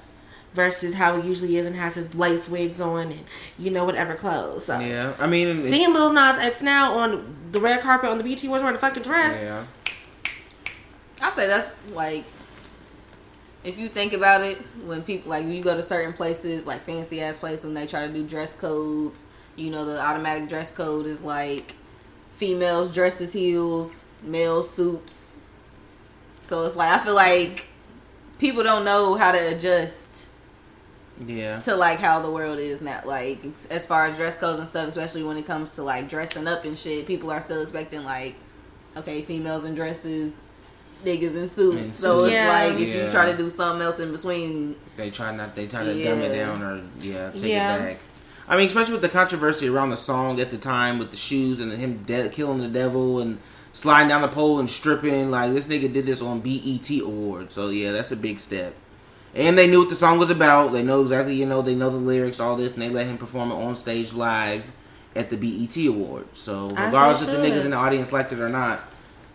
versus 0.54 0.94
how 0.94 1.20
he 1.20 1.28
usually 1.28 1.58
is 1.58 1.66
and 1.66 1.76
has 1.76 1.96
his 1.96 2.14
lace 2.14 2.48
wigs 2.48 2.80
on 2.80 3.12
and 3.12 3.24
you 3.58 3.72
know 3.72 3.86
whatever 3.86 4.16
clothes. 4.16 4.66
So 4.66 4.80
Yeah, 4.80 5.14
I 5.20 5.28
mean, 5.28 5.64
seeing 5.64 5.94
Lil 5.94 6.14
Nas 6.14 6.40
X 6.40 6.62
now 6.62 6.94
on 6.94 7.36
the 7.52 7.60
red 7.60 7.82
carpet 7.82 8.10
on 8.10 8.18
the 8.18 8.24
BT 8.24 8.48
Awards 8.48 8.64
wearing 8.64 8.78
a 8.78 8.80
fucking 8.80 9.04
dress. 9.04 9.36
yeah. 9.42 9.66
I 11.22 11.30
say 11.32 11.48
that's 11.48 11.68
like, 11.92 12.26
if 13.64 13.80
you 13.80 13.88
think 13.88 14.12
about 14.14 14.44
it, 14.44 14.58
when 14.86 15.04
people 15.04 15.30
like 15.30 15.46
you 15.46 15.62
go 15.62 15.76
to 15.76 15.84
certain 15.84 16.14
places, 16.14 16.66
like 16.66 16.82
fancy 16.82 17.22
ass 17.22 17.40
places, 17.40 17.66
and 17.66 17.76
they 17.76 17.88
try 17.88 18.06
to 18.06 18.14
do 18.14 18.24
dress 18.26 18.54
codes, 18.54 19.24
you 19.56 19.72
know, 19.72 19.86
the 19.86 20.00
automatic 20.00 20.50
dress 20.50 20.72
code 20.72 21.06
is 21.06 21.22
like 21.22 21.76
females 22.36 22.94
dresses 22.94 23.32
heels, 23.32 23.96
male 24.24 24.64
suits. 24.64 25.32
So 26.42 26.66
it's 26.66 26.76
like 26.76 26.90
I 27.00 27.04
feel 27.04 27.16
like 27.16 27.66
people 28.40 28.64
don't 28.64 28.84
know 28.86 29.16
how 29.16 29.32
to 29.32 29.56
adjust 29.56 30.28
Yeah. 31.26 31.60
to 31.62 31.76
like 31.76 32.00
how 32.00 32.20
the 32.22 32.32
world 32.32 32.60
is 32.60 32.82
now. 32.82 33.02
Like 33.06 33.40
as 33.70 33.86
far 33.86 34.08
as 34.08 34.18
dress 34.18 34.38
codes 34.38 34.60
and 34.60 34.68
stuff, 34.68 34.88
especially 34.90 35.24
when 35.24 35.38
it 35.38 35.46
comes 35.46 35.70
to 35.72 35.84
like 35.84 36.10
dressing 36.10 36.48
up 36.48 36.66
and 36.66 36.78
shit, 36.78 37.06
people 37.06 37.32
are 37.32 37.42
still 37.42 37.62
expecting 37.62 38.04
like, 38.04 38.36
okay, 38.98 39.22
females 39.22 39.66
in 39.66 39.74
dresses, 39.76 40.34
niggas 41.06 41.36
in 41.36 41.48
suits. 41.48 41.82
In 41.82 41.90
so 41.90 42.26
it's 42.26 42.36
like 42.36 42.80
if 42.82 42.88
Yeah. 42.88 43.06
you 43.06 43.10
try 43.12 43.32
to 43.32 43.38
do 43.38 43.50
something 43.50 43.82
else 43.82 44.00
in 44.00 44.12
between, 44.12 44.76
They 44.98 45.10
try 45.12 45.34
not. 45.36 45.56
They 45.56 45.68
try 45.68 45.84
to 45.84 46.04
dumb 46.04 46.20
it 46.20 46.36
down 46.36 46.62
or 46.62 46.82
yeah, 47.00 47.32
take 47.32 47.44
Yeah. 47.44 47.76
it 47.76 47.80
back. 47.80 47.98
I 48.46 48.58
mean, 48.58 48.68
especially 48.68 48.92
with 48.94 49.02
the 49.02 49.10
controversy 49.10 49.70
around 49.70 49.92
the 49.92 49.98
song 49.98 50.42
at 50.42 50.52
the 50.52 50.58
time 50.58 51.00
with 51.00 51.12
the 51.12 51.18
shoes 51.18 51.62
and 51.62 51.72
him 51.72 52.04
de- 52.06 52.28
killing 52.28 52.58
the 52.58 52.68
devil 52.68 53.22
and 53.22 53.38
sliding 53.74 54.08
down 54.08 54.22
the 54.22 54.28
pole 54.30 54.60
and 54.60 54.70
stripping. 54.70 55.32
Like 55.32 55.52
this 55.52 55.68
nigga 55.68 55.92
did 55.92 56.06
this 56.06 56.22
on 56.22 56.40
BET 56.40 56.90
Awards, 57.02 57.54
so 57.54 57.70
yeah, 57.70 57.92
that's 57.92 58.12
a 58.12 58.18
big 58.18 58.40
step. 58.40 58.74
And 59.36 59.58
they 59.58 59.68
knew 59.68 59.80
what 59.80 59.90
the 59.90 59.96
song 59.96 60.20
was 60.20 60.30
about. 60.30 60.72
They 60.74 60.84
know 60.84 61.02
exactly, 61.02 61.34
you 61.34 61.48
know, 61.48 61.64
they 61.64 61.74
know 61.74 61.90
the 61.90 61.98
lyrics, 61.98 62.40
all 62.40 62.56
this, 62.56 62.74
and 62.74 62.82
they 62.82 62.90
let 62.90 63.08
him 63.08 63.18
perform 63.18 63.52
it 63.52 63.56
on 63.56 63.76
stage 63.76 64.14
live 64.14 64.72
at 65.16 65.30
the 65.30 65.38
BET 65.38 65.76
Awards. 65.88 66.40
So 66.40 66.68
regardless 66.70 67.24
if 67.24 67.28
the 67.28 67.38
niggas 67.38 67.66
in 67.66 67.72
the 67.72 67.78
audience 67.78 68.12
liked 68.12 68.32
it 68.32 68.40
or 68.40 68.50
not, 68.50 68.82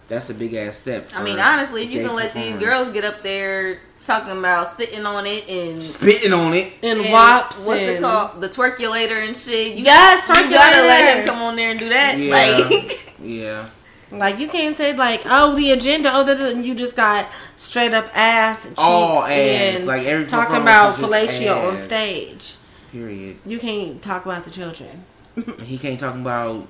that's 0.08 0.30
a 0.30 0.34
big 0.34 0.54
ass 0.54 0.76
step. 0.76 1.10
I 1.14 1.22
mean, 1.22 1.38
honestly, 1.38 1.82
if 1.82 1.90
you 1.90 2.04
can 2.04 2.14
let 2.14 2.32
these 2.32 2.56
girls 2.58 2.90
get 2.90 3.04
up 3.04 3.22
there 3.22 3.80
talking 4.04 4.38
about 4.38 4.68
sitting 4.68 5.04
on 5.04 5.26
it 5.26 5.48
and. 5.48 5.82
spitting 5.84 6.32
on 6.32 6.54
it. 6.54 6.72
And, 6.82 6.98
and 6.98 7.12
wops 7.12 7.64
what's 7.64 7.82
it 7.82 7.96
and 7.96 8.04
called? 8.04 8.40
The 8.40 8.48
Twerkulator 8.48 9.26
and 9.26 9.36
shit. 9.36 9.76
You, 9.76 9.84
Yes, 9.84 10.28
you 10.28 10.50
gotta 10.50 10.86
let 10.86 11.18
him 11.18 11.26
come 11.26 11.42
on 11.42 11.56
there 11.56 11.70
and 11.70 11.78
do 11.78 11.88
that. 11.90 12.16
Yeah. 12.18 12.32
Like, 12.32 13.14
Yeah. 13.22 13.68
Like 14.10 14.38
you 14.38 14.48
can't 14.48 14.76
say 14.76 14.94
like, 14.96 15.20
oh, 15.26 15.54
the 15.54 15.72
agenda. 15.72 16.10
Oh, 16.12 16.24
that 16.24 16.56
you 16.64 16.74
just 16.74 16.96
got 16.96 17.26
straight 17.56 17.92
up 17.92 18.08
ass, 18.14 18.62
cheeks, 18.64 18.74
All 18.78 19.22
ass. 19.24 19.30
and 19.30 19.86
Like, 19.86 20.04
every 20.06 20.26
talking 20.26 20.56
about 20.56 20.92
is 20.98 20.98
just 21.06 21.12
fellatio 21.40 21.72
on 21.74 21.80
stage. 21.82 22.56
Period. 22.90 23.36
You 23.44 23.58
can't 23.58 24.00
talk 24.00 24.24
about 24.24 24.44
the 24.44 24.50
children. 24.50 25.04
He 25.62 25.76
can't 25.78 26.00
talk 26.00 26.14
about 26.14 26.66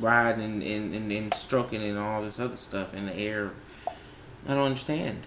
riding 0.00 0.44
and, 0.44 0.62
and, 0.62 0.94
and, 0.94 1.12
and 1.12 1.34
stroking 1.34 1.82
and 1.82 1.98
all 1.98 2.22
this 2.22 2.38
other 2.40 2.56
stuff 2.56 2.94
in 2.94 3.06
the 3.06 3.14
air. 3.16 3.50
I 4.46 4.54
don't 4.54 4.64
understand. 4.64 5.26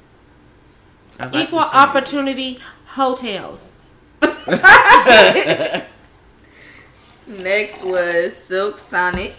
I'd 1.19 1.33
like 1.33 1.47
Equal 1.47 1.59
to 1.59 1.65
see- 1.65 1.77
opportunity 1.77 2.59
hotels. 2.85 3.75
Next 7.27 7.83
was 7.83 8.35
Silk 8.35 8.79
Sonic. 8.79 9.35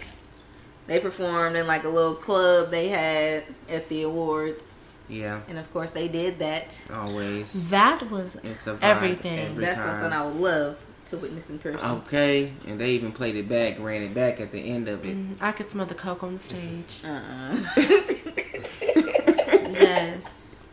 They 0.87 0.99
performed 0.99 1.55
in 1.55 1.65
like 1.67 1.83
a 1.85 1.89
little 1.89 2.15
club 2.15 2.69
they 2.71 2.89
had 2.89 3.43
at 3.69 3.87
the 3.89 4.03
awards, 4.03 4.73
Yeah, 5.07 5.41
and 5.47 5.57
of 5.57 5.71
course 5.73 5.91
they 5.91 6.07
did 6.09 6.39
that. 6.39 6.79
always. 6.93 7.69
That 7.69 8.09
was 8.11 8.35
It's 8.43 8.67
a 8.67 8.73
vibe 8.73 8.83
everything. 8.83 9.39
every 9.39 9.63
That's 9.65 9.79
time. 9.79 10.01
something 10.01 10.11
I 10.19 10.25
would 10.25 10.35
love 10.35 10.83
to 11.07 11.17
witness 11.17 11.49
in 11.49 11.59
person. 11.59 11.79
Okay, 11.89 12.51
and 12.67 12.79
they 12.79 12.91
even 12.91 13.11
played 13.13 13.35
it 13.35 13.47
back, 13.47 13.79
ran 13.79 14.01
it 14.03 14.13
back 14.13 14.39
at 14.41 14.51
the 14.51 14.59
end 14.59 14.87
of 14.89 15.05
it. 15.05 15.15
Mm, 15.15 15.37
I 15.41 15.51
could 15.53 15.69
smell 15.69 15.85
the 15.85 15.95
coke 15.95 16.21
on 16.23 16.33
the 16.33 16.39
stage. 16.39 17.01
Uh-uh. 17.05 17.57
yes. 19.73 20.65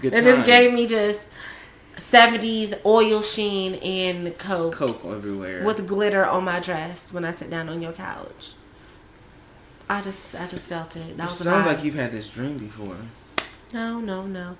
Good 0.00 0.14
It 0.14 0.24
just 0.24 0.44
gave 0.46 0.72
me 0.72 0.86
just 0.86 1.30
70s 1.96 2.74
oil 2.84 3.22
sheen 3.22 3.74
and 3.76 4.36
coke, 4.38 4.74
coke 4.74 5.04
everywhere. 5.04 5.64
with 5.64 5.86
glitter 5.86 6.24
on 6.24 6.44
my 6.44 6.58
dress 6.60 7.12
when 7.12 7.24
I 7.24 7.30
sit 7.30 7.50
down 7.50 7.68
on 7.68 7.80
your 7.82 7.92
couch. 7.92 8.52
I 9.98 10.00
just 10.02 10.34
I 10.34 10.46
just 10.46 10.68
felt 10.68 10.96
it. 10.96 11.16
That 11.16 11.24
it 11.24 11.26
was 11.26 11.38
sounds 11.38 11.66
like 11.66 11.84
you've 11.84 11.94
had 11.94 12.12
this 12.12 12.30
dream 12.30 12.58
before. 12.58 12.96
No, 13.72 14.00
no, 14.00 14.26
no. 14.26 14.56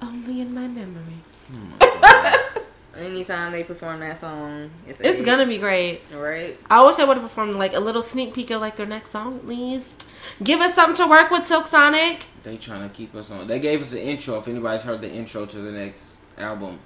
only 0.00 0.40
in 0.40 0.54
my 0.54 0.66
memory. 0.68 1.20
Anytime 2.94 3.52
they 3.52 3.64
perform 3.64 4.00
that 4.00 4.18
song, 4.18 4.70
it's, 4.86 5.00
It's 5.00 5.22
gonna 5.22 5.46
be 5.46 5.56
great. 5.56 6.02
right. 6.14 6.58
I 6.70 6.84
wish 6.84 6.98
I 6.98 7.04
would 7.04 7.16
have 7.16 7.24
performed 7.24 7.56
like 7.56 7.74
a 7.74 7.80
little 7.80 8.02
sneak 8.02 8.34
peek 8.34 8.50
of 8.50 8.60
like 8.60 8.76
their 8.76 8.84
next 8.86 9.10
song 9.10 9.36
at 9.38 9.46
least. 9.48 10.10
Give 10.42 10.60
us 10.60 10.74
something 10.74 10.96
to 11.02 11.08
work 11.10 11.30
with, 11.30 11.46
Silk 11.46 11.66
Sonic. 11.66 12.26
They 12.42 12.58
trying 12.58 12.86
to 12.86 12.94
keep 12.94 13.14
us 13.14 13.30
on. 13.30 13.46
They 13.46 13.60
gave 13.60 13.80
us 13.80 13.92
an 13.94 14.00
intro. 14.00 14.38
If 14.38 14.46
anybody's 14.46 14.82
heard 14.82 15.00
the 15.00 15.10
intro 15.10 15.46
to 15.46 15.56
the 15.58 15.72
next 15.72 16.16
album, 16.36 16.80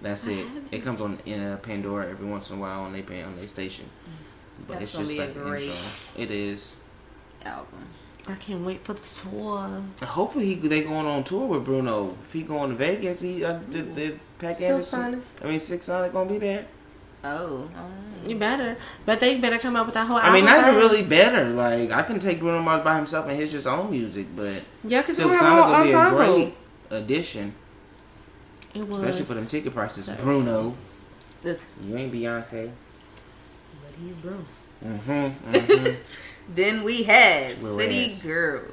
that's 0.00 0.26
it. 0.26 0.44
It 0.72 0.82
comes 0.82 1.00
on 1.00 1.18
in 1.26 1.40
uh, 1.40 1.58
Pandora 1.58 2.10
every 2.10 2.26
once 2.26 2.50
in 2.50 2.56
a 2.56 2.60
while 2.60 2.80
on 2.82 2.92
they 2.92 3.02
pay 3.02 3.22
on 3.22 3.36
their 3.36 3.46
station. 3.46 3.88
But 4.66 4.80
That's 4.80 4.86
it's 4.86 4.92
gonna 4.94 5.04
just 5.04 5.16
be 5.16 5.22
a 5.22 5.24
like 5.26 5.34
the 5.34 5.40
great- 5.42 5.62
intro. 5.62 5.76
It 6.16 6.30
is. 6.32 6.74
Album. 7.44 7.88
I 8.28 8.34
can't 8.36 8.64
wait 8.64 8.84
for 8.84 8.94
the 8.94 9.00
tour. 9.00 9.82
Hopefully 10.02 10.46
he, 10.46 10.54
they 10.54 10.84
going 10.84 11.06
on 11.06 11.24
tour 11.24 11.46
with 11.46 11.64
Bruno. 11.64 12.16
If 12.22 12.32
he 12.32 12.42
going 12.42 12.70
to 12.70 12.76
Vegas, 12.76 13.20
he 13.20 13.44
uh, 13.44 13.58
is, 13.72 13.96
is 13.96 14.18
Paak 14.38 14.60
Anderson. 14.60 15.22
I 15.42 15.46
mean, 15.48 15.58
Silk 15.58 15.82
Sonic 15.82 16.12
gonna 16.12 16.30
be 16.30 16.38
there. 16.38 16.66
Oh, 17.24 17.68
oh. 17.76 18.28
You 18.28 18.36
better, 18.36 18.76
but 19.06 19.20
they 19.20 19.38
better 19.38 19.58
come 19.58 19.76
up 19.76 19.86
with 19.86 19.94
that 19.94 20.06
whole. 20.06 20.18
I 20.18 20.32
mean, 20.32 20.46
album 20.46 20.64
not 20.64 20.74
even 20.74 20.80
really 20.80 21.08
better. 21.08 21.48
Like 21.50 21.90
I 21.90 22.02
can 22.02 22.20
take 22.20 22.38
Bruno 22.40 22.60
Mars 22.62 22.84
by 22.84 22.96
himself 22.96 23.28
and 23.28 23.36
his 23.36 23.50
just 23.50 23.66
own 23.66 23.90
music, 23.90 24.26
but 24.36 24.62
Yeah, 24.84 25.02
because 25.02 25.18
we 25.18 25.24
Silk 25.24 25.32
a 25.34 25.38
Sonic 25.38 25.64
whole 25.64 25.78
would 25.78 25.86
be 25.86 25.92
a 25.92 26.10
great 26.10 26.54
addition, 26.90 27.54
It 28.74 28.86
was. 28.86 28.98
especially 28.98 29.24
for 29.24 29.34
them 29.34 29.46
ticket 29.46 29.74
prices. 29.74 30.08
Bruno, 30.20 30.76
That's, 31.42 31.66
you 31.84 31.96
ain't 31.96 32.12
Beyonce. 32.12 32.70
but 33.82 33.92
he's 34.00 34.16
Bruno. 34.16 34.44
Mm-hmm. 34.84 35.10
mm-hmm. 35.10 35.94
Then 36.48 36.82
we 36.84 37.04
had 37.04 37.60
Whereas- 37.62 37.76
City 37.76 38.28
Girls. 38.28 38.72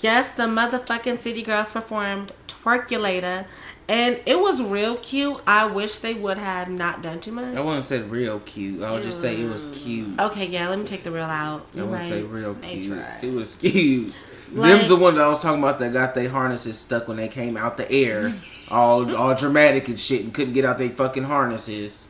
Yes, 0.00 0.30
the 0.30 0.44
motherfucking 0.44 1.18
City 1.18 1.42
Girls 1.42 1.70
performed 1.70 2.32
Twerkulator, 2.48 3.44
and 3.88 4.18
it 4.24 4.38
was 4.38 4.62
real 4.62 4.96
cute. 4.96 5.40
I 5.46 5.66
wish 5.66 5.98
they 5.98 6.14
would 6.14 6.38
have 6.38 6.68
not 6.70 7.02
done 7.02 7.20
too 7.20 7.32
much. 7.32 7.46
I 7.46 7.52
much. 7.56 7.64
wouldn't 7.64 7.86
say 7.86 8.00
real 8.00 8.40
cute. 8.40 8.82
I 8.82 8.92
would 8.92 9.02
just 9.02 9.20
say 9.20 9.36
it 9.40 9.50
was 9.50 9.66
cute. 9.72 10.18
Okay, 10.20 10.46
yeah, 10.46 10.68
let 10.68 10.78
me 10.78 10.84
take 10.86 11.02
the 11.02 11.10
real 11.10 11.24
out. 11.24 11.66
I 11.74 11.78
You're 11.78 11.86
wouldn't 11.86 12.08
say 12.08 12.22
right. 12.22 12.30
real 12.32 12.54
They 12.54 12.68
cute. 12.76 12.96
tried. 12.98 13.18
It 13.24 13.32
was 13.34 13.54
cute. 13.56 14.14
Like- 14.54 14.70
Them's 14.70 14.88
the 14.88 14.96
one 14.96 15.14
that 15.16 15.22
I 15.24 15.28
was 15.28 15.40
talking 15.40 15.62
about 15.62 15.78
that 15.80 15.92
got 15.92 16.14
their 16.14 16.28
harnesses 16.30 16.78
stuck 16.78 17.08
when 17.08 17.16
they 17.16 17.28
came 17.28 17.56
out 17.56 17.76
the 17.76 17.90
air, 17.90 18.32
all 18.70 19.14
all 19.16 19.34
dramatic 19.34 19.88
and 19.88 19.98
shit, 19.98 20.22
and 20.22 20.32
couldn't 20.32 20.52
get 20.54 20.64
out 20.64 20.78
their 20.78 20.90
fucking 20.90 21.24
harnesses. 21.24 22.01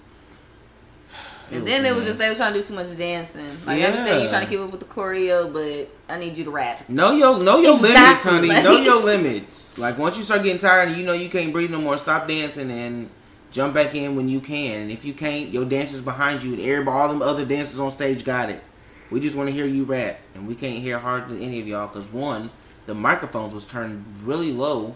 And 1.53 1.67
then 1.67 1.85
it 1.85 1.95
was 1.95 2.05
just 2.05 2.19
they 2.19 2.29
were 2.29 2.35
trying 2.35 2.53
to 2.55 2.61
do 2.61 2.65
too 2.65 2.75
much 2.75 2.97
dancing. 2.97 3.45
Like 3.67 3.81
I 3.81 3.85
understand 3.87 4.17
you 4.19 4.25
Yeah. 4.25 4.29
trying 4.31 4.45
to 4.45 4.51
keep 4.51 4.61
up 4.61 4.71
with 4.71 4.81
the 4.81 4.87
choreo, 4.87 5.53
but 5.53 5.89
I 6.13 6.19
need 6.19 6.37
you 6.39 6.45
to 6.45 6.51
rap. 6.51 6.89
Know 6.89 7.13
your 7.13 7.39
know 7.43 7.59
your 7.59 7.77
limits, 7.77 8.25
honey. 8.25 8.49
Like- 8.49 8.65
know 8.65 8.81
your 8.81 9.03
limits. 9.03 9.77
Like 9.79 9.99
once 9.99 10.17
you 10.17 10.23
start 10.23 10.43
getting 10.43 10.59
tired 10.61 10.89
and 10.89 10.97
you 10.97 11.05
know 11.05 11.13
you 11.13 11.29
can't 11.29 11.53
breathe 11.53 11.71
no 11.71 11.79
more, 11.81 11.97
stop 11.99 12.27
dancing 12.29 12.71
and 12.71 13.09
jump 13.51 13.75
back 13.75 13.95
in 13.95 14.17
when 14.17 14.29
you 14.29 14.41
can. 14.41 14.81
And 14.81 14.91
if 14.91 15.05
you 15.05 15.13
can't, 15.13 15.51
your 15.51 15.65
dancers 15.65 16.01
behind 16.01 16.43
you 16.43 16.55
and 16.55 16.63
everybody, 16.63 16.97
all 16.99 17.09
them 17.09 17.23
other 17.23 17.45
dancers 17.45 17.79
on 17.81 17.91
stage 17.91 18.25
got 18.25 18.49
it. 18.51 18.63
We 19.11 19.21
just 19.21 19.37
want 19.37 19.49
to 19.51 19.55
hear 19.55 19.67
you 19.67 19.85
rap, 19.85 20.19
and 20.35 20.49
we 20.49 20.55
can't 20.55 20.79
hear 20.83 20.99
hardly 20.99 21.45
any 21.45 21.61
of 21.61 21.67
y'all 21.69 21.87
because 21.87 22.11
one, 22.11 22.49
the 22.87 22.95
microphones 22.95 23.53
was 23.53 23.67
turned 23.67 24.05
really 24.25 24.53
low, 24.53 24.95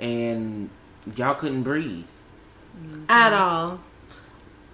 and 0.00 0.70
y'all 1.14 1.34
couldn't 1.34 1.62
breathe. 1.62 2.04
at 3.08 3.32
all. 3.32 3.80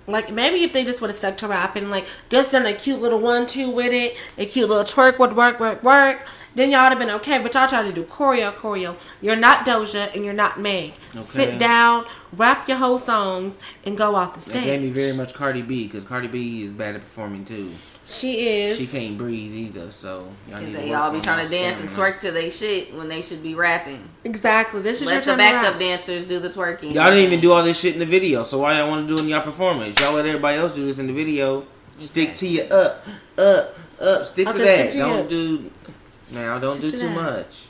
Like 0.06 0.32
maybe 0.32 0.62
if 0.64 0.72
they 0.72 0.84
just 0.84 1.00
would 1.00 1.08
have 1.08 1.16
stuck 1.16 1.36
to 1.38 1.48
rapping, 1.48 1.88
like 1.88 2.04
just 2.28 2.52
done 2.52 2.66
a 2.66 2.74
cute 2.74 3.00
little 3.00 3.20
one 3.20 3.46
two 3.46 3.70
with 3.70 3.92
it, 3.92 4.16
a 4.36 4.44
cute 4.44 4.68
little 4.68 4.84
twerk 4.84 5.18
would 5.18 5.34
work, 5.34 5.58
work, 5.58 5.82
work. 5.82 6.26
Then 6.54 6.70
y'all 6.70 6.82
would 6.82 6.90
have 6.90 6.98
been 6.98 7.10
okay. 7.16 7.42
But 7.42 7.54
y'all 7.54 7.66
tried 7.66 7.86
to 7.86 7.92
do 7.92 8.04
choreo, 8.04 8.52
choreo. 8.52 8.96
You're 9.20 9.36
not 9.36 9.66
Doja 9.66 10.14
and 10.14 10.24
you're 10.24 10.34
not 10.34 10.60
Meg. 10.60 10.92
Okay. 11.10 11.22
Sit 11.22 11.58
down, 11.58 12.06
rap 12.36 12.68
your 12.68 12.76
whole 12.76 12.98
songs, 12.98 13.58
and 13.84 13.96
go 13.96 14.14
off 14.14 14.34
the 14.34 14.40
stage. 14.40 14.56
That 14.56 14.64
gave 14.64 14.82
me 14.82 14.90
very 14.90 15.12
much 15.12 15.34
Cardi 15.34 15.62
B 15.62 15.84
because 15.86 16.04
Cardi 16.04 16.28
B 16.28 16.64
is 16.64 16.72
bad 16.72 16.94
at 16.94 17.00
performing 17.00 17.44
too. 17.44 17.72
She 18.06 18.46
is. 18.46 18.76
She 18.76 18.86
can't 18.86 19.16
breathe 19.16 19.54
either, 19.54 19.90
so 19.90 20.28
y'all 20.48 20.60
need 20.60 20.74
they 20.74 20.92
all 20.92 21.10
be 21.10 21.20
trying 21.22 21.42
to 21.44 21.50
dance 21.50 21.80
and 21.80 21.88
twerk 21.88 22.20
to 22.20 22.30
they 22.30 22.50
shit 22.50 22.94
when 22.94 23.08
they 23.08 23.22
should 23.22 23.42
be 23.42 23.54
rapping. 23.54 24.06
exactly. 24.24 24.82
This 24.82 25.00
is 25.00 25.06
Let 25.06 25.24
your 25.24 25.36
the 25.36 25.42
time 25.42 25.52
to 25.52 25.56
backup 25.58 25.70
rap. 25.72 25.80
dancers 25.80 26.24
do 26.26 26.38
the 26.38 26.50
twerking. 26.50 26.92
Y'all 26.92 27.06
didn't 27.10 27.24
even 27.24 27.40
do 27.40 27.52
all 27.52 27.62
this 27.62 27.80
shit 27.80 27.94
in 27.94 28.00
the 28.00 28.06
video, 28.06 28.44
so 28.44 28.58
why 28.58 28.78
y'all 28.78 28.88
want 28.90 29.08
to 29.08 29.16
do 29.16 29.20
it 29.20 29.24
in 29.24 29.30
y'all 29.30 29.40
performance? 29.40 29.98
Y'all 30.00 30.12
let 30.12 30.26
everybody 30.26 30.58
else 30.58 30.72
do 30.72 30.84
this 30.84 30.98
in 30.98 31.06
the 31.06 31.14
video. 31.14 31.66
Stick 31.98 32.34
to 32.34 32.46
your 32.46 32.70
up, 32.70 33.06
up, 33.38 33.74
up. 34.00 34.26
Stick 34.26 34.48
to 34.48 34.52
that. 34.52 34.90
stick 34.90 34.92
to 34.92 34.98
don't 34.98 35.28
do 35.30 35.70
now. 36.30 36.58
Don't 36.58 36.76
Stick 36.78 36.90
do 36.90 36.96
to 36.98 37.02
too 37.04 37.08
that. 37.08 37.14
much. 37.14 37.66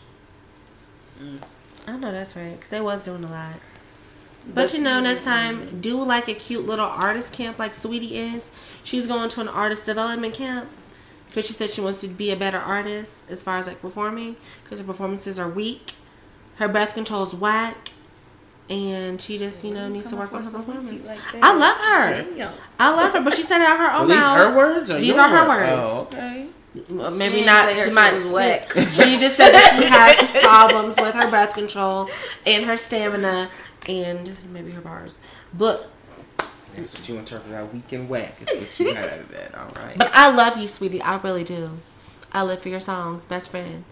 I 1.87 1.97
know 1.97 2.11
that's 2.12 2.35
right 2.35 2.55
because 2.55 2.70
they 2.70 2.80
was 2.80 3.05
doing 3.05 3.22
a 3.24 3.30
lot. 3.30 3.55
But 4.47 4.55
But- 4.55 4.74
you 4.74 4.80
know, 4.80 5.01
next 5.01 5.20
mm-hmm. 5.22 5.61
time 5.68 5.80
do 5.80 6.03
like 6.03 6.28
a 6.28 6.35
cute 6.35 6.66
little 6.66 6.87
artist 6.87 7.32
camp 7.32 7.59
like 7.59 7.72
Saweetie 7.72 8.12
is. 8.35 8.51
She's 8.85 9.07
going 9.09 9.28
to 9.30 9.41
an 9.41 9.49
artist 9.49 9.85
development 9.87 10.35
camp 10.35 10.68
because 11.26 11.47
she 11.47 11.53
said 11.53 11.70
she 11.70 11.80
wants 11.80 12.01
to 12.03 12.09
be 12.09 12.30
a 12.30 12.37
better 12.37 12.59
artist 12.59 13.24
as 13.28 13.43
far 13.43 13.59
as 13.59 13.66
like 13.66 13.80
performing 13.82 14.37
because 14.62 14.78
her 14.78 14.85
performances 14.87 15.39
are 15.39 15.49
weak. 15.49 15.95
Her 16.57 16.68
breath 16.68 16.95
control 16.95 17.24
is 17.24 17.35
whack, 17.35 17.91
and 18.70 19.20
she 19.20 19.39
just 19.39 19.64
you 19.64 19.74
know 19.74 19.89
needs 19.89 20.09
to 20.11 20.16
work 20.16 20.32
on 20.32 20.45
her 20.45 20.51
performance. 20.51 21.11
I 21.43 21.57
love 21.57 21.76
her. 21.78 22.49
I 22.78 22.95
love 22.95 23.12
her, 23.12 23.22
but 23.22 23.35
she 23.35 23.43
said 23.43 23.61
it 23.61 23.66
out 23.66 23.78
her 23.78 23.85
Are 23.91 24.03
own 24.03 24.09
these 24.09 24.16
mouth. 24.18 24.37
her 24.37 24.57
words? 24.57 24.91
Or 24.91 25.01
These 25.01 25.16
are 25.16 25.28
her 25.28 25.49
words? 25.49 25.61
words. 25.82 25.82
Oh, 25.82 26.09
okay. 26.12 26.49
Well, 26.91 27.11
She 27.12 27.18
maybe 27.18 27.35
didn't 27.37 27.47
not 27.47 27.68
say 27.68 27.80
to 27.82 27.91
my 27.93 28.12
was. 28.12 28.32
She 28.95 29.16
just 29.18 29.37
said 29.37 29.51
that 29.53 29.78
she 29.80 29.87
has 29.87 30.43
problems 30.45 30.97
with 30.97 31.14
her 31.14 31.28
breath 31.30 31.55
control 31.55 32.09
and 32.47 32.64
her 32.64 32.76
stamina 32.76 33.49
and 33.89 34.37
maybe 34.53 34.70
her 34.72 34.80
bars. 34.80 35.18
But 35.53 35.89
That's 36.76 36.94
what 36.98 37.08
you 37.08 37.16
interpret 37.18 37.54
out 37.54 37.72
weak 37.72 37.92
and 37.92 38.08
whack. 38.08 38.36
Is 38.42 38.60
what 38.60 38.80
you 38.80 38.94
got 38.94 39.04
out 39.04 39.18
of 39.20 39.28
that. 39.30 39.54
All 39.54 39.68
right. 39.84 39.96
but 39.96 40.10
I 40.14 40.30
love 40.34 40.56
you, 40.58 40.64
Saweetie. 40.68 41.02
I 41.02 41.16
really 41.16 41.44
do. 41.44 41.78
I 42.32 42.42
live 42.42 42.60
for 42.60 42.68
your 42.68 42.80
songs. 42.80 43.24
Best 43.24 43.50
friend 43.50 43.84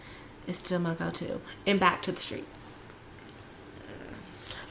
is 0.47 0.57
still 0.57 0.79
my 0.81 0.95
go-to. 0.95 1.41
And 1.67 1.79
back 1.79 2.03
to 2.03 2.13
the 2.13 2.21
streets. 2.21 2.77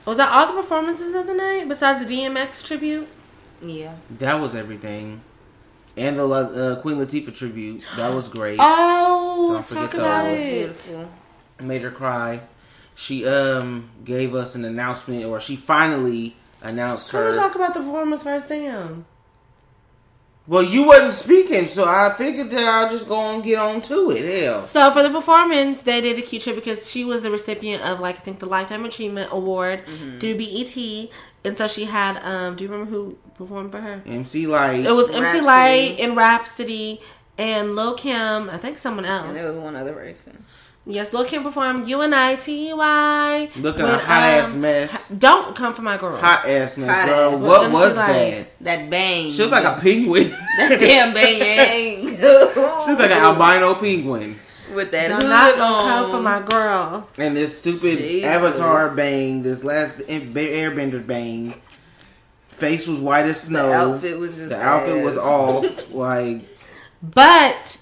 Was 0.05 0.17
that 0.17 0.29
all 0.31 0.47
the 0.47 0.61
performances 0.61 1.13
of 1.13 1.27
the 1.27 1.33
night 1.33 1.67
besides 1.67 2.05
the 2.05 2.13
DMX 2.13 2.65
tribute? 2.65 3.07
Yeah. 3.61 3.95
That 4.09 4.35
was 4.35 4.55
everything. 4.55 5.21
And 5.95 6.17
the 6.17 6.27
uh, 6.27 6.81
Queen 6.81 6.97
Latifah 6.97 7.33
tribute. 7.35 7.83
That 7.97 8.13
was 8.13 8.27
great. 8.27 8.59
Oh, 9.33 9.47
Don't 9.47 9.55
let's 9.55 9.73
talk 9.73 9.93
about 9.93 10.23
those. 10.25 10.37
it. 10.37 10.67
Beautiful. 10.87 11.09
made 11.63 11.81
her 11.81 11.91
cry. 11.91 12.41
She 12.95 13.25
um 13.25 13.89
gave 14.05 14.35
us 14.35 14.53
an 14.55 14.63
announcement, 14.65 15.25
or 15.25 15.39
she 15.39 15.55
finally 15.55 16.35
announced 16.61 17.11
Can 17.11 17.19
we 17.21 17.25
her. 17.27 17.33
talk 17.35 17.55
about 17.55 17.73
the 17.73 17.79
performance 17.81 18.23
first? 18.23 18.49
Damn. 18.49 19.05
well, 20.47 20.63
you 20.63 20.85
wasn't 20.87 21.13
speaking, 21.13 21.67
so 21.67 21.85
I 21.87 22.13
figured 22.17 22.49
that 22.51 22.65
I'll 22.65 22.89
just 22.89 23.07
go 23.07 23.17
and 23.19 23.43
get 23.43 23.59
on 23.59 23.81
to 23.81 24.11
it. 24.11 24.43
Hell, 24.43 24.61
So 24.61 24.91
for 24.91 25.03
the 25.03 25.09
performance, 25.09 25.81
they 25.83 26.01
did 26.01 26.17
a 26.17 26.21
cute 26.21 26.41
trip 26.41 26.55
because 26.55 26.89
she 26.89 27.05
was 27.05 27.21
the 27.21 27.31
recipient 27.31 27.83
of 27.83 27.99
like 27.99 28.17
I 28.17 28.19
think 28.19 28.39
the 28.39 28.47
Lifetime 28.47 28.83
Achievement 28.85 29.29
Award 29.31 29.83
through 30.19 30.37
BET, 30.37 31.09
and 31.45 31.57
so 31.57 31.67
she 31.67 31.85
had 31.85 32.17
um. 32.23 32.55
Do 32.55 32.63
you 32.63 32.69
remember 32.69 32.91
who 32.91 33.17
performed 33.35 33.71
for 33.71 33.79
her? 33.81 34.01
MC 34.05 34.47
Lyte. 34.47 34.85
It 34.85 34.91
was 34.93 35.09
MC 35.09 35.41
Lyte 35.41 35.99
and 35.99 36.15
Rapsody 36.17 36.99
and 37.37 37.75
Lil 37.75 37.95
Kim. 37.95 38.49
I 38.49 38.57
think 38.57 38.77
someone 38.77 39.05
else. 39.05 39.27
And 39.27 39.37
there 39.37 39.47
was 39.47 39.57
one 39.57 39.75
other 39.75 39.93
person. 39.93 40.43
Yes, 40.85 41.13
Lil 41.13 41.25
Kim 41.25 41.43
performed 41.43 41.85
UNITY. 41.87 42.73
looking 42.73 43.61
with, 43.61 43.93
a 43.93 43.97
hot 43.99 44.23
ass 44.23 44.53
um, 44.53 44.61
mess. 44.61 45.09
Don't 45.09 45.55
come 45.55 45.75
for 45.75 45.83
my 45.83 45.95
girl. 45.97 46.17
Hot 46.17 46.45
ass 46.47 46.75
mess, 46.75 46.89
Hot 46.89 47.07
girl. 47.07 47.35
ass. 47.35 47.41
What 47.41 47.63
MC 47.65 47.73
was 47.73 47.95
Lyte. 47.95 48.07
that? 48.07 48.47
That 48.61 48.89
bang. 48.89 49.31
She 49.31 49.37
looked 49.43 49.51
like 49.51 49.63
a 49.77 49.79
penguin. 49.79 50.29
that 50.57 50.79
damn 50.79 51.13
bang. 51.13 51.99
she 52.17 52.21
looked 52.91 52.99
like 52.99 53.11
an 53.11 53.17
albino 53.23 53.75
penguin. 53.75 54.39
With 54.73 54.91
that 54.91 55.09
Do 55.09 55.13
hood 55.15 55.23
not 55.25 55.51
on. 55.53 55.57
gonna 55.59 55.81
come 55.83 56.11
for 56.11 56.21
my 56.21 56.39
girl. 56.49 57.09
And 57.17 57.35
this 57.35 57.59
stupid 57.59 57.97
Jesus. 57.99 58.25
Avatar 58.27 58.95
bang, 58.95 59.43
this 59.43 59.63
last 59.63 59.97
Airbender 59.97 61.05
bang. 61.05 61.53
Face 62.49 62.87
was 62.87 63.01
white 63.01 63.25
as 63.25 63.39
The 63.41 63.47
snow. 63.47 63.69
outfit 63.71 64.17
was 64.17 64.35
just 64.35 64.49
The 64.49 64.59
outfit 64.61 65.03
was 65.03 65.17
ass. 65.17 65.23
off. 65.23 65.91
Like 65.93 66.41
But 67.03 67.77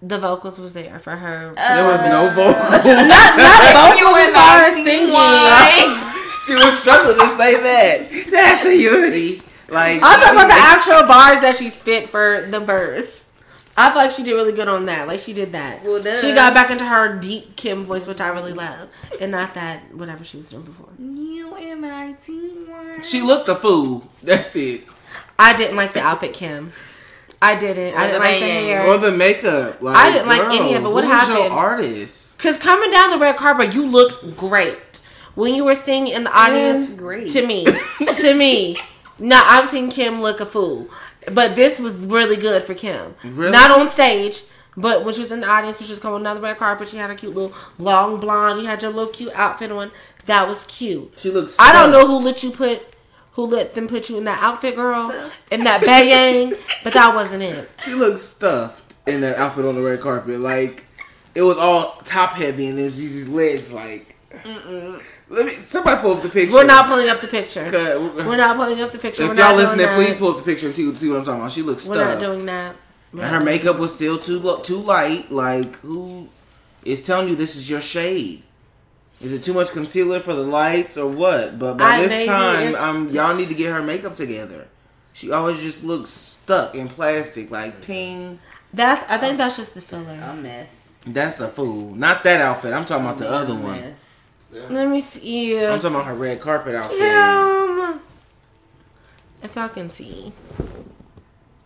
the 0.00 0.18
vocals 0.18 0.58
was 0.58 0.74
there 0.74 0.98
for 0.98 1.16
her. 1.16 1.52
there 1.54 1.84
was 1.86 2.00
no 2.02 2.26
Uh, 2.26 2.34
vocal. 2.34 2.62
vocals 2.62 3.98
You 3.98 4.08
as 4.16 4.32
far 4.32 4.62
as 4.64 4.74
and 4.76 4.86
singing. 4.86 6.04
She 6.46 6.54
was 6.54 6.78
struggling 6.78 7.16
to 7.18 7.36
say 7.36 7.60
that. 7.60 8.08
That's 8.30 8.64
a 8.64 8.74
unity. 8.74 9.42
Like 9.68 10.00
I'm 10.02 10.18
talking 10.20 10.36
about 10.38 10.46
the 10.48 10.54
actual 10.54 11.06
bars 11.06 11.42
that 11.42 11.56
she 11.58 11.68
spit 11.68 12.08
for 12.08 12.46
the 12.48 12.60
verse. 12.60 13.24
I 13.76 13.90
feel 13.92 14.02
like 14.02 14.12
she 14.12 14.22
did 14.22 14.32
really 14.32 14.52
good 14.54 14.66
on 14.68 14.86
that. 14.86 15.06
Like 15.08 15.20
she 15.20 15.34
did 15.34 15.52
that. 15.52 15.84
Well, 15.84 16.02
duh. 16.02 16.16
she 16.16 16.32
got 16.32 16.54
back 16.54 16.70
into 16.70 16.86
her 16.86 17.18
deep 17.18 17.54
Kim 17.56 17.84
voice, 17.84 18.06
which 18.06 18.20
I 18.20 18.28
really 18.28 18.54
love, 18.54 18.88
and 19.20 19.30
not 19.30 19.54
that 19.54 19.94
whatever 19.94 20.24
she 20.24 20.38
was 20.38 20.48
doing 20.50 20.62
before. 20.62 20.88
You 20.98 21.54
and 21.54 21.82
my 21.82 22.12
teamwork. 22.12 23.04
She 23.04 23.20
looked 23.20 23.48
a 23.48 23.54
fool. 23.54 24.08
That's 24.22 24.56
it. 24.56 24.84
I 25.38 25.54
didn't 25.56 25.76
like 25.76 25.92
the 25.92 26.00
outfit, 26.02 26.32
Kim. 26.32 26.72
I 27.40 27.54
didn't. 27.54 27.94
I 27.96 28.06
didn't 28.06 28.12
the 28.14 28.18
like 28.18 28.40
the 28.40 28.46
hair. 28.46 28.86
Or 28.86 28.98
the 28.98 29.12
makeup. 29.12 29.80
Like, 29.82 29.96
I 29.96 30.10
didn't 30.12 30.26
like 30.28 30.40
girl, 30.42 30.52
any 30.52 30.74
of 30.74 30.84
it. 30.84 30.88
What 30.88 31.04
who's 31.04 31.10
Your 31.12 31.20
happened? 31.20 31.52
artist. 31.54 32.38
Cause 32.38 32.58
coming 32.58 32.90
down 32.90 33.10
the 33.10 33.18
red 33.18 33.36
carpet, 33.36 33.74
you 33.74 33.86
looked 33.88 34.36
great. 34.36 34.78
when 35.34 35.54
you 35.54 35.64
were 35.64 35.74
singing 35.74 36.12
in 36.14 36.24
the 36.24 36.36
audience, 36.36 36.92
Great. 36.94 37.30
to 37.30 37.46
me, 37.46 37.64
to 38.16 38.34
me, 38.34 38.76
no, 39.18 39.40
I've 39.44 39.68
seen 39.68 39.90
Kim 39.90 40.20
look 40.20 40.40
a 40.40 40.46
fool, 40.46 40.88
but 41.32 41.54
this 41.56 41.78
was 41.80 42.06
really 42.06 42.36
good 42.36 42.62
for 42.62 42.74
Kim. 42.74 43.14
Really? 43.24 43.50
Not 43.52 43.70
on 43.76 43.88
stage, 43.90 44.42
but 44.76 45.04
when 45.04 45.14
she 45.14 45.20
was 45.22 45.32
in 45.32 45.40
the 45.40 45.48
audience, 45.48 45.78
when 45.78 45.86
she 45.86 45.92
was 45.92 45.98
coming 46.00 46.24
on 46.26 46.36
the 46.36 46.42
red 46.42 46.58
carpet, 46.58 46.88
she 46.88 46.96
had 46.96 47.10
a 47.10 47.16
cute 47.16 47.34
little 47.34 47.56
long 47.78 48.20
blonde. 48.20 48.60
You 48.60 48.66
had 48.66 48.82
your 48.82 48.92
little 48.92 49.12
cute 49.12 49.32
outfit 49.34 49.72
on. 49.72 49.90
That 50.26 50.46
was 50.46 50.64
cute. 50.66 51.12
She 51.16 51.30
looks. 51.30 51.56
I 51.58 51.72
don't 51.72 51.90
know 51.90 52.06
who 52.06 52.18
let 52.18 52.42
you 52.44 52.50
put, 52.52 52.84
who 53.38 53.46
let 53.46 53.72
them 53.74 53.86
put 53.86 54.10
you 54.10 54.18
in 54.18 54.24
that 54.24 54.42
outfit, 54.42 54.74
girl, 54.74 55.12
in 55.52 55.62
that 55.62 55.80
bayang, 55.80 56.58
but 56.82 56.92
that 56.92 57.14
wasn't 57.14 57.40
it. 57.40 57.70
She 57.84 57.94
looks 57.94 58.20
stuffed 58.20 58.96
in 59.06 59.20
that 59.20 59.36
outfit 59.36 59.64
on 59.64 59.76
the 59.76 59.80
red 59.80 60.00
carpet. 60.00 60.40
Like 60.40 60.84
it 61.36 61.42
was 61.42 61.56
all 61.56 62.02
top 62.04 62.32
heavy, 62.32 62.66
and 62.66 62.76
there's 62.76 62.96
these 62.96 63.28
legs. 63.28 63.72
Like, 63.72 64.16
let 65.28 65.46
me. 65.46 65.52
Somebody 65.52 66.00
pull 66.00 66.16
up 66.16 66.22
the 66.24 66.30
picture. 66.30 66.52
We're 66.52 66.66
not 66.66 66.88
pulling 66.88 67.08
up 67.08 67.20
the 67.20 67.28
picture. 67.28 67.66
Okay, 67.66 67.96
We're 68.26 68.36
not 68.36 68.56
pulling 68.56 68.80
up 68.80 68.90
the 68.90 68.98
picture. 68.98 69.22
If 69.22 69.28
We're 69.28 69.36
y'all 69.36 69.54
listening, 69.54 69.86
doing 69.86 70.04
please 70.04 70.16
pull 70.16 70.30
up 70.32 70.38
the 70.38 70.42
picture 70.42 70.66
and 70.66 70.74
see, 70.74 70.92
see 70.96 71.08
what 71.08 71.18
I'm 71.18 71.24
talking 71.24 71.40
about. 71.40 71.52
She 71.52 71.62
looks 71.62 71.86
We're 71.86 71.94
stuffed. 71.94 72.20
not 72.20 72.32
doing 72.32 72.46
that. 72.46 72.74
And 73.12 73.20
her 73.20 73.40
makeup 73.40 73.78
was 73.78 73.94
still 73.94 74.18
too 74.18 74.58
too 74.64 74.78
light. 74.78 75.30
Like 75.30 75.76
who 75.76 76.28
is 76.84 77.04
telling 77.04 77.28
you 77.28 77.36
this 77.36 77.54
is 77.54 77.70
your 77.70 77.80
shade? 77.80 78.42
Is 79.20 79.32
it 79.32 79.42
too 79.42 79.52
much 79.52 79.70
concealer 79.70 80.20
for 80.20 80.32
the 80.34 80.44
lights 80.44 80.96
or 80.96 81.08
what? 81.08 81.58
But 81.58 81.78
by 81.78 81.84
I- 81.84 82.06
this 82.06 82.26
time, 82.26 82.68
it's- 82.68 82.82
um, 82.82 83.08
y'all 83.08 83.34
need 83.34 83.48
to 83.48 83.54
get 83.54 83.72
her 83.72 83.82
makeup 83.82 84.14
together. 84.14 84.66
She 85.12 85.32
always 85.32 85.60
just 85.60 85.82
looks 85.82 86.10
stuck 86.10 86.74
in 86.76 86.88
plastic, 86.88 87.50
like 87.50 87.80
ting. 87.80 88.38
That's. 88.72 89.02
I 89.10 89.16
think 89.18 89.38
that's 89.38 89.56
just 89.56 89.74
the 89.74 89.80
filler. 89.80 90.18
A 90.22 90.34
mess. 90.36 90.92
That's 91.06 91.40
a 91.40 91.48
fool. 91.48 91.94
Not 91.94 92.22
that 92.24 92.40
outfit. 92.40 92.72
I'm 92.72 92.84
talking 92.84 93.04
about 93.06 93.18
the 93.18 93.28
other 93.28 93.54
one. 93.54 93.80
Mess. 93.80 94.26
Let 94.70 94.88
me 94.88 95.00
see. 95.00 95.58
I'm 95.58 95.80
talking 95.80 95.96
about 95.96 96.06
her 96.06 96.14
red 96.14 96.40
carpet 96.40 96.74
outfit. 96.76 96.98
Kim. 96.98 98.00
If 99.42 99.54
y'all 99.56 99.68
can 99.68 99.88
see, 99.90 100.32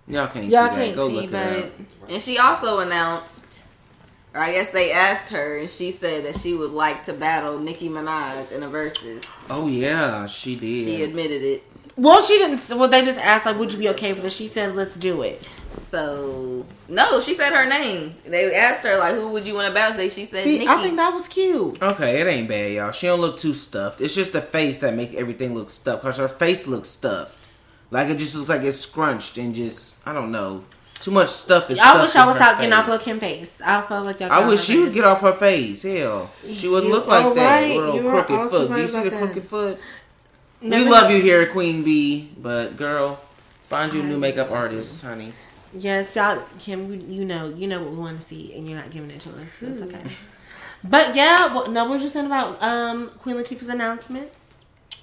Y'all 0.09 0.27
can't 0.29 0.47
y'all 0.47 0.69
see 0.69 0.75
that. 0.75 0.75
can't 0.77 0.97
Go 0.97 1.09
see, 1.09 1.21
look 1.23 1.31
but 1.31 1.47
it 1.53 1.65
up. 1.65 1.71
And 2.11 2.21
she 2.23 2.39
also 2.39 2.81
announced, 2.81 3.42
or 4.35 4.41
I 4.41 4.53
guess 4.53 4.71
they 4.71 4.93
asked 4.93 5.31
her, 5.31 5.59
and 5.59 5.69
she 5.71 5.91
said 5.91 6.25
that 6.25 6.37
she 6.37 6.55
would 6.55 6.71
like 6.71 7.05
to 7.05 7.13
battle 7.13 7.59
Nicki 7.59 7.89
Minaj 7.89 8.53
in 8.53 8.63
a 8.63 8.69
versus. 8.69 9.25
Oh 9.51 9.67
yeah, 9.67 10.27
she 10.27 10.57
did. 10.57 10.85
She 10.85 11.03
admitted 11.03 11.43
it. 11.43 11.63
well, 11.97 12.21
she 12.23 12.39
didn't. 12.39 12.67
Well, 12.79 12.89
they 12.89 13.05
just 13.05 13.19
asked 13.19 13.47
like, 13.47 13.59
"Would 13.59 13.73
you 13.73 13.79
be 13.79 13.89
okay 13.91 14.13
with 14.13 14.23
this?" 14.23 14.35
She 14.35 14.47
said, 14.49 14.75
"Let's 14.75 14.97
do 14.97 15.23
it." 15.23 15.47
So 15.77 16.65
no, 16.89 17.21
she 17.21 17.35
said 17.35 17.53
her 17.53 17.67
name. 17.69 18.15
They 18.27 18.55
asked 18.55 18.83
her 18.85 18.97
like, 18.99 19.15
"Who 19.15 19.29
would 19.29 19.47
you 19.47 19.55
want 19.55 19.69
to 19.69 19.75
battle?" 19.75 19.97
today? 19.97 20.09
She 20.09 20.25
said 20.25 20.45
See, 20.45 20.59
Nicki. 20.61 20.69
I 20.69 20.83
think 20.83 20.97
that 20.97 21.13
was 21.13 21.29
cute. 21.29 21.83
Okay, 21.83 22.21
it 22.21 22.27
ain't 22.27 22.49
bad, 22.49 22.73
y'all. 22.73 22.93
She 22.93 23.07
don't 23.07 23.21
look 23.21 23.39
too 23.39 23.55
stuffed. 23.55 24.01
It's 24.01 24.15
just 24.15 24.33
the 24.33 24.41
face 24.41 24.79
that 24.79 24.95
make 24.95 25.15
everything 25.15 25.55
look 25.55 25.71
stuffed. 25.71 26.03
Cause 26.03 26.17
her 26.17 26.29
face 26.29 26.67
looks 26.67 26.89
stuffed. 26.89 27.39
Like 27.91 28.09
it 28.09 28.17
just 28.17 28.35
looks 28.35 28.49
like 28.49 28.63
it's 28.63 28.79
scrunched 28.81 29.37
and 29.37 29.55
just 29.55 29.97
I 30.07 30.15
don't 30.15 30.33
know. 30.33 30.65
Too 31.03 31.11
much 31.11 31.31
stuff 31.31 31.69
is. 31.69 31.81
I 31.81 32.01
wish 32.01 32.15
I 32.15 32.25
was 32.25 32.37
out 32.37 32.59
getting 32.59 32.71
face. 32.71 32.79
off 32.79 32.89
of 32.89 33.01
Kim 33.03 33.19
face. 33.19 33.61
I 33.61 33.83
felt 33.83 34.07
like 34.07 34.21
y'all. 34.21 34.31
I 34.31 34.47
wish 34.47 34.63
she 34.63 34.79
would 34.79 34.95
get 34.95 35.03
off 35.03 35.21
her 35.23 35.33
face. 35.33 35.83
Hell, 35.83 36.29
she 36.29 36.69
wouldn't 36.69 36.93
look 36.93 37.09
like 37.09 37.25
are 37.25 37.35
that. 37.35 37.61
right. 37.61 37.77
Little 37.77 37.97
You 37.97 38.09
crooked 38.09 38.51
foot. 38.51 38.69
Do 38.69 38.81
you 38.81 38.87
see 38.87 39.03
the 39.03 39.11
that. 39.11 39.19
crooked 39.19 39.45
foot? 39.45 39.81
Remember 40.63 40.85
we 40.85 40.91
love 40.93 41.11
you 41.11 41.21
here, 41.21 41.45
Queen 41.47 41.83
Bee, 41.83 42.31
but 42.41 42.77
girl, 42.77 43.21
find 43.65 43.93
you 43.93 44.03
a 44.03 44.05
new 44.05 44.17
makeup 44.17 44.53
artist, 44.53 45.03
honey. 45.03 45.33
Yes, 45.75 46.15
y'all, 46.15 46.41
Kim, 46.61 47.11
you, 47.11 47.25
know, 47.25 47.49
you 47.49 47.67
know 47.67 47.83
what 47.83 47.91
we 47.91 47.97
want 47.97 48.21
to 48.21 48.25
see, 48.25 48.55
and 48.55 48.69
you're 48.69 48.79
not 48.79 48.91
giving 48.93 49.11
it 49.11 49.19
to 49.23 49.31
us. 49.31 49.61
It's 49.61 49.83
okay. 49.83 50.03
But 50.85 51.17
yeah, 51.17 51.53
what, 51.53 51.73
no, 51.73 51.85
what 51.85 51.95
was 51.95 52.03
you 52.05 52.11
saying 52.11 52.27
about 52.27 52.63
um, 52.63 53.11
Queen 53.19 53.35
Latifah's 53.35 53.69
announcement? 53.69 54.31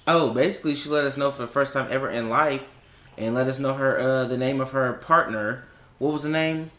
Oh, 0.06 0.30
basically, 0.30 0.74
she 0.76 0.88
let 0.88 1.04
us 1.04 1.18
know 1.18 1.30
for 1.30 1.42
the 1.42 1.48
first 1.48 1.74
time 1.74 1.88
ever 1.90 2.08
in 2.08 2.30
life, 2.30 2.66
and 3.18 3.34
let 3.34 3.48
us 3.48 3.58
know 3.58 3.74
her 3.74 4.00
uh, 4.00 4.24
the 4.24 4.38
name 4.38 4.62
of 4.62 4.70
her 4.70 4.94
partner. 4.94 5.64
What 6.00 6.12
was 6.14 6.22
the 6.24 6.30
name? 6.30 6.70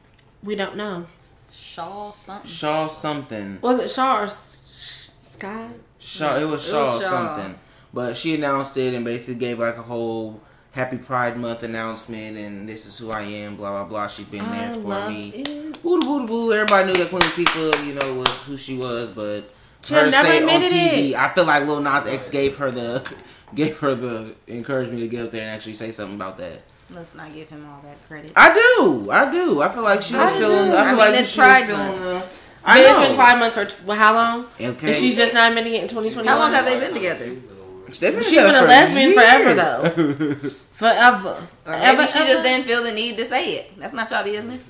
We 0.43 0.55
don't 0.55 0.75
know. 0.75 1.05
Shaw 1.53 2.11
something. 2.11 2.49
Shaw 2.51 2.87
something. 2.87 3.59
Was 3.61 3.85
it 3.85 3.89
Shaw 3.91 4.21
or 4.21 4.23
S- 4.25 5.13
Sky? 5.21 5.67
Shaw. 5.99 6.37
It 6.37 6.43
was 6.45 6.47
It 6.47 6.53
was 6.53 6.69
Shaw 6.69 6.99
Shaw. 6.99 7.35
something. 7.37 7.55
But 7.93 8.17
she 8.17 8.33
announced 8.35 8.75
it 8.77 8.93
and 8.95 9.05
basically 9.05 9.35
gave 9.35 9.59
like 9.59 9.77
a 9.77 9.81
whole 9.83 10.41
Happy 10.71 10.97
Pride 10.97 11.37
Month 11.37 11.63
announcement, 11.63 12.35
and 12.37 12.67
this 12.67 12.85
is 12.85 12.97
who 12.97 13.11
I 13.11 13.21
am. 13.21 13.57
Blah 13.57 13.69
blah 13.71 13.83
blah. 13.85 14.07
She's 14.07 14.25
been 14.25 14.49
there 14.49 14.73
for 14.73 14.79
loved 14.79 15.13
me. 15.13 15.29
it. 15.29 15.83
Woo 15.83 15.99
woo 15.99 16.25
woo. 16.25 16.53
Everybody 16.53 16.87
knew 16.87 16.93
that 16.95 17.09
Queen 17.09 17.21
Latifah, 17.21 17.85
you 17.87 17.93
know, 17.93 18.13
was 18.15 18.29
who 18.43 18.57
she 18.57 18.75
was, 18.77 19.11
but 19.11 19.53
She 19.83 19.93
had 19.93 20.09
never 20.09 20.31
admitted 20.31 20.71
it. 20.73 21.15
I 21.15 21.29
feel 21.29 21.45
like 21.45 21.67
Lil 21.67 21.79
Nas 21.81 22.05
X 22.07 22.29
gave 22.29 22.57
her 22.57 22.71
the 22.71 23.03
gave 23.55 23.77
her 23.79 23.93
the 23.93 24.33
encouragement 24.47 24.99
to 25.01 25.07
get 25.07 25.25
up 25.25 25.31
there 25.31 25.41
and 25.41 25.51
actually 25.51 25.73
say 25.73 25.91
something 25.91 26.15
about 26.15 26.37
that. 26.39 26.61
Let's 26.93 27.15
not 27.15 27.33
give 27.33 27.47
him 27.49 27.65
all 27.69 27.81
that 27.83 28.05
credit. 28.07 28.31
I 28.35 28.53
do, 28.53 29.09
I 29.11 29.31
do. 29.31 29.61
I 29.61 29.69
feel 29.69 29.83
like 29.83 30.01
she 30.01 30.13
was 30.15 30.33
do 30.33 30.39
feeling. 30.39 30.71
too. 30.71 30.75
I 30.75 30.81
I 30.81 30.83
feel 30.83 30.89
mean, 30.89 30.97
like 30.97 31.13
it's 31.21 31.29
she 31.31 31.39
was 31.39 31.63
feeling. 31.63 31.77
Month. 31.77 32.01
Uh, 32.05 32.19
But 32.63 32.69
I 32.69 32.79
it's 32.81 32.89
know. 32.91 33.07
been 33.07 33.15
Pride 33.15 33.39
Month 33.39 33.53
for 33.53 33.85
well, 33.87 33.97
how 33.97 34.13
long? 34.13 34.45
Okay. 34.59 34.87
And 34.87 34.95
she's 34.95 35.15
just 35.15 35.33
not 35.33 35.49
admitting 35.49 35.73
it 35.73 35.81
in 35.83 35.87
2021. 35.87 36.27
How 36.27 36.37
long 36.39 36.51
have 36.53 36.65
they 36.65 36.79
been 36.79 36.93
together? 36.93 37.25
They've 37.25 38.13
been 38.13 38.19
She's 38.23 38.29
together 38.29 38.53
been 38.53 38.63
a 38.63 38.67
lesbian 38.67 39.09
year. 39.11 39.19
forever, 39.19 39.53
though. 39.53 40.49
Forever. 40.71 41.47
Or 41.67 41.73
Ever, 41.73 41.97
maybe 41.97 42.11
she 42.11 42.19
just 42.19 42.41
didn't 42.43 42.65
feel 42.65 42.83
the 42.83 42.91
need 42.91 43.17
to 43.17 43.25
say 43.25 43.55
it. 43.57 43.77
That's 43.79 43.93
not 43.93 44.09
your 44.09 44.23
business. 44.23 44.67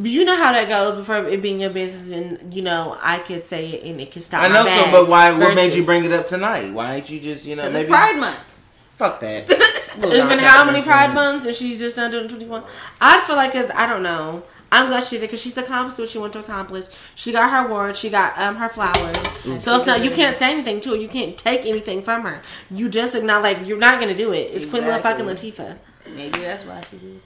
You 0.00 0.24
know 0.24 0.36
how 0.36 0.52
that 0.52 0.68
goes 0.68 0.96
before 0.96 1.24
it 1.26 1.40
being 1.42 1.60
your 1.60 1.70
business, 1.70 2.10
and 2.16 2.52
you 2.54 2.62
know 2.62 2.96
I 3.02 3.18
could 3.18 3.44
say 3.44 3.68
it 3.70 3.84
and 3.90 4.00
it 4.00 4.10
could 4.12 4.22
stop. 4.22 4.42
I 4.42 4.48
know 4.48 4.64
bag 4.64 4.84
so, 4.86 4.90
but 5.00 5.08
why? 5.08 5.32
What 5.32 5.54
made 5.54 5.72
you 5.74 5.84
bring 5.84 6.04
it 6.04 6.12
up 6.12 6.26
tonight? 6.26 6.72
Why 6.72 6.96
ain't 6.96 7.10
you 7.10 7.18
just 7.20 7.44
you 7.46 7.56
know 7.56 7.64
maybe 7.64 7.80
it's 7.80 7.88
Pride 7.90 8.16
Month. 8.18 8.58
fuck 8.94 9.20
that? 9.20 9.48
It's 9.98 10.28
been 10.28 10.38
how 10.38 10.64
many 10.64 10.82
Pride 10.82 11.14
months, 11.14 11.46
and 11.46 11.54
she's 11.56 11.78
just 11.78 11.96
not 11.96 12.10
doing 12.12 12.28
21. 12.28 12.62
I 13.00 13.16
just 13.16 13.26
feel 13.28 13.36
like, 13.36 13.52
cause 13.52 13.70
I 13.74 13.86
don't 13.88 14.02
know. 14.02 14.42
I'm 14.72 14.88
glad 14.88 15.02
she 15.02 15.16
did 15.16 15.22
because 15.22 15.40
she's 15.42 15.56
accomplished 15.58 15.98
what 15.98 16.08
she 16.08 16.18
wanted 16.18 16.34
to 16.34 16.38
accomplish. 16.40 16.86
She 17.16 17.32
got 17.32 17.50
her 17.50 17.66
award. 17.68 17.96
She 17.96 18.08
got 18.08 18.38
um 18.38 18.54
her 18.56 18.68
flowers. 18.68 19.16
So 19.64 19.74
it's 19.76 19.86
not 19.86 20.04
you 20.04 20.12
can't 20.12 20.36
say 20.36 20.52
anything 20.52 20.78
to 20.82 20.90
her. 20.90 20.96
You 20.96 21.08
can't 21.08 21.36
take 21.36 21.66
anything 21.66 22.02
from 22.02 22.22
her. 22.22 22.40
You 22.70 22.88
just 22.88 23.16
acknowledge 23.16 23.56
like 23.58 23.66
you're 23.66 23.78
not 23.78 23.98
gonna 23.98 24.14
do 24.14 24.32
it. 24.32 24.54
It's 24.54 24.66
Queen 24.66 24.84
Exactly. 24.84 25.24
fucking 25.24 25.26
Latifah. 25.26 25.76
Maybe 26.14 26.38
that's 26.38 26.64
why 26.64 26.80
she 26.88 26.98
did. 26.98 27.20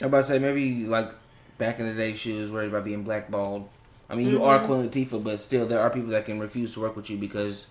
I'm 0.00 0.06
about 0.06 0.18
to 0.18 0.22
say 0.24 0.38
maybe 0.38 0.84
like 0.86 1.10
back 1.58 1.80
in 1.80 1.86
the 1.86 1.94
day 1.94 2.12
she 2.14 2.40
was 2.40 2.52
worried 2.52 2.68
about 2.68 2.84
being 2.84 3.02
blackballed. 3.02 3.68
I 4.08 4.14
mean, 4.14 4.28
you 4.28 4.44
are 4.44 4.58
Mm-hmm. 4.60 4.66
Queen 4.66 4.88
Latifah, 4.88 5.24
but 5.24 5.40
still 5.40 5.66
there 5.66 5.80
are 5.80 5.90
people 5.90 6.10
that 6.10 6.24
can 6.24 6.38
refuse 6.38 6.72
to 6.74 6.80
work 6.80 6.94
with 6.94 7.10
you 7.10 7.16
because 7.16 7.66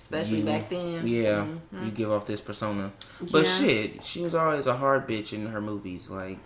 Especially 0.00 0.38
you, 0.38 0.44
back 0.46 0.70
then. 0.70 1.06
Yeah, 1.06 1.46
Mhm. 1.74 1.84
you 1.84 1.90
give 1.90 2.10
off 2.10 2.26
this 2.26 2.40
persona. 2.40 2.90
But 3.30 3.44
Yeah. 3.44 3.58
shit, 3.58 4.04
she 4.04 4.22
was 4.22 4.34
always 4.34 4.66
a 4.66 4.76
hard 4.78 5.06
bitch 5.06 5.32
in 5.34 5.46
her 5.46 5.60
movies. 5.60 6.08
Like 6.08 6.38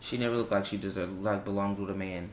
she 0.00 0.18
never 0.18 0.36
looked 0.36 0.50
like 0.50 0.66
she 0.66 0.76
just 0.76 0.98
uh, 0.98 1.06
like 1.20 1.44
belonged 1.44 1.78
with 1.78 1.90
a 1.90 1.94
man. 1.94 2.32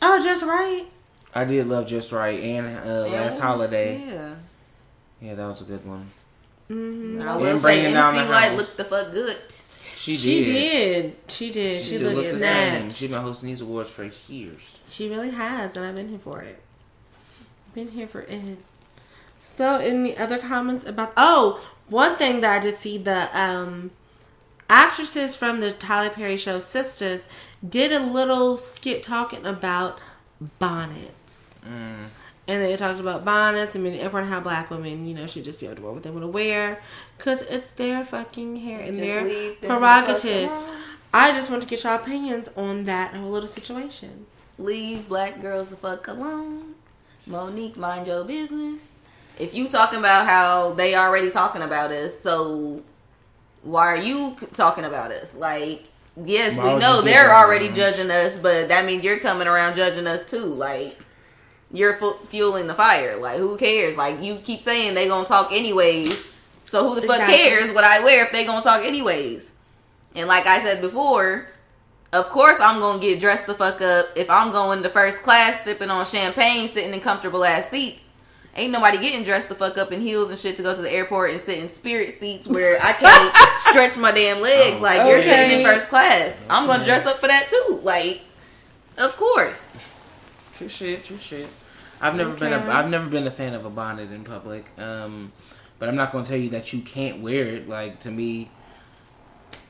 Oh, 0.00 0.18
just 0.22 0.42
right. 0.44 0.86
I 1.34 1.44
did 1.44 1.66
love 1.68 1.86
Just 1.86 2.10
Right 2.10 2.40
and 2.42 2.66
uh, 2.66 3.04
Yeah. 3.06 3.20
Last 3.20 3.38
Holiday. 3.40 4.02
Yeah. 4.06 4.34
Yeah, 5.20 5.34
that 5.34 5.46
was 5.46 5.60
a 5.60 5.64
good 5.64 5.84
one. 5.86 6.08
hmm 6.68 7.20
I 7.22 7.32
And 7.32 7.40
will 7.42 7.56
say 7.58 7.62
bringing 7.62 7.94
MC 7.96 8.18
the 8.18 8.24
Lyte 8.30 8.56
looked 8.56 8.76
the 8.78 8.84
fuck 8.84 9.12
good. 9.12 9.36
She, 9.94 10.12
did. 10.12 10.18
She 10.20 10.44
did. 10.44 10.44
did. 10.54 11.16
She 11.30 11.50
did. 11.50 11.76
She, 11.82 11.90
She, 11.90 11.98
looked 11.98 12.16
looks 12.16 12.32
the 12.32 12.38
snatched. 12.38 12.92
She's 12.96 13.10
been 13.10 13.20
hosting 13.20 13.48
these 13.48 13.60
awards 13.60 13.90
for 13.90 14.08
years. 14.28 14.78
She 14.88 15.10
really 15.10 15.30
has, 15.30 15.76
and 15.76 15.84
I've 15.84 15.94
been 15.96 16.08
here 16.08 16.18
for 16.20 16.40
it. 16.40 16.60
Been 17.74 17.88
here 17.88 18.06
for 18.08 18.20
it. 18.22 18.58
So, 19.40 19.76
any 19.76 20.16
other 20.16 20.38
comments 20.38 20.84
about? 20.84 21.12
Oh, 21.16 21.66
one 21.88 22.16
thing 22.16 22.40
that 22.40 22.60
I 22.60 22.62
did 22.62 22.76
see 22.76 22.98
the 22.98 23.28
um 23.38 23.90
actresses 24.68 25.34
from 25.36 25.60
the 25.60 25.72
Tyler 25.72 26.10
Perry 26.10 26.36
show 26.36 26.58
Sistas 26.58 27.26
did 27.66 27.92
a 27.92 28.00
little 28.00 28.56
skit 28.56 29.02
talking 29.02 29.46
about 29.46 29.98
bonnets. 30.58 31.60
Mm. 31.64 32.08
And 32.46 32.62
they 32.62 32.76
talked 32.76 33.00
about 33.00 33.24
bonnets 33.24 33.74
and 33.74 33.84
being 33.84 34.00
everyone 34.00 34.28
how 34.28 34.40
black 34.40 34.70
women, 34.70 35.06
you 35.06 35.14
know, 35.14 35.26
should 35.26 35.44
just 35.44 35.60
be 35.60 35.66
able 35.66 35.76
to 35.76 35.82
wear 35.82 35.92
what 35.92 36.02
they 36.02 36.10
want 36.10 36.22
to 36.22 36.28
wear 36.28 36.80
because 37.16 37.42
it's 37.42 37.72
their 37.72 38.04
fucking 38.04 38.56
hair 38.56 38.80
and 38.80 38.96
their 38.96 39.24
leave 39.24 39.60
them 39.60 39.68
the 39.68 39.76
prerogative. 39.76 40.50
I 41.12 41.32
just 41.32 41.50
want 41.50 41.62
to 41.62 41.68
get 41.68 41.84
your 41.84 41.94
opinions 41.94 42.48
on 42.56 42.84
that 42.84 43.14
whole 43.14 43.30
little 43.30 43.48
situation. 43.48 44.26
Leave 44.58 45.08
black 45.08 45.40
girls 45.40 45.68
the 45.68 45.76
fuck 45.76 46.08
alone. 46.08 46.74
Mo'Nique, 47.26 47.76
mind 47.76 48.06
your 48.06 48.24
business. 48.24 48.94
If 49.38 49.54
you 49.54 49.68
talking 49.68 49.98
about 49.98 50.26
how 50.26 50.72
they 50.72 50.94
already 50.94 51.30
talking 51.30 51.62
about 51.62 51.90
us, 51.90 52.18
so 52.18 52.82
why 53.62 53.86
are 53.92 53.96
you 53.96 54.36
talking 54.52 54.84
about 54.84 55.12
us? 55.12 55.34
Like, 55.34 55.84
yes, 56.24 56.56
Why 56.56 56.74
we 56.74 56.80
know 56.80 57.00
they're 57.00 57.34
already 57.34 57.66
man? 57.66 57.74
judging 57.74 58.10
us, 58.10 58.36
but 58.38 58.68
that 58.68 58.84
means 58.84 59.04
you're 59.04 59.18
coming 59.20 59.46
around 59.48 59.76
judging 59.76 60.06
us 60.06 60.28
too. 60.28 60.44
Like, 60.46 60.98
you're 61.72 61.94
fu- 61.94 62.16
fueling 62.26 62.66
the 62.66 62.74
fire. 62.74 63.16
Like, 63.16 63.38
who 63.38 63.56
cares? 63.56 63.96
Like, 63.96 64.20
you 64.22 64.36
keep 64.36 64.60
saying 64.62 64.94
they 64.94 65.06
gonna 65.08 65.26
talk 65.26 65.52
anyways. 65.52 66.30
So 66.64 66.86
who 66.88 66.94
the 66.96 67.02
fuck 67.06 67.20
Exactly. 67.20 67.36
cares 67.36 67.72
what 67.72 67.84
I 67.84 68.00
wear 68.00 68.24
if 68.24 68.32
they 68.32 68.44
gonna 68.44 68.62
talk 68.62 68.84
anyways? 68.84 69.54
And 70.14 70.26
like 70.28 70.46
I 70.46 70.60
said 70.60 70.80
before, 70.80 71.46
of 72.12 72.28
course 72.30 72.58
I'm 72.60 72.80
gonna 72.80 72.98
get 72.98 73.20
dressed 73.20 73.46
the 73.46 73.54
fuck 73.54 73.80
up 73.82 74.06
if 74.16 74.28
I'm 74.30 74.50
going 74.50 74.82
to 74.82 74.88
first 74.88 75.22
class 75.22 75.62
sipping 75.62 75.90
on 75.90 76.04
champagne, 76.06 76.66
sitting 76.68 76.92
in 76.94 77.00
comfortable 77.00 77.44
ass 77.44 77.68
seats, 77.68 78.07
ain't 78.58 78.72
nobody 78.72 78.98
getting 78.98 79.22
dressed 79.24 79.48
the 79.48 79.54
fuck 79.54 79.78
up 79.78 79.92
in 79.92 80.00
heels 80.00 80.30
and 80.30 80.38
shit 80.38 80.56
to 80.56 80.62
go 80.62 80.74
to 80.74 80.82
the 80.82 80.92
airport 80.92 81.30
and 81.30 81.40
sit 81.40 81.58
in 81.58 81.68
Spirit 81.68 82.12
seats 82.12 82.46
where 82.46 82.78
I 82.82 82.92
can't 82.92 83.36
stretch 83.60 83.96
my 83.96 84.12
damn 84.12 84.40
legs. 84.40 84.78
Oh, 84.78 84.82
like 84.82 85.08
you're 85.08 85.22
sitting 85.22 85.60
in 85.60 85.64
first 85.64 85.88
class. 85.88 86.38
I'm 86.50 86.66
gonna 86.66 86.84
dress 86.84 87.06
up 87.06 87.18
for 87.18 87.28
that 87.28 87.48
too. 87.48 87.80
Like, 87.82 88.20
of 88.96 89.16
course. 89.16 89.76
True 90.56 90.68
shit, 90.68 91.04
true 91.04 91.18
shit. 91.18 91.48
I've 92.00 92.16
never 92.16 92.32
been 92.32 92.52
a 92.52 92.56
Okay. 92.56 92.68
I've 92.68 92.90
never 92.90 93.08
been 93.08 93.26
a 93.26 93.30
fan 93.30 93.54
of 93.54 93.64
a 93.64 93.70
bonnet 93.70 94.12
in 94.12 94.24
public. 94.24 94.66
Um, 94.78 95.32
but 95.78 95.88
I'm 95.88 95.96
not 95.96 96.12
gonna 96.12 96.26
tell 96.26 96.38
you 96.38 96.50
that 96.50 96.72
you 96.72 96.80
can't 96.82 97.20
wear 97.20 97.46
it. 97.46 97.68
Like 97.68 98.00
to 98.00 98.10
me, 98.10 98.50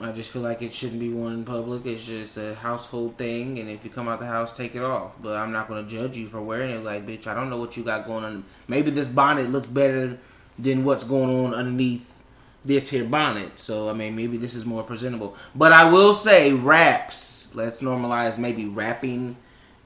I 0.01 0.13
just 0.13 0.31
feel 0.31 0.43
like 0.43 0.63
it 0.63 0.73
shouldn't 0.73 1.01
be 1.01 1.13
worn 1.13 1.35
in 1.35 1.45
public. 1.45 1.85
It's 1.85 2.07
just 2.07 2.37
a 2.37 2.55
household 2.55 3.17
thing, 3.17 3.59
and 3.59 3.69
if 3.69 3.85
you 3.85 3.91
come 3.91 4.09
out 4.09 4.21
the 4.21 4.27
house, 4.27 4.57
take 4.57 4.77
it 4.77 4.83
off. 4.83 5.17
But 5.21 5.37
I'm 5.37 5.51
not 5.51 5.69
gonna 5.69 5.89
judge 5.89 6.17
you 6.17 6.29
for 6.29 6.41
wearing 6.41 6.71
it. 6.71 6.85
Like, 6.85 7.05
bitch, 7.05 7.27
I 7.27 7.35
don't 7.35 7.51
know 7.51 7.57
what 7.57 7.77
you 7.77 7.83
got 7.83 8.07
going 8.07 8.25
on. 8.25 8.45
Maybe 8.69 8.93
this 8.93 9.09
bonnet 9.09 9.51
looks 9.51 9.67
better 9.67 10.19
than 10.57 10.85
what's 10.85 11.03
going 11.03 11.45
on 11.45 11.53
underneath 11.53 12.23
this 12.65 12.91
here 12.91 13.05
bonnet. 13.05 13.59
So 13.59 13.91
I 13.91 13.93
mean, 13.93 14.15
maybe 14.15 14.37
this 14.37 14.55
is 14.55 14.65
more 14.65 14.85
presentable. 14.85 15.37
But 15.55 15.73
I 15.73 15.91
will 15.91 16.15
say, 16.15 16.53
wraps. 16.53 17.53
Let's 17.55 17.81
normalize 17.81 18.39
maybe 18.39 18.67
wrapping, 18.67 19.37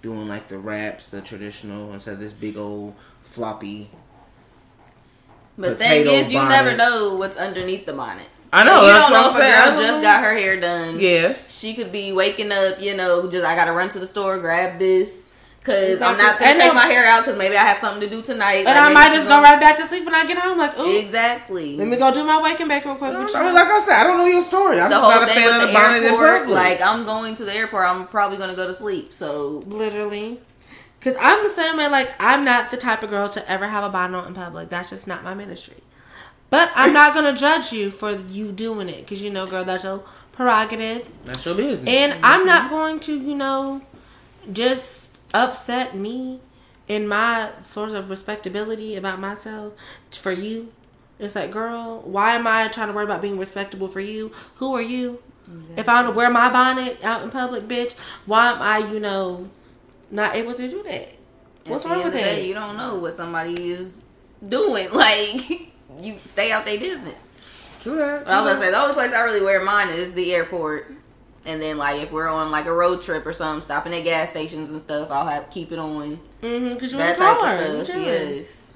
doing 0.03 0.29
like 0.29 0.49
the 0.49 0.59
wraps, 0.59 1.11
the 1.11 1.23
traditional 1.23 1.93
instead 1.95 2.15
of 2.15 2.21
this 2.21 2.35
big 2.35 2.59
old 2.59 2.95
floppy. 3.23 3.89
But 5.57 5.79
thing 5.79 6.07
is, 6.07 6.33
you 6.33 6.39
bonnet. 6.39 6.51
never 6.51 6.77
know 6.77 7.15
what's 7.15 7.37
underneath 7.37 7.87
the 7.87 7.93
bonnet. 7.93 8.29
I 8.53 8.65
know. 8.65 8.81
So 8.81 8.87
you 8.87 8.93
don't 8.93 9.13
know 9.13 9.31
if 9.31 9.37
a 9.37 9.39
girl 9.39 9.83
just 9.83 10.03
got 10.03 10.23
her 10.23 10.35
hair 10.37 10.61
done. 10.61 11.01
Yes. 11.01 11.59
She 11.59 11.75
could 11.75 11.91
be 11.93 12.13
waking 12.13 12.53
up, 12.53 12.81
you 12.81 12.95
know, 12.95 13.31
just 13.31 13.45
I 13.47 13.55
gotta 13.55 13.73
run 13.73 13.89
to 13.91 13.99
the 13.99 14.07
store, 14.07 14.39
grab 14.39 14.79
this. 14.79 15.21
Cause 15.65 16.03
I'm 16.03 16.19
not 16.19 16.41
gonna 16.41 16.51
And 16.51 16.61
take 16.61 16.75
my 16.75 16.87
hair 16.87 17.07
out 17.07 17.21
because 17.25 17.39
maybe 17.39 17.57
I 17.57 17.65
have 17.65 17.79
something 17.79 18.01
to 18.01 18.11
do 18.11 18.21
tonight. 18.21 18.57
And 18.57 18.65
Like, 18.67 18.77
I 18.77 18.93
might 18.93 19.15
just 19.15 19.29
go 19.29 19.41
right 19.41 19.61
back 19.61 19.77
to 19.77 19.83
sleep 19.85 20.05
when 20.05 20.13
I 20.13 20.27
get 20.27 20.37
home. 20.37 20.59
Like, 20.59 20.77
ooh, 20.77 20.99
Exactly. 20.99 21.77
let 21.77 21.87
me 21.87 21.97
go 21.97 22.13
do 22.13 22.25
my 22.25 22.43
waking 22.43 22.67
back 22.67 22.85
real 22.85 22.97
quick. 22.97 23.13
I 23.13 23.45
mean, 23.45 23.55
like 23.55 23.69
I 23.69 23.81
said, 23.81 23.95
I 23.95 24.03
don't 24.03 24.19
know 24.19 24.27
your 24.27 24.43
story. 24.43 24.81
I'm 24.81 24.91
the 24.91 24.97
just 24.97 25.09
not 25.09 25.23
a 25.23 25.27
fan 25.33 25.55
of 25.55 25.61
the 25.69 25.73
the 25.73 26.09
airport, 26.09 26.41
public. 26.41 26.49
like 26.57 26.81
I'm 26.81 27.05
going 27.05 27.37
to 27.37 27.45
the 27.45 27.55
airport, 27.55 27.85
I'm 27.85 28.09
probably 28.09 28.39
gonna 28.39 28.57
go 28.57 28.67
to 28.67 28.75
sleep. 28.75 29.13
So 29.13 29.63
Literally. 29.67 30.41
Because 30.99 31.17
I'm 31.21 31.43
the 31.45 31.51
same 31.51 31.77
way, 31.77 31.89
like, 31.89 32.13
I'm 32.19 32.45
not 32.45 32.71
the 32.73 32.77
type 32.77 33.05
of 33.05 33.11
girl 33.11 33.29
to 33.29 33.51
ever 33.51 33.67
have 33.69 33.85
a 33.85 33.89
bonnet 33.89 34.27
in 34.27 34.35
public. 34.35 34.69
That's 34.69 34.91
just 34.91 35.07
not 35.07 35.23
my 35.23 35.35
ministry. 35.35 35.77
But 36.53 36.71
I'm 36.75 36.93
not 36.93 37.15
going 37.15 37.35
to 37.35 37.41
judge 37.41 37.73
you 37.73 37.91
for 37.91 38.11
you 38.11 38.53
doing 38.53 38.91
it. 38.91 38.99
Because, 38.99 39.23
you 39.23 39.31
know, 39.31 39.47
girl, 39.47 39.65
that's 39.65 39.85
your 39.85 40.05
prerogative. 40.33 41.09
that's 41.25 41.47
your 41.47 41.55
business. 41.55 41.89
And 41.89 42.13
I'm 42.23 42.45
not 42.45 42.65
mm-hmm. 42.65 42.75
going 42.75 43.01
to, 43.01 43.19
you 43.19 43.35
know, 43.35 43.81
just 44.53 45.17
upset 45.33 45.97
me 45.97 46.41
in 46.89 47.09
my 47.09 47.49
source 47.63 47.95
of 47.95 48.11
respectability 48.11 48.97
about 48.97 49.19
myself 49.19 49.73
for 50.11 50.31
you. 50.31 50.71
It's 51.19 51.35
like, 51.35 51.53
girl, 51.53 52.03
why 52.03 52.35
am 52.35 52.47
I 52.47 52.69
trying 52.69 52.89
to 52.89 52.93
worry 52.93 53.05
about 53.05 53.23
being 53.23 53.39
respectable 53.39 53.89
for 53.89 54.01
you? 54.01 54.31
Who 54.57 54.75
are 54.75 54.83
you? 54.83 55.23
If 55.79 55.89
I 55.89 56.03
don't 56.03 56.15
wear 56.15 56.29
my 56.29 56.51
bonnet 56.51 57.03
out 57.03 57.23
in 57.23 57.31
public, 57.31 57.65
bitch, 57.65 57.99
why 58.27 58.51
am 58.51 58.61
I, 58.61 58.93
you 58.93 59.01
know, 59.01 59.49
not 60.11 60.37
able 60.37 60.53
to 60.53 60.69
do 60.69 60.83
that? 60.83 61.15
What's 61.67 61.87
at 61.87 61.93
wrong 61.93 62.05
with 62.05 62.13
that? 62.13 62.45
you 62.45 62.53
don't 62.53 62.77
know 62.77 62.97
what 62.97 63.15
somebody 63.15 63.71
is 63.71 64.03
doing. 64.47 64.89
Like 64.93 65.72
you 66.01 66.19
stay 66.25 66.53
out 66.53 66.65
their 66.65 66.79
business. 66.79 67.31
True 67.81 67.97
that. 67.97 68.25
But 68.25 68.33
I 68.33 68.43
was 68.43 68.53
gonna 68.55 68.65
say 68.65 68.71
the 68.71 68.81
only 68.81 68.95
place 68.95 69.13
I 69.13 69.21
really 69.23 69.43
wear 69.43 69.63
mine 69.63 69.89
is 69.91 70.13
the 70.13 70.35
airport. 70.35 70.91
And 71.45 71.61
then 71.61 71.77
like 71.77 72.01
if 72.01 72.13
we're 72.13 72.29
on 72.29 72.51
like 72.51 72.67
a 72.67 72.73
road 72.73 73.03
trip 73.03 73.27
or 73.27 73.33
something, 73.33 73.63
stopping 73.63 73.93
at 73.95 74.05
gas 74.05 74.31
stations 74.31 74.71
and 74.71 74.81
stuff, 74.81 75.11
I'll 75.11 75.27
have 75.27 75.51
keep 75.51 75.73
it 75.73 75.79
on. 75.79 76.21
Mm-hmm, 76.41 76.75
because 76.75 76.93
you're 76.93 77.01
that 77.01 77.15
in 77.15 77.19
the 77.19 77.25
type 77.25 77.39
car. 77.39 77.55
of 77.57 77.79
you 77.79 77.85
stuff. 77.85 77.97
Yes. 77.97 78.73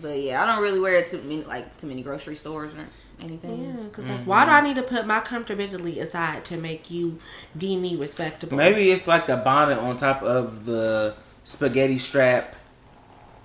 But 0.00 0.20
yeah, 0.20 0.42
I 0.42 0.46
don't 0.46 0.62
really 0.62 0.80
wear 0.80 0.94
it 0.94 1.06
to 1.08 1.18
many 1.18 1.42
like 1.44 1.76
to 1.78 1.86
many 1.86 2.02
grocery 2.02 2.36
stores 2.36 2.74
or 2.74 2.86
anything. 3.20 3.64
Yeah, 3.64 3.82
because 3.82 4.06
like, 4.06 4.20
why 4.20 4.44
do 4.44 4.50
I 4.50 4.60
need 4.60 4.76
to 4.76 4.82
put 4.82 5.06
my 5.06 5.20
comfortability 5.20 5.98
aside 5.98 6.44
to 6.46 6.56
make 6.56 6.90
you 6.90 7.18
deem 7.56 7.82
me 7.82 7.96
respectable? 7.96 8.56
Maybe 8.56 8.90
it's 8.90 9.08
like 9.08 9.26
the 9.26 9.36
bonnet 9.36 9.78
on 9.78 9.96
top 9.96 10.22
of 10.22 10.64
the 10.64 11.14
spaghetti 11.44 11.98
strap 11.98 12.54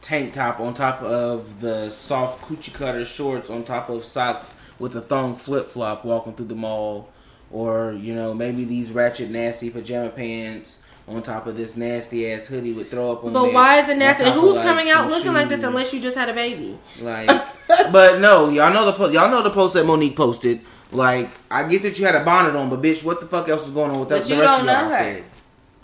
tank 0.02 0.34
top 0.34 0.60
on 0.60 0.74
top 0.74 1.02
of 1.02 1.60
the 1.62 1.90
soft 1.90 2.42
coochie 2.44 2.74
cutter 2.74 3.06
shorts 3.06 3.50
on 3.50 3.64
top 3.64 3.90
of 3.90 4.04
socks 4.06 4.54
with 4.80 4.96
a 4.96 5.02
thong 5.02 5.36
flip 5.36 5.68
flop 5.68 6.06
walking 6.06 6.34
through 6.34 6.46
the 6.48 6.56
mall. 6.56 7.10
Or, 7.50 7.94
you 7.94 8.14
know, 8.14 8.34
maybe 8.34 8.66
these 8.66 8.92
ratchet 8.92 9.30
nasty 9.30 9.70
pajama 9.70 10.10
pants 10.10 10.82
on 11.08 11.24
top 11.24 11.48
of 11.48 11.56
this 11.56 11.78
nasty 11.78 12.30
ass 12.30 12.48
hoodie 12.48 12.74
with 12.74 12.92
throw 12.92 13.14
up 13.14 13.24
on 13.24 13.32
But 13.32 13.54
why 13.54 13.80
is 13.80 13.88
it 13.88 13.94
on 13.94 14.00
nasty? 14.00 14.26
top 14.26 14.36
of, 14.36 14.42
Who's 14.42 14.56
like, 14.56 14.66
coming 14.68 14.90
out 14.90 15.04
some 15.04 15.10
looking 15.10 15.34
like 15.34 15.48
this 15.48 15.64
unless 15.64 15.94
you 15.94 16.02
just 16.02 16.18
had 16.18 16.28
a 16.28 16.34
baby? 16.34 16.78
Like, 17.02 17.30
but 17.94 18.20
no, 18.20 18.50
y'all 18.50 18.74
know 18.74 18.86
the 18.86 18.92
po- 18.92 19.08
y'all 19.10 19.30
know 19.32 19.42
the 19.42 19.50
post 19.50 19.76
that 19.76 19.86
Mo'Nique 19.86 20.18
posted. 20.18 20.60
Like, 20.92 21.30
I 21.50 21.64
get 21.64 21.82
that 21.84 21.98
you 22.00 22.06
had 22.06 22.16
a 22.16 22.24
bonnet 22.26 22.56
on, 22.58 22.70
but 22.70 22.82
bitch, 22.82 23.04
what 23.04 23.22
the 23.22 23.26
fuck 23.26 23.48
else 23.48 23.66
is 23.66 23.72
going 23.72 23.92
on 23.92 24.00
with 24.02 24.10
that? 24.10 24.20
But 24.20 24.28
the 24.28 24.36
you 24.36 24.42
rest 24.42 24.52
don't 24.52 24.60
of 24.62 24.66
know 24.68 24.90
her. 24.90 24.96
outfit? 24.96 25.24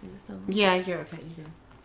Is 0.06 0.14
it 0.14 0.20
still- 0.20 0.40
Yeah, 0.50 0.76
you're 0.76 1.00
okay. 1.00 1.18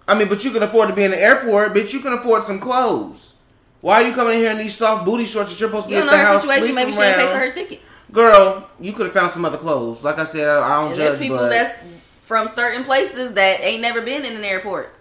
You're 0.09 0.17
good. 0.17 0.17
I 0.17 0.19
mean, 0.19 0.29
but 0.29 0.45
you 0.45 0.51
can 0.51 0.63
afford 0.63 0.89
to 0.89 0.95
be 0.95 1.05
in 1.05 1.11
the 1.11 1.21
airport, 1.21 1.75
bitch. 1.75 1.93
You 1.93 2.01
can 2.01 2.13
afford 2.15 2.45
some 2.45 2.59
clothes. 2.59 3.35
Why 3.81 4.03
are 4.03 4.09
you 4.09 4.15
coming 4.15 4.35
in 4.35 4.41
here 4.41 4.51
in 4.51 4.59
these 4.59 4.75
soft 4.75 5.05
booty 5.07 5.25
shorts 5.25 5.51
that 5.53 5.61
you're 5.61 5.69
supposed 5.69 5.89
to 5.89 5.95
You 5.95 6.01
be 6.03 6.07
don't 6.07 6.15
at 6.15 6.19
the 6.19 6.19
her 6.19 6.25
house 6.33 6.43
situation. 6.43 6.63
sleeping 6.63 6.75
Maybe 6.75 6.93
she 6.93 6.99
didn't 6.99 7.15
pay 7.15 7.25
around? 7.27 7.33
for 7.33 7.47
her 7.47 7.53
ticket. 7.53 7.81
Girl, 8.11 8.71
you 8.81 8.93
could 8.93 9.07
have 9.07 9.13
found 9.13 9.31
some 9.31 9.45
other 9.45 9.59
clothes. 9.59 10.03
Like 10.03 10.19
I 10.19 10.25
said, 10.25 10.49
I, 10.49 10.67
I 10.67 10.81
don't 10.81 10.87
And 10.89 10.97
judge, 10.97 11.09
there's 11.11 11.21
people 11.21 11.37
but 11.37 11.51
that's 11.51 11.79
from 12.23 12.49
certain 12.49 12.83
places 12.85 13.33
that 13.35 13.61
ain't 13.61 13.83
never 13.83 14.01
been 14.03 14.25
in 14.25 14.35
an 14.37 14.45
airport. 14.45 14.95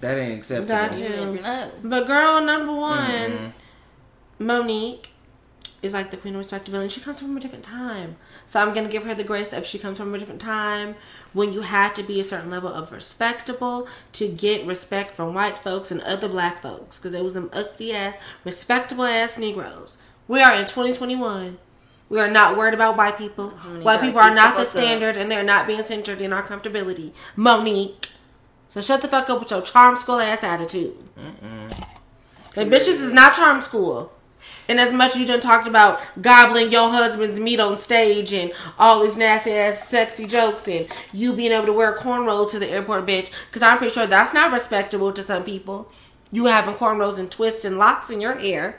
that 0.00 0.18
ain't 0.18 0.38
acceptable. 0.38 0.68
That 0.68 0.98
You 0.98 1.38
too. 1.38 1.88
But 1.88 2.06
girl, 2.06 2.40
number 2.42 2.72
one, 2.74 3.00
Mhm. 3.00 3.52
Mo'Nique 4.40 5.06
is 5.82 5.92
like 5.94 6.10
the 6.10 6.16
queen 6.16 6.34
of 6.34 6.38
respectability. 6.38 6.90
She 6.90 7.00
comes 7.00 7.20
from 7.20 7.36
a 7.36 7.40
different 7.40 7.64
time. 7.64 8.16
So 8.46 8.60
I'm 8.60 8.74
gonna 8.74 8.88
give 8.88 9.04
her 9.04 9.14
the 9.14 9.24
grace 9.24 9.52
of 9.52 9.64
she 9.64 9.78
comes 9.78 9.98
from 9.98 10.14
a 10.14 10.18
different 10.18 10.40
time 10.40 10.94
when 11.32 11.52
you 11.52 11.62
had 11.62 11.94
to 11.94 12.02
be 12.02 12.20
a 12.20 12.24
certain 12.24 12.50
level 12.50 12.68
of 12.68 12.92
respectable 12.92 13.88
to 14.14 14.28
get 14.28 14.66
respect 14.66 15.14
from 15.14 15.34
white 15.34 15.58
folks 15.58 15.90
and 15.90 16.00
other 16.02 16.28
black 16.28 16.62
folks. 16.62 16.98
Because 16.98 17.12
there 17.12 17.24
was 17.24 17.34
some 17.34 17.50
uppity 17.52 17.92
ass, 17.94 18.16
respectable 18.44 19.04
ass 19.04 19.38
Negroes. 19.38 19.98
We 20.28 20.42
are 20.42 20.54
in 20.54 20.66
2021. 20.66 21.58
We 22.08 22.18
are 22.18 22.30
not 22.30 22.58
worried 22.58 22.74
about 22.74 22.96
white 22.96 23.16
people. 23.16 23.50
White 23.50 24.00
people 24.00 24.20
are 24.20 24.34
not 24.34 24.56
the 24.56 24.62
the 24.62 24.66
fuck 24.66 24.76
up. 24.76 24.82
standard 24.82 25.16
and 25.16 25.30
they're 25.30 25.44
not 25.44 25.66
being 25.66 25.82
centered 25.82 26.20
in 26.20 26.32
our 26.32 26.42
comfortability. 26.42 27.12
Mo'Nique. 27.36 28.08
So 28.68 28.80
shut 28.80 29.00
the 29.02 29.08
fuck 29.08 29.30
up 29.30 29.40
with 29.40 29.50
your 29.50 29.62
charm 29.62 29.96
school 29.96 30.20
ass 30.20 30.44
attitude. 30.44 30.96
The 32.54 32.64
bitches 32.64 33.00
is 33.00 33.12
not 33.12 33.34
charm 33.34 33.62
school. 33.62 34.12
And 34.70 34.78
as 34.78 34.92
much 34.92 35.16
you 35.16 35.26
done 35.26 35.40
talked 35.40 35.66
about 35.66 36.00
gobbling 36.22 36.70
your 36.70 36.88
husband's 36.90 37.40
meat 37.40 37.58
on 37.58 37.76
stage 37.76 38.32
and 38.32 38.52
all 38.78 39.02
these 39.02 39.16
nasty 39.16 39.50
ass 39.50 39.88
sexy 39.88 40.28
jokes 40.28 40.68
and 40.68 40.86
you 41.12 41.32
being 41.32 41.50
able 41.50 41.66
to 41.66 41.72
wear 41.72 41.98
cornrows 41.98 42.52
to 42.52 42.60
the 42.60 42.70
airport, 42.70 43.04
bitch. 43.04 43.32
Because 43.48 43.62
I'm 43.62 43.78
pretty 43.78 43.92
sure 43.92 44.06
that's 44.06 44.32
not 44.32 44.52
respectable 44.52 45.12
to 45.12 45.24
some 45.24 45.42
people. 45.42 45.90
You 46.30 46.46
having 46.46 46.76
cornrows 46.76 47.18
and 47.18 47.28
twists 47.28 47.64
and 47.64 47.78
locks 47.78 48.10
in 48.10 48.20
your 48.20 48.38
hair. 48.38 48.78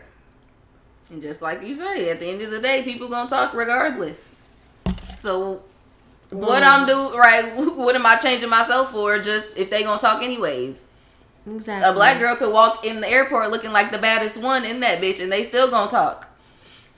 And 1.09 1.21
just 1.21 1.41
like 1.41 1.61
you 1.61 1.75
say, 1.75 2.09
at 2.09 2.21
the 2.21 2.27
end 2.27 2.41
of 2.41 2.51
the 2.51 2.59
day, 2.59 2.83
people 2.83 3.09
gonna 3.09 3.29
talk 3.29 3.53
regardless. 3.53 4.31
So 5.17 5.61
what 6.29 6.63
I'm 6.63 6.87
do 6.87 7.17
right? 7.17 7.53
What 7.75 7.97
am 7.97 8.05
I 8.05 8.15
changing 8.15 8.49
myself 8.49 8.93
for? 8.93 9.19
Just 9.19 9.57
if 9.57 9.69
they 9.69 9.83
gonna 9.83 9.99
talk 9.99 10.23
anyways. 10.23 10.87
Exactly. 11.47 11.89
A 11.89 11.93
black 11.93 12.19
girl 12.19 12.35
could 12.35 12.53
walk 12.53 12.85
in 12.85 13.01
the 13.01 13.09
airport 13.09 13.49
looking 13.51 13.71
like 13.71 13.91
the 13.91 13.97
baddest 13.97 14.37
one 14.37 14.63
in 14.63 14.79
that 14.81 15.01
bitch, 15.01 15.21
and 15.21 15.31
they 15.31 15.43
still 15.43 15.69
gonna 15.69 15.89
talk. 15.89 16.27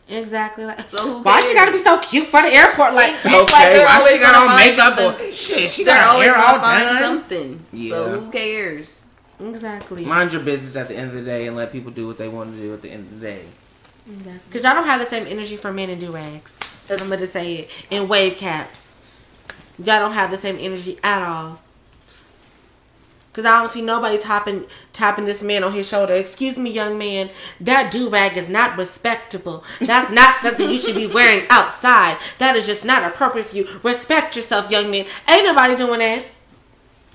Exactly. 0.09 0.65
Like, 0.65 0.81
So 0.81 0.97
who 1.01 1.23
why 1.23 1.35
cares? 1.39 1.47
she 1.47 1.53
gotta 1.55 1.71
be 1.71 1.79
so 1.79 1.97
cute 1.99 2.27
for 2.27 2.41
the 2.41 2.49
airport? 2.49 2.93
Like, 2.93 3.13
It's 3.23 3.23
like 3.23 3.51
why 3.51 3.95
always 3.97 4.13
she 4.13 4.19
got 4.19 4.35
on 4.35 4.47
find 4.47 4.57
makeup 4.69 4.99
or 4.99 5.31
shit? 5.31 5.71
She 5.71 5.83
They're 5.85 5.95
got 5.97 6.21
hair 6.21 6.35
all 6.35 6.59
find 6.59 6.83
done. 6.83 7.01
something. 7.01 7.65
So 7.89 8.19
who 8.19 8.31
cares? 8.31 9.05
exactly. 9.39 10.05
Mind 10.05 10.33
your 10.33 10.41
business 10.41 10.75
at 10.75 10.87
the 10.89 10.95
end 10.95 11.11
of 11.11 11.15
the 11.15 11.21
day 11.23 11.47
and 11.47 11.55
let 11.55 11.71
people 11.71 11.91
do 11.91 12.05
what 12.07 12.17
they 12.17 12.27
want 12.27 12.53
to 12.53 12.61
do 12.61 12.73
at 12.73 12.81
the 12.81 12.89
end 12.89 13.05
of 13.09 13.19
the 13.19 13.25
day. 13.25 13.45
Exactly. 14.07 14.39
Because 14.49 14.63
y'all 14.63 14.73
don't 14.73 14.85
have 14.85 14.99
the 14.99 15.05
same 15.05 15.25
energy 15.27 15.55
for 15.55 15.71
men 15.71 15.89
in 15.89 15.99
do 15.99 16.11
rags. 16.11 16.59
I'm 16.89 16.97
going 17.07 17.19
to 17.19 17.27
say 17.27 17.53
it. 17.55 17.69
In 17.89 18.09
wave 18.09 18.35
caps. 18.35 18.95
Y'all 19.77 19.99
don't 19.99 20.11
have 20.13 20.29
the 20.31 20.37
same 20.37 20.57
energy 20.59 20.99
at 21.01 21.23
all. 21.25 21.59
Because 23.33 23.45
I 23.45 23.59
don't 23.59 23.71
see 23.71 23.81
nobody 23.81 24.19
tapping, 24.19 24.65
tapping 24.93 25.25
this 25.25 25.41
man 25.41 25.63
on 25.63 25.73
his 25.73 25.87
shoulder. 25.89 26.13
Excuse 26.13 26.59
me, 26.59 26.69
young 26.69 26.99
man. 26.99 27.31
That 27.59 27.91
do 27.91 28.07
rag 28.07 28.37
is 28.37 28.47
not 28.47 28.77
respectable. 28.77 29.63
That's 29.81 30.11
not 30.11 30.35
something 30.37 30.69
you 30.69 30.77
should 30.77 30.93
be 30.95 31.07
wearing 31.07 31.47
outside. 31.49 32.17
That 32.37 32.55
is 32.55 32.67
just 32.67 32.85
not 32.85 33.03
appropriate 33.03 33.47
for 33.47 33.55
you. 33.55 33.67
Respect 33.81 34.35
yourself, 34.35 34.69
young 34.69 34.91
man. 34.91 35.05
Ain't 35.27 35.45
nobody 35.45 35.75
doing 35.75 35.97
that. 35.99 36.25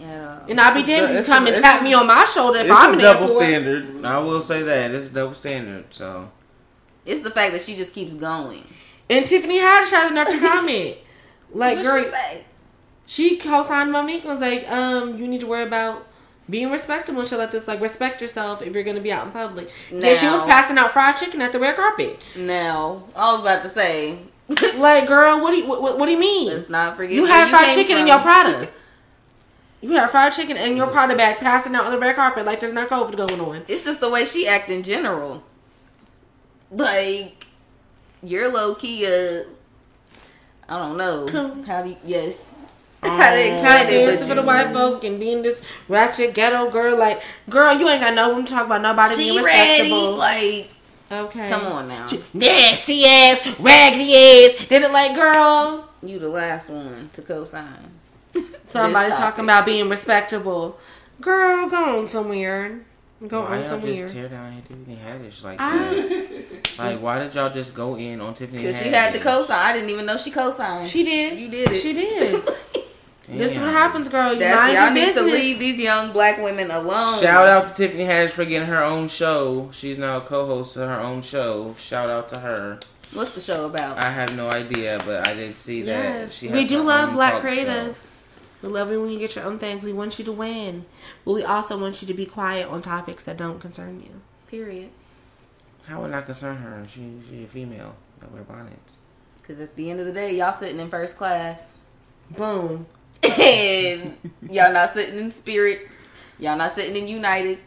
At. 0.02 0.50
And 0.50 0.60
I'll 0.60 0.74
be 0.74 0.82
damned 0.84 1.12
if 1.14 1.18
you 1.20 1.32
come 1.32 1.46
a- 1.46 1.50
and 1.50 1.56
tap 1.62 1.80
a- 1.82 1.84
me 1.84 1.94
on 1.94 2.06
my 2.08 2.24
shoulder 2.24 2.58
if 2.58 2.64
It's 2.64 2.72
I'm 2.74 2.90
a 2.90 2.92
in 2.94 2.98
the 2.98 3.04
double 3.04 3.22
airport. 3.26 3.42
standard. 3.44 4.04
I 4.04 4.18
will 4.18 4.42
say 4.42 4.62
that 4.64 4.90
it's 4.90 5.06
a 5.06 5.10
double 5.10 5.34
standard. 5.34 5.86
So 5.90 6.30
It's 7.06 7.20
the 7.20 7.30
fact 7.30 7.52
that 7.52 7.62
she 7.62 7.76
just 7.76 7.92
keeps 7.92 8.14
going. 8.14 8.64
And 9.08 9.24
Tiffany 9.24 9.58
Haddish 9.60 9.90
has 9.92 10.10
enough 10.10 10.28
to 10.30 10.38
comment. 10.40 10.96
Like, 11.54 11.76
What 11.78 11.84
girl, 11.84 12.02
she 12.04 12.10
say? 12.10 12.44
She 13.06 13.36
co-signed 13.38 13.90
Mo'Nique 13.90 14.20
and 14.20 14.24
was 14.32 14.40
like, 14.42 14.68
um, 14.70 15.16
you 15.16 15.26
need 15.26 15.40
to 15.40 15.46
worry 15.46 15.62
about 15.62 16.06
being 16.50 16.70
respectable 16.70 17.20
and 17.20 17.28
shit 17.28 17.38
like 17.38 17.50
this. 17.50 17.68
Like 17.68 17.80
respect 17.80 18.20
yourself 18.22 18.62
if 18.62 18.74
you're 18.74 18.84
gonna 18.84 19.00
be 19.00 19.12
out 19.12 19.26
in 19.26 19.32
public. 19.32 19.70
yeah, 19.90 20.14
she 20.14 20.26
was 20.26 20.42
passing 20.44 20.78
out 20.78 20.92
fried 20.92 21.16
chicken 21.16 21.42
at 21.42 21.52
the 21.52 21.60
red 21.60 21.76
carpet. 21.76 22.20
Now, 22.36 23.04
I 23.14 23.32
was 23.32 23.40
about 23.40 23.62
to 23.62 23.68
say, 23.68 24.20
Like, 24.48 25.06
girl, 25.06 25.40
what 25.42 25.50
do 25.50 25.58
you 25.58 25.68
what, 25.68 25.98
what, 25.98 26.06
do 26.06 26.12
you 26.12 26.18
mean? 26.18 26.48
let's 26.48 26.68
not 26.68 26.96
forget 26.96 27.14
You 27.14 27.22
where 27.24 27.32
had 27.32 27.50
fried 27.50 27.74
chicken 27.74 27.98
in 27.98 28.06
your 28.06 28.18
Prada. 28.18 28.68
You 29.80 29.92
had 29.92 30.10
fried 30.10 30.32
chicken 30.32 30.56
in 30.56 30.76
your 30.76 30.88
Prada 30.88 31.14
bag 31.14 31.38
passing 31.38 31.72
out 31.76 31.84
on 31.84 31.92
the 31.92 31.98
red 32.00 32.16
carpet 32.16 32.44
like 32.44 32.58
there's 32.58 32.72
not 32.72 32.88
COVID 32.88 33.16
going 33.16 33.40
on. 33.40 33.62
It's 33.68 33.84
just 33.84 34.00
the 34.00 34.10
way 34.10 34.24
she 34.24 34.48
act 34.48 34.70
in 34.70 34.82
general. 34.82 35.44
Like, 36.72 37.46
you're 38.20 38.50
low 38.50 38.74
key, 38.74 39.06
uh, 39.06 39.44
I 40.68 40.78
don't 40.80 40.96
know. 40.98 41.62
How 41.64 41.82
do 41.82 41.90
you, 41.90 41.96
yes. 42.04 42.47
Oh. 43.02 43.10
How 43.16 43.30
to 43.30 43.52
explain 43.52 43.86
it, 43.86 44.06
dancing 44.06 44.28
for 44.28 44.34
the 44.34 44.40
you- 44.40 44.46
white 44.46 44.72
folk 44.72 45.04
and 45.04 45.20
being 45.20 45.42
this 45.42 45.62
ratchet 45.88 46.34
ghetto 46.34 46.70
girl. 46.70 46.98
Like, 46.98 47.22
girl, 47.48 47.78
you 47.78 47.88
ain't 47.88 48.00
got 48.00 48.14
no 48.14 48.34
room 48.34 48.44
to 48.44 48.52
talk 48.52 48.66
about 48.66 48.82
nobody 48.82 49.14
She 49.14 49.30
being 49.30 49.44
ready, 49.44 49.82
respectable. 49.82 50.16
like, 50.16 50.68
okay, 51.12 51.48
come 51.48 51.66
on 51.66 51.88
now. 51.88 52.06
nasty 52.34 53.04
ass, 53.04 53.58
raggedy 53.60 54.14
ass. 54.14 54.66
Did 54.66 54.82
it 54.82 54.90
like, 54.92 55.14
girl? 55.14 55.88
You 56.02 56.18
the 56.18 56.28
last 56.28 56.68
one 56.70 57.08
to 57.12 57.22
co-sign. 57.22 57.92
Somebody 58.66 59.10
talking 59.10 59.44
about 59.44 59.64
being 59.64 59.88
respectable. 59.88 60.78
Girl, 61.20 61.68
go 61.68 61.98
on 62.00 62.08
somewhere. 62.08 62.80
Go 63.26 63.40
Why 63.42 63.46
on 63.48 63.54
y'all 63.58 63.62
somewhere. 63.68 63.94
just 64.02 64.14
tear 64.14 64.28
down 64.28 64.62
Tiffany 64.62 64.96
Haddish 65.04 65.42
like 65.42 65.56
ah. 65.60 65.88
I- 65.90 65.94
that? 65.94 66.28
Like, 66.78 67.00
why 67.02 67.18
did 67.18 67.34
y'all 67.34 67.52
just 67.52 67.74
go 67.74 67.96
in 67.96 68.20
on 68.20 68.34
Tiffany 68.34 68.58
Because 68.62 68.78
she 68.78 68.88
had 68.90 69.12
the 69.12 69.18
co-sign. 69.18 69.58
I 69.58 69.72
didn't 69.72 69.90
even 69.90 70.06
know 70.06 70.16
she 70.16 70.30
co-signed. 70.30 70.86
She 70.86 71.02
did. 71.02 71.36
You 71.36 71.48
did 71.48 71.70
it. 71.72 71.74
She 71.74 71.92
did. 71.92 72.48
this 73.30 73.52
is 73.52 73.58
what 73.58 73.70
happens, 73.70 74.08
girl. 74.08 74.32
You 74.32 74.38
That's 74.38 74.56
mind 74.58 74.74
y'all 74.74 74.84
your 74.86 74.94
need 74.94 75.00
business. 75.14 75.32
to 75.32 75.38
leave 75.38 75.58
these 75.58 75.78
young 75.78 76.12
black 76.12 76.38
women 76.42 76.70
alone. 76.70 77.20
Shout 77.20 77.46
out 77.48 77.68
to 77.68 77.74
Tiffany 77.74 78.04
Haddish 78.04 78.30
for 78.30 78.44
getting 78.44 78.68
her 78.68 78.82
own 78.82 79.08
show. 79.08 79.70
She's 79.72 79.98
now 79.98 80.18
a 80.18 80.20
co-host 80.22 80.76
of 80.76 80.88
her 80.88 81.00
own 81.00 81.22
show. 81.22 81.74
Shout 81.78 82.08
out 82.10 82.28
to 82.30 82.38
her. 82.40 82.78
What's 83.12 83.30
the 83.30 83.40
show 83.40 83.66
about? 83.66 83.98
I 83.98 84.10
have 84.10 84.36
no 84.36 84.50
idea, 84.50 84.98
but 85.04 85.26
I 85.26 85.34
did 85.34 85.56
see 85.56 85.82
that. 85.82 86.02
Yes, 86.20 86.34
She 86.34 86.46
has 86.48 86.54
we 86.54 86.66
do 86.66 86.82
love 86.82 87.12
black 87.12 87.34
talk 87.34 87.42
show. 87.42 87.48
creatives. 87.48 88.14
We 88.62 88.68
love 88.68 88.90
you 88.90 89.00
when 89.00 89.10
you 89.10 89.18
get 89.18 89.36
your 89.36 89.44
own 89.44 89.58
things. 89.58 89.84
We 89.84 89.92
want 89.92 90.18
you 90.18 90.24
to 90.26 90.32
win, 90.32 90.84
but 91.24 91.32
we 91.32 91.44
also 91.44 91.78
want 91.80 92.02
you 92.02 92.08
to 92.08 92.14
be 92.14 92.26
quiet 92.26 92.68
on 92.68 92.82
topics 92.82 93.24
that 93.24 93.36
don't 93.36 93.60
concern 93.60 94.00
you. 94.00 94.20
Period. 94.48 94.90
How 95.86 96.02
would 96.02 96.10
not 96.10 96.26
concern 96.26 96.56
her? 96.56 96.84
She 96.88 97.20
she 97.30 97.44
a 97.44 97.46
female. 97.46 97.94
That 98.20 98.32
wear 98.32 98.42
bonnets. 98.42 98.96
Because 99.40 99.60
at 99.60 99.76
the 99.76 99.90
end 99.90 100.00
of 100.00 100.06
the 100.06 100.12
day, 100.12 100.34
y'all 100.36 100.52
sitting 100.52 100.80
in 100.80 100.90
first 100.90 101.16
class. 101.16 101.76
Boom. 102.36 102.86
And 103.22 104.16
y'all 104.50 104.72
not 104.72 104.90
sitting 104.90 105.18
in 105.18 105.30
Spirit. 105.30 105.88
Y'all 106.38 106.56
not 106.56 106.72
sitting 106.72 106.96
in 106.96 107.08
United. 107.08 107.58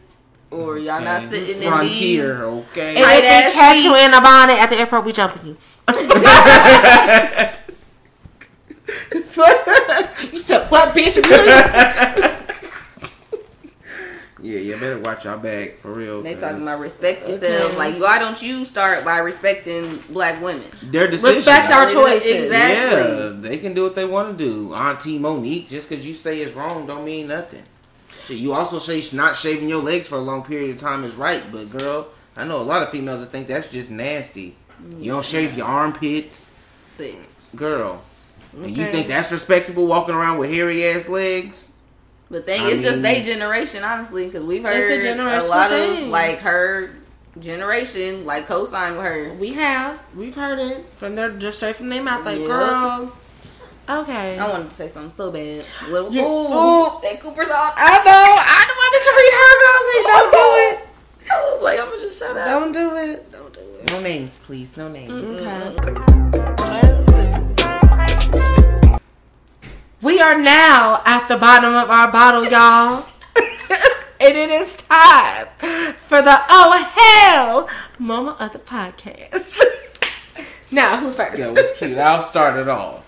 Or 0.50 0.76
y'all 0.78 1.00
not 1.00 1.22
Okay. 1.24 1.44
sitting 1.46 1.62
in 1.62 1.68
Frontier. 1.68 2.34
these. 2.34 2.42
Okay. 2.42 2.96
And 2.96 3.04
Tight 3.04 3.16
if 3.18 3.22
we 3.22 3.28
ass 3.28 3.52
catch 3.54 3.82
you 3.84 3.94
in 3.96 4.12
a 4.12 4.20
bonnet 4.20 4.58
at 4.58 4.68
the 4.68 4.76
airport, 4.76 5.04
we 5.04 5.12
jumping 5.12 5.46
you. 5.46 5.56
you 10.32 10.38
said 10.38 10.68
what, 10.70 10.94
bitch? 10.94 12.38
Yeah, 14.42 14.58
you 14.58 14.76
better 14.76 14.98
watch 14.98 15.24
your 15.24 15.36
back 15.36 15.78
for 15.78 15.92
real. 15.92 16.20
They 16.20 16.32
'cause 16.32 16.42
talking 16.42 16.62
about 16.62 16.80
respect 16.80 17.28
yourself. 17.28 17.70
Okay. 17.70 17.76
Like, 17.78 18.00
why 18.00 18.18
don't 18.18 18.42
you 18.42 18.64
start 18.64 19.04
by 19.04 19.18
respecting 19.18 19.98
black 20.10 20.42
women? 20.42 20.64
their 20.82 21.06
decision. 21.08 21.36
Respect 21.36 21.70
our 21.70 21.84
Ex- 21.84 21.92
choices. 21.92 22.44
Exactly. 22.44 22.98
Yeah, 23.24 23.32
they 23.36 23.58
can 23.58 23.72
do 23.72 23.84
what 23.84 23.94
they 23.94 24.04
want 24.04 24.36
to 24.36 24.44
do. 24.44 24.74
Auntie 24.74 25.18
Mo'Nique, 25.18 25.68
just 25.68 25.88
because 25.88 26.04
you 26.06 26.12
say 26.12 26.40
it's 26.40 26.54
wrong, 26.54 26.86
don't 26.86 27.04
mean 27.04 27.28
nothing. 27.28 27.62
Shit, 28.26 28.38
you 28.38 28.52
also 28.52 28.78
say 28.78 29.02
not 29.12 29.36
shaving 29.36 29.68
your 29.68 29.82
legs 29.82 30.08
for 30.08 30.16
a 30.16 30.20
long 30.20 30.42
period 30.42 30.70
of 30.70 30.78
time 30.78 31.04
is 31.04 31.14
right, 31.14 31.42
but 31.52 31.70
girl, 31.76 32.08
I 32.36 32.44
know 32.44 32.60
a 32.60 32.62
lot 32.62 32.82
of 32.82 32.90
females 32.90 33.20
that 33.20 33.30
think 33.30 33.46
that's 33.46 33.68
just 33.68 33.90
nasty. 33.90 34.56
You 34.98 35.12
don't 35.12 35.24
shave 35.24 35.56
your 35.56 35.66
armpits, 35.66 36.48
Sick. 36.82 37.16
girl. 37.54 38.02
And 38.56 38.76
you 38.76 38.86
think 38.86 39.06
that's 39.08 39.30
respectable 39.32 39.86
walking 39.86 40.14
around 40.14 40.38
with 40.38 40.50
hairy 40.50 40.84
ass 40.86 41.08
legs? 41.08 41.71
The 42.32 42.40
thing 42.40 42.62
I 42.62 42.68
is 42.70 42.80
just 42.82 42.94
mean- 42.94 43.02
they 43.02 43.22
generation, 43.22 43.84
honestly, 43.84 44.26
because 44.26 44.42
we've 44.42 44.64
It's 44.64 44.74
a 44.74 45.12
heard 45.12 45.42
a, 45.44 45.46
lot 45.48 45.70
thing. 45.70 46.04
of 46.04 46.08
like 46.08 46.38
her 46.40 46.90
generation 47.38 48.24
like 48.24 48.46
co-sign 48.46 48.96
with 48.96 49.04
her. 49.06 49.34
We 49.34 49.52
have. 49.52 50.02
We've 50.16 50.34
heard 50.34 50.58
it 50.58 50.84
from 50.96 51.14
their 51.14 51.30
just 51.30 51.58
straight 51.58 51.76
from 51.76 51.88
their 51.90 52.02
mouth. 52.02 52.24
Like, 52.24 52.38
Yeah. 52.40 52.46
girl. 52.46 53.12
Okay. 53.88 54.38
I 54.38 54.48
wanted 54.48 54.70
to 54.70 54.74
say 54.74 54.88
something 54.88 55.10
so 55.12 55.30
bad. 55.30 55.64
Little, 55.90 56.10
You- 56.12 56.22
ooh, 56.22 56.46
ooh. 56.46 57.00
that 57.02 57.20
Cooper's 57.20 57.48
on. 57.50 57.70
I 57.76 58.02
know. 58.02 58.36
I 58.38 58.64
wanted 58.80 59.02
to 59.04 59.12
read 59.20 59.34
her, 59.40 59.52
but 59.58 59.66
I 59.68 59.76
was 59.78 59.86
like, 59.94 60.06
don't 60.12 60.32
do 60.32 60.46
it. 60.64 60.88
I 61.32 61.52
was 61.52 61.62
like, 61.62 61.80
I'm 61.80 61.90
gonna 61.90 62.02
just 62.02 62.18
shut 62.18 62.36
up. 62.36 62.46
Don't 62.46 62.72
do 62.72 62.96
it. 62.96 63.30
Don't 63.32 63.52
do 63.52 63.60
it. 63.60 63.90
No 63.90 64.00
names, 64.00 64.38
please. 64.46 64.76
No 64.76 64.88
names. 64.88 65.12
Okay. 65.12 66.38
We 70.02 70.20
are 70.20 70.36
now 70.36 71.00
at 71.06 71.28
the 71.28 71.36
bottom 71.36 71.76
of 71.76 71.88
our 71.88 72.10
bottle, 72.10 72.44
y'all. 72.44 73.06
and 74.20 74.36
it 74.36 74.50
is 74.50 74.76
time 74.78 75.46
for 76.06 76.20
the 76.20 76.40
oh 76.48 76.90
hell 76.92 77.68
moment 78.00 78.40
of 78.40 78.52
the 78.52 78.58
podcast. 78.58 79.62
now, 80.72 80.96
who's 80.96 81.14
first? 81.14 81.36
That 81.36 81.50
was 81.50 81.78
cute. 81.78 81.96
I'll 81.98 82.20
start 82.20 82.58
it 82.58 82.68
off. 82.68 83.04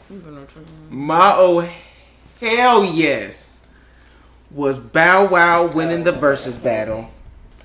My 0.89 1.33
oh 1.35 1.69
hell 2.41 2.85
yes 2.85 3.67
was 4.53 4.79
Bow 4.79 5.27
Wow 5.27 5.67
winning 5.67 6.05
the 6.05 6.13
versus 6.13 6.55
battle. 6.55 7.11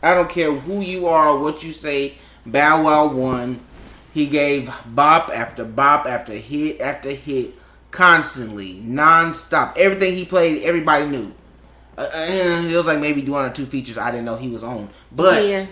I 0.02 0.16
don't 0.16 0.30
care 0.30 0.52
who 0.52 0.82
you 0.82 1.06
are 1.06 1.30
or 1.30 1.40
what 1.40 1.62
you 1.62 1.72
say. 1.72 2.16
Bow 2.48 2.82
Wow 2.82 3.10
won. 3.10 3.60
He 4.12 4.26
gave 4.26 4.74
bop 4.88 5.30
after 5.30 5.64
bop 5.64 6.08
after 6.08 6.34
hit 6.34 6.82
after 6.82 7.12
hit, 7.12 7.54
constantly, 7.92 8.80
non-stop. 8.84 9.76
Everything 9.78 10.16
he 10.16 10.26
played, 10.26 10.64
everybody 10.64 11.06
knew. 11.08 11.34
Uh, 11.98 12.02
uh, 12.02 12.26
it 12.66 12.76
was 12.76 12.86
like 12.88 13.00
maybe 13.00 13.22
one 13.30 13.46
or 13.50 13.54
two 13.54 13.66
features 13.66 13.98
I 13.98 14.12
didn't 14.12 14.26
know 14.26 14.38
he 14.38 14.50
was 14.50 14.64
on, 14.64 14.90
but 15.12 15.44
Yeah. 15.46 15.66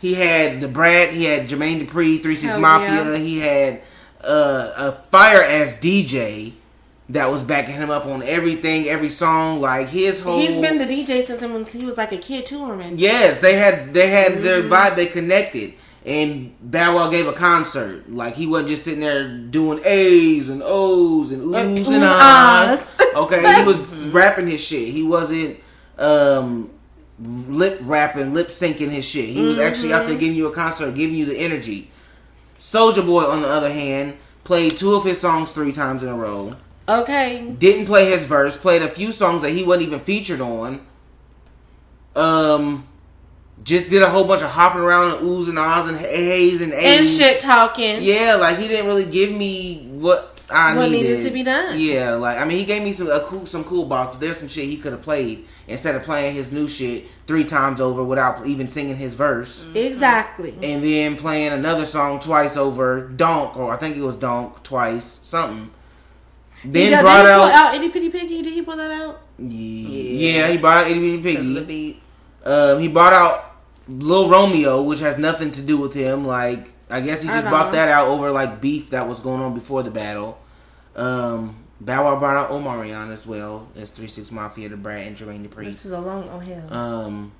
he 0.00 0.14
had 0.14 0.60
Da 0.60 0.66
Brat, 0.66 1.10
he 1.10 1.24
had 1.24 1.48
Jermaine 1.48 1.86
Dupri, 1.86 2.20
Three 2.22 2.34
Six 2.36 2.58
Mafia, 2.58 3.12
yeah. 3.12 3.16
he 3.16 3.38
had 3.38 3.80
uh, 4.24 4.72
a 4.76 4.92
fire 5.10 5.42
ass 5.42 5.74
DJ 5.74 6.54
that 7.10 7.30
was 7.30 7.42
backing 7.44 7.74
him 7.76 7.90
up 7.90 8.04
on 8.06 8.22
everything, 8.24 8.86
every 8.88 9.08
song. 9.08 9.60
Like 9.60 9.88
his 9.88 10.20
whole 10.20 10.40
He's 10.40 10.60
been 10.60 10.78
the 10.78 10.84
DJ 10.84 11.24
since 11.24 11.72
he 11.72 11.84
was 11.86 11.96
like 11.96 12.10
a 12.12 12.18
kid 12.18 12.44
touring. 12.44 12.98
Yes, 12.98 13.38
they 13.40 13.54
had 13.54 13.94
they 13.94 14.08
had 14.08 14.42
their 14.42 14.62
Mm-hmm. 14.62 14.72
vibe. 14.72 14.96
They 14.96 15.06
connected, 15.06 15.74
and 16.06 16.54
Bow 16.60 16.94
Wow 16.96 17.10
gave 17.10 17.26
a 17.26 17.32
concert. 17.32 18.10
Like 18.10 18.34
he 18.34 18.46
wasn't 18.46 18.68
just 18.70 18.84
sitting 18.84 19.00
there 19.00 19.28
doing 19.36 19.80
A's 19.84 20.48
and 20.48 20.62
O's 20.64 21.30
and 21.30 21.42
oohs 21.42 21.56
and 21.64 21.78
oohs, 21.78 22.02
ahs. 22.02 22.96
Okay, 23.16 23.38
he 23.40 23.64
was 23.66 24.06
rapping 24.08 24.46
his 24.46 24.62
shit. 24.62 24.88
He 24.88 25.02
wasn't 25.02 25.58
um, 25.98 26.70
lip 27.20 27.78
rapping, 27.82 28.32
lip 28.32 28.48
syncing 28.48 28.90
his 28.90 29.04
shit. 29.04 29.28
He 29.28 29.42
was 29.42 29.58
actually 29.58 29.92
out 29.92 30.00
there 30.00 30.10
Mm-hmm. 30.10 30.18
giving 30.20 30.36
you 30.36 30.46
a 30.46 30.52
concert, 30.52 30.94
giving 30.94 31.16
you 31.16 31.24
the 31.24 31.36
energy. 31.36 31.90
Soulja 32.60 33.04
Boy, 33.04 33.24
on 33.24 33.42
the 33.42 33.48
other 33.48 33.72
hand, 33.72 34.16
played 34.44 34.76
two 34.76 34.94
of 34.94 35.04
his 35.04 35.20
songs 35.20 35.50
three 35.50 35.72
times 35.72 36.02
in 36.02 36.08
a 36.10 36.16
row. 36.16 36.54
Okay. 36.88 37.50
Didn't 37.58 37.86
play 37.86 38.10
his 38.10 38.24
verse. 38.24 38.56
Played 38.56 38.82
a 38.82 38.88
few 38.88 39.10
songs 39.12 39.42
that 39.42 39.50
he 39.50 39.64
wasn't 39.64 39.88
even 39.88 40.00
featured 40.00 40.40
on. 40.40 40.86
Um, 42.14 42.86
just 43.64 43.90
did 43.90 44.02
a 44.02 44.08
whole 44.10 44.24
bunch 44.24 44.42
of 44.42 44.50
hopping 44.50 44.80
around 44.80 45.12
and 45.12 45.20
oohs 45.20 45.48
and 45.48 45.58
ahs 45.58 45.86
and 45.88 45.96
hays 45.98 46.60
and 46.62 46.72
And 46.72 47.00
A's. 47.00 47.16
shit 47.18 47.40
talking. 47.40 47.96
Yeah, 48.00 48.36
like 48.40 48.58
he 48.58 48.68
didn't 48.68 48.86
really 48.86 49.04
give 49.04 49.32
me 49.32 49.86
what 49.90 50.34
I 50.50 50.74
What 50.74 50.90
needed. 50.90 51.08
needed 51.18 51.24
to 51.26 51.30
be 51.30 51.42
done. 51.42 51.78
Yeah, 51.78 52.14
like 52.14 52.38
I 52.38 52.44
mean, 52.46 52.56
he 52.58 52.64
gave 52.64 52.82
me 52.82 52.92
some 52.92 53.10
a 53.10 53.20
cool 53.20 53.44
some 53.46 53.64
cool 53.64 53.86
bops. 53.86 54.12
But 54.12 54.20
there's 54.20 54.38
some 54.38 54.48
shit 54.48 54.64
he 54.64 54.78
could 54.78 54.92
have 54.92 55.02
played 55.02 55.44
instead 55.66 55.94
of 55.94 56.02
playing 56.04 56.34
his 56.34 56.50
new 56.50 56.66
shit 56.66 57.04
three 57.26 57.44
times 57.44 57.80
over 57.80 58.02
without 58.02 58.46
even 58.46 58.66
singing 58.68 58.96
his 58.96 59.12
verse, 59.12 59.64
mm-hmm. 59.66 59.76
Exactly. 59.76 60.54
and 60.62 60.82
then 60.82 61.16
playing 61.16 61.52
another 61.52 61.84
song 61.84 62.18
twice 62.20 62.56
over, 62.56 63.06
Donk 63.08 63.58
or 63.58 63.70
I 63.70 63.76
think 63.76 63.96
it 63.96 64.00
was 64.02 64.16
Donk 64.16 64.62
twice, 64.62 65.04
something. 65.04 65.70
Then 66.64 66.90
Did- 66.92 67.00
brought 67.02 67.22
did 67.22 67.28
he 67.28 67.34
pull 67.34 67.42
out, 67.44 67.52
out 67.52 67.74
Itty 67.74 67.88
Bitty 67.88 68.10
Piggy? 68.10 68.42
Did 68.42 68.52
he 68.54 68.62
pull 68.62 68.76
that 68.78 68.90
out? 68.90 69.20
yeah, 69.38 70.38
yeah 70.38 70.48
he 70.48 70.56
brought 70.58 70.78
out 70.78 70.90
Itty 70.90 71.00
Bitty 71.18 71.22
Because 71.22 71.54
the 71.54 71.60
Piggy. 71.60 71.66
beat. 71.92 72.02
Um, 72.48 72.80
he 72.80 72.88
brought 72.88 73.12
out 73.12 73.54
Lil 73.88 74.30
Romeo, 74.30 74.82
which 74.82 75.00
has 75.00 75.18
nothing 75.18 75.50
to 75.50 75.60
do 75.60 75.76
with 75.76 75.92
him. 75.92 76.26
Like, 76.26 76.72
I 76.88 77.02
guess 77.02 77.20
he 77.20 77.28
just 77.28 77.44
know. 77.44 77.50
brought 77.50 77.72
that 77.72 77.88
out 77.88 78.08
over 78.08 78.30
like 78.30 78.60
beef 78.60 78.90
that 78.90 79.06
was 79.06 79.20
going 79.20 79.42
on 79.42 79.54
before 79.54 79.82
the 79.82 79.90
battle. 79.90 80.38
Um, 80.96 81.64
Bow 81.80 82.04
Wow 82.04 82.18
brought 82.18 82.36
out 82.36 82.50
Omarion 82.50 83.12
as 83.12 83.26
well 83.26 83.68
as 83.76 83.90
Three 83.90 84.08
Six 84.08 84.32
Mafia, 84.32 84.70
Da 84.70 84.76
Brat, 84.76 85.06
and 85.06 85.16
Jermaine 85.16 85.46
Dupri. 85.46 85.66
This 85.66 85.84
is 85.84 85.92
a 85.92 86.00
long 86.00 86.26
oh 86.30 86.38
hell. 86.38 86.72
Um, 86.72 87.32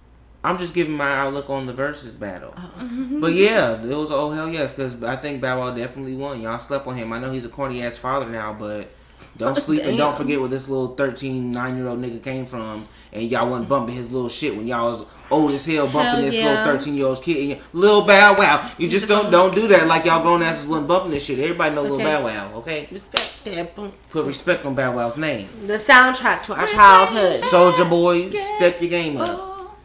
I'm 0.44 0.58
just 0.58 0.74
giving 0.74 0.94
my 0.94 1.10
outlook 1.10 1.48
on 1.48 1.64
the 1.64 1.72
versus 1.72 2.14
battle. 2.14 2.54
Uh-uh. 2.56 2.84
But 3.20 3.32
yeah, 3.32 3.82
it 3.82 3.96
was 3.96 4.10
oh 4.10 4.30
hell 4.30 4.48
yes, 4.48 4.74
because 4.74 5.02
I 5.02 5.16
think 5.16 5.40
Bow 5.40 5.60
Wow 5.60 5.74
definitely 5.74 6.16
won. 6.16 6.40
Y'all 6.42 6.58
slept 6.58 6.86
on 6.86 6.96
him. 6.96 7.14
I 7.14 7.18
know 7.18 7.32
he's 7.32 7.46
a 7.46 7.48
corny 7.48 7.82
ass 7.82 7.96
father 7.96 8.28
now, 8.28 8.52
but 8.52 8.90
Don't 9.38 9.56
sleep 9.56 9.84
and 9.84 9.96
don't 9.96 10.14
forget 10.16 10.40
where 10.40 10.48
this 10.48 10.68
little 10.68 10.96
13, 10.96 11.52
9 11.52 11.76
year 11.76 11.86
old 11.86 12.02
nigga 12.02 12.20
came 12.20 12.44
from, 12.44 12.88
and 13.12 13.30
y'all 13.30 13.48
wasn't 13.48 13.68
bumping 13.68 13.94
his 13.94 14.10
little 14.12 14.28
shit 14.28 14.56
when 14.56 14.66
y'all 14.66 14.90
was 14.90 15.06
old 15.30 15.52
as 15.52 15.64
hell 15.64 15.84
bumping 15.86 16.02
Hell 16.02 16.22
this 16.22 16.34
yeah. 16.34 16.64
little 16.64 16.76
13 16.76 16.94
year 16.96 17.06
old 17.06 17.22
kid. 17.22 17.36
And 17.36 17.48
you, 17.50 17.56
Lil 17.72 18.04
Bow 18.04 18.34
Wow. 18.36 18.68
You 18.78 18.88
just 18.88 19.06
don't 19.06 19.30
don't 19.30 19.54
do 19.54 19.68
that 19.68 19.86
like 19.86 20.04
y'all 20.06 20.22
grown 20.22 20.42
asses 20.42 20.66
wasn't 20.66 20.88
bumping 20.88 21.12
this 21.12 21.24
shit. 21.24 21.38
Everybody 21.38 21.72
know 21.76 21.82
Lil 21.82 21.94
Okay. 21.94 22.04
Bow 22.04 22.24
Wow, 22.24 22.54
okay? 22.56 22.88
Respect 22.90 23.44
that. 23.44 23.76
Put 24.10 24.26
respect 24.26 24.66
on 24.66 24.74
Bow 24.74 24.96
Wow's 24.96 25.16
name. 25.16 25.48
The 25.66 25.74
soundtrack 25.74 26.42
to 26.44 26.54
our 26.54 26.66
childhood. 26.66 27.40
Soulja 27.42 27.88
Boy, 27.88 28.30
step 28.30 28.80
your 28.80 28.90
game 28.90 29.18
up. 29.18 29.28
Oh, 29.30 29.76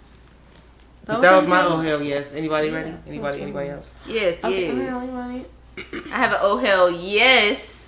But 1.05 1.21
that 1.21 1.35
was 1.35 1.47
my 1.47 1.61
oh 1.61 1.77
hell 1.77 2.01
yes. 2.01 2.33
Anybody 2.33 2.71
ready? 2.71 2.95
Anybody? 3.07 3.41
Anybody 3.41 3.69
else? 3.69 3.93
yes, 4.07 4.43
Okay, 4.43 4.75
yes. 4.75 4.93
Oh 4.95 5.29
okay, 5.29 5.45
right. 5.93 6.05
I 6.11 6.17
have 6.17 6.31
an 6.31 6.39
oh 6.41 6.57
hell 6.57 6.89
yes 6.89 7.82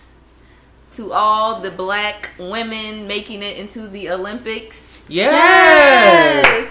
to 0.95 1.11
all 1.13 1.61
the 1.61 1.71
black 1.71 2.31
women 2.39 3.07
making 3.07 3.43
it 3.43 3.57
into 3.57 3.87
the 3.87 4.09
Olympics. 4.09 4.99
Yes. 5.07 6.69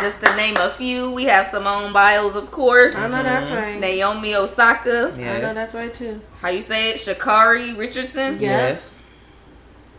Just 0.00 0.20
to 0.20 0.36
name 0.36 0.56
a 0.56 0.68
few, 0.68 1.10
we 1.12 1.24
have 1.24 1.46
Simone 1.46 1.92
Biles, 1.92 2.34
of 2.34 2.50
course. 2.50 2.96
I 2.96 3.08
know 3.08 3.22
that's 3.22 3.50
right. 3.50 3.78
Naomi 3.78 4.34
Osaka. 4.34 5.14
Yes. 5.16 5.36
I 5.36 5.40
know 5.46 5.54
that's 5.54 5.74
right 5.74 5.94
too. 5.94 6.20
How 6.40 6.48
you 6.48 6.62
say 6.62 6.90
it? 6.90 6.96
Sha'Carri 6.96 7.76
Richardson. 7.78 8.34
Yeah. 8.34 8.68
Yes. 8.68 9.02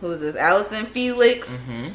Who 0.00 0.10
is 0.12 0.20
this? 0.20 0.36
Allyson 0.36 0.86
Felix. 0.86 1.48
Mm-hmm. 1.48 1.88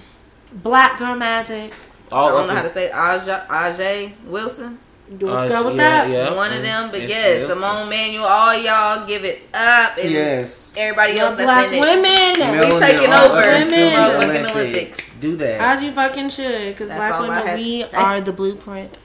Black 0.53 0.97
girl 0.97 1.15
magic. 1.15 1.73
All 2.11 2.29
I 2.29 2.31
don't 2.31 2.47
know 2.47 2.55
how 2.55 2.63
to 2.63 2.69
say 2.69 2.85
it. 2.87 2.91
A'ja, 2.91 3.45
Ajay 3.47 4.13
Wilson. 4.25 4.79
Let's 5.11 5.45
Uh, 5.45 5.49
go 5.61 5.69
with 5.69 5.77
yeah, 5.77 6.05
that. 6.05 6.09
yeah. 6.09 6.33
One 6.35 6.51
of 6.53 6.59
Mm, 6.59 6.63
them. 6.63 6.91
But 6.91 7.01
yes, 7.01 7.09
yes, 7.09 7.39
yes. 7.39 7.49
Simone 7.49 7.89
Manuel, 7.89 8.25
all 8.25 8.53
y'all 8.53 9.07
give 9.07 9.23
it 9.25 9.41
up. 9.55 9.97
And 9.97 10.09
Yes. 10.11 10.73
everybody 10.77 11.13
The 11.13 11.19
else 11.19 11.31
that's 11.35 11.43
black 11.45 11.67
in 11.67 11.73
it. 11.73 11.81
women. 11.81 12.69
We 12.73 12.79
taking 12.79 13.11
All 13.11 13.25
over 13.25 13.39
up 13.39 13.45
in 13.45 13.67
Women. 13.71 13.71
the 13.71 13.97
motherfucking 13.97 14.51
Olympics. 14.55 15.09
Do 15.19 15.35
that. 15.37 15.61
As 15.61 15.83
you 15.83 15.91
fucking 15.91 16.29
should, 16.29 16.67
because 16.77 16.89
black 16.89 17.19
women, 17.19 17.55
we 17.55 17.83
are 17.93 18.21
the 18.21 18.31
blueprint. 18.33 18.97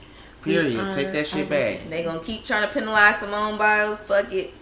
Period. 0.43 0.79
are 0.79 0.93
Take 0.93 1.11
that 1.13 1.25
shit 1.25 1.41
everything. 1.51 1.77
back. 1.79 1.89
They 1.89 2.03
gonna 2.03 2.19
keep 2.19 2.45
trying 2.45 2.61
to 2.61 2.67
penalize 2.73 3.17
Simone 3.17 3.57
Biles. 3.57 3.97
Fuck 3.97 4.31
it. 4.31 4.53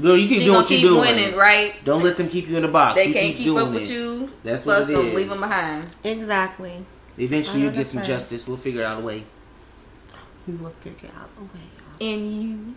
Girl, 0.00 0.16
you 0.16 0.28
keep 0.28 0.38
she 0.38 0.44
doing 0.44 0.46
gonna 0.52 0.58
what 0.62 0.70
you 0.70 0.76
keep 0.76 0.86
doing. 0.86 1.00
winning, 1.00 1.36
right? 1.36 1.74
Don't 1.84 2.02
let 2.04 2.16
them 2.16 2.28
keep 2.28 2.48
you 2.48 2.56
in 2.56 2.62
the 2.62 2.68
box. 2.68 2.94
They 2.94 3.06
you 3.08 3.12
can't 3.12 3.26
keep, 3.26 3.36
keep, 3.38 3.46
doing 3.46 3.66
up 3.66 3.72
with 3.72 3.82
it. 3.82 3.90
you. 3.90 4.30
That's 4.44 4.64
what 4.64 4.78
Fuck 4.82 4.88
it 4.90 4.92
them. 4.96 5.06
is. 5.08 5.14
Leave 5.14 5.28
them 5.30 5.40
behind. 5.40 5.84
Exactly. 6.04 6.84
Eventually, 7.18 7.62
you 7.62 7.70
know 7.70 7.76
get 7.76 7.88
some 7.88 7.98
right. 7.98 8.06
justice. 8.06 8.46
We'll 8.46 8.56
figure 8.56 8.84
out 8.84 8.98
a 8.98 9.04
way. 9.04 9.24
We 10.46 10.54
will 10.54 10.70
figure 10.80 11.10
out 11.16 11.30
a 11.38 11.42
way. 11.42 11.64
out. 11.92 12.00
And 12.00 12.42
you. 12.42 12.74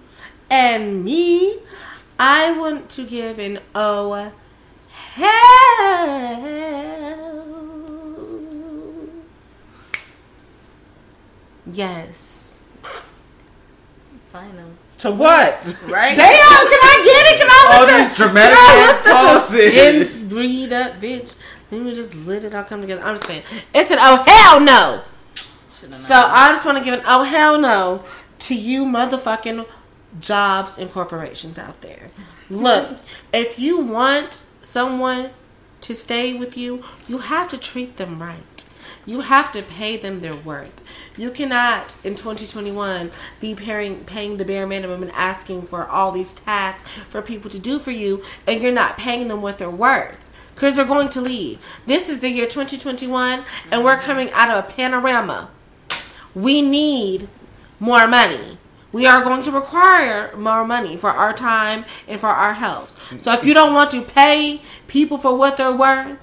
And 0.49 1.03
me, 1.05 1.59
I 2.19 2.51
want 2.57 2.89
to 2.91 3.05
give 3.05 3.39
an 3.39 3.59
oh 3.73 4.31
hell. 4.89 5.33
Yes. 11.71 12.55
Final. 14.31 14.71
To 14.99 15.11
what? 15.11 15.77
Right? 15.87 16.15
Damn, 16.15 16.67
can 16.69 16.79
I 16.81 17.01
get 17.03 17.33
it? 17.33 17.37
Can 17.39 17.47
I 17.49 17.69
All 17.73 17.85
let 17.85 17.97
these 17.97 18.09
the, 18.17 18.23
dramatic 18.23 18.57
can 18.57 18.65
I 18.65 18.73
ass 18.79 18.87
let 18.87 19.03
the 19.03 19.11
pauses. 19.11 19.73
suspense 19.73 20.33
breed 20.33 20.73
up, 20.73 20.93
bitch? 21.01 21.35
Let 21.71 21.81
me 21.81 21.93
just 21.93 22.15
let 22.27 22.43
it 22.43 22.53
all 22.53 22.63
come 22.63 22.81
together. 22.81 23.01
I'm 23.03 23.15
just 23.15 23.27
saying. 23.27 23.43
It's 23.73 23.91
an 23.91 23.97
oh 23.99 24.23
hell 24.25 24.59
no. 24.59 25.01
So 25.91 26.15
I 26.15 26.51
just 26.53 26.65
want 26.65 26.77
to 26.77 26.83
give 26.83 26.93
an 26.93 27.05
oh 27.05 27.23
hell 27.23 27.59
no 27.59 28.03
to 28.39 28.55
you 28.55 28.85
motherfucking 28.85 29.65
jobs 30.19 30.77
and 30.77 30.91
corporations 30.91 31.57
out 31.57 31.81
there. 31.81 32.07
Look, 32.49 32.99
if 33.33 33.59
you 33.59 33.79
want 33.79 34.43
someone 34.61 35.31
to 35.81 35.95
stay 35.95 36.33
with 36.37 36.57
you, 36.57 36.83
you 37.07 37.19
have 37.19 37.47
to 37.49 37.57
treat 37.57 37.97
them 37.97 38.21
right. 38.21 38.69
You 39.05 39.21
have 39.21 39.51
to 39.51 39.61
pay 39.61 39.97
them 39.97 40.21
their 40.21 40.35
worth. 40.35 40.81
You 41.17 41.29
cannot, 41.31 41.95
in 42.05 42.15
2021, 42.15 43.11
be 43.41 43.53
paying, 43.53 44.05
paying 44.05 44.37
the 44.37 44.45
bare 44.45 44.65
minimum 44.65 45.03
and 45.03 45.11
asking 45.11 45.63
for 45.63 45.85
all 45.87 46.13
these 46.13 46.31
tasks 46.31 46.87
for 47.09 47.21
people 47.21 47.51
to 47.51 47.59
do 47.59 47.79
for 47.79 47.91
you, 47.91 48.23
and 48.47 48.61
you're 48.61 48.71
not 48.71 48.97
paying 48.97 49.27
them 49.27 49.41
what 49.41 49.57
they're 49.57 49.69
worth. 49.69 50.23
Because 50.55 50.75
they're 50.75 50.85
going 50.85 51.09
to 51.09 51.21
leave. 51.21 51.59
This 51.85 52.07
is 52.07 52.19
the 52.19 52.29
year 52.29 52.45
2021, 52.45 53.43
and 53.71 53.83
we're 53.83 53.97
coming 53.97 54.31
out 54.31 54.51
of 54.51 54.63
a 54.63 54.71
panorama 54.71 55.49
we 56.35 56.61
need 56.61 57.27
more 57.79 58.07
money. 58.07 58.57
We 58.91 59.07
are 59.07 59.23
going 59.23 59.41
to 59.43 59.51
require 59.51 60.35
more 60.35 60.65
money 60.65 60.97
for 60.97 61.09
our 61.09 61.33
time 61.33 61.85
and 62.07 62.19
for 62.19 62.27
our 62.29 62.53
health. 62.53 63.19
So 63.19 63.33
if 63.33 63.43
you 63.43 63.53
don't 63.53 63.73
want 63.73 63.91
to 63.91 64.01
pay 64.01 64.61
people 64.87 65.17
for 65.17 65.35
what 65.37 65.57
they're 65.57 65.75
worth, 65.75 66.17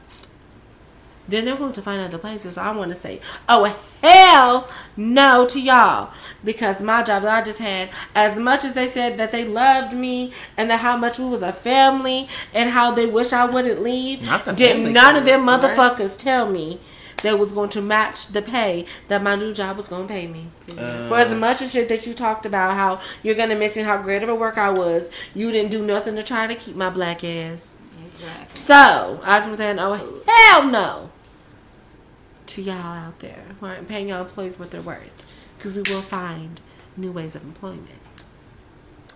then 1.28 1.44
they're 1.44 1.56
going 1.56 1.72
to 1.72 1.82
find 1.82 2.00
other 2.00 2.18
places. 2.18 2.58
I 2.58 2.70
want 2.72 2.90
to 2.90 2.96
say, 2.96 3.20
oh 3.48 3.76
hell 4.02 4.68
no 4.96 5.46
to 5.48 5.60
y'all, 5.60 6.12
because 6.44 6.82
my 6.82 7.02
job 7.02 7.22
that 7.22 7.42
I 7.42 7.44
just 7.44 7.58
had, 7.58 7.90
as 8.14 8.38
much 8.38 8.64
as 8.64 8.74
they 8.74 8.86
said 8.88 9.16
that 9.18 9.32
they 9.32 9.44
loved 9.46 9.94
me 9.94 10.32
and 10.56 10.70
that 10.70 10.80
how 10.80 10.96
much 10.96 11.18
we 11.18 11.26
was 11.26 11.42
a 11.42 11.52
family 11.52 12.28
and 12.52 12.70
how 12.70 12.90
they 12.92 13.06
wish 13.06 13.32
I 13.32 13.46
wouldn't 13.46 13.82
leave, 13.82 14.20
did 14.56 14.92
none 14.92 15.16
of 15.16 15.24
them 15.24 15.46
right? 15.46 15.60
motherfuckers 15.60 16.16
tell 16.16 16.50
me 16.50 16.80
that 17.22 17.38
was 17.38 17.52
going 17.52 17.70
to 17.70 17.82
match 17.82 18.28
the 18.28 18.42
pay 18.42 18.86
that 19.09 19.22
my 19.22 19.34
new 19.34 19.52
job 19.52 19.76
was 19.76 19.88
going 19.88 20.06
to 20.06 20.12
pay 20.12 20.26
me. 20.26 20.47
Uh, 20.76 21.09
For 21.09 21.16
as 21.16 21.34
much 21.34 21.62
as 21.62 21.72
shit 21.72 21.88
that 21.88 22.06
you 22.06 22.14
talked 22.14 22.47
about, 22.47 22.76
how 22.76 23.01
you're 23.22 23.34
gonna 23.34 23.56
miss 23.56 23.76
and 23.76 23.86
how 23.86 24.01
great 24.01 24.22
of 24.22 24.28
a 24.28 24.34
work 24.34 24.56
I 24.59 24.70
was, 24.70 25.10
you 25.34 25.51
didn't 25.51 25.70
do 25.70 25.84
nothing 25.84 26.16
to 26.16 26.22
try 26.22 26.47
to 26.47 26.55
keep 26.55 26.76
my 26.76 26.90
black 26.90 27.24
ass. 27.24 27.74
Exactly. 28.12 28.60
So 28.60 29.20
I 29.24 29.38
just 29.38 29.48
was 29.48 29.59
saying, 29.59 29.78
oh 29.78 30.22
hell 30.26 30.66
no, 30.68 31.10
to 32.47 32.62
y'all 32.62 32.76
out 32.76 33.18
there 33.20 33.44
who 33.59 33.66
aren't 33.66 33.88
paying 33.88 34.09
your 34.09 34.20
employees 34.20 34.59
what 34.59 34.70
they're 34.70 34.82
worth, 34.82 35.24
because 35.56 35.74
we 35.74 35.82
will 35.82 36.02
find 36.02 36.60
new 36.97 37.12
ways 37.12 37.34
of 37.34 37.42
employment. 37.42 37.88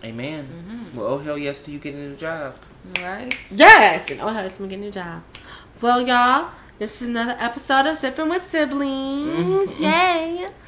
Amen. 0.03 0.47
Mm-hmm. 0.47 0.97
Well, 0.97 1.07
oh 1.07 1.17
hell 1.19 1.37
yes 1.37 1.59
to 1.59 1.71
you 1.71 1.79
getting 1.79 2.01
a 2.01 2.09
new 2.09 2.15
job. 2.15 2.57
Right? 2.99 3.35
Yes, 3.49 4.09
and 4.11 4.21
oh 4.21 4.27
hell, 4.29 4.45
it's 4.45 4.59
me 4.59 4.67
getting 4.67 4.83
a 4.83 4.87
new 4.87 4.91
job. 4.91 5.23
Well, 5.81 6.01
y'all, 6.05 6.51
this 6.79 7.01
is 7.01 7.07
another 7.07 7.35
episode 7.39 7.85
of 7.87 7.97
Sipping 7.97 8.29
with 8.29 8.45
Siblings. 8.45 9.73
Mm-hmm. 9.73 9.83
Yay! 9.83 10.49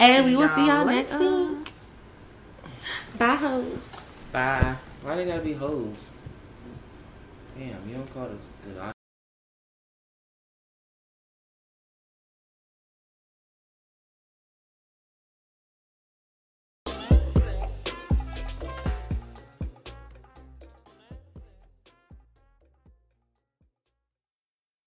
And 0.00 0.24
we 0.24 0.34
will 0.34 0.48
see 0.48 0.66
y'all 0.66 0.78
y'all 0.78 0.86
next 0.86 1.18
week. 1.20 1.72
Bye, 3.16 3.36
hoes. 3.36 3.96
Bye. 4.32 4.76
Why 5.02 5.16
they 5.16 5.24
gotta 5.24 5.40
be 5.40 5.52
hoes? 5.52 5.96
Damn, 7.56 7.88
you 7.88 7.94
don't 7.94 8.12
call 8.12 8.28
this 8.28 8.48
the 8.74 8.93